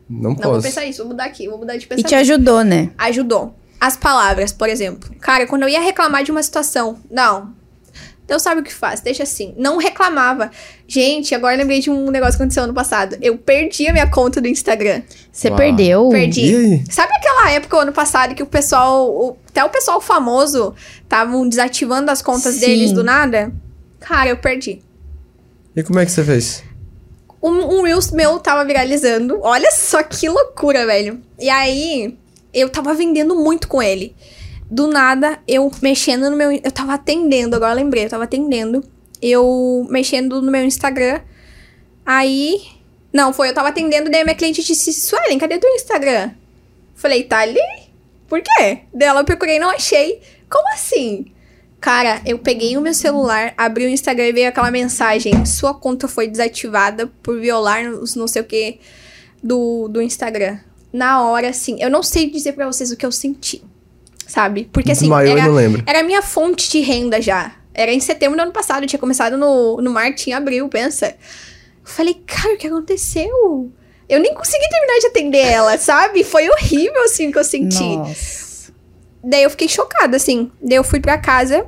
Não 0.08 0.30
não 0.30 0.34
vou 0.34 0.42
posso. 0.52 0.62
pensar 0.62 0.86
isso, 0.86 0.98
vou 1.02 1.08
mudar 1.08 1.24
aqui, 1.24 1.48
vou 1.48 1.58
mudar 1.58 1.76
de 1.76 1.84
E 1.84 1.88
pensamento. 1.88 2.08
te 2.08 2.14
ajudou, 2.14 2.62
né? 2.64 2.90
Ajudou. 2.96 3.54
As 3.80 3.96
palavras, 3.96 4.52
por 4.52 4.68
exemplo. 4.68 5.14
Cara, 5.20 5.46
quando 5.46 5.62
eu 5.62 5.68
ia 5.68 5.80
reclamar 5.80 6.24
de 6.24 6.30
uma 6.30 6.42
situação, 6.42 6.98
não. 7.10 7.54
Deus 8.26 8.42
sabe 8.42 8.60
o 8.60 8.64
que 8.64 8.74
faz, 8.74 9.00
deixa 9.00 9.22
assim. 9.22 9.54
Não 9.56 9.76
reclamava. 9.76 10.50
Gente, 10.88 11.32
agora 11.32 11.54
eu 11.54 11.58
lembrei 11.58 11.78
de 11.78 11.90
um 11.90 12.10
negócio 12.10 12.32
que 12.36 12.42
aconteceu 12.42 12.64
ano 12.64 12.74
passado. 12.74 13.16
Eu 13.22 13.38
perdi 13.38 13.86
a 13.86 13.92
minha 13.92 14.10
conta 14.10 14.40
do 14.40 14.48
Instagram. 14.48 15.02
Você 15.30 15.46
Uau. 15.48 15.56
perdeu. 15.56 16.08
Perdi. 16.08 16.40
E 16.40 16.56
aí? 16.56 16.84
Sabe 16.90 17.12
aquela 17.14 17.50
época, 17.52 17.76
ano 17.76 17.92
passado, 17.92 18.34
que 18.34 18.42
o 18.42 18.46
pessoal, 18.46 19.08
o- 19.08 19.36
até 19.48 19.62
o 19.64 19.68
pessoal 19.68 20.00
famoso, 20.00 20.74
estavam 21.02 21.48
desativando 21.48 22.10
as 22.10 22.20
contas 22.20 22.54
Sim. 22.54 22.60
deles 22.60 22.90
do 22.90 23.04
nada? 23.04 23.52
Cara, 24.00 24.28
eu 24.30 24.36
perdi. 24.38 24.82
E 25.76 25.82
como 25.84 26.00
é 26.00 26.04
que 26.04 26.10
você 26.10 26.24
fez? 26.24 26.64
Um, 27.40 27.78
um 27.78 27.82
Reels 27.82 28.10
meu 28.10 28.40
tava 28.40 28.64
viralizando. 28.64 29.38
Olha 29.42 29.70
só 29.70 30.02
que 30.02 30.28
loucura, 30.28 30.84
velho. 30.84 31.20
E 31.38 31.48
aí, 31.48 32.18
eu 32.56 32.70
tava 32.70 32.94
vendendo 32.94 33.36
muito 33.36 33.68
com 33.68 33.82
ele. 33.82 34.16
Do 34.70 34.88
nada, 34.88 35.38
eu 35.46 35.70
mexendo 35.82 36.30
no 36.30 36.36
meu. 36.36 36.50
Eu 36.50 36.72
tava 36.72 36.94
atendendo, 36.94 37.54
agora 37.54 37.72
eu 37.72 37.76
lembrei, 37.76 38.06
eu 38.06 38.10
tava 38.10 38.24
atendendo. 38.24 38.82
Eu 39.20 39.86
mexendo 39.90 40.40
no 40.40 40.50
meu 40.50 40.64
Instagram. 40.64 41.20
Aí. 42.04 42.62
Não, 43.12 43.32
foi, 43.32 43.48
eu 43.48 43.54
tava 43.54 43.68
atendendo, 43.68 44.10
daí 44.10 44.22
a 44.22 44.24
minha 44.24 44.34
cliente 44.34 44.64
disse: 44.64 44.92
Suelen, 44.92 45.38
cadê 45.38 45.58
teu 45.58 45.70
Instagram? 45.70 46.32
Falei, 46.94 47.24
tá 47.24 47.38
ali? 47.38 47.60
Por 48.26 48.42
quê? 48.42 48.80
Dela 48.92 49.20
eu 49.20 49.24
procurei 49.24 49.58
não 49.58 49.70
achei. 49.70 50.20
Como 50.50 50.72
assim? 50.72 51.26
Cara, 51.80 52.22
eu 52.26 52.38
peguei 52.38 52.76
o 52.76 52.80
meu 52.80 52.94
celular, 52.94 53.52
abri 53.56 53.84
o 53.84 53.88
Instagram 53.88 54.28
e 54.28 54.32
veio 54.32 54.48
aquela 54.48 54.70
mensagem: 54.70 55.44
Sua 55.44 55.74
conta 55.74 56.08
foi 56.08 56.26
desativada 56.26 57.06
por 57.22 57.38
violar 57.38 57.86
os 57.86 58.16
não 58.16 58.26
sei 58.26 58.42
o 58.42 58.46
que 58.46 58.80
do, 59.42 59.88
do 59.88 60.02
Instagram. 60.02 60.58
Na 60.96 61.22
hora, 61.22 61.50
assim, 61.50 61.76
eu 61.78 61.90
não 61.90 62.02
sei 62.02 62.30
dizer 62.30 62.52
pra 62.52 62.66
vocês 62.66 62.90
o 62.90 62.96
que 62.96 63.04
eu 63.04 63.12
senti. 63.12 63.62
sabe? 64.26 64.68
Porque 64.72 64.92
assim, 64.92 65.10
e 65.10 65.28
era, 65.30 65.42
não 65.44 65.54
lembra. 65.54 65.82
era 65.86 66.00
a 66.00 66.02
minha 66.02 66.22
fonte 66.22 66.70
de 66.70 66.80
renda 66.80 67.20
já. 67.20 67.54
Era 67.74 67.92
em 67.92 68.00
setembro 68.00 68.36
do 68.36 68.42
ano 68.42 68.52
passado, 68.52 68.82
eu 68.82 68.88
tinha 68.88 68.98
começado 68.98 69.36
no, 69.36 69.76
no 69.82 69.90
marketing 69.90 70.30
em 70.30 70.32
abril, 70.32 70.68
pensa. 70.68 71.08
Eu 71.08 71.14
falei, 71.84 72.14
cara, 72.26 72.54
o 72.54 72.56
que 72.56 72.66
aconteceu? 72.66 73.70
Eu 74.08 74.20
nem 74.20 74.32
consegui 74.32 74.68
terminar 74.70 74.98
de 75.00 75.06
atender 75.08 75.46
ela, 75.46 75.76
sabe? 75.78 76.24
Foi 76.24 76.48
horrível, 76.48 77.02
assim, 77.04 77.28
o 77.28 77.32
que 77.32 77.38
eu 77.38 77.44
senti. 77.44 77.96
Nossa. 77.96 78.72
Daí 79.22 79.42
eu 79.42 79.50
fiquei 79.50 79.68
chocada, 79.68 80.16
assim. 80.16 80.50
Daí 80.62 80.76
eu 80.78 80.84
fui 80.84 81.00
pra 81.00 81.18
casa, 81.18 81.66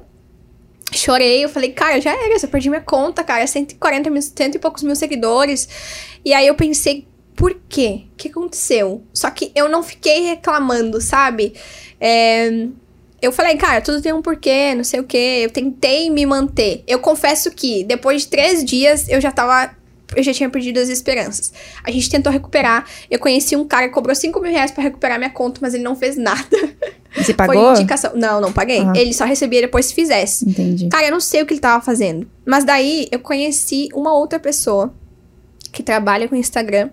chorei, 0.92 1.44
eu 1.44 1.48
falei, 1.48 1.72
cara, 1.72 2.00
já 2.00 2.12
era, 2.12 2.34
eu 2.42 2.48
perdi 2.48 2.70
minha 2.70 2.80
conta, 2.80 3.22
cara, 3.24 3.46
140 3.46 4.08
mil, 4.08 4.22
cento 4.22 4.54
e 4.54 4.58
poucos 4.58 4.82
mil 4.82 4.96
seguidores. 4.96 5.68
E 6.24 6.32
aí 6.32 6.46
eu 6.46 6.54
pensei, 6.54 7.07
por 7.38 7.56
quê? 7.68 8.02
O 8.12 8.16
que 8.16 8.28
aconteceu? 8.28 9.00
Só 9.14 9.30
que 9.30 9.52
eu 9.54 9.68
não 9.68 9.80
fiquei 9.80 10.22
reclamando, 10.22 11.00
sabe? 11.00 11.54
É, 12.00 12.66
eu 13.22 13.30
falei, 13.30 13.56
cara, 13.56 13.80
tudo 13.80 14.02
tem 14.02 14.12
um 14.12 14.20
porquê, 14.20 14.74
não 14.74 14.82
sei 14.82 14.98
o 14.98 15.04
quê. 15.04 15.42
Eu 15.44 15.50
tentei 15.50 16.10
me 16.10 16.26
manter. 16.26 16.82
Eu 16.84 16.98
confesso 16.98 17.52
que 17.52 17.84
depois 17.84 18.22
de 18.22 18.28
três 18.28 18.64
dias 18.64 19.08
eu 19.08 19.20
já 19.20 19.30
tava. 19.30 19.70
Eu 20.16 20.22
já 20.22 20.34
tinha 20.34 20.50
perdido 20.50 20.80
as 20.80 20.88
esperanças. 20.88 21.52
A 21.84 21.92
gente 21.92 22.10
tentou 22.10 22.32
recuperar. 22.32 22.84
Eu 23.08 23.20
conheci 23.20 23.54
um 23.54 23.64
cara 23.64 23.86
que 23.86 23.94
cobrou 23.94 24.16
5 24.16 24.40
mil 24.40 24.50
reais 24.50 24.72
pra 24.72 24.82
recuperar 24.82 25.16
minha 25.16 25.30
conta, 25.30 25.60
mas 25.62 25.74
ele 25.74 25.84
não 25.84 25.94
fez 25.94 26.16
nada. 26.16 26.42
Você 27.14 27.34
Foi 27.34 27.46
pagou? 27.46 27.70
indicação. 27.70 28.16
Não, 28.16 28.40
não 28.40 28.52
paguei. 28.52 28.80
Ah. 28.80 28.94
Ele 28.96 29.12
só 29.12 29.24
recebia 29.24 29.60
depois 29.60 29.86
se 29.86 29.94
fizesse. 29.94 30.48
Entendi. 30.48 30.88
Cara, 30.88 31.06
eu 31.06 31.12
não 31.12 31.20
sei 31.20 31.42
o 31.42 31.46
que 31.46 31.52
ele 31.54 31.60
tava 31.60 31.84
fazendo. 31.84 32.28
Mas 32.44 32.64
daí 32.64 33.06
eu 33.12 33.20
conheci 33.20 33.90
uma 33.94 34.12
outra 34.12 34.40
pessoa 34.40 34.92
que 35.70 35.84
trabalha 35.84 36.26
com 36.26 36.34
Instagram 36.34 36.90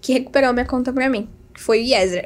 que 0.00 0.12
recuperou 0.12 0.52
minha 0.52 0.66
conta 0.66 0.92
pra 0.92 1.08
mim. 1.08 1.28
Que 1.52 1.60
foi 1.60 1.80
o 1.80 1.84
Yezer. 1.84 2.24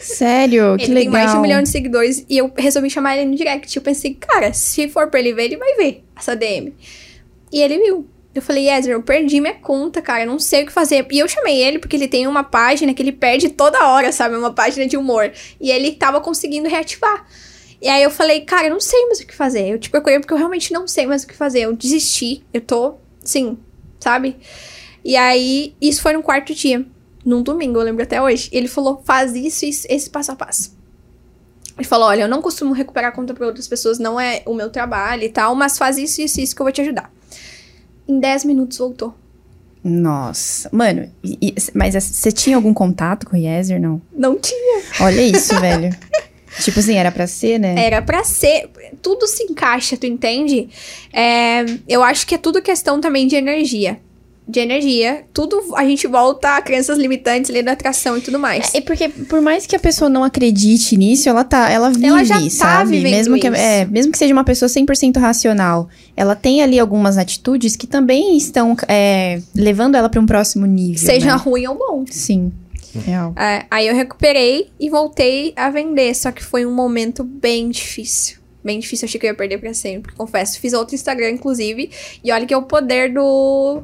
Sério? 0.00 0.76
Que 0.78 0.84
ele 0.84 0.94
legal. 0.94 1.02
tem 1.02 1.08
mais 1.10 1.30
de 1.30 1.36
um 1.36 1.40
milhão 1.40 1.62
de 1.62 1.68
seguidores 1.68 2.24
e 2.28 2.38
eu 2.38 2.52
resolvi 2.56 2.90
chamar 2.90 3.16
ele 3.16 3.30
no 3.30 3.36
direct. 3.36 3.76
Eu 3.76 3.82
pensei, 3.82 4.14
cara, 4.14 4.52
se 4.52 4.88
for 4.88 5.08
pra 5.08 5.20
ele 5.20 5.32
ver, 5.32 5.44
ele 5.44 5.56
vai 5.56 5.74
ver 5.74 6.04
essa 6.16 6.34
DM. 6.34 6.74
E 7.52 7.60
ele 7.60 7.78
viu. 7.78 8.08
Eu 8.34 8.42
falei, 8.42 8.68
Yezer, 8.68 8.92
eu 8.92 9.02
perdi 9.02 9.40
minha 9.40 9.54
conta, 9.54 10.02
cara, 10.02 10.24
eu 10.24 10.26
não 10.26 10.40
sei 10.40 10.64
o 10.64 10.66
que 10.66 10.72
fazer. 10.72 11.06
E 11.08 11.18
eu 11.20 11.28
chamei 11.28 11.62
ele 11.62 11.78
porque 11.78 11.94
ele 11.94 12.08
tem 12.08 12.26
uma 12.26 12.42
página 12.42 12.92
que 12.92 13.00
ele 13.00 13.12
perde 13.12 13.48
toda 13.50 13.86
hora, 13.86 14.10
sabe? 14.10 14.34
Uma 14.34 14.52
página 14.52 14.86
de 14.88 14.96
humor. 14.96 15.30
E 15.60 15.70
ele 15.70 15.92
tava 15.92 16.20
conseguindo 16.20 16.68
reativar. 16.68 17.24
E 17.80 17.88
aí 17.88 18.02
eu 18.02 18.10
falei, 18.10 18.40
cara, 18.40 18.66
eu 18.66 18.70
não 18.70 18.80
sei 18.80 19.06
mais 19.06 19.20
o 19.20 19.26
que 19.26 19.34
fazer. 19.34 19.68
Eu 19.68 19.78
te 19.78 19.88
procurei 19.88 20.18
porque 20.18 20.32
eu 20.32 20.38
realmente 20.38 20.72
não 20.72 20.88
sei 20.88 21.06
mais 21.06 21.22
o 21.22 21.28
que 21.28 21.34
fazer. 21.34 21.60
Eu 21.60 21.76
desisti. 21.76 22.42
Eu 22.52 22.60
tô, 22.60 22.94
sim, 23.22 23.56
sabe? 24.00 24.36
E 25.04 25.16
aí, 25.16 25.76
isso 25.80 26.02
foi 26.02 26.14
no 26.14 26.22
quarto 26.22 26.52
dia. 26.54 26.84
Num 27.24 27.42
domingo, 27.42 27.78
eu 27.78 27.84
lembro 27.84 28.02
até 28.02 28.20
hoje. 28.20 28.48
Ele 28.52 28.68
falou, 28.68 29.02
faz 29.04 29.34
isso, 29.34 29.64
isso 29.64 29.86
esse 29.88 30.10
passo 30.10 30.32
a 30.32 30.36
passo. 30.36 30.76
Ele 31.76 31.86
falou, 31.86 32.06
olha, 32.08 32.22
eu 32.22 32.28
não 32.28 32.40
costumo 32.42 32.72
recuperar 32.72 33.12
conta 33.12 33.34
pra 33.34 33.46
outras 33.46 33.66
pessoas, 33.66 33.98
não 33.98 34.20
é 34.20 34.42
o 34.46 34.54
meu 34.54 34.70
trabalho 34.70 35.24
e 35.24 35.28
tal, 35.28 35.54
mas 35.54 35.76
faz 35.78 35.96
isso, 35.98 36.20
isso, 36.20 36.40
isso 36.40 36.54
que 36.54 36.62
eu 36.62 36.64
vou 36.64 36.72
te 36.72 36.80
ajudar. 36.80 37.10
Em 38.06 38.20
10 38.20 38.44
minutos 38.44 38.78
voltou. 38.78 39.14
Nossa. 39.82 40.68
Mano, 40.72 41.10
e- 41.22 41.36
e- 41.40 41.54
mas 41.74 41.94
você 41.94 42.30
tinha 42.32 42.56
algum 42.56 42.72
contato 42.72 43.26
com 43.26 43.36
o 43.36 43.40
Yezer, 43.40 43.80
não? 43.80 44.00
Não 44.12 44.38
tinha. 44.38 44.82
Olha 45.00 45.20
isso, 45.20 45.54
velho. 45.60 45.90
Tipo 46.62 46.78
assim, 46.78 46.94
era 46.94 47.10
pra 47.10 47.26
ser, 47.26 47.58
né? 47.58 47.74
Era 47.84 48.00
pra 48.00 48.22
ser. 48.22 48.70
Tudo 49.02 49.26
se 49.26 49.42
encaixa, 49.42 49.96
tu 49.96 50.06
entende? 50.06 50.68
É, 51.12 51.64
eu 51.88 52.02
acho 52.02 52.26
que 52.26 52.34
é 52.36 52.38
tudo 52.38 52.62
questão 52.62 53.00
também 53.00 53.26
de 53.26 53.34
energia. 53.36 53.98
De 54.46 54.60
energia. 54.60 55.24
Tudo 55.32 55.58
a 55.74 55.84
gente 55.84 56.06
volta 56.06 56.56
a 56.56 56.60
crenças 56.62 56.98
limitantes, 56.98 57.50
lei 57.50 57.62
da 57.62 57.72
atração 57.72 58.16
e 58.18 58.20
tudo 58.20 58.38
mais. 58.38 58.74
É 58.74 58.80
porque 58.82 59.08
por 59.08 59.40
mais 59.40 59.66
que 59.66 59.74
a 59.74 59.78
pessoa 59.78 60.10
não 60.10 60.22
acredite 60.22 60.96
nisso, 60.98 61.28
ela 61.30 61.42
tá, 61.44 61.70
ela 61.70 61.88
vive, 61.90 62.06
Ela 62.06 62.24
já 62.24 62.38
tá 62.40 62.50
sabe? 62.50 63.00
mesmo 63.00 63.38
que 63.38 63.48
isso. 63.48 63.56
é, 63.56 63.86
mesmo 63.86 64.12
que 64.12 64.18
seja 64.18 64.34
uma 64.34 64.44
pessoa 64.44 64.68
100% 64.68 65.18
racional, 65.18 65.88
ela 66.14 66.34
tem 66.36 66.62
ali 66.62 66.78
algumas 66.78 67.16
atitudes 67.16 67.74
que 67.74 67.86
também 67.86 68.36
estão 68.36 68.76
é, 68.86 69.40
levando 69.54 69.94
ela 69.94 70.10
pra 70.10 70.20
um 70.20 70.26
próximo 70.26 70.66
nível, 70.66 70.98
Seja 71.06 71.26
né? 71.26 71.32
ruim 71.32 71.66
ou 71.66 71.76
bom. 71.78 72.04
Sim. 72.10 72.52
Real. 73.06 73.32
É, 73.36 73.64
aí 73.70 73.88
eu 73.88 73.94
recuperei 73.94 74.68
e 74.78 74.88
voltei 74.90 75.52
a 75.56 75.68
vender. 75.70 76.14
Só 76.14 76.30
que 76.30 76.44
foi 76.44 76.64
um 76.66 76.72
momento 76.72 77.24
bem 77.24 77.68
difícil. 77.70 78.36
Bem 78.62 78.78
difícil, 78.78 79.06
achei 79.06 79.18
que 79.18 79.26
eu 79.26 79.30
ia 79.30 79.34
perder 79.36 79.58
pra 79.58 79.74
sempre, 79.74 80.12
confesso. 80.14 80.60
Fiz 80.60 80.72
outro 80.74 80.94
Instagram, 80.94 81.30
inclusive. 81.30 81.90
E 82.22 82.30
olha 82.30 82.46
que 82.46 82.54
é 82.54 82.56
o 82.56 82.62
poder 82.62 83.12
do 83.12 83.82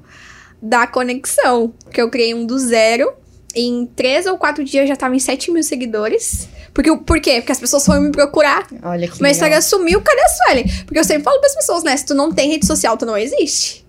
da 0.61 0.87
conexão. 0.87 1.73
Que 1.93 2.01
eu 2.01 2.11
criei 2.11 2.35
um 2.35 2.45
do 2.45 2.59
zero. 2.59 3.13
Em 3.55 3.85
três 3.85 4.27
ou 4.27 4.39
quatro 4.39 4.63
dias 4.63 4.89
já 4.89 4.95
tava 4.95 5.17
em 5.17 5.19
7 5.19 5.51
mil 5.51 5.63
seguidores. 5.63 6.49
Porque, 6.73 6.97
por 6.99 7.21
quê? 7.21 7.41
Porque 7.41 7.51
as 7.51 7.59
pessoas 7.59 7.85
foram 7.85 8.03
me 8.03 8.13
procurar. 8.13 8.67
Olha 8.83 9.09
que 9.09 9.21
Meu. 9.21 9.31
Instagram 9.31 9.61
sumiu, 9.61 10.01
cadê 10.01 10.21
a 10.21 10.29
Suelen? 10.29 10.65
Porque 10.85 10.99
eu 10.99 11.05
sempre 11.05 11.25
falo 11.25 11.41
pras 11.41 11.57
pessoas, 11.57 11.83
né? 11.83 11.97
Se 11.97 12.07
tu 12.07 12.15
não 12.15 12.31
tem 12.33 12.49
rede 12.49 12.65
social, 12.65 12.97
tu 12.97 13.05
não 13.05 13.17
existe. 13.17 13.85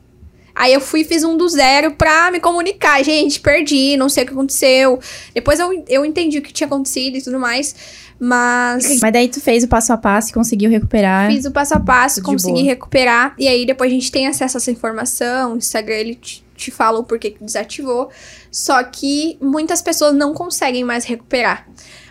Aí 0.56 0.74
eu 0.74 0.82
fui 0.82 1.02
e 1.02 1.04
fiz 1.04 1.24
um 1.24 1.38
do 1.38 1.48
zero 1.48 1.92
pra 1.92 2.32
me 2.32 2.40
comunicar. 2.40 3.04
Gente, 3.04 3.40
perdi, 3.40 3.96
não 3.98 4.10
sei 4.10 4.24
o 4.24 4.28
que 4.28 4.34
aconteceu. 4.34 5.00
Depois 5.34 5.60
eu, 5.60 5.84
eu 5.88 6.04
entendi 6.04 6.40
o 6.40 6.42
que 6.42 6.52
tinha 6.52 6.68
acontecido 6.68 7.18
e 7.18 7.22
tudo 7.22 7.40
mais. 7.40 7.76
Mas 8.20 9.00
Mas 9.02 9.14
daí 9.14 9.28
tu 9.28 9.40
fez 9.42 9.64
o 9.64 9.68
passo 9.68 9.94
a 9.94 9.98
passo 9.98 10.30
e 10.30 10.34
conseguiu 10.34 10.70
recuperar. 10.70 11.32
fiz 11.32 11.46
o 11.46 11.52
passo 11.52 11.74
a 11.74 11.80
passo, 11.80 12.22
consegui 12.22 12.60
boa. 12.60 12.66
recuperar. 12.66 13.34
E 13.38 13.48
aí 13.48 13.66
depois 13.66 13.92
a 13.92 13.94
gente 13.94 14.12
tem 14.12 14.28
acesso 14.28 14.58
a 14.58 14.60
essa 14.60 14.70
informação. 14.70 15.54
O 15.54 15.58
Instagram, 15.58 15.96
ele 15.96 16.16
te, 16.16 16.44
te 16.62 16.72
fala 16.72 17.00
o 17.00 17.04
porquê 17.04 17.32
que 17.32 17.44
desativou. 17.44 18.10
Só 18.52 18.82
que 18.84 19.38
muitas 19.42 19.82
pessoas 19.82 20.14
não 20.14 20.34
conseguem 20.34 20.84
mais 20.84 21.06
recuperar. 21.06 21.68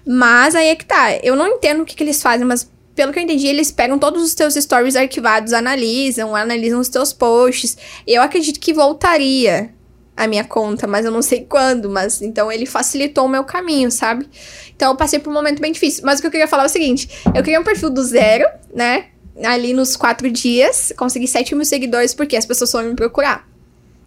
Mas 0.07 0.55
aí 0.55 0.69
é 0.69 0.77
que 0.77 0.85
tá. 0.85 1.17
Eu 1.23 1.37
não 1.37 1.47
entendo 1.47 1.83
o 1.83 1.85
que, 1.87 1.95
que 1.95 2.03
eles 2.03 2.23
fazem, 2.23 2.47
mas 2.47 2.71
pelo 2.95 3.13
que 3.13 3.19
eu 3.19 3.23
entendi, 3.23 3.47
eles 3.47 3.71
pegam 3.71 3.99
todos 3.99 4.23
os 4.23 4.35
teus 4.35 4.55
stories 4.55 4.97
arquivados, 4.97 5.53
analisam, 5.53 6.35
analisam 6.35 6.81
os 6.81 6.89
teus 6.89 7.13
posts. 7.13 7.77
Eu 8.07 8.23
acredito 8.23 8.59
que 8.61 8.75
voltaria 8.75 9.73
a 10.17 10.27
minha 10.27 10.45
conta, 10.45 10.87
mas 10.87 11.07
eu 11.07 11.11
não 11.11 11.23
sei 11.23 11.47
quando. 11.49 11.89
Mas 11.89 12.21
então 12.21 12.51
ele 12.53 12.67
facilitou 12.67 13.25
o 13.25 13.29
meu 13.29 13.45
caminho, 13.45 13.91
sabe? 13.91 14.29
Então 14.75 14.91
eu 14.91 14.97
passei 14.97 15.19
por 15.19 15.31
um 15.31 15.33
momento 15.33 15.61
bem 15.61 15.73
difícil. 15.73 16.03
Mas 16.05 16.19
o 16.19 16.23
que 16.23 16.27
eu 16.27 16.31
queria 16.31 16.49
falar 16.49 16.65
é 16.65 16.67
o 16.67 16.71
seguinte: 16.71 17.09
eu 17.35 17.43
criei 17.43 17.59
um 17.59 17.65
perfil 17.65 17.91
do 17.91 18.03
zero, 18.03 18.47
né? 18.75 19.07
Ali 19.45 19.73
nos 19.73 19.97
quatro 19.97 20.31
dias, 20.31 20.93
consegui 20.97 21.27
7 21.27 21.55
mil 21.55 21.65
seguidores 21.65 22.13
porque 22.13 22.37
as 22.37 22.45
pessoas 22.45 22.71
foram 22.71 22.91
me 22.91 22.97
procurar. 22.97 23.50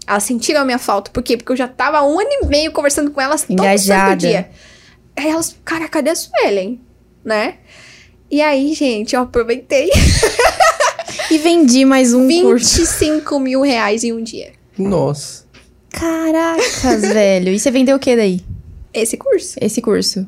Elas 0.08 0.24
sentiram 0.24 0.62
a 0.62 0.66
minha 0.66 0.80
falta. 0.80 1.10
Por 1.12 1.24
quê? 1.24 1.38
Porque 1.38 1.52
eu 1.52 1.56
já 1.56 1.68
tava 1.68 2.02
um 2.04 2.20
ano 2.20 2.30
e 2.30 2.46
meio 2.48 2.72
conversando 2.72 3.12
com 3.12 3.22
elas 3.22 3.42
todo 3.42 3.50
santo 3.58 3.62
Engajada. 3.64 4.16
dia. 4.18 4.50
Aí 5.16 5.30
elas, 5.30 5.56
cara, 5.64 5.88
cadê 5.88 6.10
a 6.10 6.16
Suelen? 6.16 6.82
Né? 7.24 7.56
E 8.30 8.42
aí, 8.42 8.74
gente, 8.74 9.16
eu 9.16 9.22
aproveitei 9.22 9.90
E 11.32 11.38
vendi 11.38 11.86
mais 11.86 12.14
um 12.14 12.28
curso. 12.42 12.78
25 12.78 13.40
mil 13.40 13.62
reais 13.62 14.04
em 14.04 14.12
um 14.12 14.22
dia. 14.22 14.52
Nossa. 14.78 15.46
Caracas, 15.90 17.02
velho. 17.14 17.50
E 17.50 17.60
você 17.60 17.72
vendeu 17.72 17.96
o 17.96 18.00
que 18.00 18.16
daí? 18.16 18.42
Esse 18.94 19.18
curso. 19.18 19.56
Esse 19.62 19.82
curso? 19.82 20.28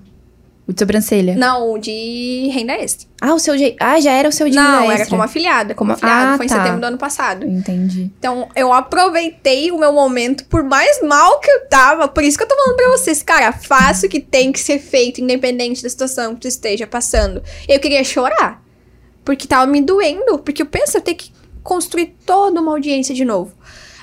O 0.68 0.74
de 0.74 0.80
sobrancelha? 0.80 1.36
Não, 1.36 1.78
de 1.78 2.50
renda 2.52 2.74
extra. 2.74 3.08
Ah, 3.22 3.36
o 3.36 3.40
seu 3.40 3.56
jeito. 3.56 3.78
Ah, 3.80 4.00
já 4.02 4.12
era 4.12 4.28
o 4.28 4.32
seu 4.32 4.50
de 4.50 4.56
Não, 4.56 4.64
renda 4.64 4.84
era 4.86 4.94
extra. 4.94 5.10
como 5.12 5.22
afiliada. 5.22 5.76
Como 5.76 5.92
afiliada. 5.92 6.34
Ah, 6.34 6.38
Foi 6.38 6.48
em 6.48 6.50
tá. 6.50 6.56
setembro 6.58 6.82
do 6.82 6.86
ano 6.88 6.98
passado. 6.98 7.46
Entendi. 7.46 8.12
Então, 8.18 8.50
eu 8.56 8.74
aproveitei 8.74 9.72
o 9.72 9.78
meu 9.78 9.94
momento, 9.94 10.44
por 10.46 10.64
mais 10.64 11.02
mal 11.04 11.40
que 11.40 11.52
eu 11.52 11.68
tava. 11.68 12.08
Por 12.08 12.24
isso 12.24 12.36
que 12.36 12.44
eu 12.44 12.48
tô 12.48 12.56
falando 12.56 12.76
pra 12.78 12.90
vocês, 12.90 13.22
cara, 13.22 13.52
faça 13.54 14.08
o 14.08 14.10
que 14.10 14.20
tem 14.20 14.52
que 14.52 14.60
ser 14.60 14.80
feito, 14.80 15.22
independente 15.22 15.84
da 15.84 15.90
situação 15.90 16.34
que 16.34 16.42
tu 16.42 16.48
esteja 16.48 16.88
passando. 16.88 17.44
Eu 17.70 17.80
queria 17.80 18.04
chorar. 18.04 18.64
Porque 19.24 19.48
tava 19.48 19.68
me 19.68 19.82
doendo. 19.82 20.40
Porque 20.40 20.64
eu 20.64 20.66
penso, 20.68 20.98
eu 20.98 21.02
tenho 21.02 21.18
que 21.18 21.32
construir 21.62 22.16
toda 22.26 22.60
uma 22.60 22.72
audiência 22.72 23.14
de 23.14 23.24
novo. 23.24 23.54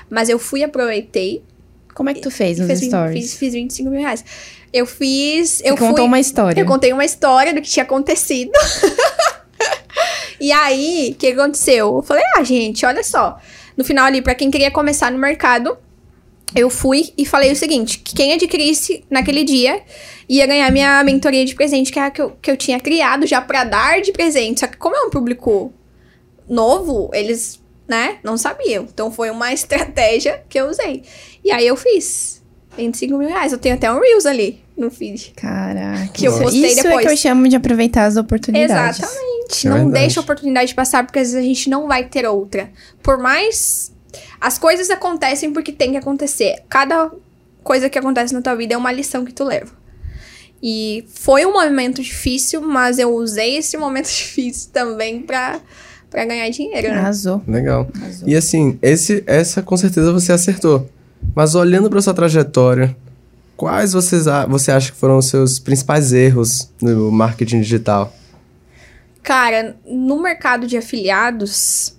Mas 0.09 0.29
eu 0.29 0.39
fui, 0.39 0.63
aproveitei. 0.63 1.43
Como 1.93 2.09
é 2.09 2.13
que 2.13 2.21
tu 2.21 2.31
fez 2.31 2.57
nos 2.57 2.67
Fiz, 2.67 2.87
stories? 2.87 3.21
fiz, 3.21 3.37
fiz 3.37 3.53
25 3.53 3.89
mil 3.89 3.99
reais. 3.99 4.23
Eu 4.73 4.87
fiz. 4.87 5.49
Você 5.51 5.69
eu 5.69 5.77
contou 5.77 5.97
fui, 5.97 6.05
uma 6.05 6.19
história. 6.19 6.59
eu 6.59 6.65
contei 6.65 6.91
uma 6.91 7.05
história 7.05 7.53
do 7.53 7.61
que 7.61 7.69
tinha 7.69 7.83
acontecido. 7.83 8.51
e 10.41 10.51
aí, 10.51 11.11
o 11.13 11.15
que 11.15 11.27
aconteceu? 11.27 11.97
Eu 11.97 12.01
falei, 12.01 12.23
ah, 12.35 12.43
gente, 12.43 12.83
olha 12.83 13.03
só. 13.03 13.37
No 13.77 13.83
final 13.83 14.05
ali, 14.05 14.21
pra 14.21 14.33
quem 14.33 14.49
queria 14.49 14.71
começar 14.71 15.11
no 15.11 15.19
mercado, 15.19 15.77
eu 16.55 16.71
fui 16.71 17.13
e 17.15 17.23
falei 17.23 17.51
o 17.51 17.55
seguinte: 17.55 17.99
que 17.99 18.15
quem 18.15 18.33
adquirisse 18.33 19.05
naquele 19.11 19.43
dia 19.43 19.83
ia 20.27 20.47
ganhar 20.47 20.71
minha 20.71 21.03
mentoria 21.03 21.45
de 21.45 21.53
presente, 21.53 21.91
que 21.91 21.99
é 21.99 22.03
a 22.03 22.11
que 22.11 22.21
eu, 22.21 22.31
que 22.41 22.49
eu 22.49 22.57
tinha 22.57 22.79
criado 22.79 23.27
já 23.27 23.41
pra 23.41 23.63
dar 23.63 24.01
de 24.01 24.11
presente. 24.11 24.61
Só 24.61 24.67
que 24.67 24.77
como 24.77 24.95
é 24.95 25.01
um 25.01 25.09
público 25.11 25.71
novo, 26.49 27.11
eles, 27.13 27.61
né, 27.87 28.17
não 28.23 28.37
sabiam. 28.37 28.87
Então 28.91 29.11
foi 29.11 29.29
uma 29.29 29.51
estratégia 29.53 30.43
que 30.49 30.59
eu 30.59 30.67
usei. 30.67 31.03
E 31.43 31.51
aí 31.51 31.67
eu 31.67 31.75
fiz. 31.75 32.41
25 32.75 33.17
mil 33.19 33.29
reais. 33.29 33.51
Eu 33.51 33.59
tenho 33.59 33.75
até 33.75 33.91
um 33.91 33.99
Reels 33.99 34.25
ali 34.25 34.62
no 34.77 34.89
feed. 34.91 35.33
Caraca. 35.35 36.07
Que 36.13 36.25
eu 36.27 36.31
Isso- 36.33 36.41
postei 36.41 36.65
Isso 36.71 36.79
é 36.79 36.83
depois. 36.83 37.05
que 37.05 37.11
eu 37.13 37.17
chamo 37.17 37.47
de 37.47 37.55
aproveitar 37.55 38.05
as 38.05 38.17
oportunidades. 38.17 38.99
Exatamente. 38.99 39.67
É 39.67 39.69
não 39.69 39.77
verdade. 39.77 39.99
deixa 39.99 40.19
a 40.19 40.23
oportunidade 40.23 40.73
passar, 40.75 41.05
porque 41.05 41.19
às 41.19 41.27
vezes 41.27 41.39
a 41.39 41.47
gente 41.47 41.69
não 41.69 41.87
vai 41.87 42.05
ter 42.05 42.25
outra. 42.27 42.69
Por 43.01 43.17
mais. 43.17 43.91
As 44.39 44.57
coisas 44.57 44.89
acontecem 44.89 45.51
porque 45.53 45.71
tem 45.71 45.91
que 45.91 45.97
acontecer. 45.97 46.55
Cada 46.69 47.11
coisa 47.63 47.89
que 47.89 47.97
acontece 47.97 48.33
na 48.33 48.41
tua 48.41 48.55
vida 48.55 48.73
é 48.73 48.77
uma 48.77 48.91
lição 48.91 49.23
que 49.25 49.33
tu 49.33 49.43
leva. 49.43 49.71
E 50.61 51.05
foi 51.13 51.45
um 51.45 51.53
momento 51.53 52.01
difícil, 52.01 52.61
mas 52.61 52.97
eu 52.99 53.13
usei 53.13 53.57
esse 53.57 53.75
momento 53.77 54.07
difícil 54.11 54.69
também 54.71 55.21
pra, 55.21 55.59
pra 56.09 56.25
ganhar 56.25 56.47
dinheiro, 56.49 56.87
né? 56.89 56.97
Arrasou. 56.99 57.41
Legal. 57.47 57.87
E 58.25 58.35
assim, 58.35 58.77
esse, 58.81 59.23
essa 59.27 59.61
com 59.61 59.75
certeza 59.77 60.11
você 60.13 60.31
acertou. 60.31 60.89
Mas 61.35 61.55
olhando 61.55 61.89
para 61.89 62.01
sua 62.01 62.13
trajetória, 62.13 62.95
quais 63.55 63.93
vocês, 63.93 64.27
a- 64.27 64.45
você 64.45 64.71
acha 64.71 64.91
que 64.91 64.97
foram 64.97 65.17
os 65.17 65.27
seus 65.27 65.59
principais 65.59 66.11
erros 66.13 66.71
no 66.81 67.11
marketing 67.11 67.61
digital? 67.61 68.13
Cara, 69.21 69.77
no 69.85 70.21
mercado 70.21 70.67
de 70.67 70.75
afiliados, 70.77 71.95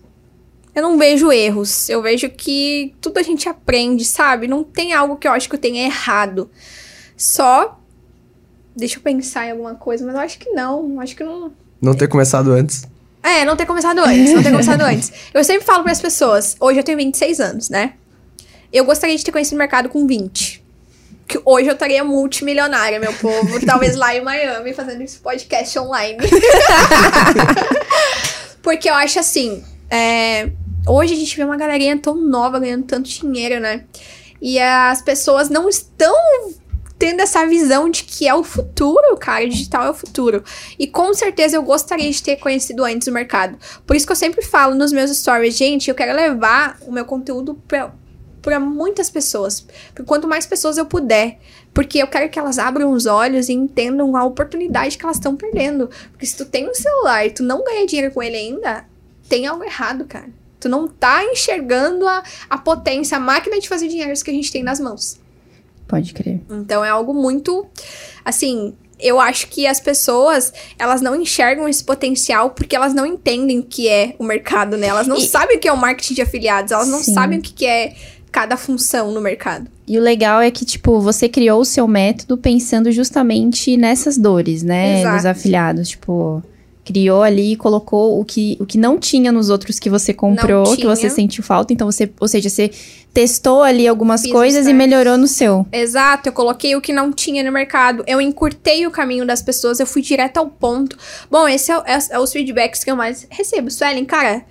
eu 0.75 0.83
não 0.83 0.99
vejo 0.99 1.33
erros. 1.33 1.89
Eu 1.89 2.03
vejo 2.03 2.29
que 2.29 2.95
tudo 3.01 3.19
a 3.19 3.23
gente 3.23 3.49
aprende, 3.49 4.05
sabe? 4.05 4.47
Não 4.47 4.63
tem 4.63 4.93
algo 4.93 5.17
que 5.17 5.27
eu 5.27 5.33
acho 5.33 5.49
que 5.49 5.55
eu 5.55 5.61
tenha 5.61 5.85
errado. 5.87 6.51
Só. 7.17 7.81
Deixa 8.77 8.99
eu 8.99 9.03
pensar 9.03 9.47
em 9.47 9.53
alguma 9.53 9.75
coisa, 9.77 10.05
mas 10.05 10.15
eu 10.15 10.21
acho 10.21 10.39
que 10.39 10.51
não. 10.51 11.01
Acho 11.01 11.15
que 11.17 11.23
não. 11.25 11.53
Não 11.81 11.95
ter 11.95 12.09
começado 12.09 12.51
antes? 12.53 12.85
É, 13.23 13.45
não 13.45 13.57
ter 13.57 13.65
começado 13.67 14.01
antes, 14.01 14.33
não 14.35 14.43
ter 14.43 14.51
começado 14.51 14.81
antes. 14.85 15.13
Eu 15.33 15.45
sempre 15.45 15.65
falo 15.65 15.83
para 15.83 15.93
as 15.93 16.01
pessoas, 16.01 16.57
hoje 16.61 16.81
eu 16.81 16.85
tenho 16.85 16.99
26 16.99 17.41
anos, 17.41 17.71
né? 17.71 17.95
Eu 18.73 18.85
gostaria 18.85 19.17
de 19.17 19.25
ter 19.25 19.31
conhecido 19.33 19.55
o 19.55 19.59
mercado 19.59 19.89
com 19.89 20.07
20. 20.07 20.64
Que 21.27 21.41
hoje 21.45 21.69
eu 21.69 21.73
estaria 21.73 22.05
multimilionária, 22.05 23.01
meu 23.01 23.13
povo. 23.15 23.61
talvez 23.65 23.97
lá 23.97 24.15
em 24.15 24.23
Miami, 24.23 24.73
fazendo 24.75 25.03
esse 25.03 25.19
podcast 25.19 25.79
online. 25.79 26.19
Porque 28.63 28.89
eu 28.89 28.95
acho 28.95 29.19
assim, 29.19 29.63
é, 29.91 30.51
hoje 30.87 31.15
a 31.15 31.17
gente 31.17 31.37
vê 31.37 31.45
uma 31.45 31.57
galerinha 31.57 31.99
tão 31.99 32.15
nova 32.15 32.59
ganhando 32.59 32.85
tanto 32.85 33.09
dinheiro, 33.09 33.61
né? 33.61 33.85
E 34.41 34.59
as 34.59 35.03
pessoas 35.03 35.49
não 35.49 35.69
estão 35.69 36.15
tendo 36.99 37.21
essa 37.21 37.47
visão 37.47 37.91
de 37.91 38.05
que 38.05 38.27
é 38.27 38.35
o 38.35 38.43
futuro, 38.43 39.17
cara. 39.19 39.45
O 39.45 39.49
digital 39.49 39.85
é 39.85 39.91
o 39.91 39.95
futuro. 39.95 40.43
E 40.79 40.87
com 40.87 41.13
certeza 41.13 41.57
eu 41.57 41.63
gostaria 41.63 42.11
de 42.11 42.23
ter 42.23 42.37
conhecido 42.37 42.85
antes 42.85 43.09
o 43.09 43.13
mercado. 43.13 43.59
Por 43.87 43.97
isso 43.97 44.07
que 44.07 44.13
eu 44.13 44.17
sempre 44.17 44.43
falo 44.43 44.75
nos 44.75 44.93
meus 44.93 45.11
stories, 45.17 45.57
gente, 45.57 45.89
eu 45.89 45.95
quero 45.95 46.15
levar 46.15 46.79
o 46.87 46.93
meu 46.93 47.05
conteúdo 47.05 47.55
pra, 47.69 47.93
pra 48.45 48.61
muitas 48.61 49.09
pessoas. 49.11 49.67
Por 49.95 50.05
quanto 50.05 50.29
mais 50.29 50.47
pessoas 50.47 50.77
eu 50.77 50.85
puder. 50.87 51.39
Porque 51.73 51.99
eu 51.99 52.07
quero 52.07 52.29
que 52.29 52.39
elas 52.39 52.59
abram 52.59 52.93
os 52.93 53.07
olhos 53.07 53.49
e 53.49 53.53
entendam 53.53 54.15
a 54.17 54.25
oportunidade 54.25 54.97
que 54.97 55.05
elas 55.05 55.17
estão 55.17 55.35
perdendo. 55.35 55.89
Porque 56.13 56.27
se 56.27 56.37
tu 56.37 56.45
tem 56.45 56.69
um 56.69 56.75
celular 56.75 57.27
e 57.27 57.31
tu 57.31 57.43
não 57.43 57.65
ganha 57.65 57.87
dinheiro 57.87 58.13
com 58.13 58.23
ele 58.23 58.37
ainda, 58.37 58.85
tem 59.29 59.47
algo 59.47 59.65
errado, 59.65 60.05
cara. 60.05 60.29
Tu 60.61 60.69
não 60.69 60.87
tá 60.87 61.25
enxergando 61.25 62.07
a, 62.07 62.23
a 62.49 62.59
potência, 62.59 63.17
a 63.17 63.21
máquina 63.21 63.59
de 63.59 63.69
fazer 63.69 63.89
dinheiro 63.89 64.13
que 64.23 64.31
a 64.31 64.35
gente 64.35 64.53
tem 64.53 64.63
nas 64.63 64.79
mãos. 64.79 65.19
Pode 65.89 66.13
crer. 66.15 66.41
Então 66.51 66.85
é 66.85 66.89
algo 66.91 67.13
muito 67.13 67.67
assim, 68.25 68.75
eu 68.99 69.21
acho 69.21 69.49
que 69.49 69.67
as 69.67 69.81
pessoas, 69.81 70.53
elas 70.79 71.01
não 71.03 71.15
enxergam 71.21 71.69
esse 71.69 71.85
potencial 71.85 72.51
porque 72.51 72.75
elas 72.77 72.95
não 72.95 73.05
entendem 73.05 73.59
o 73.59 73.63
que 73.65 73.89
é 73.89 74.15
o 74.19 74.25
mercado, 74.25 74.77
né? 74.79 74.87
Elas 74.87 75.07
não 75.07 75.17
E- 75.17 75.27
sabem 75.29 75.57
o 75.57 75.61
que 75.61 75.69
é 75.69 75.73
o 75.73 75.77
marketing 75.77 76.15
de 76.15 76.23
afiliados, 76.23 76.73
elas 76.73 76.89
não 76.89 77.03
Sim. 77.03 77.13
sabem 77.15 77.39
o 77.39 77.43
que 77.43 77.67
é 77.67 77.95
cada 78.35 78.57
função 78.57 79.13
no 79.13 79.21
mercado. 79.21 79.69
E 79.87 79.97
o 79.97 80.03
legal 80.03 80.41
é 80.41 80.51
que, 80.51 80.65
tipo, 80.65 80.99
você 81.01 81.29
criou 81.29 81.61
o 81.61 81.65
seu 81.65 81.87
método 81.87 82.37
pensando 82.37 82.91
justamente 82.91 83.77
nessas 83.77 84.19
dores, 84.19 84.65
né? 84.65 84.99
Exato. 84.99 85.17
Dos 85.17 85.27
afiliados. 85.27 85.89
Tipo, 85.91 86.43
criou 86.85 87.23
ali 87.23 87.53
e 87.53 87.57
colocou 87.57 88.21
o 88.21 88.25
que, 88.25 88.57
o 88.59 88.67
que 88.67 88.77
não 88.77 88.99
tinha 88.99 89.31
nos 89.31 89.51
outros 89.51 89.79
que 89.79 89.89
você 89.89 90.13
comprou, 90.13 90.75
que 90.77 90.85
você 90.85 91.09
sentiu 91.09 91.45
falta. 91.45 91.73
Então, 91.73 91.89
você, 91.89 92.11
ou 92.21 92.27
seja, 92.27 92.51
você 92.51 92.73
testou 93.13 93.63
ali 93.63 93.87
algumas 93.87 94.23
Fiz 94.23 94.33
coisas 94.33 94.67
e 94.67 94.73
melhorou 94.73 95.17
no 95.17 95.29
seu. 95.29 95.65
Exato, 95.71 96.29
eu 96.29 96.33
coloquei 96.33 96.75
o 96.75 96.81
que 96.81 96.93
não 96.93 97.13
tinha 97.13 97.45
no 97.45 97.53
mercado, 97.53 98.03
eu 98.09 98.21
encurtei 98.21 98.85
o 98.85 98.91
caminho 98.91 99.25
das 99.25 99.41
pessoas, 99.41 99.79
eu 99.79 99.87
fui 99.87 100.03
direto 100.03 100.39
ao 100.39 100.49
ponto. 100.49 100.99
Bom, 101.31 101.47
esse 101.47 101.71
é, 101.71 101.77
é- 101.87 101.99
é 102.11 102.19
os 102.19 102.33
feedbacks 102.33 102.83
que 102.83 102.91
eu 102.91 102.97
mais 102.97 103.29
recebo. 103.31 103.71
Suelen, 103.71 104.05
cara, 104.05 104.43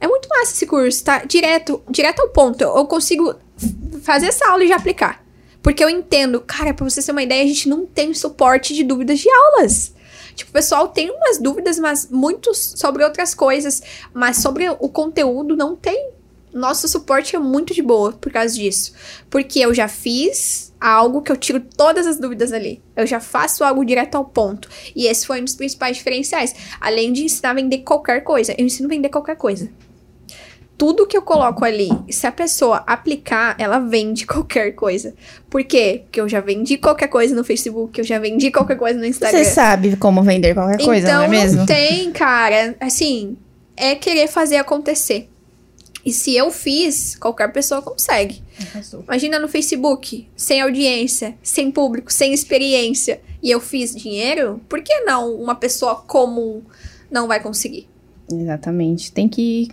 é 0.00 0.08
muito 0.08 0.28
massa 0.28 0.52
esse 0.52 0.66
curso, 0.66 1.04
tá? 1.04 1.24
Direto, 1.24 1.82
direto 1.88 2.20
ao 2.20 2.30
ponto. 2.30 2.62
Eu, 2.62 2.86
consigo 2.86 3.34
fazer 4.02 4.26
essa 4.28 4.48
aula 4.48 4.64
e 4.64 4.68
já 4.68 4.76
aplicar. 4.76 5.22
Porque 5.62 5.84
eu 5.84 5.90
entendo, 5.90 6.40
cara, 6.40 6.72
pra 6.72 6.88
você 6.88 7.02
ter 7.02 7.12
uma 7.12 7.22
ideia, 7.22 7.44
a 7.44 7.46
gente 7.46 7.68
não 7.68 7.84
tem 7.84 8.14
suporte 8.14 8.74
de 8.74 8.82
dúvidas 8.82 9.18
de 9.18 9.28
aulas. 9.28 9.94
Tipo, 10.34 10.50
o 10.50 10.54
pessoal 10.54 10.88
tem 10.88 11.10
umas 11.10 11.38
dúvidas, 11.38 11.78
mas 11.78 12.08
muitos 12.10 12.74
sobre 12.76 13.04
outras 13.04 13.34
coisas. 13.34 13.82
Mas 14.14 14.38
sobre 14.38 14.70
o 14.70 14.88
conteúdo 14.88 15.54
não 15.54 15.76
tem. 15.76 16.12
Nosso 16.50 16.88
suporte 16.88 17.36
é 17.36 17.38
muito 17.38 17.74
de 17.74 17.82
boa 17.82 18.12
por 18.12 18.32
causa 18.32 18.54
disso. 18.54 18.94
Porque 19.28 19.60
eu 19.60 19.74
já 19.74 19.86
fiz 19.86 20.72
algo 20.80 21.20
que 21.20 21.30
eu 21.30 21.36
tiro 21.36 21.60
todas 21.60 22.06
as 22.06 22.18
dúvidas 22.18 22.54
ali. 22.54 22.82
Eu 22.96 23.06
já 23.06 23.20
faço 23.20 23.62
algo 23.62 23.84
direto 23.84 24.14
ao 24.14 24.24
ponto. 24.24 24.66
E 24.96 25.06
esse 25.06 25.26
foi 25.26 25.42
um 25.42 25.44
dos 25.44 25.54
principais 25.54 25.98
diferenciais. 25.98 26.54
Além 26.80 27.12
de 27.12 27.24
ensinar 27.24 27.50
a 27.50 27.54
vender 27.54 27.78
qualquer 27.80 28.24
coisa. 28.24 28.54
Eu 28.56 28.64
ensino 28.64 28.88
a 28.88 28.88
vender 28.88 29.10
qualquer 29.10 29.36
coisa. 29.36 29.70
Tudo 30.80 31.06
que 31.06 31.14
eu 31.14 31.20
coloco 31.20 31.62
ali, 31.62 31.90
se 32.08 32.26
a 32.26 32.32
pessoa 32.32 32.82
aplicar, 32.86 33.54
ela 33.58 33.78
vende 33.78 34.24
qualquer 34.26 34.70
coisa. 34.72 35.12
Por 35.50 35.62
quê? 35.62 36.00
Porque 36.04 36.18
eu 36.18 36.26
já 36.26 36.40
vendi 36.40 36.78
qualquer 36.78 37.08
coisa 37.08 37.34
no 37.34 37.44
Facebook, 37.44 37.98
eu 37.98 38.04
já 38.04 38.18
vendi 38.18 38.50
qualquer 38.50 38.78
coisa 38.78 38.98
no 38.98 39.04
Instagram. 39.04 39.44
Você 39.44 39.50
sabe 39.50 39.94
como 39.96 40.22
vender 40.22 40.54
qualquer 40.54 40.82
coisa, 40.82 41.06
então 41.06 41.18
não 41.18 41.24
é 41.24 41.28
mesmo? 41.28 41.66
tem, 41.66 42.10
cara. 42.12 42.74
Assim, 42.80 43.36
é 43.76 43.94
querer 43.94 44.26
fazer 44.26 44.56
acontecer. 44.56 45.28
E 46.02 46.14
se 46.14 46.34
eu 46.34 46.50
fiz, 46.50 47.14
qualquer 47.14 47.52
pessoa 47.52 47.82
consegue. 47.82 48.42
Imagina 49.06 49.38
no 49.38 49.48
Facebook, 49.48 50.26
sem 50.34 50.62
audiência, 50.62 51.34
sem 51.42 51.70
público, 51.70 52.10
sem 52.10 52.32
experiência, 52.32 53.20
e 53.42 53.50
eu 53.50 53.60
fiz 53.60 53.94
dinheiro, 53.94 54.62
por 54.66 54.82
que 54.82 55.00
não 55.00 55.34
uma 55.34 55.54
pessoa 55.54 55.96
comum 55.96 56.62
não 57.10 57.28
vai 57.28 57.38
conseguir? 57.38 57.86
Exatamente. 58.32 59.12
Tem 59.12 59.28
que 59.28 59.68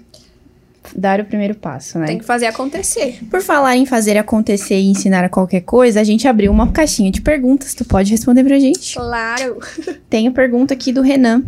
dar 0.96 1.20
o 1.20 1.26
primeiro 1.26 1.56
passo, 1.56 1.98
né? 2.00 2.08
Tem 2.08 2.18
que 2.18 2.26
fazer 2.26 2.46
acontecer. 2.48 3.20
Por 3.30 3.42
falar 3.42 3.76
em 3.76 3.86
fazer 3.86 4.18
acontecer 4.18 4.76
e 4.80 4.88
ensinar 4.90 5.24
a 5.24 5.30
qualquer 5.30 5.62
coisa, 5.62 6.00
a 6.00 6.04
gente 6.04 6.28
abriu 6.28 6.52
uma 6.52 6.72
caixinha 6.72 7.10
de 7.12 7.22
perguntas. 7.22 7.74
Tu 7.74 7.84
pode 7.86 8.12
responder 8.12 8.44
pra 8.44 8.60
gente? 8.60 8.96
Claro. 8.96 9.58
Tem 10.10 10.28
a 10.28 10.32
pergunta 10.32 10.74
aqui 10.74 10.92
do 10.92 11.02
Renan. 11.02 11.44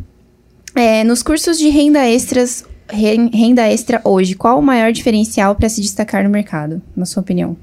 É, 0.75 1.03
nos 1.03 1.21
cursos 1.23 1.57
de 1.57 1.69
renda 1.69 2.07
extras, 2.07 2.63
re- 2.89 3.29
renda 3.33 3.67
extra 3.67 3.99
hoje, 4.03 4.35
qual 4.35 4.59
o 4.59 4.61
maior 4.61 4.91
diferencial 4.91 5.55
para 5.55 5.67
se 5.69 5.81
destacar 5.81 6.23
no 6.23 6.29
mercado, 6.29 6.81
na 6.95 7.05
sua 7.05 7.21
opinião? 7.21 7.57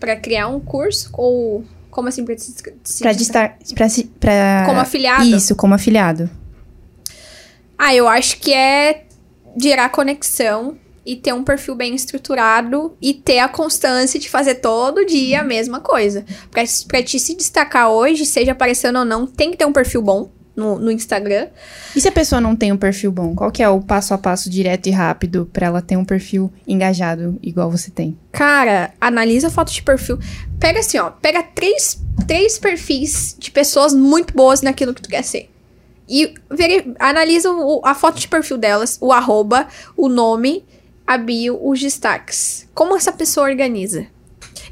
Pra 0.00 0.16
criar 0.16 0.48
um 0.48 0.60
curso 0.60 1.10
ou 1.12 1.64
como 1.90 2.08
assim 2.08 2.24
pra 2.24 2.36
se, 2.36 2.54
se 2.84 3.02
Para 3.02 3.12
destacar, 3.12 3.56
para 3.74 3.88
se- 3.88 4.04
pra- 4.20 4.64
como 4.66 4.80
afiliado? 4.80 5.24
Isso, 5.24 5.54
como 5.56 5.74
afiliado. 5.74 6.28
Ah, 7.78 7.94
eu 7.94 8.06
acho 8.08 8.38
que 8.38 8.52
é 8.52 9.03
gerar 9.56 9.88
conexão 9.88 10.76
e 11.06 11.16
ter 11.16 11.32
um 11.32 11.44
perfil 11.44 11.74
bem 11.74 11.94
estruturado 11.94 12.96
e 13.00 13.12
ter 13.12 13.38
a 13.38 13.48
constância 13.48 14.18
de 14.18 14.28
fazer 14.28 14.56
todo 14.56 15.04
dia 15.04 15.40
a 15.40 15.44
mesma 15.44 15.80
coisa. 15.80 16.24
Pra, 16.50 16.62
pra 16.88 17.02
te 17.02 17.18
se 17.18 17.34
destacar 17.34 17.90
hoje, 17.90 18.24
seja 18.24 18.52
aparecendo 18.52 19.00
ou 19.00 19.04
não, 19.04 19.26
tem 19.26 19.50
que 19.50 19.56
ter 19.56 19.66
um 19.66 19.72
perfil 19.72 20.00
bom 20.00 20.30
no, 20.56 20.78
no 20.78 20.90
Instagram. 20.90 21.48
E 21.94 22.00
se 22.00 22.08
a 22.08 22.12
pessoa 22.12 22.40
não 22.40 22.56
tem 22.56 22.72
um 22.72 22.76
perfil 22.76 23.10
bom, 23.12 23.34
qual 23.34 23.50
que 23.50 23.62
é 23.62 23.68
o 23.68 23.80
passo 23.80 24.14
a 24.14 24.18
passo 24.18 24.48
direto 24.48 24.86
e 24.86 24.90
rápido 24.90 25.48
para 25.52 25.66
ela 25.66 25.82
ter 25.82 25.96
um 25.96 26.04
perfil 26.04 26.52
engajado 26.66 27.38
igual 27.42 27.70
você 27.70 27.90
tem? 27.90 28.16
Cara, 28.32 28.92
analisa 29.00 29.48
a 29.48 29.50
foto 29.50 29.72
de 29.72 29.82
perfil. 29.82 30.18
Pega 30.58 30.80
assim, 30.80 30.98
ó. 30.98 31.10
Pega 31.10 31.42
três, 31.42 32.00
três 32.26 32.58
perfis 32.58 33.36
de 33.38 33.50
pessoas 33.50 33.92
muito 33.92 34.32
boas 34.34 34.62
naquilo 34.62 34.94
que 34.94 35.02
tu 35.02 35.08
quer 35.08 35.22
ser. 35.22 35.50
E 36.08 36.34
veri- 36.50 36.94
analisa 36.98 37.50
o- 37.50 37.80
a 37.84 37.94
foto 37.94 38.18
de 38.20 38.28
perfil 38.28 38.58
delas, 38.58 38.98
o 39.00 39.12
arroba, 39.12 39.66
o 39.96 40.08
nome, 40.08 40.64
a 41.06 41.16
bio, 41.16 41.58
os 41.62 41.80
destaques. 41.80 42.68
Como 42.74 42.94
essa 42.96 43.12
pessoa 43.12 43.46
organiza. 43.48 44.06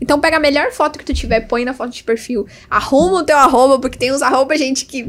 Então 0.01 0.19
pega 0.21 0.37
a 0.37 0.41
melhor 0.41 0.73
foto 0.73 0.99
que 0.99 1.05
tu 1.05 1.15
tiver, 1.15 1.41
põe 1.43 1.65
na 1.65 1.73
foto 1.75 1.91
de 1.93 2.03
perfil. 2.03 2.47
Arruma 2.69 3.21
o 3.21 3.25
teu 3.25 3.37
arroba, 3.37 3.79
porque 3.79 3.97
tem 3.99 4.13
uns 4.13 4.21
arroba, 4.23 4.57
gente, 4.57 4.85
que 4.85 5.07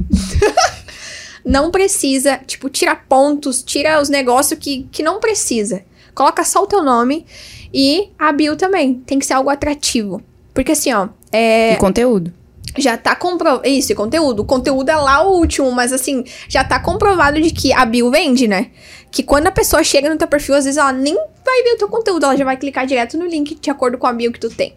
não 1.46 1.72
precisa. 1.72 2.38
Tipo, 2.46 2.70
tira 2.70 2.96
pontos, 2.96 3.62
tira 3.64 4.02
os 4.02 4.10
negócios 4.10 4.60
que, 4.60 4.88
que 4.92 5.04
não 5.04 5.20
precisa. 5.20 5.84
Coloca 6.14 6.44
só 6.44 6.64
o 6.64 6.68
teu 6.68 6.84
nome 6.84 7.26
e 7.74 8.10
a 8.20 8.32
bio 8.32 8.56
também. 8.56 8.96
Tem 9.06 9.18
que 9.20 9.26
ser 9.26 9.34
algo 9.34 9.50
atrativo. 9.50 10.22
Porque 10.54 10.74
assim, 10.74 10.94
ó, 10.94 11.10
é, 11.32 11.74
E 11.74 11.78
conteúdo. 11.78 12.32
Já 12.78 12.98
tá 12.98 13.16
comprovado. 13.16 13.68
Isso, 13.68 13.94
conteúdo. 13.96 14.42
O 14.42 14.46
conteúdo 14.46 14.90
é 14.90 14.96
lá 14.96 15.26
o 15.28 15.38
último, 15.38 15.72
mas 15.72 15.94
assim, 15.94 16.24
já 16.48 16.64
tá 16.64 16.80
comprovado 16.80 17.40
de 17.42 17.52
que 17.52 17.74
a 17.74 17.86
bio 17.86 18.10
vende, 18.10 18.48
né? 18.48 18.72
Que 19.12 19.24
quando 19.24 19.48
a 19.48 19.52
pessoa 19.52 19.84
chega 19.84 20.10
no 20.10 20.18
teu 20.18 20.28
perfil, 20.28 20.56
às 20.56 20.66
vezes 20.66 20.78
ela 20.78 20.92
nem 20.92 21.16
vai 21.16 21.64
ver 21.64 21.74
o 21.74 21.78
teu 21.78 21.88
conteúdo, 21.88 22.26
ela 22.26 22.36
já 22.36 22.46
vai 22.46 22.58
clicar 22.58 22.86
direto 22.86 23.18
no 23.18 23.26
link 23.26 23.56
de 23.56 23.70
acordo 23.70 23.98
com 23.98 24.08
a 24.08 24.14
bio 24.14 24.32
que 24.32 24.40
tu 24.40 24.50
tem. 24.50 24.76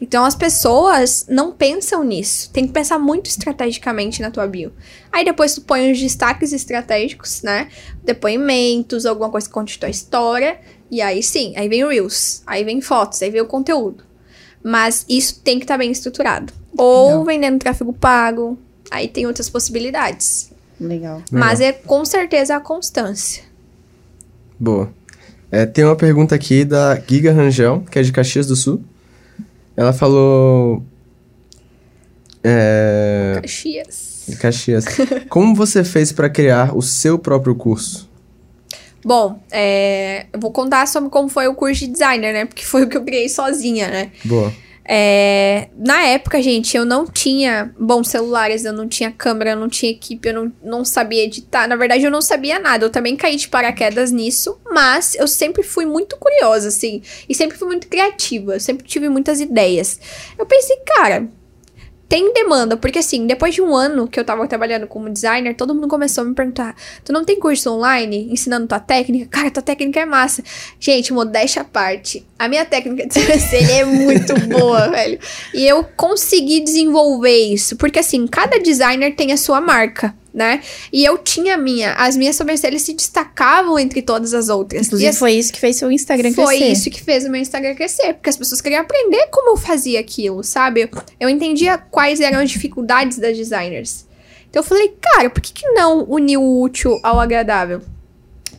Então 0.00 0.24
as 0.24 0.34
pessoas 0.34 1.26
não 1.28 1.52
pensam 1.52 2.04
nisso. 2.04 2.50
Tem 2.52 2.66
que 2.66 2.72
pensar 2.72 2.98
muito 2.98 3.26
estrategicamente 3.26 4.20
na 4.20 4.30
tua 4.30 4.46
bio. 4.46 4.72
Aí 5.10 5.24
depois 5.24 5.54
tu 5.54 5.62
põe 5.62 5.90
os 5.90 5.98
destaques 5.98 6.52
estratégicos, 6.52 7.42
né? 7.42 7.68
Depoimentos, 8.04 9.06
alguma 9.06 9.30
coisa 9.30 9.46
que 9.46 9.54
conte 9.54 9.78
tua 9.78 9.88
história. 9.88 10.60
E 10.90 11.00
aí 11.00 11.22
sim, 11.22 11.54
aí 11.56 11.68
vem 11.68 11.86
Reels, 11.86 12.42
aí 12.46 12.62
vem 12.62 12.80
fotos, 12.80 13.22
aí 13.22 13.30
vem 13.30 13.40
o 13.40 13.46
conteúdo. 13.46 14.04
Mas 14.62 15.04
isso 15.08 15.40
tem 15.42 15.58
que 15.58 15.64
estar 15.64 15.78
bem 15.78 15.90
estruturado. 15.90 16.52
Ou 16.76 17.08
Legal. 17.08 17.24
vendendo 17.24 17.58
tráfego 17.58 17.92
pago. 17.92 18.58
Aí 18.90 19.08
tem 19.08 19.26
outras 19.26 19.48
possibilidades. 19.48 20.50
Legal. 20.80 21.22
Mas 21.30 21.60
é 21.60 21.72
com 21.72 22.04
certeza 22.04 22.56
a 22.56 22.60
constância. 22.60 23.42
Boa. 24.58 24.90
É, 25.50 25.64
tem 25.64 25.84
uma 25.84 25.96
pergunta 25.96 26.34
aqui 26.34 26.64
da 26.64 26.96
Giga 26.96 27.32
Rangel, 27.32 27.84
que 27.90 27.98
é 27.98 28.02
de 28.02 28.12
Caxias 28.12 28.46
do 28.46 28.56
Sul. 28.56 28.82
Ela 29.76 29.92
falou. 29.92 30.82
É. 32.42 33.38
Caxias. 33.42 34.24
De 34.28 34.36
Caxias. 34.36 34.84
Como 35.28 35.54
você 35.54 35.84
fez 35.84 36.12
para 36.12 36.28
criar 36.28 36.76
o 36.76 36.82
seu 36.82 37.18
próprio 37.18 37.54
curso? 37.54 38.08
Bom, 39.04 39.40
é, 39.52 40.26
eu 40.32 40.40
vou 40.40 40.50
contar 40.50 40.88
sobre 40.88 41.08
como 41.10 41.28
foi 41.28 41.46
o 41.46 41.54
curso 41.54 41.78
de 41.78 41.86
designer, 41.86 42.32
né? 42.32 42.44
Porque 42.44 42.64
foi 42.64 42.82
o 42.82 42.88
que 42.88 42.96
eu 42.96 43.04
criei 43.04 43.28
sozinha, 43.28 43.88
né? 43.88 44.10
Boa. 44.24 44.52
É, 44.88 45.68
na 45.76 46.02
época, 46.04 46.40
gente, 46.40 46.76
eu 46.76 46.84
não 46.84 47.06
tinha 47.06 47.74
bons 47.78 48.08
celulares, 48.08 48.64
eu 48.64 48.72
não 48.72 48.86
tinha 48.86 49.10
câmera, 49.10 49.50
eu 49.50 49.56
não 49.56 49.68
tinha 49.68 49.90
equipe, 49.90 50.28
eu 50.28 50.34
não, 50.34 50.52
não 50.62 50.84
sabia 50.84 51.24
editar. 51.24 51.66
Na 51.66 51.74
verdade, 51.76 52.04
eu 52.04 52.10
não 52.10 52.22
sabia 52.22 52.58
nada. 52.58 52.84
Eu 52.84 52.90
também 52.90 53.16
caí 53.16 53.36
de 53.36 53.48
paraquedas 53.48 54.12
nisso, 54.12 54.58
mas 54.70 55.14
eu 55.16 55.26
sempre 55.26 55.62
fui 55.62 55.84
muito 55.84 56.16
curiosa, 56.16 56.68
assim, 56.68 57.02
e 57.28 57.34
sempre 57.34 57.58
fui 57.58 57.66
muito 57.66 57.88
criativa. 57.88 58.60
Sempre 58.60 58.86
tive 58.86 59.08
muitas 59.08 59.40
ideias. 59.40 59.98
Eu 60.38 60.46
pensei, 60.46 60.76
cara. 60.86 61.28
Tem 62.08 62.32
demanda, 62.32 62.76
porque 62.76 63.00
assim, 63.00 63.26
depois 63.26 63.54
de 63.54 63.60
um 63.60 63.74
ano 63.74 64.06
que 64.06 64.18
eu 64.18 64.24
tava 64.24 64.46
trabalhando 64.46 64.86
como 64.86 65.10
designer, 65.10 65.56
todo 65.56 65.74
mundo 65.74 65.88
começou 65.88 66.22
a 66.22 66.26
me 66.26 66.34
perguntar: 66.34 66.76
Tu 67.04 67.12
não 67.12 67.24
tem 67.24 67.38
curso 67.38 67.72
online 67.72 68.28
ensinando 68.30 68.68
tua 68.68 68.78
técnica? 68.78 69.26
Cara, 69.28 69.50
tua 69.50 69.62
técnica 69.62 70.00
é 70.00 70.06
massa. 70.06 70.42
Gente, 70.78 71.12
modéstia 71.12 71.62
à 71.62 71.64
parte. 71.64 72.24
A 72.38 72.46
minha 72.46 72.64
técnica 72.64 73.06
de 73.08 73.14
sobrancelha 73.14 73.72
é 73.72 73.84
muito 73.84 74.34
boa, 74.46 74.88
velho. 74.88 75.18
E 75.52 75.66
eu 75.66 75.82
consegui 75.96 76.60
desenvolver 76.60 77.36
isso. 77.36 77.76
Porque 77.76 77.98
assim, 77.98 78.24
cada 78.28 78.60
designer 78.60 79.16
tem 79.16 79.32
a 79.32 79.36
sua 79.36 79.60
marca, 79.60 80.14
né? 80.36 80.60
E 80.92 81.02
eu 81.02 81.16
tinha 81.16 81.54
a 81.54 81.56
minha. 81.56 81.94
As 81.94 82.14
minhas 82.14 82.36
sobrancelhas 82.36 82.82
se 82.82 82.92
destacavam 82.92 83.78
entre 83.78 84.02
todas 84.02 84.34
as 84.34 84.50
outras. 84.50 84.86
Inclusive, 84.86 85.06
e 85.06 85.10
as- 85.10 85.18
foi 85.18 85.32
isso 85.32 85.50
que 85.52 85.58
fez 85.58 85.76
seu 85.76 85.90
Instagram 85.90 86.30
foi 86.34 86.58
crescer. 86.58 86.72
isso 86.72 86.90
que 86.90 87.02
fez 87.02 87.24
o 87.24 87.30
meu 87.30 87.40
Instagram 87.40 87.74
crescer, 87.74 88.12
porque 88.12 88.28
as 88.28 88.36
pessoas 88.36 88.60
queriam 88.60 88.82
aprender 88.82 89.28
como 89.32 89.50
eu 89.52 89.56
fazia 89.56 89.98
aquilo, 89.98 90.44
sabe? 90.44 90.90
Eu 91.18 91.28
entendia 91.30 91.78
quais 91.78 92.20
eram 92.20 92.38
as 92.40 92.50
dificuldades 92.50 93.16
das 93.18 93.34
designers. 93.36 94.04
Então 94.50 94.62
eu 94.62 94.66
falei, 94.66 94.94
cara, 95.02 95.30
por 95.30 95.40
que, 95.40 95.52
que 95.52 95.66
não 95.70 96.04
unir 96.04 96.36
o 96.36 96.60
útil 96.60 97.00
ao 97.02 97.18
agradável? 97.18 97.80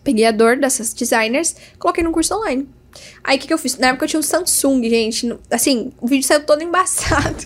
Peguei 0.04 0.26
a 0.26 0.32
dor 0.32 0.58
dessas 0.58 0.94
designers, 0.94 1.56
coloquei 1.78 2.04
no 2.04 2.12
curso 2.12 2.34
online. 2.36 2.68
Aí 3.24 3.38
o 3.38 3.40
que, 3.40 3.46
que 3.48 3.54
eu 3.54 3.58
fiz? 3.60 3.78
Na 3.78 3.90
época 3.90 4.06
eu 4.06 4.10
tinha 4.10 4.20
um 4.20 4.24
Samsung, 4.24 4.82
gente. 4.90 5.32
Assim, 5.52 5.92
o 6.02 6.08
vídeo 6.08 6.26
saiu 6.26 6.40
todo 6.44 6.64
embaçado. 6.64 7.46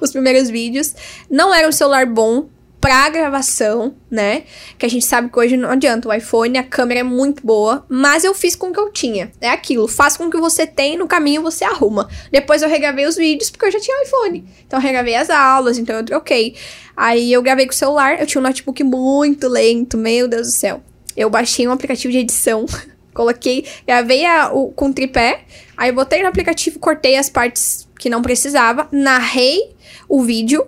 Os 0.00 0.10
primeiros 0.10 0.50
vídeos. 0.50 0.94
Não 1.30 1.54
era 1.54 1.66
um 1.66 1.72
celular 1.72 2.04
bom 2.04 2.48
pra 2.82 3.08
gravação, 3.08 3.94
né? 4.10 4.42
Que 4.76 4.84
a 4.84 4.88
gente 4.88 5.06
sabe 5.06 5.30
que 5.30 5.38
hoje 5.38 5.56
não 5.56 5.70
adianta. 5.70 6.08
O 6.08 6.12
iPhone, 6.12 6.58
a 6.58 6.64
câmera 6.64 7.00
é 7.00 7.04
muito 7.04 7.46
boa. 7.46 7.86
Mas 7.88 8.24
eu 8.24 8.34
fiz 8.34 8.56
com 8.56 8.70
o 8.70 8.72
que 8.72 8.80
eu 8.80 8.90
tinha. 8.90 9.30
É 9.40 9.48
aquilo. 9.48 9.86
Faz 9.86 10.16
com 10.16 10.24
o 10.24 10.30
que 10.30 10.36
você 10.36 10.66
tem, 10.66 10.98
no 10.98 11.06
caminho 11.06 11.42
você 11.42 11.64
arruma. 11.64 12.08
Depois 12.32 12.60
eu 12.60 12.68
regravei 12.68 13.06
os 13.06 13.14
vídeos 13.14 13.50
porque 13.50 13.66
eu 13.66 13.70
já 13.70 13.78
tinha 13.78 14.02
iPhone. 14.02 14.44
Então 14.66 14.80
eu 14.80 14.82
regravei 14.82 15.14
as 15.14 15.30
aulas, 15.30 15.78
então 15.78 15.94
eu 15.94 16.04
troquei. 16.04 16.56
Aí 16.96 17.32
eu 17.32 17.40
gravei 17.40 17.66
com 17.66 17.72
o 17.72 17.76
celular. 17.76 18.20
Eu 18.20 18.26
tinha 18.26 18.40
um 18.40 18.44
notebook 18.44 18.82
muito 18.82 19.46
lento, 19.46 19.96
meu 19.96 20.26
Deus 20.26 20.48
do 20.48 20.52
céu. 20.52 20.82
Eu 21.16 21.30
baixei 21.30 21.68
um 21.68 21.72
aplicativo 21.72 22.10
de 22.10 22.18
edição. 22.18 22.66
Coloquei, 23.14 23.64
gravei 23.86 24.26
a, 24.26 24.52
o, 24.52 24.72
com 24.72 24.90
tripé, 24.90 25.44
aí 25.76 25.92
botei 25.92 26.22
no 26.22 26.28
aplicativo, 26.28 26.78
cortei 26.78 27.16
as 27.16 27.28
partes 27.28 27.86
que 27.98 28.08
não 28.08 28.22
precisava, 28.22 28.88
narrei 28.90 29.76
o 30.08 30.22
vídeo, 30.22 30.66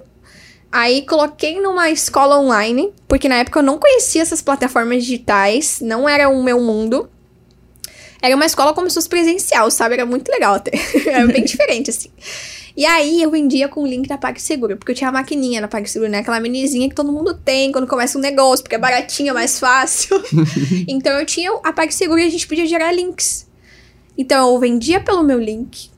aí 0.75 1.03
coloquei 1.03 1.61
numa 1.61 1.89
escola 1.89 2.37
online, 2.37 2.93
porque 3.07 3.29
na 3.29 3.37
época 3.37 3.61
eu 3.61 3.63
não 3.63 3.79
conhecia 3.79 4.21
essas 4.21 4.43
plataformas 4.43 5.05
digitais, 5.05 5.79
não 5.81 6.09
era 6.09 6.29
o 6.29 6.43
meu 6.43 6.61
mundo. 6.61 7.09
Era 8.21 8.35
uma 8.35 8.45
escola 8.45 8.75
como 8.75 8.91
se 8.91 8.95
fosse 8.95 9.09
presencial, 9.09 9.71
sabe? 9.71 9.95
Era 9.95 10.05
muito 10.05 10.29
legal 10.29 10.55
até. 10.55 10.73
era 11.07 11.25
bem 11.29 11.45
diferente, 11.47 11.91
assim. 11.91 12.11
E 12.77 12.85
aí 12.85 13.23
eu 13.23 13.31
vendia 13.31 13.69
com 13.69 13.85
o 13.85 13.87
link 13.87 14.09
da 14.09 14.19
PagSeguro, 14.19 14.77
porque 14.77 14.91
eu 14.91 14.97
tinha 14.97 15.11
a 15.11 15.13
maquininha 15.13 15.61
na 15.61 15.69
PagSeguro, 15.69 16.11
né? 16.11 16.19
Aquela 16.19 16.41
minizinha 16.41 16.89
que 16.89 16.95
todo 16.95 17.13
mundo 17.13 17.35
tem 17.35 17.71
quando 17.71 17.87
começa 17.87 18.19
um 18.19 18.21
negócio, 18.21 18.65
porque 18.65 18.75
é 18.75 18.79
baratinho, 18.79 19.31
é 19.31 19.33
mais 19.33 19.61
fácil. 19.61 20.21
então 20.89 21.13
eu 21.13 21.25
tinha 21.25 21.53
a 21.63 21.73
PagSeguro 21.73 22.19
e 22.19 22.25
a 22.25 22.31
gente 22.31 22.49
podia 22.49 22.67
gerar 22.67 22.91
links. 22.91 23.47
Então 24.19 24.53
eu 24.53 24.59
vendia 24.59 24.99
pelo 24.99 25.23
meu 25.23 25.39
link. 25.39 25.89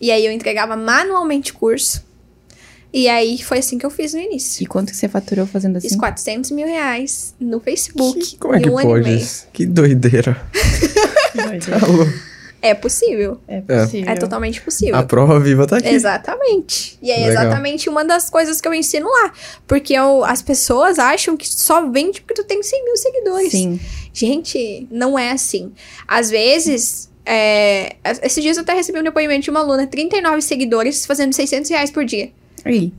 E 0.00 0.10
aí 0.10 0.24
eu 0.24 0.32
entregava 0.32 0.76
manualmente 0.76 1.52
o 1.52 1.54
curso. 1.56 2.07
E 2.92 3.06
aí 3.08 3.42
foi 3.42 3.58
assim 3.58 3.76
que 3.76 3.84
eu 3.84 3.90
fiz 3.90 4.14
no 4.14 4.20
início. 4.20 4.62
E 4.62 4.66
quanto 4.66 4.90
que 4.92 4.96
você 4.96 5.08
faturou 5.08 5.46
fazendo 5.46 5.76
assim? 5.76 5.88
Fiz 5.88 5.96
400 5.98 6.50
mil 6.52 6.66
reais 6.66 7.34
no 7.38 7.60
Facebook. 7.60 8.18
Que- 8.18 8.36
como 8.38 8.54
é 8.54 8.60
que 8.60 8.70
um 8.70 8.76
pode 8.76 9.14
isso? 9.14 9.46
Que 9.52 9.66
doideira. 9.66 10.36
Tá. 11.38 11.86
É 12.60 12.74
possível. 12.74 13.38
É 13.46 13.60
possível. 13.60 14.10
É 14.10 14.16
totalmente 14.16 14.60
possível. 14.60 14.96
A 14.96 15.04
prova 15.04 15.38
viva 15.38 15.66
tá 15.66 15.76
aqui. 15.76 15.88
Exatamente. 15.88 16.98
E 17.00 17.12
é 17.12 17.16
Legal. 17.28 17.30
exatamente 17.44 17.88
uma 17.88 18.04
das 18.04 18.28
coisas 18.28 18.60
que 18.60 18.66
eu 18.66 18.74
ensino 18.74 19.08
lá. 19.08 19.32
Porque 19.66 19.92
eu- 19.94 20.24
as 20.24 20.42
pessoas 20.42 20.98
acham 20.98 21.36
que 21.36 21.48
só 21.48 21.88
vende 21.88 22.20
porque 22.22 22.34
tu 22.34 22.44
tem 22.44 22.60
100 22.62 22.84
mil 22.84 22.96
seguidores. 22.96 23.52
Sim. 23.52 23.78
Gente, 24.12 24.88
não 24.90 25.16
é 25.16 25.30
assim. 25.30 25.70
Às 26.08 26.30
vezes, 26.30 27.08
é... 27.24 27.94
esses 28.22 28.42
dias 28.42 28.56
eu 28.56 28.62
até 28.64 28.72
recebi 28.74 28.98
um 28.98 29.04
depoimento 29.04 29.42
de 29.44 29.50
uma 29.50 29.60
aluna, 29.60 29.86
39 29.86 30.42
seguidores, 30.42 31.06
fazendo 31.06 31.32
600 31.32 31.70
reais 31.70 31.90
por 31.92 32.04
dia. 32.04 32.30
Aí. 32.68 32.92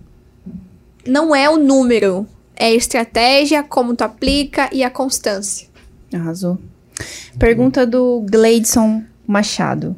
Não 1.07 1.33
é 1.35 1.49
o 1.49 1.57
número, 1.57 2.27
é 2.55 2.65
a 2.67 2.73
estratégia, 2.73 3.63
como 3.63 3.95
tu 3.95 4.01
aplica 4.03 4.69
e 4.73 4.83
a 4.83 4.89
constância. 4.89 5.67
Arrasou. 6.13 6.57
Pergunta 7.37 7.85
do 7.85 8.25
Gleidson 8.29 9.03
Machado. 9.25 9.95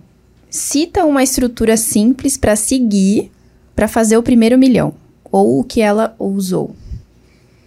Cita 0.50 1.06
uma 1.06 1.24
estrutura 1.24 1.78
simples 1.78 2.38
pra 2.38 2.56
seguir 2.56 3.32
pra 3.76 3.88
fazer 3.88 4.18
o 4.18 4.24
primeiro 4.24 4.58
milhão. 4.58 4.94
Ou 5.32 5.60
o 5.62 5.64
que 5.64 5.82
ela 5.82 6.14
usou. 6.20 6.76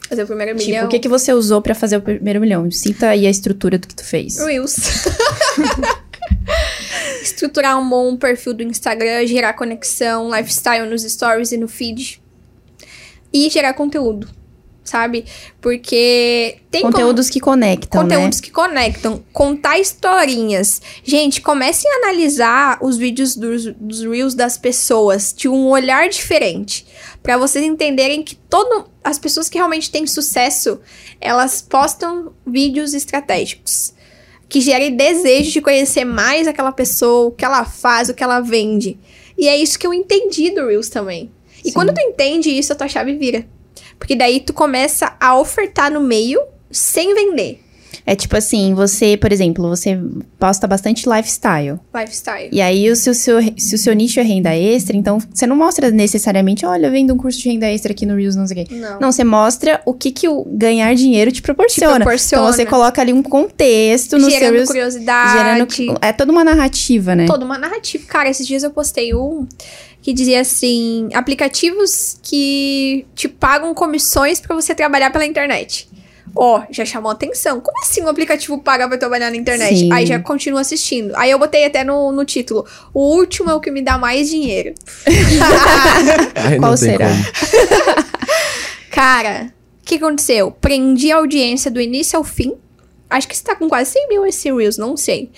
Fazer 0.08 0.22
o 0.22 0.26
primeiro 0.26 0.52
Tipo, 0.58 0.66
milhão. 0.70 0.86
o 0.86 0.88
que, 0.88 0.98
que 0.98 1.08
você 1.08 1.32
usou 1.32 1.62
pra 1.62 1.74
fazer 1.74 1.96
o 1.96 2.02
primeiro 2.02 2.38
milhão? 2.40 2.70
Cita 2.70 3.08
aí 3.08 3.26
a 3.26 3.30
estrutura 3.30 3.78
do 3.78 3.88
que 3.88 3.94
tu 3.94 4.04
fez. 4.04 4.36
Reels. 4.38 4.76
Estruturar 7.24 7.78
um 7.80 7.88
bom 7.88 8.16
perfil 8.16 8.52
do 8.52 8.62
Instagram, 8.62 9.26
gerar 9.26 9.54
conexão, 9.54 10.30
lifestyle 10.34 10.86
nos 10.88 11.02
stories 11.02 11.52
e 11.52 11.56
no 11.56 11.66
feed. 11.66 12.20
E 13.32 13.48
gerar 13.48 13.72
conteúdo, 13.72 14.28
sabe? 14.84 15.24
Porque 15.60 16.58
tem 16.70 16.82
como- 16.82 16.92
Conteúdos 16.92 17.30
que 17.30 17.40
conectam, 17.40 18.02
Conteúdos 18.02 18.40
que 18.40 18.50
conectam, 18.50 19.24
contar 19.32 19.78
historinhas. 19.78 20.82
Gente, 21.02 21.40
comecem 21.40 21.90
a 21.90 21.96
analisar 21.96 22.78
os 22.82 22.98
vídeos 22.98 23.34
dos, 23.34 23.64
dos 23.74 24.02
Reels 24.02 24.34
das 24.34 24.58
pessoas 24.58 25.32
de 25.34 25.48
um 25.48 25.68
olhar 25.68 26.06
diferente. 26.10 26.86
Pra 27.22 27.38
vocês 27.38 27.64
entenderem 27.64 28.22
que 28.22 28.34
todo, 28.36 28.86
as 29.02 29.18
pessoas 29.18 29.48
que 29.48 29.56
realmente 29.56 29.90
têm 29.90 30.06
sucesso, 30.06 30.78
elas 31.18 31.62
postam 31.62 32.32
vídeos 32.46 32.92
estratégicos. 32.92 33.93
Que 34.54 34.60
gerem 34.60 34.94
desejo 34.94 35.50
de 35.50 35.60
conhecer 35.60 36.04
mais 36.04 36.46
aquela 36.46 36.70
pessoa, 36.70 37.26
o 37.26 37.32
que 37.32 37.44
ela 37.44 37.64
faz, 37.64 38.08
o 38.08 38.14
que 38.14 38.22
ela 38.22 38.38
vende. 38.38 38.96
E 39.36 39.48
é 39.48 39.56
isso 39.56 39.76
que 39.76 39.84
eu 39.84 39.92
entendi 39.92 40.48
do 40.50 40.68
Reels 40.68 40.88
também. 40.88 41.28
E 41.64 41.70
Sim. 41.70 41.74
quando 41.74 41.92
tu 41.92 42.00
entende 42.00 42.50
isso, 42.56 42.72
a 42.72 42.76
tua 42.76 42.86
chave 42.86 43.16
vira. 43.16 43.44
Porque 43.98 44.14
daí 44.14 44.38
tu 44.38 44.52
começa 44.52 45.16
a 45.20 45.36
ofertar 45.36 45.90
no 45.90 46.00
meio 46.00 46.40
sem 46.70 47.12
vender. 47.16 47.63
É 48.06 48.14
tipo 48.14 48.36
assim, 48.36 48.74
você, 48.74 49.16
por 49.16 49.32
exemplo, 49.32 49.66
você 49.66 49.98
posta 50.38 50.66
bastante 50.66 51.08
lifestyle. 51.08 51.80
Lifestyle. 51.94 52.50
E 52.52 52.60
aí, 52.60 52.94
se 52.96 53.08
o, 53.08 53.14
seu, 53.14 53.38
se 53.56 53.74
o 53.74 53.78
seu 53.78 53.94
nicho 53.94 54.20
é 54.20 54.22
renda 54.22 54.54
extra, 54.54 54.94
então 54.94 55.18
você 55.32 55.46
não 55.46 55.56
mostra 55.56 55.90
necessariamente, 55.90 56.66
olha, 56.66 56.86
eu 56.86 56.90
vendo 56.90 57.14
um 57.14 57.16
curso 57.16 57.38
de 57.38 57.48
renda 57.48 57.66
extra 57.66 57.92
aqui 57.92 58.04
no 58.04 58.14
Reels, 58.14 58.36
não 58.36 58.46
sei 58.46 58.62
o 58.62 58.66
quê. 58.66 58.74
Não. 58.74 59.00
Não, 59.00 59.12
você 59.12 59.24
mostra 59.24 59.80
o 59.86 59.94
que, 59.94 60.10
que 60.10 60.28
o 60.28 60.44
ganhar 60.44 60.94
dinheiro 60.94 61.32
te 61.32 61.40
proporciona. 61.40 61.96
proporciona. 61.96 62.44
Então 62.44 62.52
você 62.52 62.66
coloca 62.66 63.00
ali 63.00 63.12
um 63.12 63.22
contexto 63.22 64.18
no 64.18 64.30
seu 64.30 64.38
gerando 64.38 64.52
Reels. 64.52 64.68
curiosidade. 64.68 65.38
Gerando, 65.38 65.98
é 66.02 66.12
toda 66.12 66.30
uma 66.30 66.44
narrativa, 66.44 67.14
né? 67.14 67.24
Toda 67.26 67.44
uma 67.44 67.56
narrativa. 67.56 68.04
Cara, 68.06 68.28
esses 68.28 68.46
dias 68.46 68.62
eu 68.62 68.70
postei 68.70 69.14
um 69.14 69.46
que 70.02 70.12
dizia 70.12 70.42
assim: 70.42 71.08
aplicativos 71.14 72.18
que 72.22 73.06
te 73.14 73.28
pagam 73.28 73.72
comissões 73.72 74.40
pra 74.40 74.54
você 74.54 74.74
trabalhar 74.74 75.10
pela 75.10 75.24
internet. 75.24 75.88
Ó, 76.34 76.62
já 76.70 76.84
chamou 76.84 77.10
atenção. 77.10 77.60
Como 77.60 77.80
assim 77.80 78.02
um 78.02 78.08
aplicativo 78.08 78.58
paga 78.58 78.88
pra 78.88 78.96
trabalhar 78.98 79.30
na 79.30 79.36
internet? 79.36 79.76
Sim. 79.76 79.92
Aí 79.92 80.06
já 80.06 80.18
continua 80.18 80.60
assistindo. 80.60 81.14
Aí 81.16 81.30
eu 81.30 81.38
botei 81.38 81.64
até 81.64 81.84
no, 81.84 82.12
no 82.12 82.24
título: 82.24 82.66
O 82.92 83.16
último 83.16 83.50
é 83.50 83.54
o 83.54 83.60
que 83.60 83.70
me 83.70 83.82
dá 83.82 83.98
mais 83.98 84.30
dinheiro. 84.30 84.74
Ai, 86.34 86.58
Qual 86.58 86.76
será? 86.76 87.08
Cara, 88.90 89.52
o 89.82 89.84
que 89.84 89.96
aconteceu? 89.96 90.50
Prendi 90.50 91.12
a 91.12 91.16
audiência 91.16 91.70
do 91.70 91.80
início 91.80 92.16
ao 92.16 92.24
fim. 92.24 92.54
Acho 93.10 93.28
que 93.28 93.34
está 93.34 93.54
com 93.54 93.68
quase 93.68 93.92
100 93.92 94.08
mil 94.08 94.26
esse 94.26 94.50
Reels, 94.52 94.78
não 94.78 94.96
sei. 94.96 95.30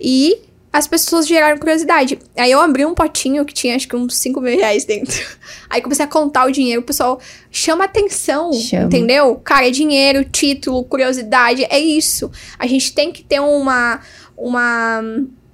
E 0.00 0.47
as 0.72 0.86
pessoas 0.86 1.26
geraram 1.26 1.58
curiosidade. 1.58 2.18
Aí 2.36 2.50
eu 2.50 2.60
abri 2.60 2.84
um 2.84 2.94
potinho 2.94 3.44
que 3.44 3.54
tinha 3.54 3.74
acho 3.74 3.88
que 3.88 3.96
uns 3.96 4.16
5 4.16 4.40
mil 4.40 4.56
reais 4.56 4.84
dentro. 4.84 5.18
Aí 5.68 5.80
comecei 5.80 6.04
a 6.04 6.08
contar 6.08 6.46
o 6.46 6.52
dinheiro, 6.52 6.82
o 6.82 6.84
pessoal 6.84 7.20
chama 7.50 7.84
atenção, 7.84 8.52
Chama. 8.52 8.84
entendeu? 8.84 9.36
Cara, 9.36 9.68
é 9.68 9.70
dinheiro, 9.70 10.24
título, 10.24 10.84
curiosidade, 10.84 11.64
é 11.70 11.78
isso. 11.78 12.30
A 12.58 12.66
gente 12.66 12.92
tem 12.92 13.10
que 13.12 13.22
ter 13.22 13.40
uma, 13.40 14.00
uma 14.36 15.00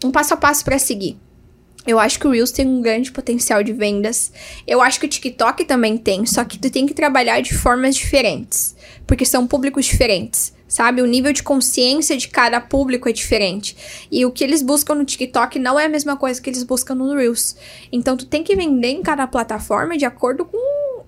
um 0.05 0.11
passo 0.11 0.35
a 0.35 0.37
passo 0.37 0.65
pra 0.65 0.79
seguir. 0.79 1.17
Eu 1.87 1.99
acho 1.99 2.19
que 2.19 2.27
o 2.27 2.31
Reels 2.31 2.51
tem 2.51 2.67
um 2.67 2.81
grande 2.81 3.13
potencial 3.13 3.63
de 3.63 3.73
vendas. 3.73 4.33
Eu 4.67 4.81
acho 4.81 4.99
que 4.99 5.05
o 5.05 5.09
TikTok 5.09 5.67
também 5.67 5.99
tem, 5.99 6.25
só 6.25 6.43
que 6.43 6.59
tu 6.59 6.71
tem 6.71 6.87
que 6.87 6.95
trabalhar 6.95 7.41
de 7.43 7.55
formas 7.55 7.95
diferentes, 7.95 8.75
porque 9.07 9.27
são 9.27 9.47
públicos 9.47 9.85
diferentes, 9.85 10.54
sabe? 10.67 11.03
O 11.03 11.07
nível 11.07 11.33
de 11.33 11.43
consciência 11.43 12.17
de 12.17 12.29
cada 12.29 12.61
público 12.61 13.09
é 13.09 13.13
diferente. 13.13 13.77
E 14.11 14.25
o 14.27 14.31
que 14.31 14.43
eles 14.43 14.63
buscam 14.63 14.95
no 14.95 15.05
TikTok 15.05 15.59
não 15.59 15.79
é 15.79 15.85
a 15.85 15.89
mesma 15.89 16.17
coisa 16.17 16.41
que 16.41 16.49
eles 16.51 16.63
buscam 16.63 16.95
no 16.95 17.15
Reels. 17.15 17.55
Então 17.93 18.17
tu 18.17 18.27
tem 18.27 18.43
que 18.43 18.57
vender 18.57 18.89
em 18.89 19.03
cada 19.03 19.27
plataforma 19.27 19.97
de 19.97 20.05
acordo 20.05 20.45
com 20.45 20.59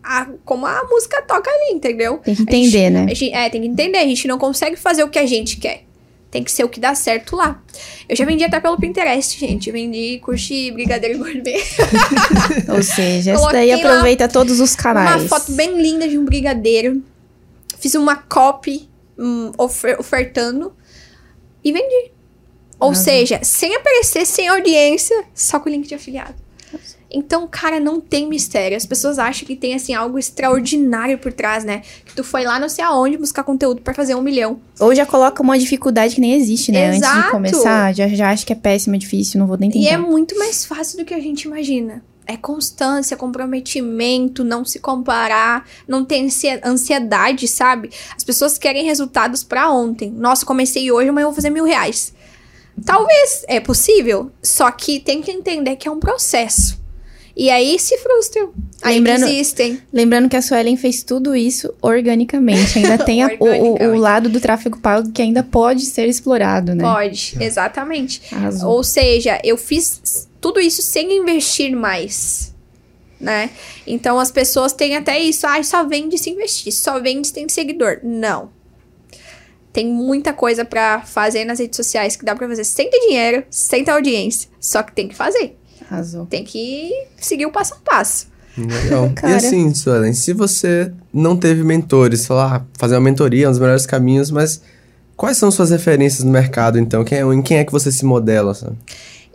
a, 0.03 0.27
como 0.45 0.67
a 0.67 0.85
música 0.85 1.21
toca 1.23 1.51
ali, 1.51 1.75
entendeu? 1.75 2.19
Tem 2.19 2.35
que 2.35 2.43
A 2.43 2.45
gente- 2.45 2.55
entender, 2.77 2.91
né? 2.91 3.09
gente- 3.15 3.33
é, 3.35 3.51
tem 3.51 3.61
que 3.63 3.67
entender. 3.69 3.99
A 3.99 4.05
gente 4.07 4.29
não 4.29 4.39
consegue 4.39 4.77
fazer 4.77 5.03
o 5.03 5.09
que 5.09 5.19
a 5.19 5.27
gente 5.27 5.57
quer. 5.57 5.83
Tem 6.31 6.43
que 6.45 6.53
ser 6.53 6.65
o 6.65 6.69
que 6.69 6.79
dá 6.79 6.95
certo 6.95 7.35
lá. 7.35 7.63
Eu 8.09 8.15
já 8.15 8.25
vendi 8.25 8.45
até 8.45 8.61
pelo 8.61 8.77
Pinterest, 8.77 9.39
gente. 9.39 9.71
Vendi 9.71 10.19
curti 10.23 10.71
brigadeiro 10.71 11.19
gourmet. 11.19 11.63
Ou 12.69 12.83
seja, 12.83 13.33
essa 13.33 13.53
daí 13.53 13.73
aproveita 13.73 14.29
todos 14.29 14.61
os 14.61 14.75
canais. 14.77 15.23
Uma 15.23 15.29
foto 15.29 15.53
bem 15.53 15.81
linda 15.81 16.07
de 16.07 16.19
um 16.19 16.25
brigadeiro. 16.25 17.03
Fiz 17.79 17.95
uma 17.95 18.17
copy 18.17 18.89
hum, 19.19 19.53
ofer- 19.59 19.99
ofertando 20.01 20.73
e 21.65 21.73
vendi. 21.73 22.13
Ou 22.79 22.89
Arrasou. 22.89 23.05
seja, 23.05 23.41
sem 23.43 23.75
aparecer, 23.75 24.27
sem 24.27 24.49
audiência, 24.49 25.25
só 25.35 25.59
com 25.59 25.69
o 25.69 25.73
link 25.73 25.87
de 25.89 25.95
afiliado. 25.95 26.35
Então, 27.11 27.47
cara, 27.49 27.79
não 27.81 28.01
tem 28.01 28.29
mistério. 28.29 28.77
As 28.77 28.85
pessoas 28.85 29.19
acham 29.19 29.47
que 29.47 29.55
tem, 29.57 29.75
assim, 29.75 29.95
algo 29.95 30.19
extraordinário 30.19 31.17
por 31.19 31.33
trás, 31.33 31.65
né? 31.65 31.81
Que 32.05 32.15
tu 32.15 32.23
foi 32.25 32.45
lá 32.45 32.59
não 32.59 32.69
sei 32.69 32.85
aonde 32.85 33.17
buscar 33.17 33.45
conteúdo 33.45 33.81
pra 33.81 33.95
fazer 33.95 34.15
um 34.17 34.21
milhão. 34.21 34.61
Ou 34.81 34.95
já 34.95 35.07
coloca 35.07 35.43
uma 35.43 35.57
dificuldade 35.59 36.17
que 36.17 36.21
nem 36.21 36.35
existe, 36.35 36.73
né? 36.73 36.89
Antes 36.89 36.99
Exato. 37.03 37.23
de 37.27 37.31
começar, 37.31 37.95
já, 37.95 38.09
já 38.09 38.31
acho 38.31 38.45
que 38.45 38.53
é 38.53 38.57
péssimo, 38.57 38.97
é 38.97 38.99
difícil, 38.99 39.39
não 39.39 39.47
vou 39.47 39.57
nem 39.57 39.71
E 39.75 39.87
é 39.87 39.91
tentar. 39.97 40.03
muito 40.03 40.37
mais 40.39 40.65
fácil 40.67 40.99
do 40.99 41.05
que 41.05 41.15
a 41.15 41.21
gente 41.21 41.43
imagina. 41.45 42.05
É 42.27 42.37
constância, 42.37 43.17
comprometimento, 43.17 44.43
não 44.43 44.65
se 44.65 44.79
comparar, 44.81 45.65
não 45.87 46.05
ter 46.05 46.27
ansiedade, 46.65 47.47
sabe? 47.47 47.91
As 48.17 48.25
pessoas 48.25 48.59
querem 48.59 48.85
resultados 48.85 49.45
pra 49.45 49.71
ontem. 49.71 50.11
Nossa, 50.11 50.45
comecei 50.45 50.91
hoje, 50.91 51.09
amanhã 51.09 51.25
eu 51.25 51.29
vou 51.29 51.35
fazer 51.37 51.51
mil 51.51 51.65
reais. 51.65 52.13
Talvez, 52.85 53.45
é 53.49 53.61
possível. 53.61 54.31
Só 54.43 54.71
que 54.71 55.01
tem 55.01 55.23
que 55.23 55.31
entender 55.31 55.77
que 55.77 55.89
é 55.89 55.91
um 55.91 56.01
processo. 56.01 56.85
E 57.35 57.51
aí 57.51 57.79
se 57.79 57.97
frustram. 57.99 58.51
Aí 58.83 58.97
Lembrando- 58.97 59.27
desistem. 59.27 59.79
Lembrando 59.93 60.29
que 60.29 60.37
a 60.37 60.43
Suelen 60.43 60.77
fez 60.77 61.03
tudo 61.03 61.37
isso 61.37 61.73
organicamente. 61.83 62.79
Ainda 62.79 62.97
tem 63.05 63.23
a- 63.23 63.31
o- 63.39 63.85
o, 63.93 63.99
lado 63.99 64.29
do 64.31 64.41
tráfego 64.41 64.79
pago 64.79 65.13
que 65.13 65.21
ainda 65.21 65.43
pode 65.43 65.85
ser 65.85 66.09
explorado, 66.09 66.75
né? 66.75 66.83
Pode, 66.83 67.37
exatamente. 67.39 68.23
Arrasou. 68.33 68.71
Ou 68.73 68.83
seja, 68.83 69.39
eu 69.45 69.57
fiz 69.59 70.26
tudo 70.41 70.61
isso 70.61 70.83
sem 70.83 71.19
investir 71.19 71.75
mais, 71.75 72.55
né? 73.21 73.51
Então 73.87 74.19
as 74.19 74.31
pessoas 74.31 74.73
têm 74.73 74.97
até 74.97 75.19
isso, 75.19 75.47
ah, 75.47 75.63
só 75.63 75.87
vende 75.87 76.19
se 76.19 76.31
investir, 76.31 76.73
só 76.73 77.01
vende 77.01 77.29
se 77.29 77.35
tem 77.35 77.49
seguidor. 77.49 78.01
Não. 78.03 78.51
Tem 79.73 79.87
muita 79.87 80.33
coisa 80.33 80.65
pra 80.65 81.03
fazer 81.03 81.45
nas 81.45 81.59
redes 81.59 81.77
sociais 81.77 82.17
que 82.17 82.25
dá 82.25 82.35
pra 82.35 82.49
fazer 82.49 82.65
sem 82.65 82.89
ter 82.89 82.99
dinheiro, 83.01 83.45
sem 83.51 83.85
ter 83.85 83.91
audiência. 83.91 84.49
Só 84.59 84.83
que 84.83 84.93
tem 84.93 85.07
que 85.07 85.15
fazer. 85.15 85.55
Arrasou. 85.91 86.25
Tem 86.27 86.43
que 86.43 86.91
seguir 87.19 87.45
o 87.45 87.53
passo 87.53 87.75
a 87.75 87.77
passo. 87.79 88.27
Legal. 88.57 89.11
Cara. 89.15 89.35
E 89.35 89.37
assim, 89.37 89.75
Suelen, 89.75 90.15
se 90.15 90.33
você 90.33 90.91
não 91.13 91.37
teve 91.37 91.63
mentores, 91.63 92.27
falar, 92.27 92.57
ah, 92.57 92.65
fazer 92.79 92.95
uma 92.95 93.03
mentoria 93.03 93.45
é 93.45 93.49
um 93.49 93.51
dos 93.51 93.61
melhores 93.61 93.85
caminhos, 93.85 94.31
mas 94.31 94.63
quais 95.15 95.37
são 95.37 95.51
suas 95.51 95.71
referências 95.71 96.25
no 96.25 96.31
mercado, 96.31 96.79
então? 96.79 97.05
Quem 97.05 97.19
é, 97.19 97.23
em 97.23 97.43
quem 97.43 97.59
é 97.59 97.65
que 97.65 97.73
você 97.73 97.93
se 97.93 98.05
modela, 98.05 98.55
sabe? 98.55 98.77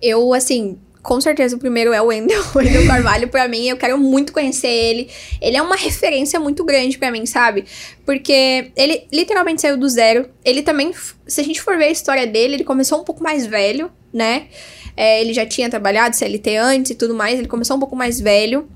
Eu, 0.02 0.34
assim, 0.34 0.78
com 1.02 1.20
certeza 1.20 1.56
o 1.56 1.60
primeiro 1.60 1.94
é 1.94 2.02
o 2.02 2.08
Wendel. 2.08 2.42
O 2.54 2.58
Wendel 2.58 2.86
Carvalho, 2.86 3.28
pra 3.28 3.48
mim, 3.48 3.68
eu 3.68 3.78
quero 3.78 3.98
muito 3.98 4.32
conhecer 4.32 4.68
ele. 4.68 5.10
Ele 5.42 5.58
é 5.58 5.62
uma 5.62 5.76
referência 5.76 6.40
muito 6.40 6.64
grande 6.64 6.98
pra 6.98 7.12
mim, 7.12 7.26
sabe? 7.26 7.66
Porque 8.06 8.72
ele 8.76 9.08
literalmente 9.12 9.62
saiu 9.62 9.78
do 9.78 9.90
zero. 9.90 10.30
Ele 10.44 10.62
também, 10.62 10.92
se 11.26 11.42
a 11.42 11.44
gente 11.44 11.62
for 11.62 11.78
ver 11.78 11.86
a 11.86 11.92
história 11.92 12.28
dele, 12.28 12.56
ele 12.56 12.64
começou 12.64 13.00
um 13.00 13.04
pouco 13.04 13.24
mais 13.24 13.46
velho, 13.46 13.92
né? 14.14 14.48
É, 14.96 15.22
ele 15.22 15.34
já 15.34 15.46
tinha 15.46 15.70
trabalhado 15.70 16.16
CLT 16.16 16.58
antes 16.58 16.92
e 16.92 16.96
tudo 16.96 17.16
mais, 17.16 17.40
ele 17.40 17.48
começou 17.48 17.78
um 17.78 17.80
pouco 17.80 17.96
mais 17.96 18.20
velho. 18.20 18.70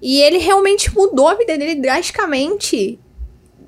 E 0.00 0.20
ele 0.20 0.38
realmente 0.38 0.94
mudou 0.94 1.28
a 1.28 1.34
vida 1.34 1.56
dele 1.56 1.76
drasticamente 1.76 2.98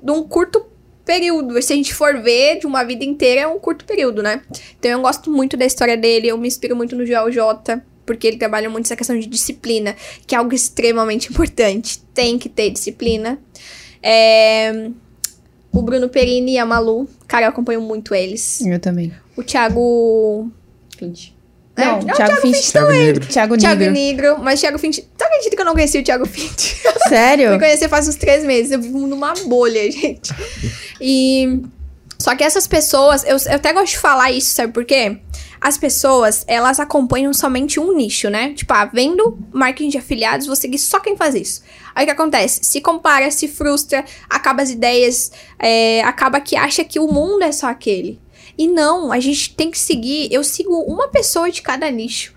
num 0.03 0.23
curto 0.23 0.65
período. 1.03 1.61
Se 1.61 1.73
a 1.73 1.75
gente 1.75 1.93
for 1.93 2.21
ver 2.21 2.59
de 2.59 2.67
uma 2.67 2.83
vida 2.83 3.03
inteira, 3.03 3.41
é 3.41 3.47
um 3.47 3.59
curto 3.59 3.85
período, 3.85 4.21
né? 4.21 4.41
Então 4.77 4.91
eu 4.91 5.01
gosto 5.01 5.31
muito 5.31 5.55
da 5.57 5.65
história 5.65 5.97
dele, 5.97 6.27
eu 6.27 6.37
me 6.37 6.47
inspiro 6.47 6.75
muito 6.75 6.95
no 6.95 7.05
Joel 7.05 7.31
J, 7.31 7.81
porque 8.05 8.27
ele 8.27 8.37
trabalha 8.37 8.69
muito 8.69 8.85
essa 8.85 8.95
questão 8.95 9.17
de 9.19 9.25
disciplina, 9.27 9.95
que 10.27 10.35
é 10.35 10.37
algo 10.37 10.53
extremamente 10.53 11.29
importante. 11.31 11.99
Tem 12.13 12.37
que 12.37 12.47
ter 12.49 12.69
disciplina. 12.69 13.39
É, 14.01 14.89
O 15.71 15.81
Bruno 15.81 16.07
Perini 16.09 16.53
e 16.53 16.57
a 16.57 16.65
Malu, 16.65 17.09
cara, 17.27 17.45
eu 17.45 17.49
acompanho 17.49 17.81
muito 17.81 18.13
eles. 18.15 18.61
Eu 18.65 18.79
também. 18.79 19.11
O 19.35 19.43
Thiago. 19.43 20.49
É, 21.77 21.85
Não, 21.85 21.99
não, 21.99 22.15
Thiago 22.15 22.35
Finch. 22.37 22.71
Thiago 22.71 22.89
Negro. 22.91 23.27
Thiago 23.27 23.57
Thiago 23.57 23.79
Negro. 23.81 23.93
Negro, 23.93 24.39
mas 24.39 24.61
Thiago 24.61 24.77
Finch. 24.79 25.01
Tu 25.17 25.23
acredita 25.23 25.55
que 25.55 25.61
eu 25.61 25.65
não 25.65 25.73
conheci 25.73 25.99
o 25.99 26.03
Thiago 26.03 26.25
Finch? 26.25 26.77
Sério? 27.09 27.49
Fui 27.49 27.59
conhecer 27.59 27.89
faz 27.89 28.07
uns 28.07 28.15
três 28.15 28.45
meses. 28.45 28.71
Eu 28.71 28.81
vivo 28.81 29.05
numa 29.07 29.33
bolha, 29.45 29.81
gente. 29.91 30.33
E. 31.01 31.61
Só 32.17 32.33
que 32.33 32.43
essas 32.45 32.65
pessoas, 32.65 33.23
eu, 33.25 33.35
eu 33.45 33.55
até 33.57 33.73
gosto 33.73 33.91
de 33.91 33.97
falar 33.97 34.31
isso, 34.31 34.55
sabe 34.55 34.71
por 34.71 34.85
quê? 34.85 35.17
As 35.65 35.79
pessoas, 35.79 36.45
elas 36.47 36.79
acompanham 36.79 37.33
somente 37.33 37.79
um 37.79 37.91
nicho, 37.91 38.29
né? 38.29 38.53
Tipo, 38.53 38.71
ah, 38.71 38.85
vendo 38.85 39.39
marketing 39.51 39.89
de 39.89 39.97
afiliados, 39.97 40.45
vou 40.45 40.55
seguir 40.55 40.77
só 40.77 40.99
quem 40.99 41.17
faz 41.17 41.33
isso. 41.33 41.63
Aí 41.95 42.03
o 42.03 42.05
que 42.05 42.11
acontece? 42.11 42.59
Se 42.63 42.79
compara, 42.79 43.31
se 43.31 43.47
frustra, 43.47 44.05
acaba 44.29 44.61
as 44.61 44.69
ideias, 44.69 45.31
é, 45.57 46.03
acaba 46.03 46.39
que 46.39 46.55
acha 46.55 46.83
que 46.83 46.99
o 46.99 47.07
mundo 47.07 47.41
é 47.41 47.51
só 47.51 47.65
aquele. 47.65 48.21
E 48.55 48.67
não, 48.67 49.11
a 49.11 49.19
gente 49.19 49.55
tem 49.55 49.71
que 49.71 49.79
seguir. 49.79 50.31
Eu 50.31 50.43
sigo 50.43 50.81
uma 50.81 51.07
pessoa 51.07 51.49
de 51.49 51.63
cada 51.63 51.89
nicho. 51.89 52.35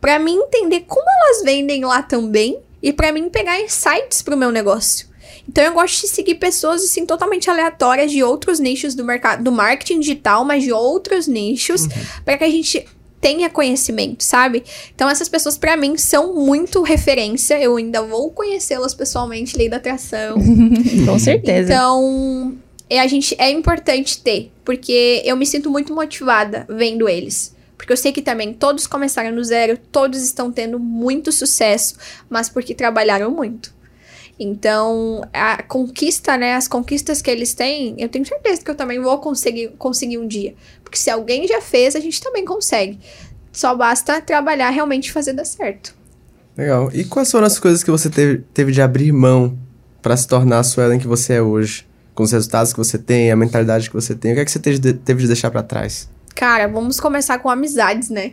Pra 0.00 0.18
mim 0.18 0.36
entender 0.36 0.86
como 0.88 1.04
elas 1.06 1.42
vendem 1.44 1.84
lá 1.84 2.02
também 2.02 2.62
e 2.82 2.94
pra 2.94 3.12
mim 3.12 3.28
pegar 3.28 3.60
insights 3.60 4.22
pro 4.22 4.38
meu 4.38 4.50
negócio. 4.50 5.09
Então 5.50 5.64
eu 5.64 5.72
gosto 5.72 6.02
de 6.02 6.08
seguir 6.08 6.36
pessoas 6.36 6.84
assim 6.84 7.04
totalmente 7.04 7.50
aleatórias 7.50 8.12
de 8.12 8.22
outros 8.22 8.60
nichos 8.60 8.94
do 8.94 9.04
mercado, 9.04 9.42
do 9.42 9.50
marketing 9.50 9.98
digital, 9.98 10.44
mas 10.44 10.62
de 10.62 10.72
outros 10.72 11.26
nichos, 11.26 11.88
pra 12.24 12.38
que 12.38 12.44
a 12.44 12.48
gente 12.48 12.86
tenha 13.20 13.50
conhecimento, 13.50 14.22
sabe? 14.22 14.62
Então 14.94 15.10
essas 15.10 15.28
pessoas 15.28 15.58
pra 15.58 15.76
mim 15.76 15.96
são 15.96 16.34
muito 16.34 16.82
referência. 16.82 17.60
Eu 17.60 17.76
ainda 17.76 18.00
vou 18.00 18.30
conhecê-las 18.30 18.94
pessoalmente, 18.94 19.56
lei 19.56 19.68
da 19.68 19.78
atração. 19.78 20.38
Com 21.04 21.18
certeza. 21.18 21.72
Então, 21.72 22.56
é, 22.88 23.00
a 23.00 23.06
gente, 23.08 23.34
é 23.36 23.50
importante 23.50 24.22
ter, 24.22 24.52
porque 24.64 25.20
eu 25.24 25.36
me 25.36 25.44
sinto 25.44 25.68
muito 25.68 25.92
motivada 25.92 26.64
vendo 26.68 27.08
eles. 27.08 27.56
Porque 27.76 27.92
eu 27.92 27.96
sei 27.96 28.12
que 28.12 28.22
também 28.22 28.52
todos 28.52 28.86
começaram 28.86 29.32
no 29.32 29.42
zero, 29.42 29.76
todos 29.90 30.22
estão 30.22 30.52
tendo 30.52 30.78
muito 30.78 31.32
sucesso, 31.32 31.96
mas 32.28 32.48
porque 32.48 32.72
trabalharam 32.72 33.32
muito. 33.32 33.79
Então, 34.42 35.22
a 35.34 35.62
conquista, 35.62 36.34
né? 36.38 36.54
As 36.54 36.66
conquistas 36.66 37.20
que 37.20 37.30
eles 37.30 37.52
têm, 37.52 37.94
eu 37.98 38.08
tenho 38.08 38.24
certeza 38.24 38.64
que 38.64 38.70
eu 38.70 38.74
também 38.74 38.98
vou 38.98 39.18
conseguir, 39.18 39.68
conseguir 39.76 40.16
um 40.16 40.26
dia. 40.26 40.54
Porque 40.82 40.96
se 40.96 41.10
alguém 41.10 41.46
já 41.46 41.60
fez, 41.60 41.94
a 41.94 42.00
gente 42.00 42.22
também 42.22 42.42
consegue. 42.42 42.98
Só 43.52 43.74
basta 43.74 44.18
trabalhar 44.22 44.70
realmente 44.70 45.08
e 45.08 45.12
fazer 45.12 45.34
dar 45.34 45.44
certo. 45.44 45.94
Legal. 46.56 46.90
E 46.94 47.04
quais 47.04 47.30
foram 47.30 47.46
as 47.46 47.58
coisas 47.58 47.84
que 47.84 47.90
você 47.90 48.08
teve, 48.08 48.42
teve 48.54 48.72
de 48.72 48.80
abrir 48.80 49.12
mão 49.12 49.58
pra 50.00 50.16
se 50.16 50.26
tornar 50.26 50.60
a 50.60 50.62
Suelen 50.62 50.98
que 50.98 51.06
você 51.06 51.34
é 51.34 51.42
hoje? 51.42 51.86
Com 52.14 52.22
os 52.22 52.32
resultados 52.32 52.72
que 52.72 52.78
você 52.78 52.96
tem, 52.96 53.30
a 53.30 53.36
mentalidade 53.36 53.90
que 53.90 53.94
você 53.94 54.14
tem. 54.14 54.32
O 54.32 54.34
que 54.36 54.40
é 54.40 54.44
que 54.46 54.50
você 54.50 54.58
teve 54.58 54.78
de, 54.78 54.94
teve 54.94 55.20
de 55.20 55.26
deixar 55.26 55.50
pra 55.50 55.62
trás? 55.62 56.08
Cara, 56.34 56.66
vamos 56.66 56.98
começar 56.98 57.38
com 57.40 57.50
amizades, 57.50 58.08
né? 58.08 58.32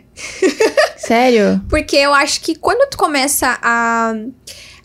Sério? 0.96 1.60
Porque 1.68 1.96
eu 1.96 2.14
acho 2.14 2.40
que 2.40 2.54
quando 2.54 2.88
tu 2.88 2.96
começa 2.96 3.58
a, 3.62 4.14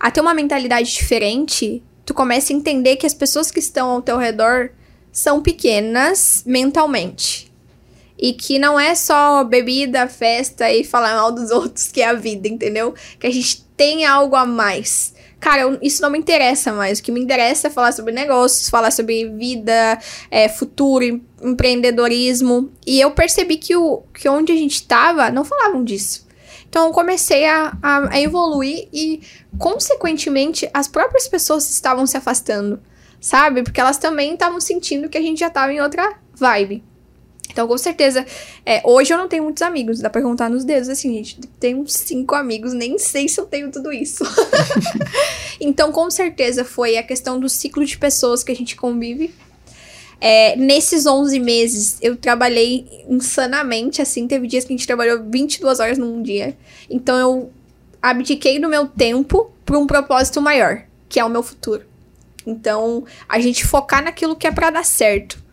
a 0.03 0.11
ter 0.11 0.19
uma 0.19 0.33
mentalidade 0.33 0.91
diferente, 0.91 1.81
tu 2.05 2.13
começa 2.13 2.51
a 2.51 2.55
entender 2.55 2.97
que 2.97 3.05
as 3.05 3.13
pessoas 3.13 3.49
que 3.49 3.59
estão 3.59 3.89
ao 3.89 4.01
teu 4.01 4.17
redor 4.17 4.71
são 5.13 5.41
pequenas 5.41 6.43
mentalmente. 6.45 7.49
E 8.19 8.33
que 8.33 8.59
não 8.59 8.77
é 8.79 8.95
só 8.95 9.43
bebida, 9.45 10.05
festa 10.07 10.69
e 10.69 10.83
falar 10.83 11.15
mal 11.15 11.31
dos 11.31 11.49
outros 11.55 11.87
que 11.91 12.01
é 12.01 12.07
a 12.09 12.13
vida, 12.13 12.49
entendeu? 12.49 12.93
Que 13.17 13.27
a 13.27 13.31
gente 13.31 13.63
tem 13.77 14.05
algo 14.05 14.35
a 14.35 14.45
mais. 14.45 15.13
Cara, 15.39 15.61
eu- 15.61 15.77
isso 15.81 16.01
não 16.01 16.09
me 16.09 16.17
interessa 16.19 16.73
mais. 16.73 16.99
O 16.99 17.03
que 17.03 17.11
me 17.11 17.21
interessa 17.21 17.67
é 17.67 17.69
falar 17.69 17.91
sobre 17.93 18.13
negócios, 18.13 18.69
falar 18.69 18.91
sobre 18.91 19.29
vida, 19.29 19.97
é, 20.29 20.49
futuro, 20.49 21.03
em- 21.03 21.23
empreendedorismo. 21.41 22.71
E 22.85 22.99
eu 22.99 23.11
percebi 23.11 23.55
que, 23.57 23.75
o, 23.75 24.03
que 24.13 24.27
onde 24.29 24.51
a 24.51 24.55
gente 24.55 24.85
tava, 24.85 25.29
não 25.31 25.43
falavam 25.45 25.83
disso. 25.83 26.25
Então 26.73 26.87
eu 26.87 26.91
comecei 26.91 27.45
a, 27.45 27.77
a, 27.83 28.15
a 28.15 28.19
evoluir 28.19 28.87
e, 28.91 29.21
consequentemente, 29.59 30.67
as 30.73 30.87
próprias 30.87 31.27
pessoas 31.27 31.69
estavam 31.69 32.07
se 32.07 32.17
afastando, 32.17 32.81
sabe? 33.21 33.61
Porque 33.61 33.79
elas 33.79 33.99
também 33.99 34.33
estavam 34.33 34.59
sentindo 34.59 35.07
que 35.07 35.15
a 35.15 35.21
gente 35.21 35.41
já 35.41 35.51
tava 35.51 35.71
em 35.71 35.79
outra 35.79 36.15
vibe. 36.33 36.83
Então, 37.47 37.67
com 37.67 37.77
certeza, 37.77 38.25
é, 38.65 38.81
hoje 38.83 39.13
eu 39.13 39.19
não 39.19 39.27
tenho 39.27 39.43
muitos 39.43 39.61
amigos, 39.61 39.99
dá 39.99 40.09
pra 40.09 40.23
contar 40.23 40.49
nos 40.49 40.65
dedos, 40.65 40.89
assim, 40.89 41.13
gente, 41.13 41.39
tenho 41.59 41.77
uns 41.77 41.93
cinco 41.93 42.33
amigos, 42.33 42.73
nem 42.73 42.97
sei 42.97 43.29
se 43.29 43.39
eu 43.39 43.45
tenho 43.45 43.71
tudo 43.71 43.93
isso. 43.93 44.23
então, 45.61 45.91
com 45.91 46.09
certeza, 46.09 46.65
foi 46.65 46.97
a 46.97 47.03
questão 47.03 47.39
do 47.39 47.47
ciclo 47.47 47.85
de 47.85 47.99
pessoas 47.99 48.43
que 48.43 48.51
a 48.51 48.55
gente 48.55 48.75
convive. 48.75 49.31
É, 50.25 50.55
nesses 50.55 51.05
11 51.05 51.37
meses, 51.37 51.97
eu 52.01 52.15
trabalhei 52.15 53.03
insanamente, 53.09 54.01
assim, 54.01 54.25
teve 54.25 54.47
dias 54.47 54.63
que 54.63 54.71
a 54.73 54.77
gente 54.77 54.87
trabalhou 54.87 55.21
22 55.21 55.81
horas 55.81 55.97
num 55.97 56.23
dia. 56.23 56.57
Então, 56.89 57.19
eu 57.19 57.51
abdiquei 58.01 58.57
do 58.57 58.69
meu 58.69 58.87
tempo 58.87 59.51
para 59.65 59.77
um 59.77 59.85
propósito 59.85 60.41
maior, 60.41 60.83
que 61.09 61.19
é 61.19 61.25
o 61.25 61.29
meu 61.29 61.43
futuro. 61.43 61.83
Então, 62.47 63.03
a 63.27 63.37
gente 63.41 63.65
focar 63.65 64.01
naquilo 64.01 64.33
que 64.33 64.47
é 64.47 64.51
para 64.53 64.69
dar 64.69 64.85
certo. 64.85 65.43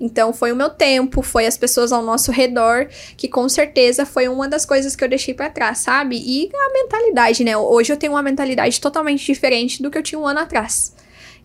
Então, 0.00 0.32
foi 0.32 0.52
o 0.52 0.56
meu 0.56 0.70
tempo, 0.70 1.20
foi 1.20 1.44
as 1.44 1.58
pessoas 1.58 1.92
ao 1.92 2.02
nosso 2.02 2.32
redor, 2.32 2.88
que 3.18 3.28
com 3.28 3.46
certeza 3.46 4.06
foi 4.06 4.26
uma 4.26 4.48
das 4.48 4.64
coisas 4.64 4.96
que 4.96 5.04
eu 5.04 5.08
deixei 5.08 5.34
pra 5.34 5.50
trás, 5.50 5.80
sabe? 5.80 6.16
E 6.16 6.50
a 6.50 6.72
mentalidade, 6.72 7.44
né? 7.44 7.54
Hoje 7.58 7.92
eu 7.92 7.96
tenho 7.98 8.14
uma 8.14 8.22
mentalidade 8.22 8.80
totalmente 8.80 9.22
diferente 9.26 9.82
do 9.82 9.90
que 9.90 9.98
eu 9.98 10.02
tinha 10.02 10.18
um 10.18 10.26
ano 10.26 10.40
atrás. 10.40 10.94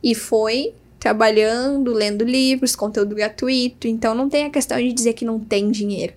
E 0.01 0.15
foi 0.15 0.73
trabalhando, 0.99 1.93
lendo 1.93 2.25
livros, 2.25 2.75
conteúdo 2.75 3.15
gratuito. 3.15 3.87
Então, 3.87 4.13
não 4.13 4.29
tem 4.29 4.45
a 4.45 4.49
questão 4.49 4.77
de 4.77 4.91
dizer 4.91 5.13
que 5.13 5.25
não 5.25 5.39
tem 5.39 5.71
dinheiro. 5.71 6.13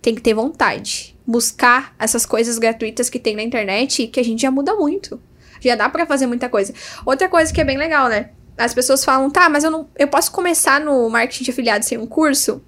Tem 0.00 0.14
que 0.14 0.22
ter 0.22 0.32
vontade. 0.32 1.18
Buscar 1.26 1.94
essas 1.98 2.24
coisas 2.24 2.58
gratuitas 2.58 3.10
que 3.10 3.18
tem 3.18 3.34
na 3.34 3.42
internet, 3.42 4.06
que 4.06 4.20
a 4.20 4.24
gente 4.24 4.42
já 4.42 4.50
muda 4.50 4.74
muito. 4.76 5.20
Já 5.60 5.74
dá 5.74 5.88
pra 5.88 6.06
fazer 6.06 6.26
muita 6.26 6.48
coisa. 6.48 6.72
Outra 7.04 7.28
coisa 7.28 7.52
que 7.52 7.60
é 7.60 7.64
bem 7.64 7.76
legal, 7.76 8.08
né? 8.08 8.30
As 8.56 8.72
pessoas 8.72 9.04
falam, 9.04 9.28
tá, 9.28 9.48
mas 9.48 9.64
eu 9.64 9.70
não. 9.70 9.88
Eu 9.98 10.08
posso 10.08 10.30
começar 10.30 10.80
no 10.80 11.10
marketing 11.10 11.44
de 11.44 11.50
afiliado 11.50 11.84
sem 11.84 11.98
um 11.98 12.06
curso? 12.06 12.62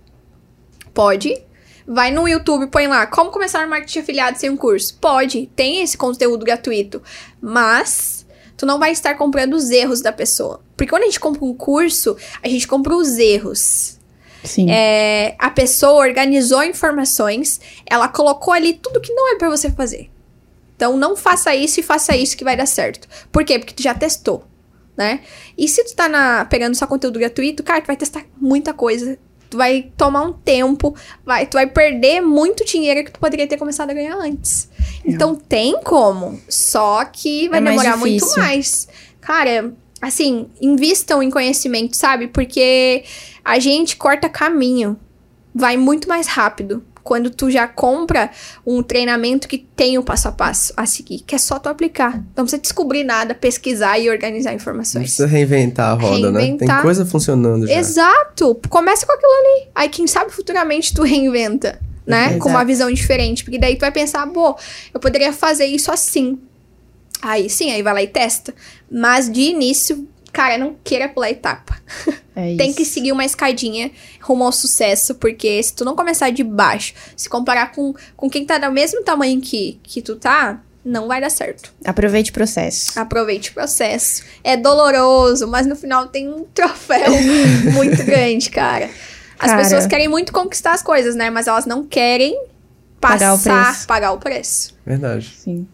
Pode. 0.92 1.40
Vai 1.86 2.10
no 2.10 2.28
YouTube, 2.28 2.66
põe 2.66 2.86
lá, 2.86 3.06
como 3.06 3.30
começar 3.30 3.62
no 3.62 3.70
marketing 3.70 3.94
de 3.94 3.98
afiliado 4.00 4.38
sem 4.38 4.50
um 4.50 4.56
curso? 4.58 4.98
Pode, 5.00 5.50
tem 5.56 5.80
esse 5.80 5.96
conteúdo 5.96 6.44
gratuito. 6.44 7.02
Mas 7.40 8.17
tu 8.58 8.66
não 8.66 8.78
vai 8.78 8.92
estar 8.92 9.14
comprando 9.14 9.54
os 9.54 9.70
erros 9.70 10.02
da 10.02 10.12
pessoa. 10.12 10.60
Porque 10.76 10.90
quando 10.90 11.04
a 11.04 11.06
gente 11.06 11.18
compra 11.20 11.42
um 11.44 11.54
curso, 11.54 12.14
a 12.42 12.48
gente 12.48 12.68
compra 12.68 12.94
os 12.94 13.16
erros. 13.16 13.96
Sim. 14.44 14.70
É, 14.70 15.34
a 15.38 15.48
pessoa 15.50 15.94
organizou 16.06 16.62
informações, 16.62 17.60
ela 17.86 18.08
colocou 18.08 18.52
ali 18.52 18.74
tudo 18.74 19.00
que 19.00 19.12
não 19.14 19.32
é 19.34 19.38
pra 19.38 19.48
você 19.48 19.70
fazer. 19.70 20.10
Então 20.76 20.96
não 20.96 21.16
faça 21.16 21.54
isso 21.54 21.80
e 21.80 21.82
faça 21.82 22.16
isso 22.16 22.36
que 22.36 22.44
vai 22.44 22.56
dar 22.56 22.66
certo. 22.66 23.08
Por 23.32 23.44
quê? 23.44 23.58
Porque 23.58 23.74
tu 23.74 23.82
já 23.82 23.94
testou, 23.94 24.44
né? 24.96 25.20
E 25.56 25.66
se 25.68 25.82
tu 25.84 25.94
tá 25.94 26.08
na- 26.08 26.44
pegando 26.44 26.74
só 26.76 26.86
conteúdo 26.86 27.18
gratuito, 27.18 27.62
cara, 27.62 27.80
tu 27.80 27.86
vai 27.86 27.96
testar 27.96 28.24
muita 28.36 28.72
coisa. 28.72 29.18
Tu 29.50 29.56
vai 29.56 29.90
tomar 29.96 30.22
um 30.22 30.32
tempo, 30.32 30.94
vai, 31.24 31.46
tu 31.46 31.54
vai 31.54 31.66
perder 31.66 32.20
muito 32.20 32.64
dinheiro 32.66 33.02
que 33.02 33.10
tu 33.10 33.18
poderia 33.18 33.46
ter 33.46 33.56
começado 33.56 33.90
a 33.90 33.94
ganhar 33.94 34.14
antes. 34.14 34.68
Então 35.04 35.34
tem 35.34 35.80
como, 35.82 36.40
só 36.48 37.04
que 37.04 37.48
vai 37.48 37.60
É 37.60 37.62
demorar 37.62 37.96
muito 37.96 38.26
mais. 38.36 38.88
Cara, 39.20 39.72
assim, 40.00 40.46
invistam 40.60 41.22
em 41.22 41.30
conhecimento, 41.30 41.96
sabe? 41.96 42.28
Porque 42.28 43.04
a 43.44 43.58
gente 43.58 43.96
corta 43.96 44.28
caminho. 44.28 44.96
Vai 45.54 45.76
muito 45.76 46.08
mais 46.08 46.26
rápido 46.26 46.84
quando 47.02 47.30
tu 47.30 47.50
já 47.50 47.66
compra 47.66 48.30
um 48.66 48.82
treinamento 48.82 49.48
que 49.48 49.56
tem 49.56 49.96
o 49.96 50.02
passo 50.02 50.28
a 50.28 50.32
passo 50.32 50.74
a 50.76 50.84
seguir, 50.84 51.20
que 51.20 51.34
é 51.34 51.38
só 51.38 51.58
tu 51.58 51.68
aplicar. 51.70 52.16
Não 52.36 52.44
precisa 52.44 52.60
descobrir 52.60 53.02
nada, 53.02 53.34
pesquisar 53.34 53.98
e 53.98 54.10
organizar 54.10 54.50
Não 54.50 54.56
informações. 54.56 55.04
precisa 55.04 55.26
reinventar 55.26 55.90
a 55.92 55.94
roda, 55.94 56.30
né? 56.30 56.40
Tem 56.40 56.48
Reinventar. 56.50 56.82
coisa 56.82 57.06
funcionando 57.06 57.66
já. 57.66 57.72
Exato! 57.78 58.60
Começa 58.68 59.06
com 59.06 59.12
aquilo 59.12 59.32
ali. 59.32 59.68
Aí, 59.74 59.88
quem 59.88 60.06
sabe 60.06 60.30
futuramente 60.30 60.92
tu 60.92 61.02
reinventa, 61.02 61.80
né? 62.08 62.26
Exato. 62.28 62.38
Com 62.40 62.48
uma 62.48 62.64
visão 62.64 62.90
diferente. 62.90 63.44
Porque 63.44 63.58
daí 63.58 63.76
tu 63.76 63.80
vai 63.80 63.92
pensar, 63.92 64.26
pô, 64.28 64.56
eu 64.92 64.98
poderia 64.98 65.32
fazer 65.32 65.66
isso 65.66 65.92
assim. 65.92 66.38
Aí 67.20 67.50
sim, 67.50 67.70
aí 67.70 67.82
vai 67.82 67.92
lá 67.92 68.02
e 68.02 68.06
testa. 68.06 68.54
Mas 68.90 69.30
de 69.30 69.42
início, 69.42 70.08
cara, 70.32 70.56
não 70.56 70.76
queira 70.82 71.08
pular 71.08 71.30
etapa. 71.30 71.80
É 72.34 72.54
Tem 72.56 72.72
que 72.72 72.84
seguir 72.84 73.12
uma 73.12 73.24
escadinha 73.24 73.90
rumo 74.20 74.44
ao 74.44 74.52
sucesso, 74.52 75.16
porque 75.16 75.62
se 75.62 75.74
tu 75.74 75.84
não 75.84 75.94
começar 75.94 76.30
de 76.30 76.42
baixo, 76.42 76.94
se 77.16 77.28
comparar 77.28 77.72
com, 77.72 77.94
com 78.16 78.30
quem 78.30 78.44
tá 78.44 78.56
do 78.56 78.72
mesmo 78.72 79.02
tamanho 79.02 79.40
que, 79.40 79.78
que 79.82 80.00
tu 80.00 80.16
tá, 80.16 80.62
não 80.84 81.08
vai 81.08 81.20
dar 81.20 81.30
certo. 81.30 81.72
Aproveite 81.84 82.30
o 82.30 82.34
processo. 82.34 82.98
Aproveite 82.98 83.50
o 83.50 83.54
processo. 83.54 84.22
É 84.42 84.56
doloroso, 84.56 85.46
mas 85.46 85.66
no 85.66 85.76
final 85.76 86.06
tem 86.06 86.28
um 86.28 86.44
troféu 86.54 87.10
muito 87.74 88.02
grande, 88.04 88.48
cara. 88.48 88.88
As 89.38 89.50
Cara. 89.50 89.62
pessoas 89.62 89.86
querem 89.86 90.08
muito 90.08 90.32
conquistar 90.32 90.72
as 90.72 90.82
coisas, 90.82 91.14
né? 91.14 91.30
Mas 91.30 91.46
elas 91.46 91.64
não 91.66 91.84
querem 91.84 92.36
Pagar 93.00 93.34
o 93.34 93.36
passar, 93.38 93.64
preço. 93.72 93.86
pagar 93.86 94.12
o 94.12 94.18
preço. 94.18 94.74
Verdade. 94.84 95.32
Sim. 95.38 95.66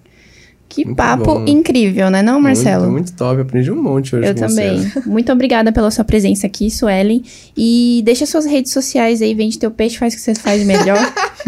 Que 0.69 0.85
Muito 0.85 0.97
papo 0.97 1.25
bom. 1.25 1.45
incrível, 1.47 2.11
né, 2.11 2.21
não, 2.21 2.41
Marcelo? 2.41 2.91
Muito, 2.91 2.93
muito 3.11 3.13
top. 3.17 3.41
Aprendi 3.43 3.71
um 3.71 3.81
monte 3.81 4.17
hoje 4.17 4.27
Eu 4.29 4.35
com 4.35 4.41
também. 4.41 4.81
você. 4.83 5.01
Muito 5.09 5.31
obrigada 5.31 5.71
pela 5.71 5.89
sua 5.91 6.03
presença 6.05 6.49
aqui, 6.49 6.69
Suelen. 6.69 7.23
E 7.57 8.03
deixa 8.05 8.27
suas 8.27 8.45
redes 8.45 8.73
sociais 8.73 9.23
aí, 9.23 9.35
vende 9.35 9.57
teu 9.57 9.71
peixe, 9.71 9.97
faz 9.99 10.15
o 10.15 10.17
que 10.17 10.23
você 10.23 10.35
faz 10.35 10.65
melhor. 10.67 10.99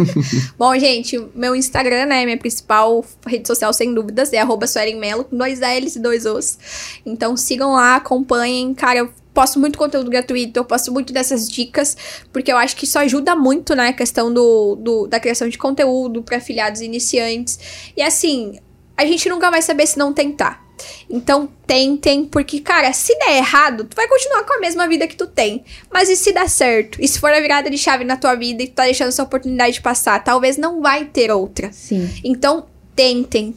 Bom, 0.57 0.79
gente, 0.79 1.19
meu 1.35 1.57
Instagram, 1.57 2.07
né? 2.07 2.25
Minha 2.25 2.37
principal 2.39 3.05
rede 3.27 3.49
social, 3.49 3.73
sem 3.73 3.93
dúvidas, 3.93 4.33
é 4.33 4.39
arroba 4.39 4.67
Suelen 4.67 4.97
Melo, 5.01 5.25
com 5.25 5.37
dois 5.37 5.59
L's 5.59 5.97
e 5.97 5.99
dois 5.99 6.25
O's. 6.25 6.57
Então 7.05 7.37
sigam 7.37 7.73
lá, 7.73 7.97
acompanhem. 7.97 8.73
Cara, 8.75 9.01
eu 9.01 9.11
posto 9.37 9.61
muito 9.61 9.77
conteúdo 9.79 10.11
gratuito, 10.11 10.59
eu 10.59 10.65
posto 10.65 10.91
muito 10.91 11.13
dessas 11.13 11.47
dicas, 11.49 11.95
porque 12.33 12.51
eu 12.51 12.57
acho 12.57 12.75
que 12.75 12.87
isso 12.87 12.99
ajuda 12.99 13.37
muito, 13.37 13.75
né? 13.75 13.89
A 13.89 13.93
questão 13.93 14.33
do, 14.33 14.77
do- 14.77 15.07
da 15.07 15.21
criação 15.21 15.47
de 15.49 15.59
conteúdo 15.59 16.23
para 16.23 16.39
afiliados 16.39 16.81
iniciantes. 16.81 17.59
E 17.97 18.01
assim, 18.03 18.59
a 18.97 19.05
gente 19.05 19.29
nunca 19.29 19.51
vai 19.51 19.61
saber 19.61 19.87
se 19.87 19.99
não 19.99 20.13
tentar. 20.15 20.65
Então, 21.09 21.49
tentem, 21.67 22.25
porque, 22.27 22.61
cara, 22.61 22.93
se 22.93 23.15
der 23.19 23.37
errado, 23.39 23.85
tu 23.85 23.95
vai 23.97 24.07
continuar 24.09 24.45
com 24.45 24.55
a 24.55 24.61
mesma 24.61 24.87
vida 24.89 25.07
que 25.07 25.17
tu 25.17 25.27
tem. 25.27 25.65
Mas 25.93 26.09
e 26.09 26.17
se 26.17 26.33
dar 26.33 26.49
certo? 26.51 27.01
E 27.01 27.07
se 27.09 27.19
for 27.19 27.31
a 27.33 27.41
virada 27.41 27.71
de 27.71 27.79
chave 27.79 28.05
na 28.05 28.17
tua 28.17 28.35
vida 28.35 28.63
e 28.63 28.67
tu 28.69 28.75
tá 28.75 28.85
deixando 28.85 29.09
essa 29.09 29.23
oportunidade 29.23 29.75
de 29.75 29.81
passar? 29.83 30.23
Talvez 30.25 30.57
não 30.59 30.81
vai 30.83 31.05
ter 31.07 31.31
outra. 31.31 31.71
Sim. 31.73 32.09
Então, 32.25 32.67
tentem. 32.95 33.55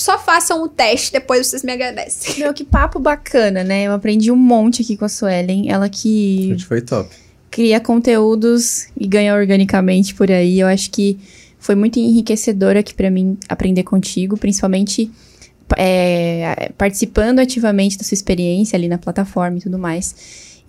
Só 0.00 0.18
façam 0.18 0.62
o 0.62 0.68
teste, 0.68 1.12
depois 1.12 1.46
vocês 1.46 1.62
me 1.62 1.72
agradecem. 1.72 2.38
Meu, 2.38 2.54
que 2.54 2.64
papo 2.64 2.98
bacana, 2.98 3.62
né? 3.62 3.84
Eu 3.84 3.92
aprendi 3.92 4.30
um 4.30 4.36
monte 4.36 4.80
aqui 4.80 4.96
com 4.96 5.04
a 5.04 5.08
Suelen. 5.08 5.70
Ela 5.70 5.88
que 5.90 6.50
Hoje 6.54 6.64
foi 6.64 6.80
top. 6.80 7.14
cria 7.50 7.78
conteúdos 7.80 8.86
e 8.98 9.06
ganha 9.06 9.34
organicamente 9.34 10.14
por 10.14 10.30
aí. 10.30 10.58
Eu 10.58 10.66
acho 10.66 10.90
que 10.90 11.18
foi 11.58 11.74
muito 11.74 11.98
enriquecedor 11.98 12.76
aqui 12.78 12.94
pra 12.94 13.10
mim 13.10 13.36
aprender 13.46 13.82
contigo, 13.82 14.38
principalmente 14.38 15.10
é, 15.76 16.72
participando 16.78 17.38
ativamente 17.38 17.98
da 17.98 18.04
sua 18.04 18.14
experiência 18.14 18.76
ali 18.76 18.88
na 18.88 18.96
plataforma 18.96 19.58
e 19.58 19.60
tudo 19.60 19.78
mais. 19.78 20.14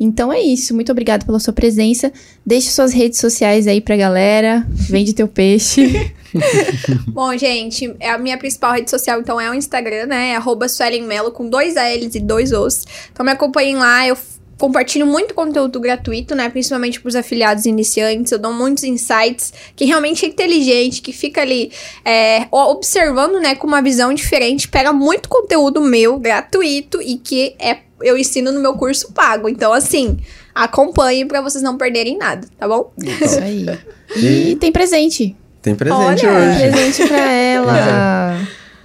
Então 0.04 0.34
é 0.34 0.42
isso, 0.42 0.74
muito 0.74 0.92
obrigada 0.92 1.24
pela 1.24 1.40
sua 1.40 1.54
presença. 1.54 2.12
Deixe 2.44 2.72
suas 2.72 2.92
redes 2.92 3.20
sociais 3.20 3.68
aí 3.68 3.80
pra 3.80 3.96
galera. 3.96 4.66
Vende 4.68 5.14
teu 5.14 5.28
peixe. 5.28 6.12
Bom, 7.06 7.38
gente, 7.38 7.96
é 8.00 8.10
a 8.10 8.18
minha 8.18 8.36
principal 8.36 8.74
rede 8.74 8.90
social, 8.90 9.20
então, 9.20 9.40
é 9.40 9.48
o 9.52 9.54
Instagram, 9.54 10.08
né? 10.08 10.30
É 10.30 10.36
arroba 10.38 10.68
Suelen 10.68 11.04
Melo, 11.04 11.32
com 11.32 11.48
dois 11.48 11.76
L's 11.76 12.16
e 12.16 12.20
dois 12.20 12.52
O's. 12.52 12.84
Então, 13.12 13.24
me 13.24 13.32
acompanhem 13.32 13.76
lá, 13.76 14.08
eu 14.08 14.18
compartilho 14.58 15.06
muito 15.06 15.36
conteúdo 15.36 15.80
gratuito, 15.80 16.34
né? 16.34 16.50
Principalmente 16.50 17.00
pros 17.00 17.16
afiliados 17.16 17.66
iniciantes. 17.66 18.32
Eu 18.32 18.40
dou 18.40 18.54
muitos 18.54 18.84
insights, 18.84 19.54
que 19.76 19.86
realmente 19.86 20.26
é 20.26 20.30
inteligente, 20.30 21.02
que 21.02 21.14
fica 21.14 21.42
ali 21.42 21.72
é, 22.04 22.48
observando, 22.52 23.40
né? 23.40 23.54
Com 23.54 23.68
uma 23.68 23.84
visão 23.84 24.12
diferente. 24.12 24.68
Pega 24.68 24.92
muito 24.92 25.30
conteúdo 25.30 25.80
meu, 25.80 26.18
gratuito, 26.18 27.00
e 27.04 27.18
que 27.18 27.56
é, 27.60 27.78
eu 28.04 28.18
ensino 28.18 28.52
no 28.52 28.60
meu 28.60 28.74
curso 28.76 29.12
pago. 29.14 29.48
Então, 29.50 29.72
assim, 29.74 30.18
acompanhe 30.54 31.26
pra 31.26 31.42
vocês 31.42 31.64
não 31.64 31.78
perderem 31.78 32.18
nada, 32.18 32.48
tá 32.60 32.68
bom? 32.68 32.92
Isso 33.00 33.40
aí. 33.42 33.66
E 34.14 34.58
tem 34.58 34.74
presente. 34.74 35.36
Tem 35.62 35.74
presente 35.74 36.26
Olha, 36.26 36.38
hoje. 36.52 36.60
Presente 36.70 37.08
pra 37.08 37.32
ela. 37.32 38.38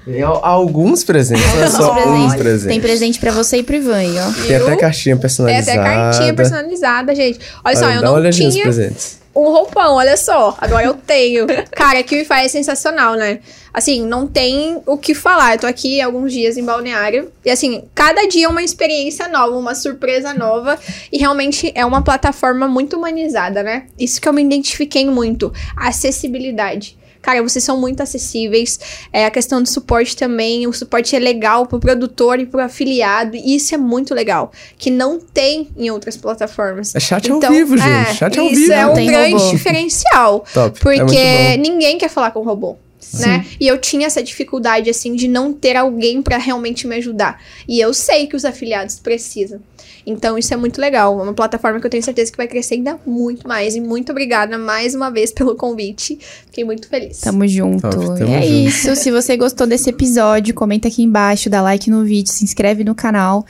Tem 0.04 0.22
al- 0.22 0.44
alguns 0.44 1.02
presentes, 1.02 1.44
não 1.52 1.62
é 1.64 1.68
só 1.68 1.92
um 2.08 2.30
Presente. 2.36 2.68
Tem 2.68 2.80
presente 2.80 3.18
pra 3.18 3.32
você 3.32 3.56
e 3.56 3.62
pro 3.64 3.74
Ivan 3.74 4.04
ó. 4.20 4.46
Tem 4.46 4.54
até 4.56 4.76
cartinha 4.76 5.16
É 5.16 5.18
personalizada. 5.18 5.80
até 5.80 5.82
cartinha 5.84 6.34
personalizada, 6.34 7.12
gente. 7.14 7.40
Olha 7.64 7.76
só, 7.76 7.86
Olha, 7.86 7.94
eu 7.96 8.00
dá 8.02 8.06
uma 8.06 8.12
não 8.12 8.20
olhadinha 8.20 8.46
nos 8.46 8.54
tinha. 8.54 8.64
presentes. 8.66 9.18
Um 9.36 9.50
roupão, 9.50 9.94
olha 9.94 10.16
só. 10.16 10.56
Agora 10.58 10.86
eu 10.86 10.94
tenho. 10.94 11.46
Cara, 11.72 12.02
que 12.02 12.16
Wi-Fi 12.16 12.44
é 12.44 12.48
sensacional, 12.48 13.14
né? 13.14 13.40
Assim, 13.72 14.04
não 14.06 14.26
tem 14.26 14.80
o 14.86 14.96
que 14.96 15.14
falar. 15.14 15.54
Eu 15.54 15.60
tô 15.60 15.66
aqui 15.66 16.00
alguns 16.00 16.32
dias 16.32 16.56
em 16.56 16.64
Balneário. 16.64 17.30
E 17.44 17.50
assim, 17.50 17.84
cada 17.94 18.26
dia 18.26 18.46
é 18.46 18.48
uma 18.48 18.62
experiência 18.62 19.28
nova, 19.28 19.56
uma 19.56 19.74
surpresa 19.74 20.32
nova. 20.32 20.78
E 21.12 21.18
realmente 21.18 21.70
é 21.74 21.84
uma 21.84 22.02
plataforma 22.02 22.66
muito 22.66 22.96
humanizada, 22.96 23.62
né? 23.62 23.86
Isso 23.98 24.20
que 24.20 24.28
eu 24.28 24.32
me 24.32 24.42
identifiquei 24.42 25.04
muito. 25.04 25.52
A 25.76 25.88
acessibilidade. 25.88 26.96
Cara, 27.26 27.42
vocês 27.42 27.64
são 27.64 27.76
muito 27.76 28.00
acessíveis. 28.00 28.78
É, 29.12 29.26
a 29.26 29.30
questão 29.32 29.60
do 29.60 29.68
suporte 29.68 30.14
também. 30.16 30.64
O 30.68 30.72
suporte 30.72 31.16
é 31.16 31.18
legal 31.18 31.66
pro 31.66 31.80
produtor 31.80 32.38
e 32.38 32.46
pro 32.46 32.60
afiliado. 32.60 33.34
E 33.34 33.56
isso 33.56 33.74
é 33.74 33.78
muito 33.78 34.14
legal. 34.14 34.52
Que 34.78 34.92
não 34.92 35.18
tem 35.18 35.68
em 35.76 35.90
outras 35.90 36.16
plataformas. 36.16 36.94
É 36.94 37.00
chat 37.00 37.28
ao 37.28 37.40
vivo, 37.40 37.76
gente. 37.76 38.14
Chat 38.14 38.38
ao 38.38 38.46
isso 38.46 38.60
vivo. 38.60 38.72
é 38.72 38.86
um 38.86 38.94
grande 38.94 39.32
robô. 39.32 39.50
diferencial. 39.50 40.44
Top. 40.54 40.78
Porque 40.78 41.16
é 41.16 41.56
muito 41.56 41.66
bom. 41.66 41.72
ninguém 41.72 41.98
quer 41.98 42.08
falar 42.08 42.30
com 42.30 42.44
robô. 42.44 42.76
Né? 43.14 43.46
E 43.60 43.66
eu 43.66 43.78
tinha 43.78 44.06
essa 44.06 44.22
dificuldade, 44.22 44.90
assim, 44.90 45.14
de 45.14 45.28
não 45.28 45.52
ter 45.52 45.76
alguém 45.76 46.20
pra 46.20 46.38
realmente 46.38 46.86
me 46.86 46.96
ajudar. 46.96 47.40
E 47.68 47.80
eu 47.80 47.94
sei 47.94 48.26
que 48.26 48.36
os 48.36 48.44
afiliados 48.44 48.98
precisam. 48.98 49.60
Então, 50.06 50.38
isso 50.38 50.54
é 50.54 50.56
muito 50.56 50.80
legal. 50.80 51.18
É 51.18 51.22
uma 51.22 51.34
plataforma 51.34 51.80
que 51.80 51.86
eu 51.86 51.90
tenho 51.90 52.02
certeza 52.02 52.30
que 52.30 52.36
vai 52.36 52.46
crescer 52.46 52.74
ainda 52.74 52.98
muito 53.04 53.46
mais. 53.46 53.74
E 53.74 53.80
muito 53.80 54.12
obrigada 54.12 54.56
mais 54.56 54.94
uma 54.94 55.10
vez 55.10 55.32
pelo 55.32 55.56
convite. 55.56 56.18
Fiquei 56.46 56.64
muito 56.64 56.88
feliz. 56.88 57.20
Tamo 57.20 57.46
junto. 57.46 57.82
Top, 57.82 57.96
tamo 57.96 58.32
é 58.32 58.42
junto. 58.42 58.68
isso. 58.68 58.96
Se 58.96 59.10
você 59.10 59.36
gostou 59.36 59.66
desse 59.66 59.90
episódio, 59.90 60.54
comenta 60.54 60.88
aqui 60.88 61.02
embaixo, 61.02 61.50
dá 61.50 61.60
like 61.60 61.90
no 61.90 62.04
vídeo, 62.04 62.30
se 62.30 62.44
inscreve 62.44 62.84
no 62.84 62.94
canal. 62.94 63.44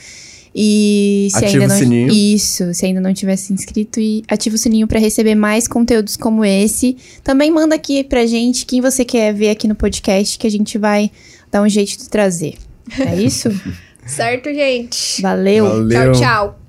E 0.59 1.29
se 1.31 1.37
Ativa 1.37 1.53
ainda 1.53 1.67
o 1.67 1.69
não 1.69 1.77
sininho. 1.77 2.09
isso, 2.11 2.73
se 2.73 2.87
ainda 2.87 3.01
não 3.01 3.13
tiver 3.13 3.37
se 3.37 3.53
inscrito 3.53 4.01
e 4.01 4.25
ativa 4.27 4.55
o 4.57 4.59
sininho 4.59 4.87
pra 4.87 4.99
receber 4.99 5.35
mais 5.35 5.69
conteúdos 5.69 6.17
como 6.17 6.43
esse. 6.43 6.97
Também 7.23 7.51
manda 7.51 7.75
aqui 7.75 8.03
pra 8.03 8.25
gente 8.25 8.65
quem 8.65 8.81
você 8.81 9.05
quer 9.05 9.35
ver 9.35 9.51
aqui 9.51 9.69
no 9.69 9.75
podcast 9.75 10.39
que 10.39 10.47
a 10.47 10.51
gente 10.51 10.79
vai 10.79 11.11
dar 11.53 11.61
um 11.61 11.69
jeito 11.69 11.99
de 11.99 12.09
trazer. 12.09 12.55
É 12.99 13.15
isso? 13.21 13.51
Certo, 14.07 14.49
gente? 14.55 15.21
Valeu. 15.21 15.67
Valeu. 15.67 16.13
Tchau, 16.13 16.21
tchau. 16.21 16.66